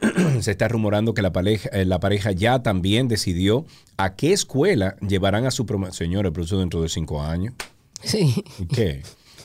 se 0.40 0.50
está 0.50 0.68
rumorando 0.68 1.14
que 1.14 1.22
la 1.22 1.32
pareja, 1.32 1.68
eh, 1.72 1.84
la 1.84 1.98
pareja 2.00 2.32
ya 2.32 2.62
también 2.62 3.08
decidió 3.08 3.66
a 3.96 4.14
qué 4.14 4.32
escuela 4.32 4.96
llevarán 5.00 5.46
a 5.46 5.50
su 5.50 5.66
promo- 5.66 5.90
Señores, 5.92 6.32
pero 6.32 6.44
eso 6.44 6.58
dentro 6.58 6.82
de 6.82 6.88
cinco 6.88 7.22
años. 7.22 7.54
Sí. 8.02 8.44
¿Y 8.58 8.66
¿Qué? 8.66 9.02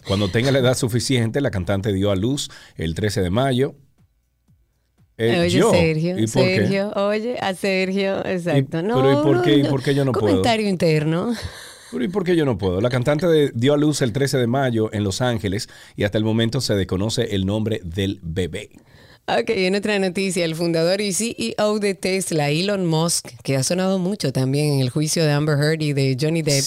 Cuando 0.07 0.29
tenga 0.29 0.51
la 0.51 0.59
edad 0.59 0.75
suficiente, 0.75 1.41
la 1.41 1.51
cantante 1.51 1.93
dio 1.93 2.11
a 2.11 2.15
luz 2.15 2.49
el 2.75 2.95
13 2.95 3.21
de 3.21 3.29
mayo. 3.29 3.75
Eh, 5.17 5.39
oye, 5.39 5.49
yo. 5.49 5.71
Sergio, 5.71 6.17
¿Y 6.17 6.27
por 6.27 6.43
qué? 6.43 6.55
Sergio, 6.57 6.91
oye, 6.95 7.37
a 7.39 7.53
Sergio, 7.53 8.25
exacto. 8.25 8.79
Y- 8.79 8.83
no, 8.83 8.95
pero 8.95 9.11
¿y 9.11 9.23
por 9.23 9.35
no, 9.37 9.41
qué- 9.43 9.57
y 9.57 9.63
no. 9.63 9.69
por 9.69 9.83
qué 9.83 9.93
yo 9.93 10.05
no 10.05 10.11
puedo? 10.13 10.27
Comentario 10.27 10.67
interno. 10.67 11.33
Pero 11.91 12.03
¿y 12.05 12.07
por 12.07 12.23
qué 12.23 12.35
yo 12.35 12.45
no 12.45 12.57
puedo? 12.57 12.79
La 12.81 12.89
cantante 12.89 13.27
de- 13.27 13.51
dio 13.53 13.73
a 13.73 13.77
luz 13.77 14.01
el 14.01 14.13
13 14.13 14.37
de 14.37 14.47
mayo 14.47 14.89
en 14.93 15.03
Los 15.03 15.21
Ángeles 15.21 15.67
y 15.97 16.05
hasta 16.05 16.17
el 16.17 16.23
momento 16.23 16.61
se 16.61 16.73
desconoce 16.75 17.35
el 17.35 17.45
nombre 17.45 17.81
del 17.83 18.19
bebé. 18.23 18.69
Ok, 19.39 19.49
en 19.51 19.75
otra 19.75 19.97
noticia, 19.97 20.43
el 20.43 20.55
fundador 20.55 20.99
y 20.99 21.13
CEO 21.13 21.79
de 21.79 21.93
Tesla, 21.93 22.49
Elon 22.49 22.85
Musk, 22.85 23.29
que 23.43 23.55
ha 23.55 23.63
sonado 23.63 23.97
mucho 23.97 24.33
también 24.33 24.73
en 24.73 24.79
el 24.81 24.89
juicio 24.89 25.23
de 25.23 25.31
Amber 25.31 25.57
Heard 25.57 25.81
y 25.81 25.93
de 25.93 26.17
Johnny 26.19 26.41
Depp, 26.41 26.65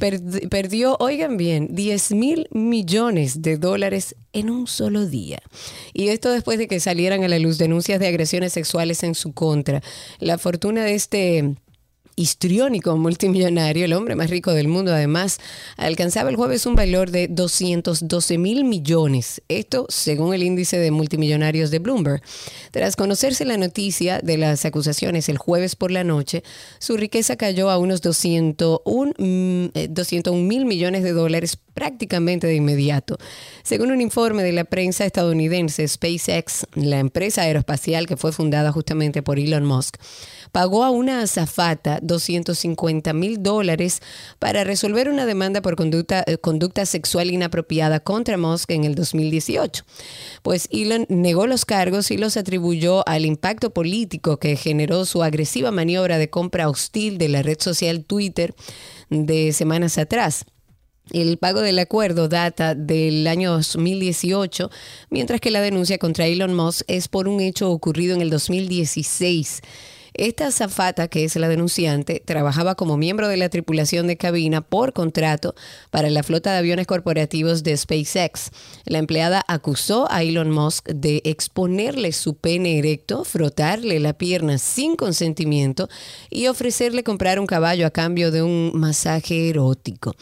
per- 0.00 0.48
perdió, 0.48 0.96
oigan 0.98 1.36
bien, 1.36 1.74
10 1.74 2.12
mil 2.12 2.48
millones 2.52 3.42
de 3.42 3.58
dólares 3.58 4.16
en 4.32 4.48
un 4.48 4.66
solo 4.66 5.04
día. 5.06 5.40
Y 5.92 6.08
esto 6.08 6.30
después 6.32 6.58
de 6.58 6.68
que 6.68 6.80
salieran 6.80 7.22
a 7.22 7.28
la 7.28 7.38
luz 7.38 7.58
denuncias 7.58 8.00
de 8.00 8.06
agresiones 8.06 8.54
sexuales 8.54 9.02
en 9.02 9.14
su 9.14 9.34
contra. 9.34 9.82
La 10.20 10.38
fortuna 10.38 10.84
de 10.84 10.94
este 10.94 11.54
histriónico 12.16 12.96
multimillonario, 12.96 13.84
el 13.84 13.92
hombre 13.92 14.16
más 14.16 14.30
rico 14.30 14.52
del 14.52 14.68
mundo, 14.68 14.92
además, 14.92 15.38
alcanzaba 15.76 16.30
el 16.30 16.36
jueves 16.36 16.66
un 16.66 16.74
valor 16.74 17.10
de 17.10 17.28
212 17.28 18.38
mil 18.38 18.64
millones. 18.64 19.42
Esto 19.48 19.86
según 19.88 20.34
el 20.34 20.42
índice 20.42 20.78
de 20.78 20.90
multimillonarios 20.90 21.70
de 21.70 21.78
Bloomberg. 21.78 22.22
Tras 22.70 22.96
conocerse 22.96 23.44
la 23.44 23.56
noticia 23.56 24.20
de 24.20 24.36
las 24.36 24.64
acusaciones 24.64 25.28
el 25.28 25.38
jueves 25.38 25.76
por 25.76 25.90
la 25.90 26.04
noche, 26.04 26.42
su 26.78 26.96
riqueza 26.96 27.36
cayó 27.36 27.70
a 27.70 27.78
unos 27.78 28.00
201 28.00 29.12
mm, 29.18 29.64
eh, 29.74 29.88
201 29.88 30.42
mil 30.42 30.66
millones 30.66 31.02
de 31.02 31.12
dólares 31.12 31.58
prácticamente 31.74 32.46
de 32.46 32.54
inmediato. 32.54 33.16
Según 33.62 33.90
un 33.90 34.00
informe 34.00 34.42
de 34.42 34.52
la 34.52 34.64
prensa 34.64 35.04
estadounidense, 35.06 35.86
SpaceX, 35.86 36.66
la 36.74 36.98
empresa 36.98 37.42
aeroespacial 37.42 38.06
que 38.06 38.16
fue 38.16 38.32
fundada 38.32 38.72
justamente 38.72 39.22
por 39.22 39.38
Elon 39.38 39.64
Musk, 39.64 39.96
pagó 40.52 40.84
a 40.84 40.90
una 40.90 41.22
azafata 41.22 41.98
250 42.02 43.12
mil 43.12 43.42
dólares 43.42 44.00
para 44.38 44.64
resolver 44.64 45.08
una 45.08 45.26
demanda 45.26 45.62
por 45.62 45.76
conducta, 45.76 46.24
eh, 46.26 46.86
sexual 46.86 47.30
inapropiada 47.30 48.00
contra 48.00 48.36
Musk 48.36 48.70
en 48.70 48.84
el 48.84 48.94
2018. 48.94 49.84
Pues 50.42 50.68
Elon 50.70 51.06
negó 51.08 51.46
los 51.46 51.64
cargos 51.64 52.10
y 52.10 52.16
los 52.16 52.36
atribuyó 52.36 53.06
al 53.08 53.24
impacto 53.24 53.70
político 53.70 54.38
que 54.38 54.56
generó 54.56 55.04
su 55.04 55.22
agresiva 55.22 55.70
maniobra 55.70 56.18
de 56.18 56.30
compra 56.30 56.68
hostil 56.68 57.18
de 57.18 57.28
la 57.28 57.42
red 57.42 57.60
social 57.60 58.04
Twitter 58.04 58.54
de 59.08 59.52
semanas 59.52 59.98
atrás. 59.98 60.44
El 61.12 61.38
pago 61.38 61.60
del 61.60 61.78
acuerdo 61.80 62.28
data 62.28 62.76
del 62.76 63.26
año 63.26 63.50
2018, 63.52 64.70
mientras 65.10 65.40
que 65.40 65.50
la 65.50 65.60
denuncia 65.60 65.98
contra 65.98 66.26
Elon 66.26 66.54
Musk 66.54 66.82
es 66.86 67.08
por 67.08 67.26
un 67.26 67.40
hecho 67.40 67.70
ocurrido 67.70 68.14
en 68.14 68.20
el 68.20 68.30
2016. 68.30 69.60
Esta 70.14 70.48
azafata, 70.48 71.08
que 71.08 71.24
es 71.24 71.36
la 71.36 71.48
denunciante, 71.48 72.22
trabajaba 72.24 72.74
como 72.74 72.96
miembro 72.96 73.28
de 73.28 73.36
la 73.36 73.48
tripulación 73.48 74.06
de 74.06 74.16
cabina 74.16 74.60
por 74.60 74.92
contrato 74.92 75.54
para 75.90 76.10
la 76.10 76.22
flota 76.22 76.52
de 76.52 76.58
aviones 76.58 76.86
corporativos 76.86 77.62
de 77.62 77.76
SpaceX. 77.76 78.50
La 78.84 78.98
empleada 78.98 79.42
acusó 79.48 80.10
a 80.10 80.22
Elon 80.22 80.50
Musk 80.50 80.88
de 80.88 81.22
exponerle 81.24 82.12
su 82.12 82.34
pene 82.34 82.78
erecto, 82.78 83.24
frotarle 83.24 84.00
la 84.00 84.12
pierna 84.12 84.58
sin 84.58 84.96
consentimiento 84.96 85.88
y 86.30 86.46
ofrecerle 86.46 87.02
comprar 87.02 87.38
un 87.38 87.46
caballo 87.46 87.86
a 87.86 87.90
cambio 87.90 88.30
de 88.30 88.42
un 88.42 88.72
masaje 88.74 89.48
erótico. 89.48 90.14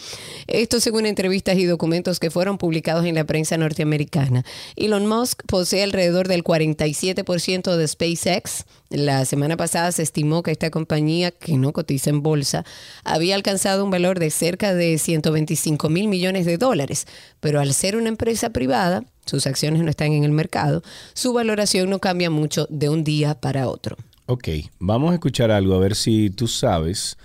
Esto 0.47 0.81
según 0.81 1.07
entrevistas 1.07 1.57
y 1.59 1.65
documentos 1.65 2.21
que 2.21 2.31
fueron 2.31 2.59
publicados 2.59 3.05
en 3.05 3.15
la 3.15 3.25
prensa 3.25 3.57
norteamericana. 3.57 4.45
Elon 4.77 5.07
Musk 5.07 5.43
posee 5.47 5.83
alrededor 5.83 6.29
del 6.29 6.45
47% 6.45 7.77
de 7.77 7.89
SpaceX. 7.89 8.65
La 8.91 9.27
semana 9.27 9.59
pasada 9.59 9.93
se 9.93 10.03
estimó 10.03 10.43
que 10.43 10.51
esta 10.51 10.71
compañía, 10.71 11.31
que 11.31 11.59
no 11.59 11.75
cotiza 11.75 12.09
en 12.09 12.23
bolsa, 12.23 12.65
había 13.05 13.35
alcanzado 13.35 13.85
un 13.85 13.91
valor 13.91 14.19
de 14.19 14.31
cerca 14.31 14.73
de 14.73 14.97
125 14.97 15.91
mil 15.91 16.09
millones 16.09 16.47
de 16.47 16.57
dólares, 16.57 17.07
pero 17.41 17.61
al 17.61 17.75
ser 17.75 17.97
una 17.97 18.09
empresa 18.09 18.49
privada, 18.51 19.05
sus 19.27 19.47
acciones 19.47 19.83
no 19.83 19.91
están 19.91 20.13
en 20.13 20.25
el 20.25 20.33
mercado, 20.33 20.83
su 21.13 21.35
valoración 21.35 21.91
no 21.91 21.99
cambia 21.99 22.31
mucho 22.31 22.67
de 22.71 22.89
un 22.89 23.05
día 23.05 23.35
para 23.35 23.69
otro. 23.69 23.97
Ok, 24.25 24.49
vamos 24.79 25.11
a 25.11 25.15
escuchar 25.15 25.51
algo, 25.51 25.75
a 25.75 25.79
ver 25.79 25.95
si 25.95 26.31
tú 26.31 26.49
sabes 26.49 27.17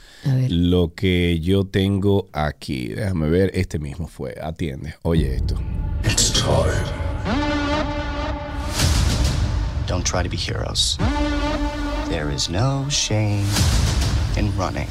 lo 0.49 0.93
que 0.93 1.39
yo 1.41 1.65
tengo 1.65 2.27
aquí. 2.33 2.89
Déjame 2.89 3.29
ver, 3.29 3.51
este 3.53 3.79
mismo 3.79 4.07
fue, 4.07 4.35
atiende. 4.41 4.95
Oye 5.01 5.35
esto. 5.35 5.55
It's 6.05 6.31
time. 6.31 6.71
Don't 9.87 10.05
try 10.05 10.23
to 10.23 10.29
be 10.29 10.37
heroes. 10.37 10.97
There 12.13 12.29
is 12.29 12.47
no 12.47 12.85
shame 12.89 13.47
in 14.37 14.55
running. 14.55 14.87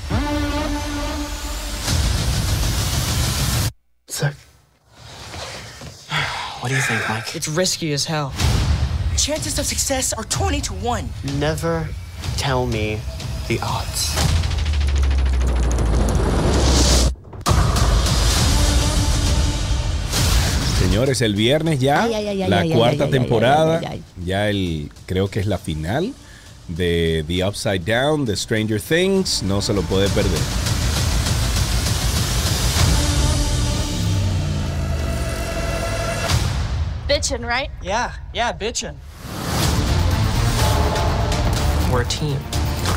Sick. 4.09 4.35
What 6.59 6.71
do 6.71 6.75
you 6.75 6.83
think, 6.83 7.01
Mike? 7.09 7.37
It's 7.37 7.47
risky 7.47 7.93
as 7.93 8.05
hell. 8.07 8.33
Chances 9.17 9.57
of 9.61 9.67
success 9.67 10.13
are 10.13 10.25
20 10.25 10.61
to 10.63 10.73
1. 10.75 11.09
Never 11.39 11.89
tell 12.39 12.67
me 12.67 12.99
the 13.47 13.61
odds. 13.63 14.11
Señores, 20.81 21.23
el 21.23 21.37
viernes 21.37 21.79
ya, 21.79 22.03
Ay, 22.03 22.15
ay, 22.15 22.29
ay, 22.43 22.49
la 22.49 22.59
ay, 22.63 22.73
cuarta 22.73 23.05
ay, 23.05 23.11
ay, 23.11 23.15
ay, 23.15 23.21
temporada, 23.21 23.79
ay, 23.79 23.87
ay, 23.87 24.03
ya 24.27 24.49
el, 24.49 24.91
creo 25.07 25.29
que 25.29 25.39
es 25.39 25.47
la 25.47 25.59
final 25.59 26.13
de 26.73 27.23
The 27.23 27.43
Upside 27.43 27.85
Down, 27.85 28.25
de 28.25 28.37
Stranger 28.37 28.79
Things, 28.79 29.43
no 29.43 29.61
se 29.61 29.73
lo 29.73 29.83
puede 29.83 30.09
perder. 30.11 30.41
Bitchin', 37.09 37.47
right? 37.47 37.71
Yeah, 37.83 38.13
yeah, 38.33 38.53
bitchin'. 38.53 38.97
We're 41.93 42.03
a 42.03 42.07
team. 42.07 42.39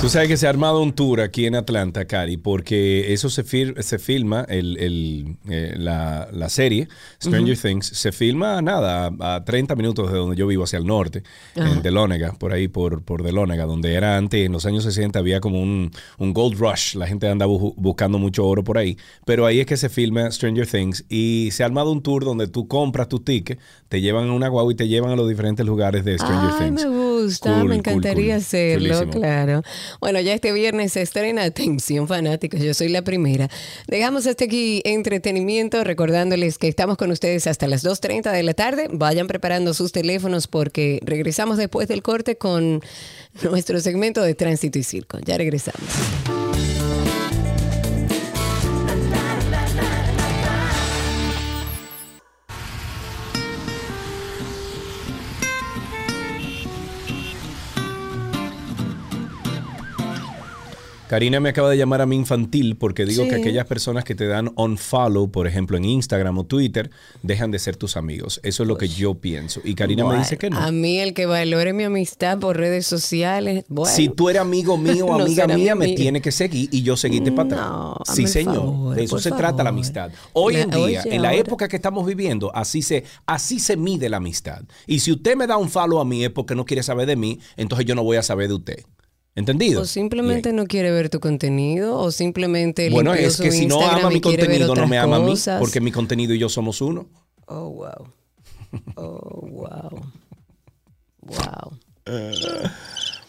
Tú 0.01 0.09
sabes 0.09 0.27
que 0.27 0.37
se 0.37 0.45
ha 0.45 0.51
armado 0.51 0.83
un 0.83 0.93
tour 0.93 1.19
aquí 1.19 1.47
en 1.47 1.55
Atlanta, 1.55 2.05
Cari, 2.05 2.37
porque 2.37 3.11
eso 3.11 3.27
se, 3.27 3.43
se 3.81 3.97
filma, 3.97 4.45
el, 4.47 4.77
el, 4.77 5.37
eh, 5.49 5.73
la, 5.77 6.27
la 6.31 6.47
serie 6.49 6.87
Stranger. 7.19 7.57
Things, 7.57 7.87
se 7.87 8.11
filma 8.11 8.61
nada, 8.61 9.09
a, 9.19 9.35
a 9.35 9.43
30 9.45 9.73
minutos 9.75 10.11
de 10.11 10.17
donde 10.19 10.35
yo 10.35 10.45
vivo, 10.45 10.63
hacia 10.65 10.77
el 10.77 10.85
norte, 10.85 11.23
Ajá. 11.55 11.71
en 11.71 11.81
Delónega, 11.81 12.33
por 12.33 12.53
ahí, 12.53 12.67
por, 12.67 13.03
por 13.03 13.23
Delónega, 13.23 13.65
donde 13.65 13.93
era 13.95 14.15
antes, 14.17 14.45
en 14.45 14.51
los 14.51 14.67
años 14.67 14.83
60, 14.83 15.17
había 15.17 15.39
como 15.39 15.59
un, 15.59 15.89
un 16.19 16.33
gold 16.33 16.59
rush, 16.59 16.93
la 16.95 17.07
gente 17.07 17.27
anda 17.27 17.47
bu- 17.47 17.73
buscando 17.75 18.19
mucho 18.19 18.45
oro 18.45 18.63
por 18.63 18.77
ahí, 18.77 18.97
pero 19.25 19.47
ahí 19.47 19.59
es 19.59 19.65
que 19.65 19.77
se 19.77 19.89
filma 19.89 20.29
Stranger 20.29 20.67
Things 20.67 21.03
y 21.09 21.49
se 21.51 21.63
ha 21.63 21.65
armado 21.65 21.91
un 21.91 22.03
tour 22.03 22.23
donde 22.25 22.47
tú 22.47 22.67
compras 22.67 23.09
tu 23.09 23.21
ticket, 23.21 23.57
te 23.95 24.01
llevan 24.01 24.27
a 24.27 24.33
una 24.33 24.49
guagua 24.49 24.73
y 24.73 24.75
te 24.75 24.89
llevan 24.89 25.11
a 25.11 25.15
los 25.15 25.29
diferentes 25.29 25.65
lugares 25.65 26.03
de 26.03 26.17
Stranger 26.17 26.51
Ay, 26.59 26.65
Things. 26.65 26.83
me 26.85 26.89
gusta, 26.89 27.49
Cool, 27.49 27.59
me 27.59 27.63
cool, 27.67 27.73
encantaría 27.75 28.33
cool. 28.33 28.41
hacerlo, 28.43 28.89
Chulísimo. 28.99 29.11
claro. 29.21 29.61
Bueno, 30.01 30.19
ya 30.19 30.33
este 30.33 30.51
viernes 30.51 30.91
se 30.91 31.01
estrena 31.01 31.43
Atención 31.43 32.05
Fanáticos, 32.05 32.59
yo 32.59 32.73
soy 32.73 32.89
la 32.89 33.03
primera. 33.03 33.49
Dejamos 33.87 34.27
hasta 34.27 34.43
aquí 34.43 34.81
entretenimiento, 34.83 35.81
recordándoles 35.85 36.57
que 36.57 36.67
estamos 36.67 36.97
con 36.97 37.09
ustedes 37.09 37.47
hasta 37.47 37.67
las 37.69 37.85
2.30 37.85 38.33
de 38.33 38.43
la 38.43 38.53
tarde. 38.53 38.89
Vayan 38.91 39.27
preparando 39.27 39.73
sus 39.73 39.93
teléfonos 39.93 40.47
porque 40.47 40.99
regresamos 41.01 41.55
después 41.55 41.87
del 41.87 42.03
corte 42.03 42.35
con 42.35 42.81
nuestro 43.49 43.79
segmento 43.79 44.21
de 44.23 44.35
Tránsito 44.35 44.77
y 44.77 44.83
Circo. 44.83 45.19
Ya 45.23 45.37
regresamos. 45.37 45.79
Karina 61.07 61.39
me 61.39 61.49
acaba 61.49 61.69
de 61.69 61.77
llamar 61.77 62.01
a 62.01 62.07
mi 62.07 62.15
infantil 62.15 62.77
porque 62.77 63.05
digo 63.05 63.23
Sí. 63.23 63.29
que 63.29 63.35
aquellas 63.35 63.67
personas 63.67 64.03
que 64.03 64.15
te 64.15 64.25
dan 64.25 64.51
unfollow, 64.55 65.29
por 65.29 65.45
ejemplo, 65.45 65.77
en 65.77 65.85
Instagram 65.85 66.39
o 66.39 66.45
Twitter, 66.45 66.89
dejan 67.21 67.51
de 67.51 67.59
ser 67.59 67.75
tus 67.75 67.95
amigos. 67.95 68.39
Eso 68.41 68.63
es 68.63 68.67
lo 68.67 68.75
que 68.75 68.87
yo 68.87 69.13
pienso. 69.13 69.61
Y 69.63 69.75
Karina 69.75 70.03
me 70.03 70.17
dice 70.17 70.37
que 70.39 70.49
no. 70.49 70.57
A 70.57 70.71
mí 70.71 70.97
el 70.99 71.13
que 71.13 71.27
valore 71.27 71.73
mi 71.73 71.83
amistad 71.83 72.39
por 72.39 72.57
redes 72.57 72.87
sociales, 72.87 73.65
bueno. 73.69 73.95
si 73.95 74.09
tú 74.09 74.29
eres 74.29 74.41
amigo 74.41 74.77
mío 74.79 75.05
o 75.05 75.17
no 75.19 75.25
amiga 75.25 75.45
mi 75.45 75.55
mía, 75.55 75.75
me 75.75 75.89
tiene 75.93 76.21
que 76.21 76.31
seguir 76.31 76.69
y 76.71 76.81
yo 76.81 76.97
seguirte 76.97 77.31
para 77.31 77.49
atrás. 77.99 78.15
Sí, 78.15 78.25
señor. 78.25 78.55
favor, 78.55 78.95
de 78.95 79.03
eso 79.03 79.19
se 79.19 79.29
trata 79.31 79.63
la 79.63 79.69
amistad. 79.69 80.09
Hoy 80.33 80.55
La- 80.55 80.61
en 80.61 80.69
día, 80.71 81.03
en 81.05 81.21
la 81.21 81.29
ahora- 81.29 81.39
época 81.41 81.67
que 81.67 81.75
estamos 81.75 82.05
viviendo, 82.07 82.51
así 82.55 82.81
se, 82.81 83.03
así 83.27 83.59
se 83.59 83.77
mide 83.77 84.09
la 84.09 84.17
amistad. 84.17 84.63
Y 84.87 84.99
si 85.01 85.11
usted 85.11 85.35
me 85.35 85.45
da 85.45 85.57
un 85.57 85.69
follow 85.69 85.99
a 85.99 86.05
mí 86.05 86.23
es 86.23 86.31
porque 86.31 86.55
no 86.55 86.65
quiere 86.65 86.81
saber 86.81 87.05
de 87.05 87.15
mí, 87.15 87.39
entonces 87.57 87.85
yo 87.85 87.93
no 87.93 88.03
voy 88.03 88.17
a 88.17 88.23
saber 88.23 88.47
de 88.47 88.55
usted. 88.55 88.83
¿Entendido? 89.35 89.81
O 89.81 89.85
simplemente 89.85 90.53
no 90.53 90.65
quiere 90.65 90.91
ver 90.91 91.09
tu 91.09 91.19
contenido, 91.19 91.99
o 91.99 92.09
simplemente 92.11 92.89
Bueno, 92.89 93.13
es 93.13 93.37
que 93.37 93.51
si 93.51 93.65
no 93.65 93.81
ama 93.81 94.09
mi 94.09 94.21
contenido, 94.21 94.73
no 94.73 94.87
me 94.87 94.97
ama 94.97 95.17
a 95.17 95.19
mí, 95.19 95.35
porque 95.59 95.81
mi 95.81 95.91
contenido 95.91 96.33
y 96.33 96.39
yo 96.39 96.47
somos 96.47 96.81
uno. 96.81 97.07
Oh, 97.47 97.69
wow. 97.69 98.07
Oh, 98.95 99.47
wow. 99.51 100.01
Wow. 101.21 101.79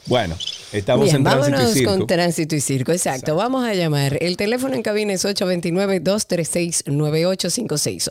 Bueno, 0.07 0.37
estamos 0.73 1.05
Bien, 1.05 1.17
en 1.17 1.25
Tránsito 1.25 1.49
y 1.49 1.53
vámonos 1.53 1.73
Circo. 1.73 1.91
con 1.91 2.07
tránsito 2.07 2.57
y 2.57 2.61
circo, 2.61 2.93
exacto. 2.93 3.37
Vamos 3.37 3.65
a 3.65 3.75
llamar. 3.75 4.19
El 4.21 4.37
teléfono 4.37 4.75
en 4.75 4.83
cabina 4.83 5.13
es 5.13 5.25
829-236-9856. 5.25 8.09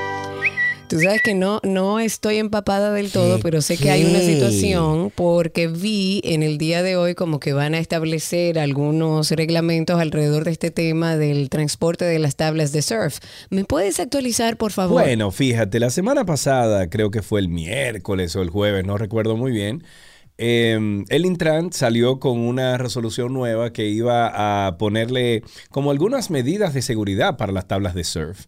Tú 0.94 1.00
sabes 1.00 1.24
que 1.24 1.34
no, 1.34 1.60
no 1.64 2.00
estoy 2.00 2.38
empapada 2.38 2.92
del 2.94 3.12
todo, 3.12 3.40
pero 3.40 3.64
sé 3.64 3.78
que 3.78 3.90
hay 3.90 4.06
una 4.06 4.20
situación 4.20 5.12
porque 5.16 5.68
vi 5.68 6.22
en 6.24 6.44
el 6.44 6.60
día 6.60 6.84
de 6.84 6.98
hoy 6.98 7.16
como 7.16 7.40
que 7.40 7.52
van 7.52 7.74
a 7.74 7.80
establecer 7.80 8.60
algunos 8.60 9.32
reglamentos 9.32 10.00
alrededor 10.00 10.44
de 10.44 10.52
este 10.52 10.70
tema 10.70 11.18
del 11.18 11.50
transporte 11.50 12.06
de 12.06 12.20
las 12.20 12.36
tablas 12.36 12.74
de 12.74 12.84
surf. 12.84 13.18
¿Me 13.50 13.66
puedes 13.66 14.00
actualizar, 14.00 14.56
por 14.56 14.72
favor? 14.72 15.02
Bueno, 15.02 15.32
fíjate, 15.32 15.80
la 15.80 15.90
semana 15.90 16.28
pasada, 16.28 16.88
creo 16.92 17.10
que 17.10 17.24
fue 17.24 17.40
el 17.40 17.50
miércoles 17.50 18.36
o 18.36 18.44
el 18.44 18.52
jueves, 18.52 18.86
no 18.86 18.96
recuerdo 19.00 19.36
muy 19.36 19.52
bien, 19.52 19.84
eh, 20.38 21.04
el 21.10 21.26
Intran 21.26 21.74
salió 21.74 22.20
con 22.20 22.38
una 22.38 22.78
resolución 22.78 23.34
nueva 23.34 23.74
que 23.74 23.88
iba 23.88 24.68
a 24.68 24.78
ponerle 24.78 25.42
como 25.72 25.90
algunas 25.90 26.30
medidas 26.30 26.76
de 26.76 26.84
seguridad 26.84 27.36
para 27.38 27.52
las 27.52 27.68
tablas 27.68 27.96
de 27.96 28.04
surf. 28.04 28.46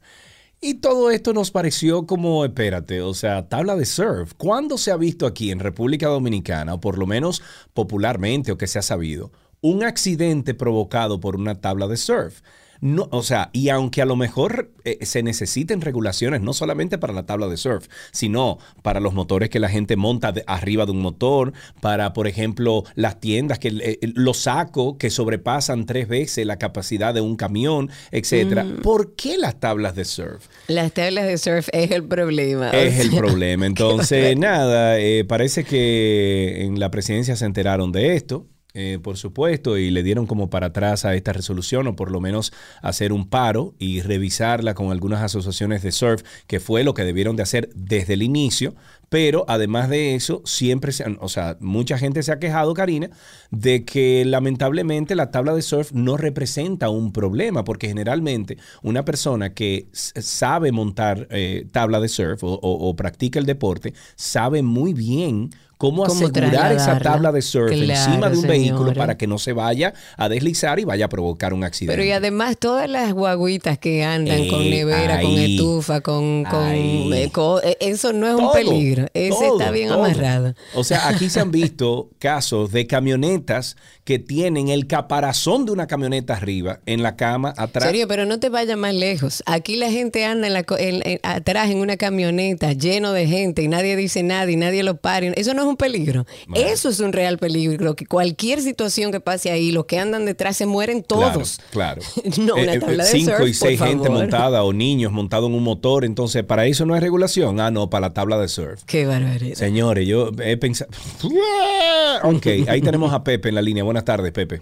Y 0.62 0.76
todo 0.76 1.12
esto 1.12 1.34
nos 1.34 1.52
pareció 1.52 2.08
como, 2.08 2.44
espérate, 2.44 3.02
o 3.02 3.14
sea, 3.14 3.48
tabla 3.50 3.76
de 3.76 3.86
surf. 3.86 4.34
¿Cuándo 4.36 4.78
se 4.78 4.92
ha 4.92 4.98
visto 4.98 5.28
aquí 5.28 5.52
en 5.52 5.60
República 5.60 6.08
Dominicana, 6.08 6.74
o 6.74 6.80
por 6.80 6.98
lo 6.98 7.06
menos 7.06 7.44
popularmente 7.74 8.52
o 8.52 8.58
que 8.58 8.68
se 8.68 8.80
ha 8.80 8.82
sabido, 8.82 9.32
un 9.62 9.84
accidente 9.84 10.54
provocado 10.54 11.20
por 11.20 11.36
una 11.36 11.62
tabla 11.62 11.88
de 11.88 11.98
surf? 11.98 12.42
No, 12.82 13.08
o 13.12 13.24
sea, 13.24 13.50
y 13.54 13.70
aunque 13.70 14.02
a 14.02 14.06
lo 14.06 14.16
mejor 14.16 14.72
eh, 14.84 15.06
se 15.06 15.24
necesiten 15.24 15.82
regulaciones 15.82 16.42
no 16.42 16.54
solamente 16.54 16.98
para 16.98 17.14
la 17.14 17.26
tabla 17.26 17.48
de 17.48 17.58
surf, 17.58 17.88
sino 18.12 18.58
para 18.82 19.00
los 19.00 19.14
motores 19.14 19.50
que 19.50 19.60
la 19.60 19.70
gente 19.70 19.96
monta 19.96 20.32
de- 20.32 20.44
arriba 20.48 20.86
de 20.86 20.92
un 20.92 21.00
motor, 21.02 21.54
para, 21.82 22.14
por 22.14 22.28
ejemplo, 22.28 22.84
las 22.96 23.20
tiendas, 23.20 23.60
que 23.60 23.70
eh, 23.82 24.00
los 24.16 24.38
sacos 24.38 24.96
que 24.98 25.10
sobrepasan 25.10 25.86
tres 25.86 26.08
veces 26.08 26.46
la 26.46 26.58
capacidad 26.58 27.14
de 27.14 27.22
un 27.22 27.36
camión, 27.36 27.90
etcétera. 28.12 28.64
Mm. 28.64 28.82
¿Por 28.82 29.16
qué 29.16 29.38
las 29.38 29.60
tablas 29.60 29.96
de 29.96 30.06
surf? 30.06 30.48
Las 30.68 30.92
tablas 30.94 31.26
de 31.26 31.38
surf 31.38 31.68
es 31.72 31.92
el 31.92 32.04
problema. 32.04 32.70
o 32.70 32.74
Es 32.74 33.00
el 33.00 33.10
problema. 33.18 33.66
Entonces, 33.66 34.38
nada, 34.38 35.00
eh, 35.00 35.24
parece 35.26 35.64
que 35.64 36.64
en 36.64 36.80
la 36.80 36.92
presidencia 36.92 37.36
se 37.36 37.46
enteraron 37.46 37.92
de 37.92 38.16
esto. 38.16 38.48
Eh, 38.76 39.00
por 39.02 39.18
supuesto, 39.18 39.78
y 39.78 39.90
le 39.90 40.04
dieron 40.04 40.28
como 40.28 40.50
para 40.50 40.68
atrás 40.68 41.06
a 41.06 41.16
esta 41.16 41.34
resolución, 41.34 41.88
o 41.88 41.96
por 41.96 42.12
lo 42.12 42.22
menos 42.22 42.54
hacer 42.82 43.14
un 43.14 43.30
paro 43.30 43.74
y 43.80 44.02
revisarla 44.02 44.74
con 44.74 44.92
algunas 44.92 45.22
asociaciones 45.22 45.82
de 45.82 45.92
surf, 45.92 46.24
que 46.48 46.60
fue 46.60 46.84
lo 46.84 46.94
que 46.94 47.04
debieron 47.04 47.36
de 47.36 47.44
hacer 47.44 47.70
desde 47.76 48.14
el 48.14 48.24
inicio. 48.24 48.76
Pero 49.10 49.46
además 49.48 49.90
de 49.90 50.16
eso, 50.16 50.42
siempre 50.46 50.92
se 50.92 51.04
han, 51.04 51.18
o 51.22 51.30
sea, 51.30 51.58
mucha 51.60 51.98
gente 51.98 52.24
se 52.24 52.32
ha 52.32 52.40
quejado, 52.40 52.74
Karina, 52.74 53.12
de 53.52 53.86
que 53.86 54.26
lamentablemente 54.26 55.16
la 55.16 55.32
tabla 55.32 55.54
de 55.54 55.62
surf 55.62 55.92
no 55.94 56.18
representa 56.18 56.90
un 56.90 57.14
problema, 57.14 57.64
porque 57.64 57.88
generalmente 57.88 58.58
una 58.82 59.06
persona 59.06 59.54
que 59.54 59.88
sabe 59.94 60.72
montar 60.72 61.28
eh, 61.30 61.68
tabla 61.72 62.00
de 62.00 62.10
surf 62.10 62.40
o 62.44 62.96
practica 62.96 63.40
el 63.40 63.46
deporte, 63.46 63.94
sabe 64.16 64.64
muy 64.64 64.94
bien 64.94 65.52
cómo, 65.78 66.04
Cómo 66.06 66.26
asegurar 66.28 66.72
esa 66.72 67.00
tabla 67.00 67.32
de 67.32 67.42
surf 67.42 67.72
Claro, 67.72 67.84
encima 67.92 68.30
de 68.30 68.38
un 68.38 68.48
vehículo 68.48 68.94
para 68.94 69.18
que 69.18 69.28
no 69.28 69.38
se 69.38 69.54
vaya 69.54 69.94
a 70.18 70.30
deslizar 70.30 70.80
y 70.80 70.84
vaya 70.86 71.06
a 71.06 71.10
provocar 71.10 71.54
un 71.54 71.64
accidente. 71.64 71.94
Pero 71.96 72.08
y 72.08 72.12
además 72.12 72.58
todas 72.58 72.90
las 72.90 73.14
guaguitas 73.14 73.78
que 73.78 74.04
andan 74.04 74.48
con 74.48 74.62
Eh, 74.62 74.70
nevera, 74.70 75.22
con 75.22 75.32
estufa, 75.38 76.02
con, 76.02 76.44
con 76.46 76.68
eh, 76.68 77.32
eh, 77.64 77.78
eso 77.82 78.14
no 78.14 78.28
es 78.28 78.36
un 78.36 78.52
peligro. 78.52 79.08
Ese 79.14 79.30
todo, 79.30 79.60
está 79.60 79.72
bien 79.72 79.90
todo. 79.90 80.04
amarrado. 80.04 80.54
O 80.74 80.84
sea, 80.84 81.08
aquí 81.10 81.30
se 81.30 81.40
han 81.40 81.52
visto 81.52 82.10
casos 82.20 82.72
de 82.72 82.88
camionetas 82.88 83.76
que 84.04 84.20
tienen 84.20 84.70
el 84.70 84.88
caparazón 84.88 85.66
de 85.66 85.72
una 85.72 85.88
camioneta 85.88 86.36
arriba 86.36 86.80
en 86.86 87.02
la 87.04 87.16
cama 87.16 87.54
atrás. 87.58 87.86
Serio, 87.86 88.08
pero 88.08 88.26
no 88.26 88.40
te 88.40 88.50
vayas 88.50 88.78
más 88.78 88.94
lejos. 88.94 89.44
Aquí 89.46 89.76
la 89.78 89.90
gente 89.92 90.26
anda 90.26 90.48
en 90.48 90.54
la 90.54 90.66
en- 90.80 91.02
en- 91.06 91.20
atrás 91.24 91.70
en 91.70 91.78
una 91.80 91.98
camioneta 91.98 92.74
lleno 92.74 93.12
de 93.14 93.28
gente 93.28 93.62
y 93.64 93.68
nadie 93.68 93.96
dice 93.96 94.24
nada 94.24 94.50
y 94.52 94.56
nadie 94.56 94.84
lo 94.84 94.98
para. 94.98 95.26
Eso 95.28 95.54
no 95.54 95.65
es 95.66 95.70
un 95.70 95.78
peligro. 95.78 96.26
Eso 96.56 96.90
es 96.90 97.00
un 97.00 97.14
real 97.14 97.38
peligro. 97.38 97.96
Que 97.96 98.06
cualquier 98.06 98.62
situación 98.62 99.12
que 99.12 99.20
pase 99.20 99.52
ahí, 99.52 99.72
los 99.72 99.86
que 99.86 100.00
andan 100.00 100.26
detrás 100.26 100.58
se 100.58 100.66
mueren 100.66 101.04
todos. 101.04 101.60
Claro. 101.72 102.02
claro. 102.02 102.36
No, 102.46 102.56
una 102.56 102.74
Eh, 102.74 102.76
eh, 102.76 102.80
tabla 102.80 103.04
de 103.04 103.10
cinco 103.12 103.38
surf, 103.38 103.48
y 103.50 103.54
seis 103.54 103.80
por 103.80 103.88
gente 103.88 104.08
favor. 104.08 104.22
montada 104.22 104.64
o 104.64 104.74
niños 104.74 105.12
montados 105.12 105.50
en 105.50 105.56
un 105.56 105.64
motor. 105.64 106.06
Entonces, 106.06 106.44
para 106.44 106.66
eso 106.66 106.86
no 106.86 106.94
hay 106.94 107.00
regulación. 107.02 107.60
Ah, 107.60 107.72
no, 107.72 107.90
para 107.90 108.08
la 108.08 108.14
tabla 108.14 108.38
de 108.40 108.48
surf. 108.48 108.84
Qué 108.86 109.06
barbaridad. 109.06 109.56
Señores, 109.56 110.08
yo 110.08 110.32
he 110.44 110.58
pensado. 110.58 110.90
Ok, 112.24 112.48
ahí 112.68 112.82
tenemos 112.82 113.14
a 113.14 113.24
Pepe 113.24 113.50
en 113.50 113.56
la 113.56 113.62
línea. 113.62 113.84
Buenas 113.84 114.06
tardes, 114.06 114.32
Pepe. 114.32 114.62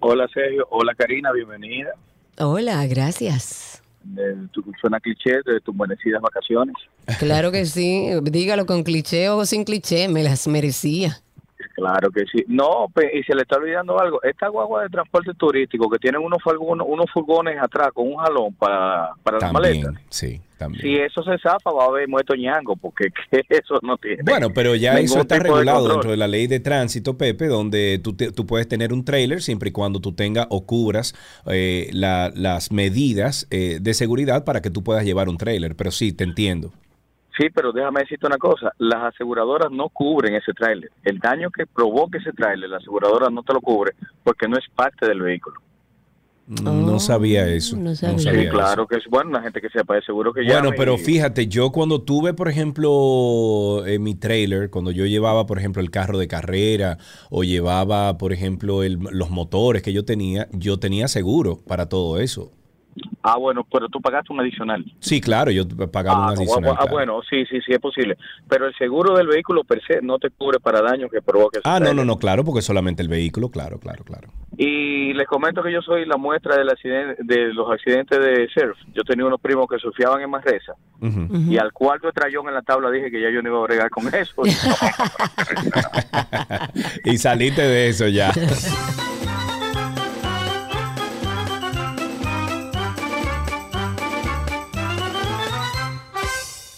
Hola 0.00 0.26
Sergio, 0.32 0.66
hola 0.70 0.94
Karina, 0.96 1.30
bienvenida. 1.32 1.90
Hola, 2.38 2.86
gracias. 2.86 3.69
De 4.02 4.34
suena 4.80 4.98
cliché 4.98 5.40
de 5.44 5.60
tus 5.60 5.74
merecidas 5.74 6.22
vacaciones. 6.22 6.74
Claro 7.18 7.52
que 7.52 7.66
sí. 7.66 8.08
Dígalo 8.22 8.66
con 8.66 8.82
cliché 8.82 9.28
o 9.28 9.44
sin 9.44 9.64
cliché, 9.64 10.08
me 10.08 10.22
las 10.22 10.46
merecía. 10.48 11.20
Claro 11.80 12.10
que 12.10 12.24
sí. 12.26 12.44
No, 12.48 12.86
y 13.12 13.22
se 13.24 13.34
le 13.34 13.42
está 13.42 13.56
olvidando 13.56 13.98
algo. 14.00 14.22
Esta 14.22 14.48
guagua 14.48 14.82
de 14.84 14.88
transporte 14.90 15.32
turístico 15.34 15.88
que 15.90 15.98
tienen 15.98 16.20
unos, 16.22 16.42
furgones, 16.42 16.86
unos 16.88 17.06
furgones 17.12 17.56
atrás 17.60 17.88
con 17.92 18.06
un 18.08 18.16
jalón 18.16 18.54
para, 18.54 19.10
para 19.22 19.38
las 19.38 19.52
También, 19.52 19.82
maletas. 19.82 20.02
sí, 20.10 20.40
también. 20.58 20.82
Si 20.82 20.96
eso 20.96 21.22
se 21.22 21.38
zafa, 21.38 21.70
va 21.70 21.84
a 21.84 21.88
haber 21.88 22.06
muerto 22.08 22.34
ñango, 22.34 22.76
porque 22.76 23.08
que 23.30 23.42
eso 23.48 23.78
no 23.82 23.96
tiene. 23.96 24.22
Bueno, 24.22 24.50
pero 24.54 24.74
ya 24.74 24.98
eso 25.00 25.20
está 25.20 25.36
de 25.36 25.44
regulado 25.44 25.88
dentro 25.88 26.10
de 26.10 26.16
la 26.16 26.28
ley 26.28 26.46
de 26.46 26.60
tránsito, 26.60 27.16
Pepe, 27.16 27.46
donde 27.46 27.98
tú, 28.02 28.14
te- 28.14 28.32
tú 28.32 28.46
puedes 28.46 28.68
tener 28.68 28.92
un 28.92 29.04
trailer 29.04 29.42
siempre 29.42 29.70
y 29.70 29.72
cuando 29.72 30.00
tú 30.00 30.12
tengas 30.12 30.46
o 30.50 30.66
cubras 30.66 31.14
eh, 31.46 31.88
la- 31.92 32.30
las 32.34 32.72
medidas 32.72 33.46
eh, 33.50 33.78
de 33.80 33.94
seguridad 33.94 34.44
para 34.44 34.60
que 34.60 34.70
tú 34.70 34.82
puedas 34.84 35.04
llevar 35.04 35.28
un 35.28 35.38
trailer. 35.38 35.74
Pero 35.76 35.90
sí, 35.90 36.12
te 36.12 36.24
entiendo. 36.24 36.72
Sí, 37.38 37.46
pero 37.54 37.72
déjame 37.72 38.00
decirte 38.00 38.26
una 38.26 38.38
cosa, 38.38 38.72
las 38.78 39.14
aseguradoras 39.14 39.70
no 39.70 39.88
cubren 39.88 40.34
ese 40.34 40.52
tráiler. 40.52 40.90
El 41.04 41.18
daño 41.20 41.50
que 41.50 41.64
provoque 41.66 42.18
ese 42.18 42.32
tráiler, 42.32 42.68
la 42.68 42.78
aseguradora 42.78 43.30
no 43.30 43.42
te 43.42 43.52
lo 43.54 43.60
cubre 43.60 43.92
porque 44.24 44.46
no 44.48 44.56
es 44.58 44.64
parte 44.74 45.06
del 45.06 45.20
vehículo. 45.22 45.56
no 46.48 46.98
sabía 46.98 47.46
eso. 47.48 47.76
No 47.76 47.94
sabía, 47.94 48.18
Sí, 48.18 48.28
eso. 48.40 48.50
claro 48.50 48.86
que 48.88 48.96
es 48.96 49.04
bueno, 49.08 49.30
la 49.30 49.40
gente 49.42 49.60
que 49.60 49.68
sepa 49.68 49.94
de 49.94 50.02
seguro 50.02 50.32
que 50.32 50.42
Bueno, 50.42 50.64
llame 50.64 50.76
pero 50.76 50.94
y- 50.94 50.98
fíjate, 50.98 51.46
yo 51.46 51.70
cuando 51.70 52.02
tuve, 52.02 52.34
por 52.34 52.48
ejemplo, 52.48 53.86
en 53.86 54.02
mi 54.02 54.16
trailer, 54.16 54.68
cuando 54.70 54.90
yo 54.90 55.06
llevaba, 55.06 55.46
por 55.46 55.58
ejemplo, 55.58 55.80
el 55.80 55.92
carro 55.92 56.18
de 56.18 56.26
carrera 56.26 56.98
o 57.30 57.44
llevaba, 57.44 58.18
por 58.18 58.32
ejemplo, 58.32 58.82
el- 58.82 58.98
los 59.12 59.30
motores 59.30 59.82
que 59.82 59.92
yo 59.92 60.04
tenía, 60.04 60.48
yo 60.52 60.78
tenía 60.78 61.06
seguro 61.06 61.60
para 61.66 61.88
todo 61.88 62.18
eso. 62.18 62.50
Ah, 63.22 63.36
bueno, 63.36 63.66
pero 63.70 63.88
tú 63.88 64.00
pagaste 64.00 64.32
un 64.32 64.40
adicional. 64.40 64.82
Sí, 65.00 65.20
claro, 65.20 65.50
yo 65.50 65.64
pagaba 65.92 66.16
Ah, 66.16 66.20
un 66.30 66.34
no, 66.36 66.40
adicional. 66.40 66.70
ah, 66.72 66.76
claro. 66.76 66.92
bueno, 66.92 67.20
sí, 67.28 67.44
sí, 67.50 67.58
sí 67.66 67.72
es 67.72 67.78
posible. 67.78 68.16
Pero 68.48 68.66
el 68.66 68.74
seguro 68.76 69.14
del 69.16 69.26
vehículo 69.26 69.62
per 69.64 69.82
se 69.86 70.00
no 70.00 70.18
te 70.18 70.30
cubre 70.30 70.58
para 70.58 70.80
daños 70.80 71.10
que 71.10 71.20
provoque. 71.20 71.60
Ah, 71.64 71.78
no, 71.80 71.92
no, 71.92 72.04
no, 72.04 72.16
claro, 72.18 72.44
porque 72.44 72.62
solamente 72.62 73.02
el 73.02 73.08
vehículo, 73.08 73.50
claro, 73.50 73.78
claro, 73.78 74.04
claro. 74.04 74.28
Y 74.56 75.12
les 75.12 75.26
comento 75.26 75.62
que 75.62 75.72
yo 75.72 75.82
soy 75.82 76.06
la 76.06 76.16
muestra 76.16 76.56
del 76.56 76.70
accidente, 76.70 77.22
de 77.22 77.52
los 77.52 77.70
accidentes 77.70 78.18
de 78.18 78.48
surf. 78.54 78.78
Yo 78.94 79.02
tenía 79.04 79.26
unos 79.26 79.40
primos 79.40 79.66
que 79.68 79.78
surfeaban 79.78 80.22
en 80.22 80.30
Manresa 80.30 80.74
y 81.48 81.56
al 81.58 81.72
cuarto 81.72 82.08
estrellón 82.08 82.48
en 82.48 82.54
la 82.54 82.62
tabla 82.62 82.90
dije 82.90 83.10
que 83.10 83.20
ya 83.22 83.30
yo 83.30 83.42
no 83.42 83.48
iba 83.50 83.58
a 83.58 83.62
bregar 83.62 83.90
con 83.90 84.06
eso. 84.14 84.42
y 87.04 87.18
saliste 87.18 87.62
de 87.62 87.88
eso 87.88 88.08
ya. 88.08 88.32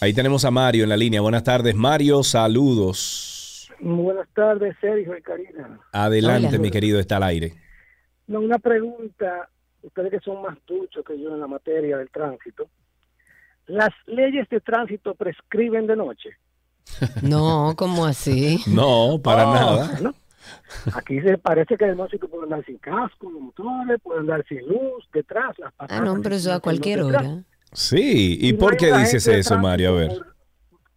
Ahí 0.03 0.12
tenemos 0.12 0.45
a 0.45 0.51
Mario 0.51 0.83
en 0.83 0.89
la 0.89 0.97
línea. 0.97 1.20
Buenas 1.20 1.45
tardes, 1.45 1.77
Mario. 1.77 2.24
Saludos. 2.24 3.70
Buenas 3.81 4.27
tardes, 4.35 4.74
Sergio 4.81 5.16
y 5.16 5.23
Karina. 5.23 5.79
Adelante, 5.93 6.49
Hola. 6.49 6.59
mi 6.59 6.73
querido, 6.73 6.99
está 6.99 7.19
al 7.19 7.23
aire. 7.23 7.55
No, 8.27 8.41
una 8.41 8.59
pregunta, 8.59 9.49
ustedes 9.83 10.11
que 10.11 10.19
son 10.19 10.43
más 10.43 10.59
duchos 10.66 11.05
que 11.07 11.20
yo 11.20 11.33
en 11.33 11.39
la 11.39 11.47
materia 11.47 11.99
del 11.99 12.11
tránsito. 12.11 12.69
¿Las 13.69 13.91
leyes 14.07 14.49
de 14.49 14.61
tránsito 14.61 15.15
prescriben 15.15 15.87
de 15.87 15.95
noche? 15.95 16.31
No, 17.23 17.74
¿cómo 17.77 18.05
así? 18.05 18.59
No, 18.66 19.20
para 19.23 19.49
Oh, 19.49 19.55
nada. 19.55 19.87
bueno. 19.93 20.15
Aquí 20.95 21.20
se 21.20 21.39
parece 21.39 21.77
que 21.77 21.85
de 21.85 21.95
noche 21.95 22.19
tú 22.19 22.29
puedes 22.29 22.43
andar 22.51 22.65
sin 22.66 22.79
casco, 22.79 23.31
los 23.31 23.41
motores, 23.41 24.01
pueden 24.03 24.23
andar 24.23 24.45
sin 24.49 24.66
luz 24.66 25.09
detrás. 25.12 25.57
Las 25.61 25.73
Ah, 25.79 26.01
no, 26.01 26.20
pero 26.20 26.35
eso 26.35 26.53
a 26.53 26.59
cualquier 26.59 27.05
detrás. 27.05 27.24
hora. 27.24 27.43
Sí, 27.73 28.39
¿y 28.40 28.49
Y 28.49 28.53
por 28.55 28.77
qué 28.77 28.93
dices 28.93 29.27
eso, 29.27 29.59
Mario? 29.59 29.90
A 29.90 29.93
ver, 29.93 30.12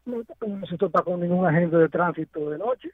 No, 0.06 0.22
se 0.70 0.78
topa 0.78 1.04
con 1.04 1.20
ningún 1.20 1.46
agente 1.46 1.76
de 1.78 1.90
tránsito 1.90 2.50
de 2.50 2.58
noche. 2.58 2.90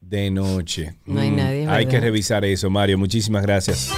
de 0.00 0.30
noche. 0.30 0.94
No 1.06 1.20
hay 1.20 1.30
Mm, 1.30 1.36
nadie, 1.36 1.66
Hay 1.68 1.86
que 1.86 2.00
revisar 2.00 2.44
eso, 2.44 2.68
Mario. 2.70 2.98
Muchísimas 2.98 3.42
gracias. 3.42 3.90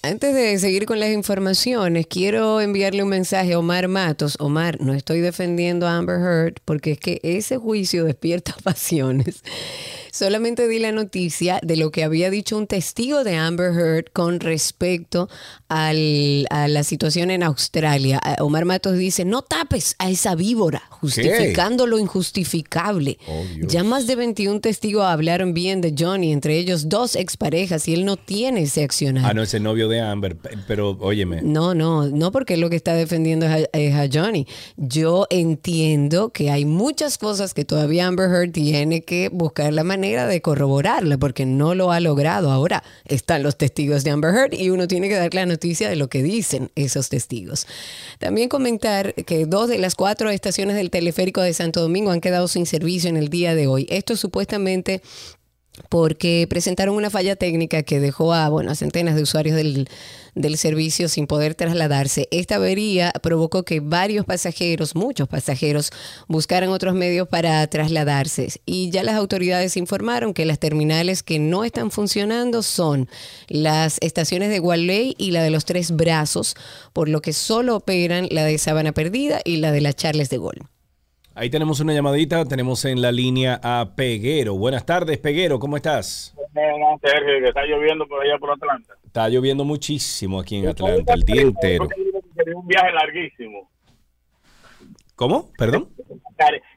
Antes 0.00 0.32
de 0.32 0.56
seguir 0.60 0.86
con 0.86 1.00
las 1.00 1.10
informaciones, 1.10 2.06
quiero 2.06 2.60
enviarle 2.60 3.02
un 3.02 3.08
mensaje 3.08 3.54
a 3.54 3.58
Omar 3.58 3.88
Matos. 3.88 4.36
Omar, 4.38 4.80
no 4.80 4.94
estoy 4.94 5.20
defendiendo 5.20 5.88
a 5.88 5.96
Amber 5.96 6.20
Heard 6.20 6.54
porque 6.64 6.92
es 6.92 7.00
que 7.00 7.20
ese 7.24 7.56
juicio 7.56 8.04
despierta 8.04 8.54
pasiones. 8.62 9.42
Solamente 10.12 10.68
di 10.68 10.78
la 10.78 10.92
noticia 10.92 11.58
de 11.64 11.76
lo 11.76 11.90
que 11.90 12.04
había 12.04 12.30
dicho 12.30 12.56
un 12.56 12.68
testigo 12.68 13.24
de 13.24 13.34
Amber 13.34 13.72
Heard 13.72 14.12
con 14.12 14.38
respecto 14.38 15.28
al- 15.68 16.46
a 16.50 16.68
la 16.68 16.82
situación 16.82 17.30
en 17.30 17.42
Australia. 17.42 18.20
Omar 18.40 18.64
Matos 18.64 18.96
dice, 18.96 19.24
no 19.24 19.42
tapes 19.42 19.94
a 19.98 20.10
esa 20.10 20.34
víbora, 20.34 20.82
justificando 20.90 21.86
lo 21.86 21.98
injustificable. 21.98 23.18
ya 23.66 23.84
más 23.84 24.06
de 24.06 24.16
21 24.16 24.60
testigos 24.60 25.04
hablaron 25.04 25.54
bien 25.54 25.80
de 25.80 25.94
Johnny, 25.98 26.32
entre 26.32 26.56
ellos 26.58 26.88
dos 26.88 27.16
exparejas, 27.16 27.86
y 27.88 27.94
él 27.94 28.04
no 28.04 28.16
tiene 28.16 28.62
ese 28.62 28.82
accionar. 28.82 29.24
Ah, 29.26 29.34
no, 29.34 29.42
ese 29.42 29.60
novio 29.60 29.88
de 29.88 30.00
Amber. 30.00 30.36
pe- 30.36 30.56
Pero, 30.66 30.96
óyeme. 31.00 31.42
No, 31.42 31.74
no, 31.74 32.06
no 32.08 32.32
porque 32.32 32.56
lo 32.56 32.70
que 32.70 32.76
está 32.76 32.94
defendiendo 32.94 33.46
es 33.46 33.52
a, 33.52 33.78
es 33.78 33.94
a 33.94 34.08
Johnny. 34.12 34.46
Yo 34.76 35.26
entiendo 35.30 36.30
que 36.30 36.50
hay 36.50 36.64
muchas 36.64 37.18
cosas 37.18 37.52
que 37.54 37.64
todavía 37.64 38.06
Amber 38.06 38.30
Heard 38.30 38.52
tiene 38.52 39.02
que 39.02 39.28
buscar 39.28 39.72
la 39.72 39.84
manera 39.84 40.26
de 40.26 40.40
corroborarla 40.40 41.18
porque 41.18 41.44
no 41.46 41.74
lo 41.74 41.92
ha 41.92 42.00
logrado. 42.00 42.50
Ahora 42.50 42.82
están 43.04 43.42
los 43.42 43.56
testigos 43.58 44.04
de 44.04 44.10
Amber 44.10 44.34
Heard 44.34 44.54
y 44.54 44.70
uno 44.70 44.88
tiene 44.88 45.08
que 45.08 45.14
dar 45.16 45.34
la 45.34 45.44
noticia 45.44 45.57
de 45.58 45.96
lo 45.96 46.08
que 46.08 46.22
dicen 46.22 46.70
esos 46.74 47.08
testigos. 47.08 47.66
También 48.18 48.48
comentar 48.48 49.14
que 49.14 49.46
dos 49.46 49.68
de 49.68 49.78
las 49.78 49.94
cuatro 49.94 50.30
estaciones 50.30 50.76
del 50.76 50.90
teleférico 50.90 51.40
de 51.40 51.52
Santo 51.52 51.80
Domingo 51.80 52.10
han 52.10 52.20
quedado 52.20 52.48
sin 52.48 52.66
servicio 52.66 53.10
en 53.10 53.16
el 53.16 53.28
día 53.28 53.54
de 53.54 53.66
hoy. 53.66 53.86
Esto 53.90 54.16
supuestamente 54.16 55.02
porque 55.88 56.46
presentaron 56.48 56.94
una 56.94 57.10
falla 57.10 57.36
técnica 57.36 57.82
que 57.82 58.00
dejó 58.00 58.34
a, 58.34 58.48
bueno, 58.48 58.70
a 58.70 58.74
centenas 58.74 59.14
de 59.14 59.22
usuarios 59.22 59.56
del, 59.56 59.88
del 60.34 60.56
servicio 60.56 61.08
sin 61.08 61.26
poder 61.26 61.54
trasladarse. 61.54 62.28
Esta 62.30 62.56
avería 62.56 63.12
provocó 63.22 63.64
que 63.64 63.80
varios 63.80 64.24
pasajeros, 64.24 64.94
muchos 64.94 65.28
pasajeros, 65.28 65.90
buscaran 66.26 66.70
otros 66.70 66.94
medios 66.94 67.28
para 67.28 67.66
trasladarse. 67.66 68.48
Y 68.64 68.90
ya 68.90 69.02
las 69.02 69.16
autoridades 69.16 69.76
informaron 69.76 70.34
que 70.34 70.46
las 70.46 70.58
terminales 70.58 71.22
que 71.22 71.38
no 71.38 71.64
están 71.64 71.90
funcionando 71.90 72.62
son 72.62 73.08
las 73.48 73.98
estaciones 74.00 74.50
de 74.50 74.58
Gualey 74.58 75.14
y 75.18 75.32
la 75.32 75.42
de 75.42 75.50
los 75.50 75.64
Tres 75.64 75.90
Brazos, 75.90 76.54
por 76.92 77.08
lo 77.08 77.20
que 77.20 77.32
solo 77.32 77.76
operan 77.76 78.28
la 78.30 78.44
de 78.44 78.58
Sabana 78.58 78.92
Perdida 78.92 79.40
y 79.44 79.56
la 79.58 79.72
de 79.72 79.80
la 79.80 79.92
Charles 79.92 80.30
de 80.30 80.38
Gol. 80.38 80.68
Ahí 81.38 81.50
tenemos 81.50 81.78
una 81.78 81.94
llamadita. 81.94 82.44
Tenemos 82.44 82.84
en 82.84 83.00
la 83.00 83.12
línea 83.12 83.60
a 83.62 83.92
Peguero. 83.94 84.54
Buenas 84.56 84.84
tardes, 84.84 85.18
Peguero. 85.18 85.60
¿Cómo 85.60 85.76
estás? 85.76 86.34
No, 86.52 86.98
Sergio, 87.00 87.40
que 87.40 87.48
está 87.48 87.62
lloviendo 87.64 88.06
por 88.08 88.20
allá 88.24 88.36
por 88.38 88.50
Atlanta. 88.50 88.94
Está 89.06 89.28
lloviendo 89.28 89.64
muchísimo 89.64 90.40
aquí 90.40 90.56
en 90.56 90.66
Atlanta 90.66 91.14
el 91.14 91.22
día 91.22 91.42
entero. 91.42 91.86
Un 92.56 92.66
viaje 92.66 92.90
larguísimo. 92.92 93.70
¿Cómo? 95.14 95.50
¿Perdón? 95.56 95.88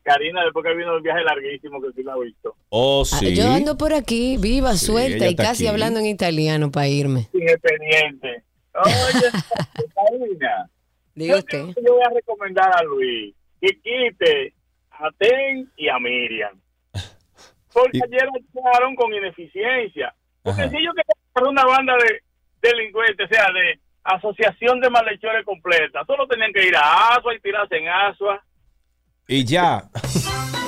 Karina, 0.04 0.44
después 0.44 0.64
que 0.66 0.76
vino 0.76 0.96
el 0.96 1.02
viaje 1.02 1.24
larguísimo, 1.24 1.82
que 1.82 1.88
sí 1.96 2.04
la 2.04 2.14
ha 2.14 2.20
visto. 2.20 2.56
Oh, 2.70 3.02
Ah, 3.12 3.18
sí. 3.18 3.36
Yo 3.36 3.50
ando 3.50 3.78
por 3.78 3.94
aquí, 3.94 4.38
viva, 4.38 4.74
Sí, 4.74 4.86
suelta 4.88 5.28
y 5.28 5.36
casi 5.36 5.66
aquí. 5.66 5.74
hablando 5.74 6.00
en 6.00 6.06
italiano 6.08 6.70
para 6.72 6.88
irme. 6.88 7.28
Sin 7.32 7.48
expediente. 7.50 8.44
Oye, 8.76 9.28
Karina. 9.96 10.70
Diga 11.16 11.34
yo, 11.34 11.40
usted. 11.40 11.66
yo 11.84 11.94
voy 11.94 12.04
a 12.06 12.10
recomendar 12.14 12.72
a 12.76 12.84
Luis 12.84 13.34
que 13.62 13.80
quite 13.82 14.54
a 14.92 15.10
Ten 15.18 15.72
y 15.78 15.88
a 15.88 16.00
Miriam. 16.00 16.60
Porque 17.72 18.00
ayer 18.04 18.28
actuaron 18.28 18.96
con 18.96 19.14
ineficiencia. 19.14 20.14
Porque 20.42 20.62
Ajá. 20.62 20.70
si 20.70 20.76
querían 20.76 20.94
hacer 20.98 21.48
una 21.48 21.64
banda 21.64 21.94
de 21.98 22.70
delincuentes, 22.70 23.30
o 23.32 23.34
sea, 23.34 23.46
de 23.54 23.80
asociación 24.04 24.82
de 24.82 24.90
malhechores 24.90 25.46
completa, 25.46 26.04
solo 26.06 26.28
tenían 26.28 26.52
que 26.52 26.68
ir 26.68 26.76
a 26.76 27.16
Asua 27.16 27.36
y 27.36 27.40
tirarse 27.40 27.78
en 27.78 27.88
Asua. 27.88 28.44
Y 29.28 29.46
ya. 29.46 29.84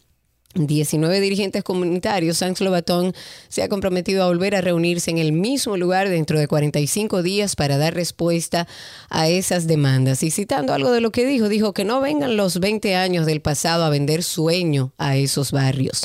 19 0.56 1.20
dirigentes 1.20 1.62
comunitarios, 1.62 2.38
Sanz 2.38 2.60
Lobatón 2.60 3.12
se 3.48 3.62
ha 3.62 3.68
comprometido 3.68 4.22
a 4.22 4.28
volver 4.28 4.54
a 4.54 4.60
reunirse 4.60 5.10
en 5.10 5.18
el 5.18 5.32
mismo 5.32 5.76
lugar 5.76 6.08
dentro 6.08 6.38
de 6.38 6.48
45 6.48 7.22
días 7.22 7.56
para 7.56 7.76
dar 7.76 7.94
respuesta 7.94 8.66
a 9.10 9.28
esas 9.28 9.66
demandas. 9.66 10.22
Y 10.22 10.30
citando 10.30 10.72
algo 10.72 10.90
de 10.90 11.00
lo 11.00 11.12
que 11.12 11.26
dijo, 11.26 11.48
dijo 11.48 11.74
que 11.74 11.84
no 11.84 12.00
vengan 12.00 12.36
los 12.36 12.58
20 12.58 12.96
años 12.96 13.26
del 13.26 13.42
pasado 13.42 13.84
a 13.84 13.90
vender 13.90 14.22
sueño 14.22 14.92
a 14.96 15.16
esos 15.16 15.52
barrios. 15.52 16.04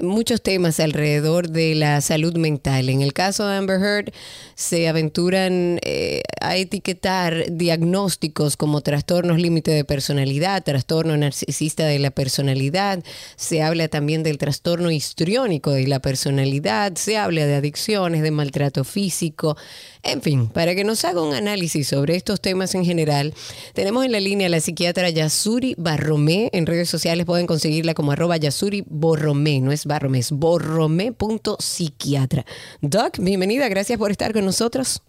muchos 0.00 0.42
temas 0.42 0.80
alrededor 0.80 1.50
de 1.50 1.74
la 1.74 2.00
salud 2.00 2.36
mental. 2.36 2.88
En 2.88 3.00
el 3.00 3.12
caso 3.12 3.46
de 3.46 3.56
Amber 3.56 3.80
Heard, 3.80 4.12
se 4.54 4.88
aventuran 4.88 5.78
eh, 5.82 6.22
a 6.40 6.56
etiquetar 6.56 7.44
diagnósticos 7.50 8.56
como 8.56 8.80
trastornos 8.80 9.38
límite 9.38 9.70
de 9.70 9.84
personalidad, 9.84 10.64
trastorno 10.64 11.16
narcisista 11.16 11.84
de 11.86 11.98
la 11.98 12.10
personalidad, 12.10 13.02
se 13.36 13.62
habla 13.62 13.88
también 13.88 14.22
del 14.22 14.38
trastorno 14.38 14.90
histriónico 14.90 15.70
de 15.70 15.86
la 15.86 16.00
personalidad, 16.00 16.94
se 16.96 17.16
habla 17.16 17.46
de 17.46 17.54
adicciones, 17.54 18.22
de 18.22 18.30
maltrato 18.30 18.84
físico, 18.84 19.56
en 20.04 20.22
fin, 20.22 20.48
para 20.48 20.74
que 20.74 20.82
nos 20.84 21.04
haga 21.04 21.22
un 21.22 21.34
análisis 21.34 21.88
sobre 21.88 22.16
estos 22.16 22.40
temas 22.40 22.74
en 22.74 22.84
general, 22.84 23.34
tenemos 23.72 24.04
en 24.04 24.10
la 24.12 24.20
línea 24.20 24.46
a 24.46 24.50
la 24.50 24.60
psiquiatra 24.60 25.10
Yasuri 25.10 25.74
Barromé, 25.78 26.50
en 26.52 26.66
redes 26.66 26.90
sociales 26.90 27.26
pueden 27.26 27.46
conseguirla 27.46 27.94
como 27.94 28.12
arroba 28.12 28.36
Yasuri 28.36 28.84
Borromé, 28.86 29.60
no 29.60 29.72
es 29.72 29.86
Barromé, 29.86 30.18
es 30.18 30.30
borromé.psiquiatra. 30.30 32.44
Doc, 32.80 33.18
bienvenida, 33.18 33.68
gracias 33.68 33.98
por 33.98 34.10
estar 34.10 34.32
con 34.32 34.44
nosotros. 34.44 35.02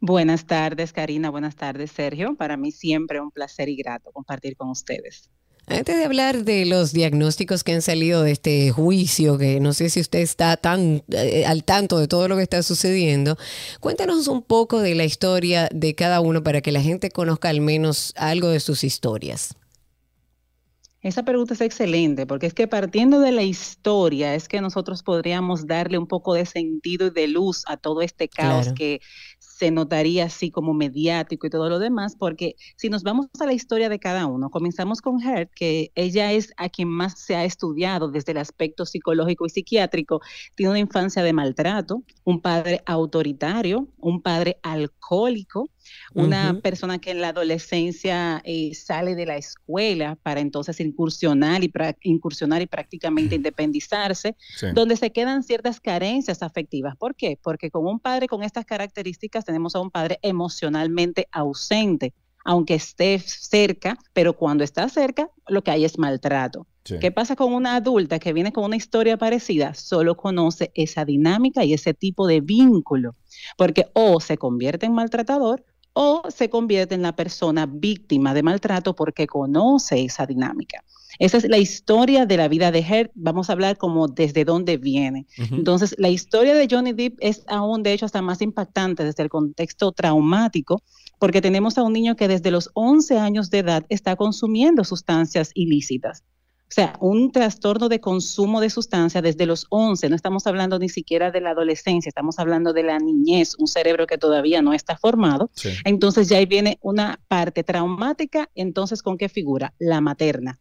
Buenas 0.00 0.46
tardes, 0.46 0.92
Karina. 0.92 1.30
Buenas 1.30 1.54
tardes, 1.56 1.92
Sergio. 1.92 2.34
Para 2.36 2.56
mí 2.56 2.72
siempre 2.72 3.20
un 3.20 3.30
placer 3.30 3.68
y 3.68 3.76
grato 3.76 4.10
compartir 4.12 4.56
con 4.56 4.70
ustedes. 4.70 5.30
Antes 5.68 5.96
de 5.96 6.04
hablar 6.04 6.44
de 6.44 6.64
los 6.64 6.92
diagnósticos 6.92 7.64
que 7.64 7.72
han 7.72 7.82
salido 7.82 8.22
de 8.22 8.30
este 8.30 8.70
juicio, 8.70 9.36
que 9.36 9.58
no 9.58 9.72
sé 9.72 9.90
si 9.90 10.00
usted 10.00 10.20
está 10.20 10.56
tan 10.56 11.02
eh, 11.10 11.44
al 11.44 11.64
tanto 11.64 11.98
de 11.98 12.06
todo 12.06 12.28
lo 12.28 12.36
que 12.36 12.44
está 12.44 12.62
sucediendo, 12.62 13.36
cuéntanos 13.80 14.28
un 14.28 14.42
poco 14.42 14.78
de 14.78 14.94
la 14.94 15.04
historia 15.04 15.68
de 15.74 15.96
cada 15.96 16.20
uno 16.20 16.44
para 16.44 16.60
que 16.60 16.70
la 16.70 16.82
gente 16.82 17.10
conozca 17.10 17.48
al 17.48 17.60
menos 17.60 18.12
algo 18.16 18.48
de 18.48 18.60
sus 18.60 18.84
historias. 18.84 19.56
Esa 21.02 21.24
pregunta 21.24 21.54
es 21.54 21.60
excelente, 21.60 22.26
porque 22.26 22.46
es 22.46 22.54
que 22.54 22.66
partiendo 22.66 23.20
de 23.20 23.32
la 23.32 23.42
historia 23.42 24.34
es 24.34 24.48
que 24.48 24.60
nosotros 24.60 25.02
podríamos 25.02 25.66
darle 25.66 25.98
un 25.98 26.06
poco 26.06 26.34
de 26.34 26.46
sentido 26.46 27.08
y 27.08 27.10
de 27.10 27.28
luz 27.28 27.64
a 27.66 27.76
todo 27.76 28.02
este 28.02 28.28
caos 28.28 28.72
que 28.72 29.00
se 29.56 29.70
notaría 29.70 30.26
así 30.26 30.50
como 30.50 30.74
mediático 30.74 31.46
y 31.46 31.50
todo 31.50 31.70
lo 31.70 31.78
demás, 31.78 32.14
porque 32.14 32.56
si 32.76 32.90
nos 32.90 33.02
vamos 33.02 33.28
a 33.40 33.46
la 33.46 33.54
historia 33.54 33.88
de 33.88 33.98
cada 33.98 34.26
uno, 34.26 34.50
comenzamos 34.50 35.00
con 35.00 35.18
Hert, 35.22 35.50
que 35.54 35.92
ella 35.94 36.32
es 36.32 36.52
a 36.58 36.68
quien 36.68 36.88
más 36.88 37.18
se 37.18 37.36
ha 37.36 37.44
estudiado 37.44 38.08
desde 38.10 38.32
el 38.32 38.38
aspecto 38.38 38.84
psicológico 38.84 39.46
y 39.46 39.50
psiquiátrico, 39.50 40.20
tiene 40.56 40.70
una 40.70 40.78
infancia 40.80 41.22
de 41.22 41.32
maltrato, 41.32 42.02
un 42.24 42.42
padre 42.42 42.82
autoritario, 42.84 43.88
un 43.96 44.20
padre 44.20 44.58
alcohólico, 44.62 45.70
una 46.14 46.60
persona 46.62 46.98
que 46.98 47.12
en 47.12 47.20
la 47.20 47.28
adolescencia 47.28 48.42
eh, 48.44 48.74
sale 48.74 49.14
de 49.14 49.24
la 49.24 49.36
escuela 49.36 50.16
para 50.22 50.40
entonces 50.40 50.80
incursionar 50.80 51.62
y, 51.62 51.72
incursionar 52.02 52.60
y 52.60 52.66
prácticamente 52.66 53.36
independizarse, 53.36 54.36
donde 54.74 54.96
se 54.96 55.12
quedan 55.12 55.42
ciertas 55.42 55.80
carencias 55.80 56.42
afectivas. 56.42 56.96
¿Por 56.96 57.14
qué? 57.14 57.38
Porque 57.42 57.70
con 57.70 57.86
un 57.86 58.00
padre 58.00 58.26
con 58.26 58.42
estas 58.42 58.64
características 58.64 59.45
tenemos 59.46 59.74
a 59.74 59.80
un 59.80 59.90
padre 59.90 60.18
emocionalmente 60.22 61.28
ausente 61.32 62.12
aunque 62.46 62.74
esté 62.74 63.18
cerca, 63.18 63.98
pero 64.12 64.36
cuando 64.36 64.62
está 64.62 64.88
cerca, 64.88 65.28
lo 65.48 65.62
que 65.62 65.72
hay 65.72 65.84
es 65.84 65.98
maltrato. 65.98 66.66
¿Qué 67.00 67.10
pasa 67.10 67.34
con 67.34 67.52
una 67.52 67.74
adulta 67.74 68.20
que 68.20 68.32
viene 68.32 68.52
con 68.52 68.62
una 68.62 68.76
historia 68.76 69.16
parecida? 69.16 69.74
Solo 69.74 70.16
conoce 70.16 70.70
esa 70.76 71.04
dinámica 71.04 71.64
y 71.64 71.74
ese 71.74 71.92
tipo 71.92 72.28
de 72.28 72.40
vínculo, 72.40 73.16
porque 73.58 73.90
o 73.92 74.20
se 74.20 74.38
convierte 74.38 74.86
en 74.86 74.92
maltratador 74.92 75.64
o 75.94 76.22
se 76.28 76.48
convierte 76.48 76.94
en 76.94 77.02
la 77.02 77.16
persona 77.16 77.66
víctima 77.66 78.34
de 78.34 78.44
maltrato 78.44 78.94
porque 78.94 79.26
conoce 79.26 80.04
esa 80.04 80.26
dinámica. 80.26 80.84
Esa 81.18 81.38
es 81.38 81.48
la 81.48 81.58
historia 81.58 82.26
de 82.26 82.36
la 82.36 82.48
vida 82.48 82.70
de 82.70 82.80
Heard. 82.80 83.10
Vamos 83.14 83.48
a 83.48 83.52
hablar 83.52 83.76
como 83.76 84.08
desde 84.08 84.44
dónde 84.44 84.76
viene. 84.76 85.26
Entonces, 85.36 85.94
la 85.98 86.08
historia 86.08 86.54
de 86.54 86.68
Johnny 86.70 86.92
Depp 86.92 87.18
es 87.20 87.44
aún, 87.46 87.82
de 87.82 87.92
hecho, 87.92 88.06
hasta 88.06 88.22
más 88.22 88.42
impactante 88.42 89.04
desde 89.04 89.22
el 89.22 89.28
contexto 89.28 89.92
traumático, 89.92 90.82
porque 91.18 91.40
tenemos 91.40 91.78
a 91.78 91.82
un 91.82 91.92
niño 91.92 92.16
que 92.16 92.28
desde 92.28 92.50
los 92.50 92.70
11 92.74 93.18
años 93.18 93.50
de 93.50 93.58
edad 93.58 93.86
está 93.88 94.16
consumiendo 94.16 94.84
sustancias 94.84 95.50
ilícitas. 95.54 96.22
O 96.68 96.74
sea, 96.74 96.96
un 97.00 97.30
trastorno 97.30 97.88
de 97.88 98.00
consumo 98.00 98.60
de 98.60 98.70
sustancias 98.70 99.22
desde 99.22 99.46
los 99.46 99.66
11, 99.70 100.08
no 100.08 100.16
estamos 100.16 100.48
hablando 100.48 100.80
ni 100.80 100.88
siquiera 100.88 101.30
de 101.30 101.40
la 101.40 101.50
adolescencia, 101.50 102.08
estamos 102.08 102.40
hablando 102.40 102.72
de 102.72 102.82
la 102.82 102.98
niñez, 102.98 103.54
un 103.58 103.68
cerebro 103.68 104.08
que 104.08 104.18
todavía 104.18 104.62
no 104.62 104.72
está 104.72 104.96
formado. 104.96 105.48
Entonces 105.84 106.28
ya 106.28 106.38
ahí 106.38 106.46
viene 106.46 106.78
una 106.82 107.20
parte 107.28 107.62
traumática, 107.62 108.50
entonces 108.56 109.00
¿con 109.00 109.16
qué 109.16 109.28
figura? 109.28 109.74
La 109.78 110.00
materna. 110.00 110.58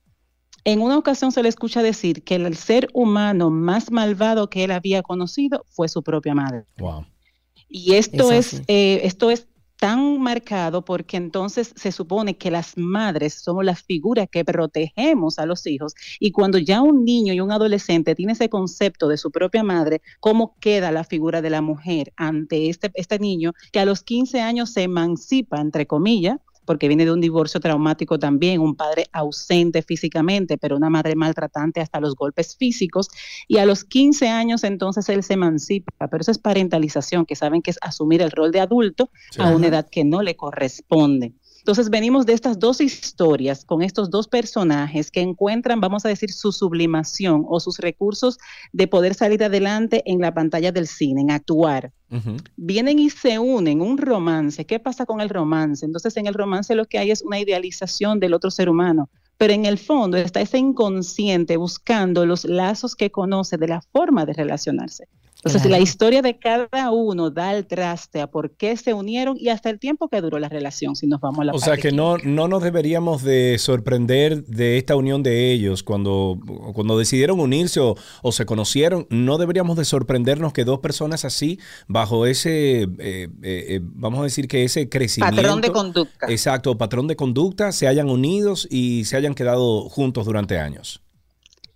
En 0.66 0.82
una 0.82 0.98
ocasión 0.98 1.32
se 1.32 1.44
le 1.44 1.50
escucha 1.50 1.84
decir 1.84 2.24
que 2.24 2.36
el 2.36 2.56
ser 2.58 2.90
humano 2.94 3.52
más 3.52 3.92
malvado 3.92 4.50
que 4.50 4.64
él 4.64 4.72
había 4.72 5.04
conocido 5.04 5.64
fue 5.70 5.88
su 5.88 6.02
propia 6.02 6.34
madre. 6.34 6.66
Wow. 6.80 7.06
Y 7.70 7.94
esto 7.94 8.32
es, 8.32 8.64
eh, 8.68 9.02
esto 9.04 9.30
es 9.30 9.48
tan 9.78 10.20
marcado 10.20 10.84
porque 10.84 11.18
entonces 11.18 11.72
se 11.76 11.92
supone 11.92 12.38
que 12.38 12.50
las 12.50 12.78
madres 12.78 13.36
somos 13.36 13.64
las 13.64 13.84
figuras 13.84 14.28
que 14.32 14.44
protegemos 14.44 15.38
a 15.38 15.46
los 15.46 15.68
hijos 15.68 15.94
y 16.20 16.32
cuando 16.32 16.58
ya 16.58 16.82
un 16.82 17.06
niño 17.06 17.34
y 17.34 17.42
un 17.42 17.52
adolescente 17.52 18.16
tiene 18.16 18.34
ese 18.34 18.50
concepto 18.50 19.08
de 19.08 19.18
su 19.18 19.30
propia 19.32 19.64
madre, 19.64 20.02
¿cómo 20.20 20.56
queda 20.60 20.92
la 20.92 21.04
figura 21.04 21.44
de 21.44 21.50
la 21.52 21.62
mujer 21.62 22.12
ante 22.16 22.70
este, 22.70 22.90
este 22.96 23.20
niño 23.20 23.54
que 23.72 23.80
a 23.80 23.86
los 23.86 24.02
15 24.02 24.42
años 24.42 24.72
se 24.72 24.84
emancipa, 24.84 25.60
entre 25.60 25.86
comillas, 25.86 26.40
porque 26.66 26.88
viene 26.88 27.06
de 27.06 27.12
un 27.12 27.22
divorcio 27.22 27.60
traumático 27.60 28.20
también, 28.20 28.60
un 28.60 28.76
padre 28.76 29.06
ausente 29.12 29.82
físicamente, 29.82 30.58
pero 30.58 30.76
una 30.76 30.90
madre 30.90 31.16
maltratante 31.16 31.82
hasta 31.82 32.00
los 32.00 32.16
golpes 32.16 32.56
físicos. 32.58 33.08
Y 33.48 33.58
a 33.58 33.66
los 33.66 33.84
15 33.84 34.28
años 34.30 34.64
entonces 34.64 35.08
él 35.10 35.24
se 35.24 35.34
emancipa, 35.34 36.08
pero 36.08 36.22
eso 36.22 36.32
es 36.32 36.40
parentalización, 36.40 37.26
que 37.26 37.36
saben 37.36 37.62
que 37.62 37.72
es 37.72 37.78
asumir 37.82 38.22
el 38.22 38.32
rol 38.32 38.52
de 38.52 38.60
adulto 38.60 39.10
a 39.38 39.50
una 39.50 39.68
edad 39.68 39.88
que 39.90 40.04
no 40.04 40.22
le 40.22 40.36
corresponde. 40.36 41.34
Entonces 41.66 41.90
venimos 41.90 42.28
de 42.28 42.34
estas 42.34 42.60
dos 42.60 42.80
historias 42.80 43.66
con 43.66 43.82
estos 43.82 44.12
dos 44.12 44.28
personajes 44.28 45.10
que 45.10 45.22
encuentran, 45.22 45.82
vamos 45.82 46.06
a 46.06 46.10
decir, 46.10 46.32
su 46.32 46.52
sublimación 46.52 47.44
o 47.50 47.60
sus 47.60 47.80
recursos 47.80 48.38
de 48.72 48.88
poder 48.88 49.16
salir 49.16 49.44
adelante 49.44 50.04
en 50.06 50.22
la 50.22 50.32
pantalla 50.32 50.72
del 50.72 50.86
cine, 50.86 51.22
en 51.22 51.32
actuar. 51.32 51.92
Vienen 52.56 53.00
y 53.00 53.10
se 53.10 53.40
unen, 53.40 53.82
un 53.82 53.98
romance. 53.98 54.68
¿Qué 54.68 54.80
pasa 54.80 55.08
con 55.08 55.22
el 55.22 55.30
romance? 55.30 55.88
Entonces 55.88 56.16
en 56.18 56.28
el 56.28 56.36
romance 56.36 56.76
lo 56.76 56.86
que 56.86 57.00
hay 57.00 57.10
es 57.10 57.24
una 57.24 57.40
idealización 57.40 58.20
del 58.20 58.36
otro 58.36 58.52
ser 58.52 58.70
humano, 58.70 59.10
pero 59.36 59.52
en 59.52 59.66
el 59.66 59.80
fondo 59.80 60.18
está 60.18 60.42
ese 60.42 60.60
inconsciente 60.60 61.58
buscando 61.58 62.28
los 62.28 62.46
lazos 62.46 62.96
que 62.96 63.10
conoce 63.10 63.58
de 63.58 63.70
la 63.70 63.82
forma 63.92 64.28
de 64.28 64.34
relacionarse. 64.34 65.08
Entonces, 65.46 65.70
la 65.70 65.80
historia 65.80 66.24
de 66.24 66.40
cada 66.40 66.90
uno 66.90 67.30
da 67.30 67.54
el 67.54 67.68
traste 67.68 68.20
a 68.20 68.26
por 68.26 68.56
qué 68.56 68.76
se 68.78 68.96
unieron 68.96 69.38
y 69.40 69.50
hasta 69.50 69.70
el 69.70 69.78
tiempo 69.78 70.10
que 70.10 70.20
duró 70.20 70.40
la 70.40 70.50
relación, 70.50 70.96
si 70.96 71.06
nos 71.06 71.22
vamos 71.22 71.42
a 71.42 71.44
la 71.46 71.54
O 71.54 71.60
sea, 71.60 71.78
que 71.78 71.92
no, 71.92 72.18
no 72.18 72.48
nos 72.48 72.64
deberíamos 72.64 73.22
de 73.22 73.58
sorprender 73.60 74.44
de 74.46 74.80
esta 74.80 74.96
unión 74.96 75.22
de 75.22 75.52
ellos 75.52 75.84
cuando, 75.84 76.40
cuando 76.74 76.98
decidieron 76.98 77.40
unirse 77.40 77.80
o, 77.80 77.96
se 78.32 78.46
conocieron, 78.48 79.06
no 79.12 79.38
deberíamos 79.38 79.78
de 79.78 79.86
sorprendernos 79.86 80.52
que 80.52 80.66
dos 80.66 80.80
personas 80.80 81.26
así, 81.26 81.60
bajo 81.88 82.26
ese, 82.26 82.82
eh, 82.82 82.88
eh, 82.98 83.30
eh, 83.44 83.80
vamos 83.84 84.22
a 84.22 84.24
decir 84.24 84.48
que 84.48 84.64
ese 84.64 84.90
crecimiento... 84.90 85.36
Patrón 85.36 85.62
de 85.62 85.72
conducta. 85.72 86.26
Exacto, 86.28 86.76
patrón 86.76 87.06
de 87.06 87.16
conducta, 87.16 87.72
se 87.72 87.88
hayan 87.88 88.10
unidos 88.10 88.68
y 88.72 89.06
se 89.06 89.16
hayan 89.16 89.36
quedado 89.36 89.90
juntos 89.90 90.26
durante 90.26 90.58
años. 90.58 91.05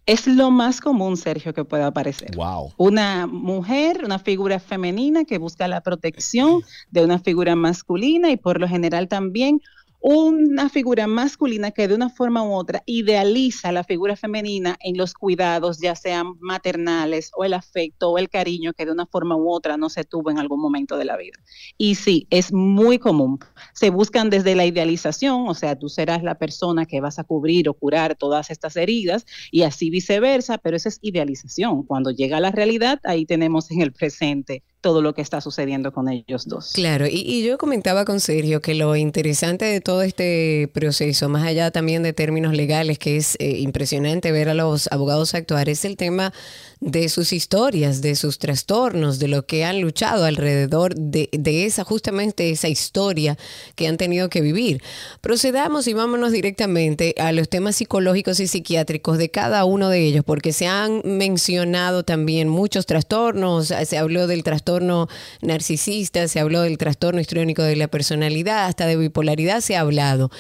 Es 0.10 0.26
lo 0.26 0.49
más 0.49 0.81
común, 0.81 1.18
Sergio, 1.18 1.53
que 1.53 1.64
pueda 1.64 1.86
aparecer. 1.86 2.36
Wow. 2.36 2.73
Una 2.77 3.27
mujer, 3.27 4.02
una 4.03 4.18
figura 4.18 4.60
femenina 4.60 5.23
que 5.23 5.38
busca 5.38 5.68
la 5.68 5.81
protección 5.81 6.64
de 6.90 7.03
una 7.03 7.19
figura 7.19 7.56
masculina 7.56 8.31
y 8.31 8.36
por 8.36 8.60
lo 8.60 8.68
general 8.68 9.07
también 9.07 9.61
una 10.01 10.69
figura 10.69 11.07
masculina 11.07 11.71
que 11.71 11.88
de 11.88 11.95
una 11.95 12.09
forma 12.09 12.43
u 12.43 12.53
otra 12.53 12.84
idealiza 12.85 13.71
la 13.71 13.84
figura 13.84 14.15
femenina 14.15 14.77
en 14.80 14.97
los 14.97 15.13
cuidados, 15.13 15.80
ya 15.80 15.95
sean 15.95 16.35
maternales 16.39 17.31
o 17.35 17.43
el 17.43 17.53
afecto 17.53 18.11
o 18.11 18.17
el 18.17 18.30
cariño 18.30 18.73
que 18.73 18.85
de 18.85 18.91
una 18.91 19.05
forma 19.05 19.35
u 19.35 19.51
otra 19.51 19.77
no 19.77 19.89
se 19.89 20.05
tuvo 20.05 20.31
en 20.31 20.39
algún 20.39 20.61
momento 20.61 20.97
de 20.97 21.05
la 21.05 21.17
vida. 21.17 21.38
Y 21.77 21.95
sí, 21.95 22.27
es 22.30 22.53
muy 22.53 22.97
común. 22.97 23.39
Se 23.73 23.89
buscan 23.89 24.30
desde 24.30 24.55
la 24.55 24.65
idealización, 24.65 25.47
o 25.47 25.53
sea, 25.53 25.77
tú 25.77 25.89
serás 25.89 26.23
la 26.23 26.35
persona 26.35 26.85
que 26.85 27.01
vas 27.01 27.19
a 27.19 27.23
cubrir 27.23 27.67
o 27.67 27.73
curar 27.73 28.15
todas 28.15 28.49
estas 28.51 28.77
heridas 28.77 29.26
y 29.51 29.63
así 29.63 29.89
viceversa, 29.89 30.57
pero 30.57 30.77
esa 30.77 30.89
es 30.89 30.99
idealización. 31.01 31.84
Cuando 31.84 32.11
llega 32.11 32.39
la 32.39 32.51
realidad, 32.51 32.99
ahí 33.03 33.26
tenemos 33.26 33.69
en 33.71 33.81
el 33.81 33.91
presente 33.91 34.63
todo 34.81 35.01
lo 35.01 35.14
que 35.14 35.22
está 35.22 35.41
sucediendo 35.41 35.91
con 35.91 36.10
ellos 36.10 36.47
dos. 36.47 36.72
Claro, 36.73 37.06
y, 37.10 37.43
yo 37.43 37.57
comentaba 37.57 38.06
con 38.06 38.19
Sergio 38.19 38.61
que 38.61 38.76
lo 38.76 38.95
interesante 38.95 39.65
de 39.65 39.81
todo 39.81 40.01
este 40.01 40.69
proceso, 40.73 41.30
más 41.30 41.45
allá 41.45 41.72
también 41.72 42.03
de 42.03 42.14
términos 42.14 42.53
legales, 42.53 42.99
que 42.99 43.18
es 43.18 43.35
eh, 43.39 43.57
impresionante 43.60 44.31
ver 44.31 44.49
a 44.49 44.53
los 44.53 44.88
abogados 44.91 45.34
actuar, 45.35 45.69
es 45.69 45.85
el 45.85 45.97
tema 45.97 46.34
de 46.81 47.10
sus 47.10 47.34
historias, 47.34 48.01
de 48.01 48.15
sus 48.15 48.39
trastornos, 48.39 49.19
de 49.19 49.27
lo 49.27 49.45
que 49.45 49.65
han 49.65 49.81
luchado 49.81 50.23
alrededor 50.23 50.95
de, 50.95 51.30
esa, 51.65 51.84
justamente 51.84 52.51
esa 52.51 52.69
historia 52.69 53.38
que 53.76 53.88
han 53.88 53.97
tenido 53.97 54.30
que 54.30 54.39
vivir. 54.39 54.81
Procedamos 55.19 55.88
y 55.88 55.93
vámonos 55.93 56.31
directamente 56.31 57.15
a 57.18 57.34
los 57.34 57.49
temas 57.49 57.76
psicológicos 57.76 58.39
y 58.39 58.47
psiquiátricos 58.47 59.18
de 59.18 59.30
cada 59.30 59.65
uno 59.65 59.89
de 59.89 60.06
ellos, 60.06 60.23
porque 60.26 60.53
se 60.53 60.68
han 60.68 61.01
mencionado 61.03 62.03
también 62.03 62.47
muchos 62.47 62.85
trastornos, 62.85 63.73
se 63.85 63.97
habló 63.97 64.27
del 64.27 64.43
trastorno 64.43 65.10
narcisista, 65.41 66.27
se 66.30 66.39
habló 66.39 66.61
del 66.61 66.77
trastorno 66.77 67.19
histriónico 67.19 67.61
de 67.61 67.76
la 67.76 67.89
personalidad, 67.89 68.65
hasta 68.65 68.85
de 68.85 68.95
bipolaridad 68.95 69.60
se 69.60 69.76
ha 69.76 69.81
hablado. 69.81 70.31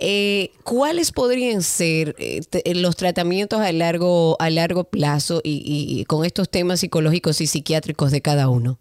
Eh, 0.00 0.52
¿Cuáles 0.62 1.10
podrían 1.10 1.60
ser 1.62 2.14
eh, 2.18 2.42
los 2.74 2.94
tratamientos 2.94 3.60
a 3.60 3.72
largo, 3.72 4.36
a 4.38 4.48
largo 4.48 4.84
plazo 4.84 5.40
y 5.42 5.77
con 6.06 6.24
estos 6.24 6.50
temas 6.50 6.80
psicológicos 6.80 7.40
y 7.40 7.46
psiquiátricos 7.46 8.10
de 8.10 8.20
cada 8.20 8.48
uno? 8.48 8.78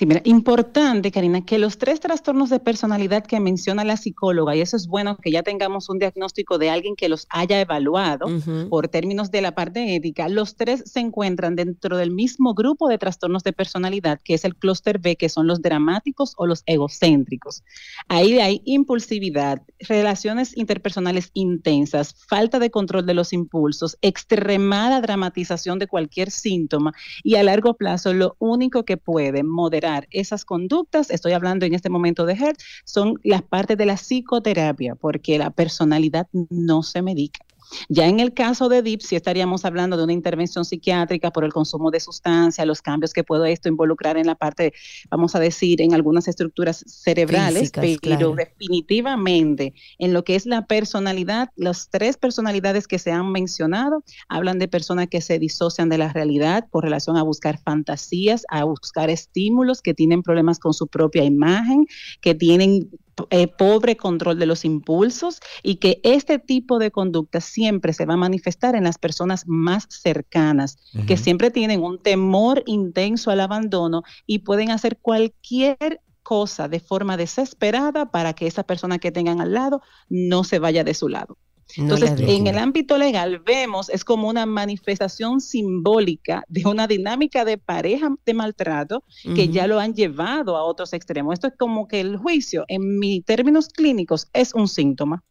Sí, 0.00 0.06
mira, 0.06 0.22
importante, 0.24 1.10
Karina, 1.10 1.44
que 1.44 1.58
los 1.58 1.76
tres 1.76 2.00
trastornos 2.00 2.48
de 2.48 2.58
personalidad 2.58 3.22
que 3.22 3.38
menciona 3.38 3.84
la 3.84 3.98
psicóloga, 3.98 4.56
y 4.56 4.62
eso 4.62 4.78
es 4.78 4.86
bueno 4.86 5.18
que 5.18 5.30
ya 5.30 5.42
tengamos 5.42 5.90
un 5.90 5.98
diagnóstico 5.98 6.56
de 6.56 6.70
alguien 6.70 6.96
que 6.96 7.10
los 7.10 7.26
haya 7.28 7.60
evaluado 7.60 8.26
por 8.70 8.88
términos 8.88 9.30
de 9.30 9.42
la 9.42 9.54
parte 9.54 9.94
ética, 9.94 10.30
los 10.30 10.56
tres 10.56 10.84
se 10.86 11.00
encuentran 11.00 11.54
dentro 11.54 11.98
del 11.98 12.12
mismo 12.12 12.54
grupo 12.54 12.88
de 12.88 12.96
trastornos 12.96 13.42
de 13.42 13.52
personalidad, 13.52 14.18
que 14.24 14.32
es 14.32 14.46
el 14.46 14.56
clúster 14.56 15.00
B, 15.00 15.16
que 15.16 15.28
son 15.28 15.46
los 15.46 15.60
dramáticos 15.60 16.32
o 16.38 16.46
los 16.46 16.62
egocéntricos. 16.64 17.62
Ahí 18.08 18.38
hay 18.38 18.62
impulsividad, 18.64 19.60
relaciones 19.80 20.56
interpersonales 20.56 21.30
intensas, 21.34 22.14
falta 22.26 22.58
de 22.58 22.70
control 22.70 23.04
de 23.04 23.12
los 23.12 23.34
impulsos, 23.34 23.98
extremada 24.00 25.02
dramatización 25.02 25.78
de 25.78 25.88
cualquier 25.88 26.30
síntoma 26.30 26.94
y 27.22 27.34
a 27.34 27.42
largo 27.42 27.74
plazo 27.74 28.14
lo 28.14 28.36
único 28.38 28.86
que 28.86 28.96
puede 28.96 29.42
moderar 29.42 29.89
esas 30.10 30.44
conductas, 30.44 31.10
estoy 31.10 31.32
hablando 31.32 31.66
en 31.66 31.74
este 31.74 31.90
momento 31.90 32.26
de 32.26 32.34
HERT, 32.34 32.60
son 32.84 33.14
las 33.22 33.42
partes 33.42 33.76
de 33.76 33.86
la 33.86 33.96
psicoterapia, 33.96 34.94
porque 34.94 35.38
la 35.38 35.50
personalidad 35.50 36.28
no 36.32 36.82
se 36.82 37.02
medica. 37.02 37.40
Ya 37.88 38.06
en 38.06 38.20
el 38.20 38.34
caso 38.34 38.68
de 38.68 38.82
DIP, 38.82 39.00
sí 39.02 39.16
estaríamos 39.16 39.64
hablando 39.64 39.96
de 39.96 40.04
una 40.04 40.12
intervención 40.12 40.64
psiquiátrica 40.64 41.30
por 41.30 41.44
el 41.44 41.52
consumo 41.52 41.90
de 41.90 42.00
sustancias, 42.00 42.66
los 42.66 42.82
cambios 42.82 43.12
que 43.12 43.24
puede 43.24 43.52
esto 43.52 43.68
involucrar 43.68 44.16
en 44.16 44.26
la 44.26 44.34
parte, 44.34 44.72
vamos 45.10 45.34
a 45.34 45.40
decir, 45.40 45.80
en 45.80 45.94
algunas 45.94 46.28
estructuras 46.28 46.84
cerebrales, 46.86 47.70
pero 48.02 48.34
definitivamente 48.34 49.74
en 49.98 50.12
lo 50.12 50.24
que 50.24 50.36
es 50.36 50.46
la 50.46 50.66
personalidad, 50.66 51.50
las 51.56 51.88
tres 51.90 52.16
personalidades 52.16 52.86
que 52.86 52.98
se 52.98 53.12
han 53.12 53.30
mencionado 53.32 54.04
hablan 54.28 54.58
de 54.58 54.68
personas 54.68 55.08
que 55.08 55.20
se 55.20 55.38
disocian 55.38 55.88
de 55.88 55.98
la 55.98 56.12
realidad 56.12 56.66
por 56.70 56.84
relación 56.84 57.16
a 57.16 57.22
buscar 57.22 57.58
fantasías, 57.58 58.44
a 58.48 58.64
buscar 58.64 59.10
estímulos, 59.10 59.82
que 59.82 59.94
tienen 59.94 60.22
problemas 60.22 60.58
con 60.58 60.74
su 60.74 60.86
propia 60.86 61.24
imagen, 61.24 61.86
que 62.20 62.34
tienen 62.34 62.90
eh, 63.30 63.46
pobre 63.46 63.96
control 63.96 64.38
de 64.38 64.46
los 64.46 64.64
impulsos 64.64 65.40
y 65.62 65.76
que 65.76 66.00
este 66.04 66.38
tipo 66.38 66.78
de 66.78 66.90
conducta 66.90 67.40
siempre 67.40 67.92
se 67.92 68.06
va 68.06 68.14
a 68.14 68.18
manifestar 68.18 68.74
en 68.74 68.84
las 68.84 68.98
personas 68.98 69.44
más 69.46 69.86
cercanas, 69.88 70.78
que 71.06 71.16
siempre 71.16 71.50
tienen 71.50 71.82
un 71.82 72.02
temor 72.02 72.62
intenso 72.66 73.30
al 73.30 73.40
abandono 73.40 74.02
y 74.26 74.40
pueden 74.40 74.70
hacer 74.70 74.98
cualquier 74.98 76.00
cosa 76.22 76.68
de 76.68 76.80
forma 76.80 77.16
desesperada 77.16 78.10
para 78.10 78.34
que 78.34 78.46
esa 78.46 78.62
persona 78.62 78.98
que 78.98 79.12
tengan 79.12 79.40
al 79.40 79.52
lado 79.52 79.82
no 80.08 80.44
se 80.44 80.58
vaya 80.58 80.84
de 80.84 80.94
su 80.94 81.08
lado. 81.08 81.36
Entonces, 81.76 82.12
en 82.18 82.46
el 82.46 82.58
ámbito 82.58 82.98
legal 82.98 83.40
vemos, 83.40 83.88
es 83.88 84.04
como 84.04 84.28
una 84.28 84.46
manifestación 84.46 85.40
simbólica 85.40 86.44
de 86.48 86.66
una 86.66 86.86
dinámica 86.86 87.44
de 87.44 87.58
pareja 87.58 88.10
de 88.24 88.34
maltrato 88.34 89.04
que 89.34 89.48
ya 89.48 89.66
lo 89.66 89.78
han 89.78 89.94
llevado 89.94 90.56
a 90.56 90.64
otros 90.64 90.92
extremos. 90.92 91.34
Esto 91.34 91.48
es 91.48 91.54
como 91.58 91.88
que 91.88 92.00
el 92.00 92.16
juicio, 92.16 92.64
en 92.68 92.98
mis 92.98 93.24
términos 93.24 93.68
clínicos, 93.68 94.28
es 94.32 94.54
un 94.54 94.68
síntoma. 94.68 95.22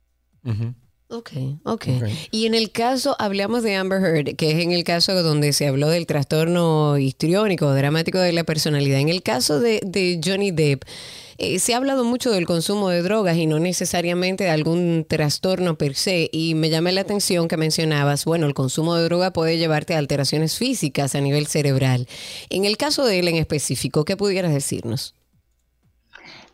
Ok, 1.11 1.32
ok. 1.64 1.86
Y 2.30 2.45
en 2.45 2.53
el 2.53 2.72
caso, 2.72 3.16
hablamos 3.18 3.64
de 3.64 3.76
Amber 3.76 3.99
Heard, 4.03 4.36
que 4.36 4.52
es 4.52 4.64
en 4.64 4.72
el 4.72 4.84
caso 4.84 5.24
donde 5.24 5.53
se 5.53 5.68
habló 5.68 5.90
del 5.90 6.06
trastorno 6.06 6.99
histriónico, 6.99 7.74
dramático 7.74 8.20
de 8.20 8.32
la 8.32 8.44
personalidad. 8.44 8.99
En 8.99 9.10
el 9.10 9.24
caso 9.24 9.60
de, 9.60 9.82
de 9.84 10.22
Johnny 10.24 10.52
Depp, 10.52 10.84
eh, 11.40 11.60
se 11.60 11.74
ha 11.74 11.78
hablado 11.78 12.03
mucho 12.03 12.32
del 12.32 12.45
consumo 12.45 12.90
de 12.90 13.02
drogas 13.02 13.38
y 13.38 13.45
no 13.45 13.60
necesariamente 13.60 14.44
de 14.44 14.49
algún 14.49 15.06
trastorno 15.07 15.78
per 15.78 15.95
se. 15.95 16.30
Y 16.32 16.56
me 16.56 16.70
llama 16.70 16.91
la 16.91 17.02
atención 17.02 17.48
que 17.48 17.57
mencionabas, 17.57 18.26
bueno, 18.26 18.45
el 18.45 18.53
consumo 18.53 18.95
de 18.95 19.03
droga 19.03 19.32
puede 19.32 19.57
llevarte 19.57 19.95
a 19.95 19.98
alteraciones 19.98 20.57
físicas 20.57 21.16
a 21.16 21.22
nivel 21.22 21.48
cerebral. 21.48 22.07
En 22.49 22.66
el 22.66 22.78
caso 22.78 23.06
de 23.06 23.20
él 23.20 23.28
en 23.28 23.36
específico, 23.38 24.06
¿qué 24.06 24.18
pudieras 24.18 24.53
decirnos? 24.53 25.16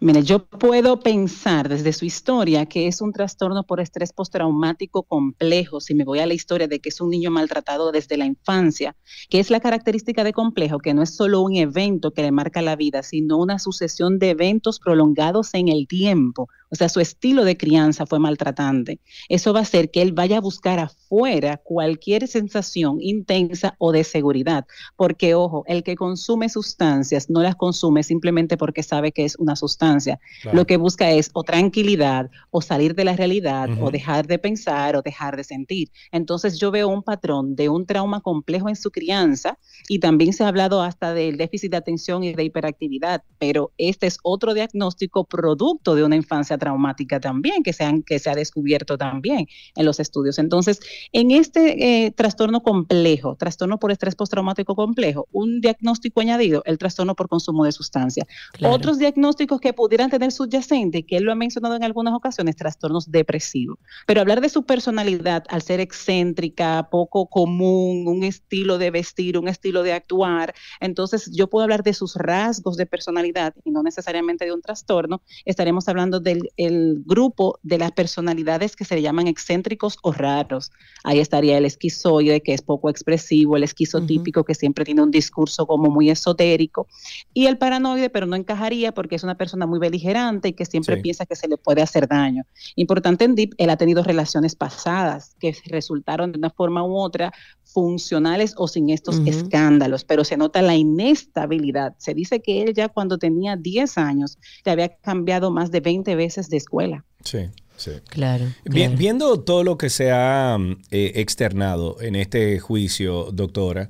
Mire, 0.05 0.21
yo 0.21 0.45
puedo 0.45 0.99
pensar 0.99 1.67
desde 1.67 1.91
su 1.91 2.05
historia 2.05 2.67
que 2.67 2.85
es 2.85 3.01
un 3.01 3.11
trastorno 3.11 3.63
por 3.63 3.79
estrés 3.79 4.13
postraumático 4.13 5.01
complejo, 5.01 5.81
si 5.81 5.95
me 5.95 6.03
voy 6.03 6.19
a 6.19 6.27
la 6.27 6.35
historia 6.35 6.67
de 6.67 6.79
que 6.79 6.89
es 6.89 7.01
un 7.01 7.09
niño 7.09 7.31
maltratado 7.31 7.91
desde 7.91 8.15
la 8.15 8.27
infancia, 8.27 8.95
que 9.31 9.39
es 9.39 9.49
la 9.49 9.59
característica 9.59 10.23
de 10.23 10.31
complejo, 10.31 10.77
que 10.77 10.93
no 10.93 11.01
es 11.01 11.15
solo 11.15 11.41
un 11.41 11.55
evento 11.55 12.11
que 12.11 12.21
le 12.21 12.31
marca 12.31 12.61
la 12.61 12.75
vida, 12.75 13.01
sino 13.01 13.39
una 13.39 13.57
sucesión 13.57 14.19
de 14.19 14.29
eventos 14.29 14.77
prolongados 14.79 15.55
en 15.55 15.69
el 15.69 15.87
tiempo. 15.87 16.49
O 16.75 16.77
sea, 16.77 16.89
su 16.89 16.99
estilo 16.99 17.45
de 17.45 17.55
crianza 17.55 18.05
fue 18.05 18.19
maltratante. 18.19 18.99
Eso 19.29 19.53
va 19.53 19.59
a 19.59 19.61
hacer 19.61 19.91
que 19.91 20.01
él 20.01 20.11
vaya 20.11 20.39
a 20.39 20.41
buscar 20.41 20.77
afuera 20.79 21.55
cualquier 21.55 22.27
sensación 22.27 22.97
intensa 22.99 23.75
o 23.77 23.93
de 23.93 24.03
seguridad. 24.03 24.65
Porque, 24.97 25.35
ojo, 25.35 25.63
el 25.67 25.83
que 25.83 25.95
consume 25.95 26.49
sustancias 26.49 27.29
no 27.29 27.41
las 27.41 27.55
consume 27.55 28.03
simplemente 28.03 28.57
porque 28.57 28.83
sabe 28.83 29.13
que 29.13 29.23
es 29.23 29.37
una 29.37 29.55
sustancia. 29.55 30.19
Lo 30.51 30.67
que 30.67 30.75
busca 30.75 31.11
es 31.11 31.29
o 31.31 31.43
tranquilidad, 31.43 32.29
o 32.51 32.61
salir 32.61 32.93
de 32.93 33.05
la 33.05 33.15
realidad, 33.15 33.69
o 33.79 33.89
dejar 33.89 34.27
de 34.27 34.37
pensar, 34.37 34.97
o 34.97 35.01
dejar 35.01 35.37
de 35.37 35.45
sentir. 35.45 35.91
Entonces 36.11 36.59
yo 36.59 36.71
veo 36.71 36.89
un 36.89 37.03
patrón 37.03 37.55
de 37.55 37.69
un 37.69 37.85
trauma 37.85 38.19
complejo 38.19 38.67
en 38.67 38.75
su 38.75 38.91
crianza 38.91 39.57
y 39.87 39.99
también 39.99 40.33
se 40.33 40.43
ha 40.43 40.49
hablado 40.49 40.81
hasta 40.81 41.13
del 41.13 41.37
déficit 41.37 41.71
de 41.71 41.77
atención 41.77 42.25
y 42.25 42.33
de 42.33 42.43
hiperactividad, 42.43 43.23
pero 43.39 43.71
este 43.77 44.07
es 44.07 44.17
otro 44.23 44.53
diagnóstico 44.53 45.23
producto 45.23 45.95
de 45.95 46.03
una 46.03 46.17
infancia 46.17 46.57
traumática 46.65 47.19
también, 47.19 47.61
que 47.61 47.73
se, 47.73 47.85
que 48.05 48.17
se 48.17 48.29
ha 48.31 48.35
descubierto 48.35 48.97
también 48.97 49.47
en 49.75 49.85
los 49.85 49.99
estudios. 49.99 50.39
Entonces, 50.39 50.79
en 51.13 51.29
este 51.29 52.05
eh, 52.05 52.11
trastorno 52.11 52.63
complejo, 52.63 53.35
trastorno 53.35 53.77
por 53.77 53.91
estrés 53.91 54.15
postraumático 54.15 54.75
complejo, 54.75 55.27
un 55.31 55.61
diagnóstico 55.61 56.21
añadido, 56.21 56.63
el 56.65 56.79
trastorno 56.79 57.13
por 57.15 57.29
consumo 57.29 57.65
de 57.65 57.71
sustancias. 57.71 58.27
Otros 58.63 58.97
diagnósticos 58.97 59.61
que 59.61 59.73
pudieran 59.73 60.09
tener 60.09 60.31
subyacente, 60.31 61.03
que 61.03 61.17
él 61.17 61.23
lo 61.23 61.31
ha 61.31 61.35
mencionado 61.35 61.75
en 61.75 61.83
algunas 61.83 62.15
ocasiones, 62.15 62.55
trastornos 62.55 63.11
depresivos. 63.11 63.77
Pero 64.07 64.21
hablar 64.21 64.41
de 64.41 64.49
su 64.49 64.63
personalidad 64.63 65.43
al 65.49 65.61
ser 65.61 65.79
excéntrica, 65.79 66.87
poco 66.89 67.27
común, 67.27 68.07
un 68.07 68.23
estilo 68.23 68.79
de 68.79 68.89
vestir, 68.89 69.37
un 69.37 69.47
estilo 69.47 69.83
de 69.83 69.93
actuar, 69.93 70.55
entonces 70.79 71.29
yo 71.31 71.47
puedo 71.47 71.63
hablar 71.63 71.83
de 71.83 71.93
sus 71.93 72.15
rasgos 72.15 72.75
de 72.75 72.87
personalidad 72.87 73.53
y 73.63 73.69
no 73.69 73.83
necesariamente 73.83 74.45
de 74.45 74.53
un 74.53 74.61
trastorno, 74.61 75.21
estaremos 75.45 75.87
hablando 75.87 76.19
del 76.19 76.49
el 76.57 77.03
grupo 77.05 77.59
de 77.63 77.77
las 77.77 77.91
personalidades 77.91 78.75
que 78.75 78.85
se 78.85 79.01
llaman 79.01 79.27
excéntricos 79.27 79.97
o 80.01 80.11
raros. 80.11 80.71
Ahí 81.03 81.19
estaría 81.19 81.57
el 81.57 81.65
esquizoide, 81.65 82.41
que 82.41 82.53
es 82.53 82.61
poco 82.61 82.89
expresivo, 82.89 83.57
el 83.57 83.63
esquizotípico, 83.63 84.43
que 84.43 84.55
siempre 84.55 84.85
tiene 84.85 85.01
un 85.01 85.11
discurso 85.11 85.65
como 85.67 85.89
muy 85.89 86.09
esotérico, 86.09 86.87
y 87.33 87.47
el 87.47 87.57
paranoide, 87.57 88.09
pero 88.09 88.25
no 88.25 88.35
encajaría 88.35 88.93
porque 88.93 89.15
es 89.15 89.23
una 89.23 89.35
persona 89.35 89.65
muy 89.65 89.79
beligerante 89.79 90.49
y 90.49 90.53
que 90.53 90.65
siempre 90.65 90.97
piensa 90.97 91.25
que 91.25 91.35
se 91.35 91.47
le 91.47 91.57
puede 91.57 91.81
hacer 91.81 92.07
daño. 92.07 92.43
Importante 92.75 93.25
en 93.25 93.35
Deep, 93.35 93.55
él 93.57 93.69
ha 93.69 93.77
tenido 93.77 94.03
relaciones 94.03 94.55
pasadas 94.55 95.35
que 95.39 95.55
resultaron 95.65 96.31
de 96.31 96.37
una 96.37 96.49
forma 96.49 96.83
u 96.83 96.97
otra 96.97 97.31
funcionales 97.63 98.53
o 98.57 98.67
sin 98.67 98.89
estos 98.89 99.19
escándalos, 99.25 100.05
pero 100.05 100.23
se 100.23 100.37
nota 100.37 100.61
la 100.61 100.75
inestabilidad. 100.75 101.95
Se 101.97 102.13
dice 102.13 102.41
que 102.41 102.63
él 102.63 102.73
ya 102.73 102.87
cuando 102.89 103.17
tenía 103.17 103.57
10 103.57 103.97
años 103.97 104.37
le 104.63 104.71
había 104.71 104.95
cambiado 104.97 105.51
más 105.51 105.71
de 105.71 105.81
20 105.81 106.15
veces 106.15 106.34
de 106.49 106.57
escuela. 106.57 107.05
Sí. 107.23 107.49
Sí. 107.77 107.91
Claro, 108.07 108.45
viendo 108.63 109.41
todo 109.41 109.65
lo 109.65 109.77
que 109.77 109.89
se 109.89 110.09
ha 110.09 110.57
eh, 110.91 111.11
externado 111.15 111.97
en 111.99 112.15
este 112.15 112.57
juicio, 112.59 113.31
doctora, 113.33 113.89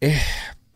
eh, 0.00 0.18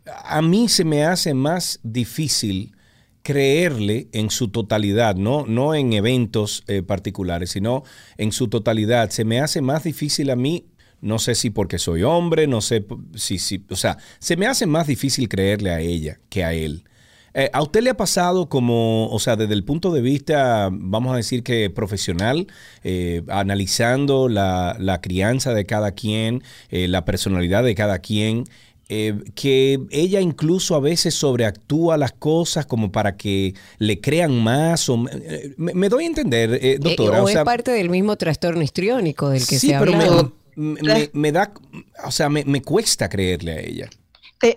a 0.04 0.42
mí 0.42 0.68
se 0.68 0.84
me 0.84 1.04
hace 1.04 1.32
más 1.32 1.80
difícil 1.82 2.76
creerle 3.22 4.08
en 4.12 4.30
su 4.30 4.48
totalidad, 4.48 5.16
no, 5.16 5.46
no 5.46 5.74
en 5.74 5.94
eventos 5.94 6.62
eh, 6.68 6.82
particulares, 6.82 7.50
sino 7.50 7.84
en 8.18 8.32
su 8.32 8.48
totalidad. 8.48 9.10
Se 9.10 9.24
me 9.24 9.40
hace 9.40 9.62
más 9.62 9.84
difícil 9.84 10.30
a 10.30 10.36
mí 10.36 10.66
no 11.00 11.18
sé 11.18 11.34
si 11.34 11.50
porque 11.50 11.78
soy 11.78 12.02
hombre, 12.02 12.46
no 12.46 12.60
sé 12.60 12.86
si, 13.14 13.38
si, 13.38 13.64
o 13.68 13.76
sea, 13.76 13.98
se 14.18 14.36
me 14.36 14.46
hace 14.46 14.66
más 14.66 14.86
difícil 14.86 15.28
creerle 15.28 15.70
a 15.70 15.80
ella 15.80 16.20
que 16.28 16.42
a 16.42 16.52
él. 16.54 16.84
Eh, 17.38 17.50
¿A 17.52 17.62
usted 17.62 17.82
le 17.82 17.90
ha 17.90 17.96
pasado 17.98 18.48
como, 18.48 19.10
o 19.10 19.18
sea, 19.18 19.36
desde 19.36 19.52
el 19.52 19.62
punto 19.62 19.92
de 19.92 20.00
vista, 20.00 20.70
vamos 20.72 21.12
a 21.12 21.16
decir 21.16 21.42
que 21.42 21.68
profesional, 21.68 22.46
eh, 22.82 23.22
analizando 23.28 24.30
la, 24.30 25.00
crianza 25.02 25.52
de 25.52 25.66
cada 25.66 25.92
quien, 25.92 26.42
eh, 26.70 26.88
la 26.88 27.04
personalidad 27.04 27.62
de 27.62 27.74
cada 27.74 27.98
quien, 27.98 28.44
que 28.88 29.80
ella 29.90 30.20
incluso 30.20 30.76
a 30.76 30.80
veces 30.80 31.12
sobreactúa 31.12 31.98
las 31.98 32.12
cosas 32.12 32.66
como 32.66 32.90
para 32.90 33.16
que 33.16 33.52
le 33.78 34.00
crean 34.00 34.40
más? 34.42 34.88
O, 34.88 34.96
me, 34.96 35.88
doy 35.90 36.04
a 36.04 36.06
entender, 36.06 36.80
doctora. 36.80 37.22
o, 37.22 37.28
es 37.28 37.36
parte 37.38 37.72
del 37.72 37.90
mismo 37.90 38.16
trastorno 38.16 38.62
histriónico 38.62 39.28
del 39.28 39.46
que 39.46 39.58
se 39.58 39.74
habla 39.74 40.30
me, 40.56 41.32
da, 41.32 41.52
o 42.04 42.10
sea, 42.10 42.28
me, 42.28 42.62
cuesta 42.62 43.08
creerle 43.08 43.52
a 43.52 43.60
ella. 43.60 43.90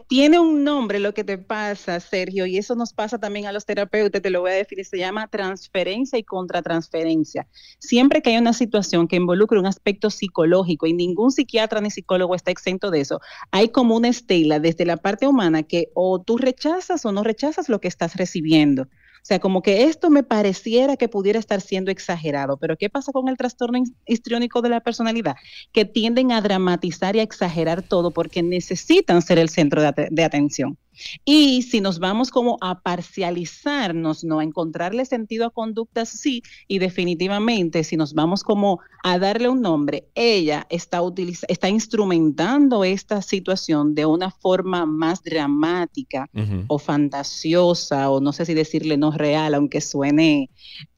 Tiene 0.08 0.40
un 0.40 0.64
nombre 0.64 1.00
lo 1.00 1.14
que 1.14 1.24
te 1.24 1.38
pasa, 1.38 2.00
Sergio, 2.00 2.46
y 2.46 2.58
eso 2.58 2.76
nos 2.76 2.94
pasa 2.94 3.18
también 3.18 3.46
a 3.46 3.52
los 3.52 3.66
terapeutas, 3.66 4.22
te 4.22 4.30
lo 4.30 4.42
voy 4.42 4.52
a 4.52 4.56
decir, 4.56 4.84
se 4.86 4.98
llama 4.98 5.28
transferencia 5.28 6.20
y 6.20 6.24
contratransferencia. 6.24 7.48
Siempre 7.80 8.22
que 8.22 8.32
hay 8.32 8.38
una 8.38 8.54
situación 8.54 9.08
que 9.08 9.16
involucre 9.16 9.60
un 9.60 9.66
aspecto 9.66 10.10
psicológico, 10.10 10.86
y 10.86 10.94
ningún 10.94 11.32
psiquiatra 11.32 11.82
ni 11.82 11.92
psicólogo 11.92 12.36
está 12.36 12.52
exento 12.52 12.92
de 12.92 13.02
eso, 13.02 13.22
hay 13.52 13.70
como 13.70 13.96
una 13.96 14.10
estela 14.10 14.60
desde 14.60 14.86
la 14.86 14.98
parte 14.98 15.28
humana 15.28 15.64
que 15.64 15.90
o 15.94 16.22
tú 16.22 16.38
rechazas 16.38 17.06
o 17.06 17.12
no 17.12 17.24
rechazas 17.24 17.70
lo 17.70 17.80
que 17.80 17.88
estás 17.88 18.16
recibiendo. 18.16 18.88
O 19.22 19.26
sea, 19.30 19.40
como 19.40 19.62
que 19.62 19.84
esto 19.84 20.10
me 20.10 20.24
pareciera 20.24 20.98
que 20.98 21.10
pudiera 21.10 21.40
estar 21.40 21.62
siendo 21.62 21.92
exagerado, 21.92 22.58
pero 22.58 22.78
¿qué 22.78 22.90
pasa 22.90 23.12
con 23.12 23.28
el 23.28 23.38
trastorno 23.38 23.80
histriónico 24.06 24.62
de 24.62 24.70
la 24.70 24.80
personalidad? 24.80 25.36
Que 25.72 25.86
tienden 25.86 26.32
a 26.32 26.42
dramatizar 26.42 27.16
y 27.16 27.20
a 27.20 27.24
exagerar 27.24 27.82
todo 27.82 28.12
porque 28.12 28.42
necesitan 28.44 29.22
ser 29.22 29.40
el 29.40 29.50
centro 29.50 29.82
de, 29.82 30.24
atención. 30.24 30.78
Y 31.26 31.64
si 31.64 31.82
nos 31.82 32.00
vamos 32.00 32.32
como 32.32 32.58
a 32.62 32.82
parcializarnos, 32.82 34.24
¿no? 34.24 34.40
A 34.40 34.44
encontrarle 34.44 35.06
sentido 35.06 35.46
a 35.46 35.52
conductas, 35.52 36.10
sí, 36.10 36.42
y 36.68 36.80
definitivamente 36.80 37.84
si 37.84 37.98
nos 37.98 38.14
vamos 38.14 38.44
como 38.44 38.80
a 39.04 39.20
darle 39.20 39.50
un 39.50 39.62
nombre, 39.62 40.08
ella 40.16 40.66
está, 40.70 41.02
está 41.48 41.70
instrumentando 41.70 42.84
esta 42.84 43.22
situación 43.22 43.96
de 43.96 44.06
una 44.06 44.32
forma 44.32 44.86
más 44.86 45.24
dramática 45.24 46.30
o 46.68 46.80
fantasiosa, 46.80 48.10
o 48.10 48.20
no 48.20 48.34
sé 48.34 48.46
si 48.46 48.54
decirle 48.54 48.98
no 48.98 49.12
real, 49.12 49.54
aunque 49.54 49.82
suene, 49.82 50.50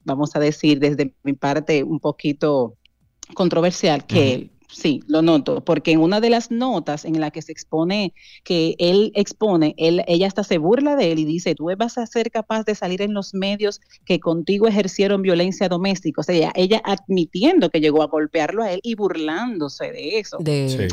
vamos 0.03 0.35
a 0.35 0.39
decir 0.39 0.79
desde 0.79 1.13
mi 1.23 1.33
parte 1.33 1.83
un 1.83 1.99
poquito 1.99 2.75
controversial, 3.33 4.05
que 4.05 4.50
Sí, 4.71 5.01
lo 5.07 5.21
noto, 5.21 5.63
porque 5.63 5.91
en 5.91 5.99
una 5.99 6.21
de 6.21 6.29
las 6.29 6.49
notas 6.49 7.03
en 7.03 7.19
la 7.19 7.31
que 7.31 7.41
se 7.41 7.51
expone, 7.51 8.13
que 8.43 8.75
él 8.79 9.11
expone, 9.15 9.75
él, 9.77 10.03
ella 10.07 10.27
hasta 10.27 10.43
se 10.43 10.57
burla 10.57 10.95
de 10.95 11.11
él 11.11 11.19
y 11.19 11.25
dice, 11.25 11.55
tú 11.55 11.69
vas 11.77 11.97
a 11.97 12.05
ser 12.05 12.31
capaz 12.31 12.63
de 12.63 12.75
salir 12.75 13.01
en 13.01 13.13
los 13.13 13.33
medios 13.33 13.81
que 14.05 14.19
contigo 14.19 14.67
ejercieron 14.67 15.21
violencia 15.21 15.67
doméstica. 15.67 16.21
O 16.21 16.23
sea, 16.23 16.51
ella, 16.55 16.81
admitiendo 16.85 17.69
que 17.69 17.81
llegó 17.81 18.01
a 18.01 18.07
golpearlo 18.07 18.63
a 18.63 18.71
él 18.71 18.79
y 18.83 18.95
burlándose 18.95 19.91
de 19.91 20.19
eso. 20.19 20.37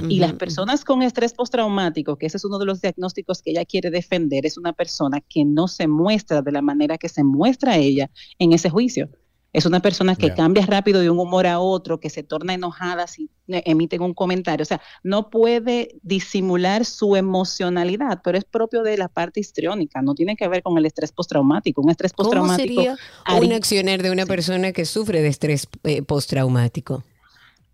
Y 0.09 0.19
las 0.19 0.33
personas 0.35 0.85
con 0.85 1.03
estrés 1.03 1.33
postraumático, 1.33 2.17
que 2.17 2.27
ese 2.27 2.37
es 2.37 2.45
uno 2.45 2.59
de 2.59 2.67
los 2.67 2.81
diagnósticos 2.81 3.43
que 3.43 3.53
ella 3.53 3.65
quiere 3.65 3.91
defender, 3.91 4.45
es 4.45 4.59
una 4.59 4.73
persona 4.73 5.21
que 5.21 5.45
no 5.45 5.69
se 5.69 5.87
muestra 5.87 6.43
de 6.43 6.53
la 6.53 6.63
manera 6.63 6.99
que 6.99 7.09
se 7.09 7.23
muestra 7.23 7.77
ella 7.77 8.11
en 8.39 8.53
ese 8.53 8.71
juicio 8.71 9.09
Es 9.53 9.65
una 9.65 9.81
persona 9.81 10.15
que 10.15 10.35
cambia 10.35 10.67
rápido 10.67 11.01
de 11.01 11.09
un 11.09 11.19
humor 11.19 11.47
a 11.47 11.59
otro, 11.59 11.99
que 12.01 12.11
se 12.11 12.23
torna 12.23 12.53
enojada 12.53 13.07
si 13.07 13.31
emiten 13.47 14.03
un 14.03 14.13
comentario. 14.13 14.63
O 14.63 14.67
sea, 14.67 14.81
no 15.03 15.31
puede 15.31 15.97
disimular 16.03 16.85
su 16.85 17.17
emocionalidad, 17.17 18.21
pero 18.23 18.37
es 18.37 18.45
propio 18.45 18.83
de 18.83 18.99
la 18.99 19.09
parte 19.09 19.41
histriónica, 19.41 20.03
no 20.03 20.15
tiene 20.15 20.37
que 20.37 20.47
ver 20.49 20.63
con 20.63 20.77
el 20.77 20.85
estrés 20.85 21.13
postraumático. 21.13 21.81
Un 21.81 21.91
estrés 21.91 22.13
postraumático. 22.13 22.75
¿Cómo 22.75 22.97
sería 23.27 23.47
un 23.47 23.53
accionar 23.53 24.03
de 24.03 24.11
una 24.11 24.27
persona 24.27 24.73
que 24.73 24.85
sufre 24.85 25.23
de 25.23 25.29
estrés 25.29 25.67
eh, 25.85 26.03
postraumático? 26.03 27.03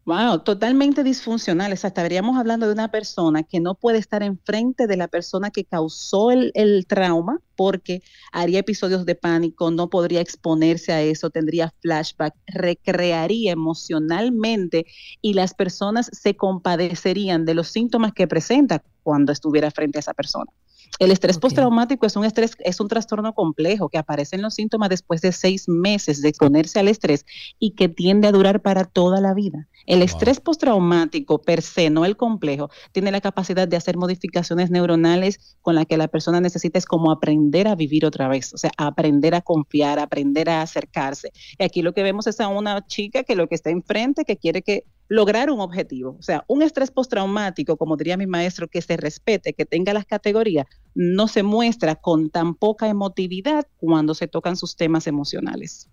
Wow, 0.06 0.40
totalmente 0.40 1.02
disfuncional. 1.02 1.72
estaríamos 1.72 2.36
hablando 2.36 2.66
de 2.66 2.74
una 2.74 2.90
persona 2.90 3.42
que 3.42 3.58
no 3.58 3.74
puede 3.74 3.96
estar 3.96 4.22
enfrente 4.22 4.86
de 4.86 4.98
la 4.98 5.08
persona 5.08 5.50
que 5.50 5.64
causó 5.64 6.30
el, 6.30 6.52
el, 6.54 6.86
trauma 6.86 7.40
porque 7.56 8.02
haría 8.30 8.58
episodios 8.58 9.06
de 9.06 9.14
pánico, 9.14 9.70
no 9.70 9.88
podría 9.88 10.20
exponerse 10.20 10.92
a 10.92 11.00
eso, 11.00 11.30
tendría 11.30 11.72
flashback, 11.80 12.34
recrearía 12.46 13.52
emocionalmente 13.52 14.84
y 15.22 15.32
las 15.32 15.54
personas 15.54 16.10
se 16.12 16.36
compadecerían 16.36 17.46
de 17.46 17.54
los 17.54 17.68
síntomas 17.68 18.12
que 18.12 18.28
presenta 18.28 18.84
cuando 19.02 19.32
estuviera 19.32 19.70
frente 19.70 19.98
a 19.98 20.00
esa 20.00 20.12
persona. 20.12 20.52
El 20.98 21.10
estrés 21.10 21.38
postraumático 21.38 22.06
es 22.06 22.16
un 22.16 22.24
estrés, 22.24 22.56
es 22.60 22.80
un 22.80 22.88
trastorno 22.88 23.34
complejo 23.34 23.88
que 23.88 23.98
aparece 23.98 24.36
en 24.36 24.42
los 24.42 24.54
síntomas 24.54 24.88
después 24.88 25.20
de 25.20 25.32
seis 25.32 25.68
meses 25.68 26.22
de 26.22 26.28
exponerse 26.28 26.78
al 26.78 26.88
estrés 26.88 27.26
y 27.58 27.72
que 27.72 27.88
tiende 27.88 28.28
a 28.28 28.32
durar 28.32 28.62
para 28.62 28.84
toda 28.84 29.20
la 29.20 29.34
vida. 29.34 29.68
El 29.86 30.02
estrés 30.02 30.40
postraumático 30.40 31.42
per 31.42 31.60
se, 31.60 31.90
no 31.90 32.04
el 32.04 32.16
complejo, 32.16 32.70
tiene 32.92 33.10
la 33.10 33.20
capacidad 33.20 33.68
de 33.68 33.76
hacer 33.76 33.96
modificaciones 33.96 34.70
neuronales 34.70 35.56
con 35.60 35.74
la 35.74 35.84
que 35.84 35.96
la 35.96 36.08
persona 36.08 36.40
necesita 36.40 36.78
es 36.78 36.86
como 36.86 37.10
aprender 37.10 37.68
a 37.68 37.74
vivir 37.74 38.06
otra 38.06 38.28
vez, 38.28 38.54
o 38.54 38.58
sea, 38.58 38.70
aprender 38.78 39.34
a 39.34 39.42
confiar, 39.42 39.98
aprender 39.98 40.48
a 40.48 40.62
acercarse. 40.62 41.32
Y 41.58 41.64
aquí 41.64 41.82
lo 41.82 41.92
que 41.92 42.02
vemos 42.02 42.26
es 42.26 42.40
a 42.40 42.48
una 42.48 42.86
chica 42.86 43.24
que 43.24 43.36
lo 43.36 43.48
que 43.48 43.54
está 43.56 43.70
enfrente, 43.70 44.24
que 44.24 44.36
quiere 44.36 44.62
que 44.62 44.84
lograr 45.08 45.50
un 45.50 45.60
objetivo. 45.60 46.16
O 46.18 46.22
sea, 46.22 46.44
un 46.48 46.62
estrés 46.62 46.90
postraumático, 46.90 47.76
como 47.76 47.96
diría 47.96 48.16
mi 48.16 48.26
maestro, 48.26 48.68
que 48.68 48.82
se 48.82 48.96
respete, 48.96 49.52
que 49.52 49.66
tenga 49.66 49.92
las 49.92 50.06
categorías, 50.06 50.66
no 50.94 51.28
se 51.28 51.42
muestra 51.42 51.96
con 51.96 52.30
tan 52.30 52.54
poca 52.54 52.88
emotividad 52.88 53.66
cuando 53.76 54.14
se 54.14 54.28
tocan 54.28 54.56
sus 54.56 54.76
temas 54.76 55.06
emocionales. 55.06 55.88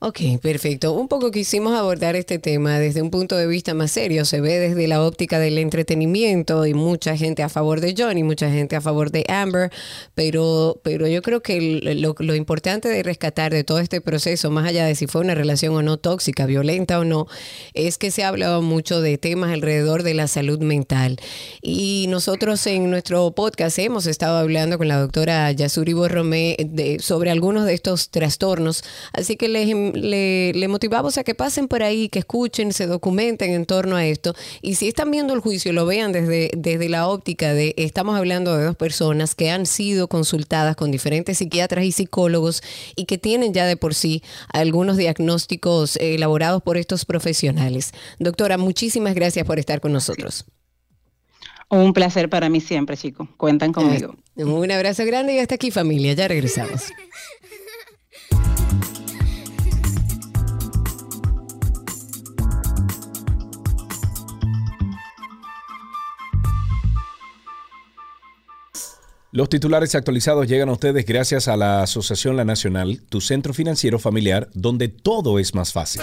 Ok, 0.00 0.20
perfecto. 0.42 0.92
Un 0.92 1.08
poco 1.08 1.30
quisimos 1.30 1.74
abordar 1.74 2.16
este 2.16 2.38
tema 2.38 2.78
desde 2.78 3.02
un 3.02 3.10
punto 3.10 3.36
de 3.36 3.46
vista 3.46 3.72
más 3.72 3.92
serio. 3.92 4.24
Se 4.24 4.40
ve 4.40 4.58
desde 4.58 4.86
la 4.88 5.02
óptica 5.02 5.38
del 5.38 5.58
entretenimiento 5.58 6.66
y 6.66 6.74
mucha 6.74 7.16
gente 7.16 7.42
a 7.42 7.48
favor 7.48 7.80
de 7.80 7.94
Johnny, 7.96 8.22
mucha 8.22 8.50
gente 8.50 8.76
a 8.76 8.80
favor 8.80 9.10
de 9.10 9.24
Amber, 9.28 9.70
pero, 10.14 10.80
pero 10.82 11.06
yo 11.06 11.22
creo 11.22 11.40
que 11.40 11.80
lo, 11.94 12.34
importante 12.34 12.88
de 12.88 13.02
rescatar 13.02 13.52
de 13.52 13.64
todo 13.64 13.78
este 13.78 14.00
proceso, 14.00 14.50
más 14.50 14.66
allá 14.66 14.84
de 14.86 14.94
si 14.94 15.06
fue 15.06 15.20
una 15.20 15.34
relación 15.34 15.74
o 15.74 15.82
no 15.82 15.96
tóxica, 15.96 16.46
violenta 16.46 16.98
o 16.98 17.04
no, 17.04 17.26
es 17.72 17.96
que 17.96 18.10
se 18.10 18.24
ha 18.24 18.28
hablado 18.28 18.60
mucho 18.60 19.00
de 19.00 19.18
temas 19.18 19.52
alrededor 19.52 20.02
de 20.02 20.14
la 20.14 20.26
salud 20.26 20.58
mental. 20.58 21.18
Y 21.62 22.06
nosotros 22.08 22.66
en 22.66 22.90
nuestro 22.90 23.30
podcast 23.30 23.78
hemos 23.78 24.06
estado 24.06 24.36
hablando 24.38 24.78
con 24.78 24.88
la 24.88 24.98
doctora 24.98 25.50
Yasuri 25.52 25.92
Borromé 25.92 26.56
de, 26.58 26.98
sobre 26.98 27.30
algunos 27.30 27.66
de 27.66 27.74
estos 27.74 28.10
trastornos, 28.10 28.82
así 29.12 29.36
que 29.36 29.48
le 29.48 29.61
le, 29.64 30.68
motivamos 30.68 31.18
a 31.18 31.24
que 31.24 31.34
pasen 31.34 31.68
por 31.68 31.82
ahí, 31.82 32.08
que 32.08 32.20
escuchen, 32.20 32.72
se 32.72 32.86
documenten 32.86 33.52
en 33.52 33.66
torno 33.66 33.96
a 33.96 34.06
esto. 34.06 34.34
Y 34.60 34.74
si 34.74 34.88
están 34.88 35.10
viendo 35.10 35.34
el 35.34 35.40
juicio, 35.40 35.72
lo 35.72 35.86
vean 35.86 36.12
desde, 36.12 36.50
desde 36.56 36.88
la 36.88 37.08
óptica 37.08 37.54
de, 37.54 37.74
estamos 37.76 38.16
hablando 38.16 38.56
de 38.56 38.64
dos 38.64 38.76
personas 38.76 39.34
que 39.34 39.50
han 39.50 39.66
sido 39.66 40.08
consultadas 40.08 40.76
con 40.76 40.90
diferentes 40.90 41.38
psiquiatras 41.38 41.84
y 41.84 41.92
psicólogos 41.92 42.62
y 42.96 43.04
que 43.04 43.18
tienen 43.18 43.52
ya 43.52 43.66
de 43.66 43.76
por 43.76 43.94
sí 43.94 44.22
algunos 44.52 44.96
diagnósticos 44.96 45.96
elaborados 45.96 46.62
por 46.62 46.76
estos 46.76 47.04
profesionales. 47.04 47.92
Doctora, 48.18 48.58
muchísimas 48.58 49.14
gracias 49.14 49.46
por 49.46 49.58
estar 49.58 49.80
con 49.80 49.92
nosotros. 49.92 50.44
Un 51.72 51.94
placer 51.94 52.28
para 52.28 52.50
mí 52.50 52.60
siempre, 52.60 52.98
chicos. 52.98 53.28
Cuentan 53.38 53.72
conmigo. 53.72 54.14
Un 54.36 54.70
abrazo 54.70 55.06
grande 55.06 55.34
y 55.34 55.38
hasta 55.38 55.54
aquí 55.54 55.70
familia. 55.70 56.12
Ya 56.12 56.28
regresamos. 56.28 56.82
Los 69.34 69.48
titulares 69.48 69.94
actualizados 69.94 70.46
llegan 70.46 70.68
a 70.68 70.72
ustedes 70.72 71.06
gracias 71.06 71.48
a 71.48 71.56
la 71.56 71.82
Asociación 71.82 72.36
La 72.36 72.44
Nacional, 72.44 73.00
tu 73.08 73.22
centro 73.22 73.54
financiero 73.54 73.98
familiar, 73.98 74.50
donde 74.52 74.88
todo 74.88 75.38
es 75.38 75.54
más 75.54 75.72
fácil. 75.72 76.02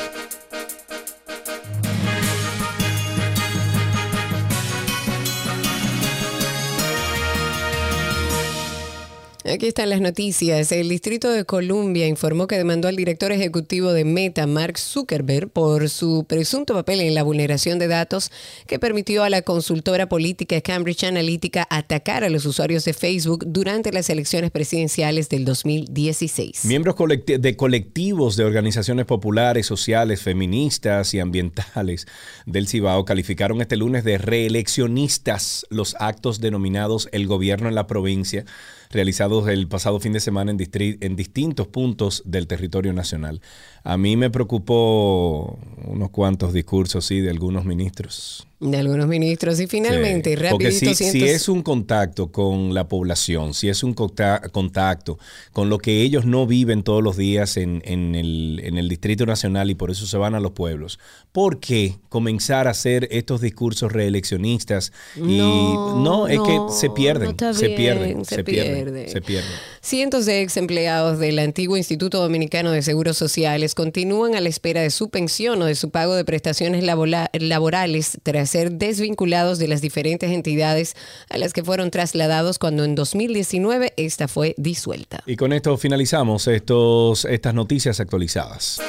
Aquí 9.52 9.66
están 9.66 9.90
las 9.90 10.00
noticias. 10.00 10.72
El 10.72 10.90
Distrito 10.90 11.32
de 11.32 11.44
Columbia 11.44 12.06
informó 12.06 12.46
que 12.46 12.56
demandó 12.56 12.88
al 12.88 12.96
director 12.96 13.32
ejecutivo 13.32 13.94
de 13.94 14.06
Meta, 14.06 14.46
Mark 14.46 14.78
Zuckerberg, 14.78 15.50
por 15.50 15.90
su 15.90 16.24
presunto 16.28 16.76
papel 16.76 17.00
en 17.02 17.16
la 17.16 17.24
vulneración 17.24 17.80
de 17.80 17.88
datos 17.88 18.32
que 18.68 18.78
permitió 18.78 19.24
a 19.24 19.30
la 19.32 19.42
consultora 19.42 20.08
política 20.08 20.62
Cambridge 20.62 21.04
Analytica 21.06 21.66
atacar 21.72 22.24
a 22.24 22.30
los 22.30 22.46
usuarios 22.46 22.86
de 22.86 22.94
Facebook 22.94 23.44
durante 23.48 23.92
las 23.92 24.12
elecciones 24.12 24.52
presidenciales 24.52 25.30
del 25.30 25.46
2016. 25.46 26.66
Miembros 26.66 26.96
de 27.26 27.56
colectivos 27.58 28.36
de 28.36 28.44
organizaciones 28.44 29.08
populares, 29.08 29.66
sociales, 29.66 30.22
feministas 30.22 31.16
y 31.16 31.20
ambientales 31.20 32.06
del 32.46 32.68
Cibao 32.68 33.04
calificaron 33.04 33.62
este 33.62 33.78
lunes 33.78 34.04
de 34.04 34.20
reeleccionistas 34.20 35.66
los 35.72 35.96
actos 36.00 36.40
denominados 36.40 37.10
el 37.12 37.26
gobierno 37.26 37.68
en 37.68 37.74
la 37.74 37.88
provincia 37.88 38.46
realizados 38.90 39.48
el 39.48 39.68
pasado 39.68 40.00
fin 40.00 40.14
de 40.14 40.20
semana 40.20 40.52
en, 40.52 40.58
en 41.02 41.16
distintos 41.16 41.68
puntos 41.68 42.24
del 42.26 42.48
territorio 42.48 42.92
nacional. 42.92 43.42
A 43.84 43.98
mí 43.98 44.18
me 44.18 44.30
preocupó 44.30 45.58
unos 45.86 46.10
cuantos 46.10 46.54
discursos, 46.54 47.06
sí, 47.06 47.20
de 47.20 47.30
algunos 47.30 47.66
ministros 47.66 48.48
de 48.60 48.78
algunos 48.78 49.08
ministros. 49.08 49.60
Y 49.60 49.68
finalmente, 49.68 50.36
sí. 50.36 50.44
Porque 50.50 50.72
si, 50.72 50.94
si, 50.94 51.24
es 51.24 51.48
un 51.48 51.62
contacto 51.62 52.32
con 52.32 52.74
la 52.74 52.88
población, 52.88 53.54
si 53.54 53.70
es 53.70 53.84
un 53.84 53.94
contacto 53.94 55.20
con 55.54 55.70
lo 55.70 55.78
que 55.78 56.02
ellos 56.02 56.26
no 56.26 56.46
viven 56.46 56.84
todos 56.84 57.02
los 57.02 57.16
días 57.16 57.58
en, 57.58 57.82
en, 57.86 58.16
el, 58.16 58.62
en 58.64 58.78
el 58.78 58.90
Distrito 58.90 59.26
Nacional 59.26 59.70
y 59.70 59.76
por 59.76 59.92
eso 59.92 60.06
se 60.06 60.18
van 60.18 60.36
a 60.36 60.40
los 60.40 60.52
pueblos, 60.52 61.00
¿por 61.32 61.60
qué 61.60 61.96
comenzar 62.10 62.68
a 62.68 62.72
hacer 62.72 63.08
estos 63.12 63.42
discursos 63.42 63.92
reeleccionistas? 63.92 64.92
Y 65.16 65.40
no, 65.40 66.28
es 66.28 66.40
que 66.40 66.60
se 66.70 66.90
pierden, 66.90 67.30
se, 67.54 67.70
pierden 67.70 68.26
se, 68.26 68.44
pierden, 68.44 69.10
se 69.10 69.22
pierden. 69.22 69.52
Cientos 69.82 70.26
de 70.26 70.42
ex 70.42 70.58
empleados 70.58 71.20
del 71.20 71.40
antiguo 71.40 71.78
Instituto 71.78 72.20
Dominicano 72.20 72.72
de 72.72 72.82
Seguros 72.82 73.18
Sociales 73.18 73.69
continúan 73.76 74.36
a 74.36 74.42
la 74.42 74.50
espera 74.50 74.82
de 74.82 74.90
su 74.90 75.10
pensión 75.10 75.62
o 75.62 75.66
de 75.66 75.76
su 75.76 75.90
pago 75.90 76.16
de 76.16 76.26
prestaciones 76.26 76.84
laborales 76.84 78.18
tras 78.24 78.50
ser 78.50 78.72
desvinculados 78.72 79.60
de 79.60 79.68
las 79.68 79.82
diferentes 79.82 80.32
entidades 80.32 80.96
a 81.30 81.38
las 81.38 81.54
que 81.54 81.64
fueron 81.64 81.92
trasladados 81.92 82.60
cuando 82.60 82.84
en 82.84 82.96
2019 82.96 83.94
esta 83.98 84.28
fue 84.28 84.56
disuelta. 84.58 85.24
Y 85.26 85.36
con 85.36 85.54
esto 85.54 85.78
finalizamos 85.78 86.48
estos, 86.48 87.26
estas 87.26 87.54
noticias 87.54 88.00
actualizadas. 88.00 88.80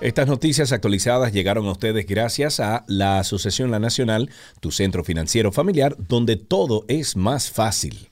Estas 0.00 0.26
noticias 0.26 0.72
actualizadas 0.72 1.30
llegaron 1.30 1.66
a 1.66 1.72
ustedes 1.72 2.06
gracias 2.06 2.58
a 2.58 2.84
la 2.86 3.18
Asociación 3.18 3.70
La 3.70 3.78
Nacional, 3.78 4.30
tu 4.60 4.70
centro 4.70 5.04
financiero 5.04 5.52
familiar, 5.52 5.94
donde 5.98 6.36
todo 6.36 6.86
es 6.88 7.16
más 7.16 7.50
fácil. 7.50 8.08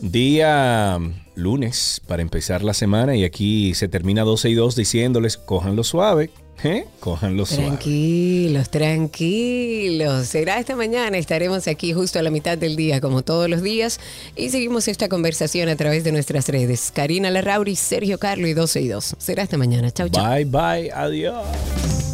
Día 0.00 0.98
lunes 1.34 2.02
para 2.06 2.20
empezar 2.20 2.62
la 2.62 2.74
semana 2.74 3.16
y 3.16 3.24
aquí 3.24 3.72
se 3.72 3.88
termina 3.88 4.22
12 4.22 4.50
y 4.50 4.54
2 4.54 4.76
diciéndoles, 4.76 5.38
cójanlo 5.38 5.82
suave, 5.82 6.30
¿eh? 6.64 6.86
Cójanlo 7.00 7.46
suave. 7.46 7.64
Tranquilos, 7.64 8.70
tranquilos. 8.70 10.26
Será 10.26 10.58
esta 10.58 10.76
mañana, 10.76 11.18
estaremos 11.18 11.66
aquí 11.68 11.92
justo 11.92 12.18
a 12.18 12.22
la 12.22 12.30
mitad 12.30 12.58
del 12.58 12.76
día 12.76 13.00
como 13.00 13.22
todos 13.22 13.48
los 13.48 13.62
días 13.62 14.00
y 14.36 14.50
seguimos 14.50 14.88
esta 14.88 15.08
conversación 15.08 15.68
a 15.68 15.76
través 15.76 16.04
de 16.04 16.12
nuestras 16.12 16.48
redes. 16.48 16.90
Karina 16.94 17.30
Larrauri, 17.30 17.76
Sergio 17.76 18.18
Carlo 18.18 18.46
y 18.46 18.54
12 18.54 18.80
y 18.80 18.88
2. 18.88 19.16
Será 19.18 19.42
esta 19.42 19.56
mañana. 19.56 19.90
Chau, 19.90 20.08
chau. 20.08 20.24
Bye, 20.24 20.44
bye, 20.44 20.90
adiós. 20.92 22.09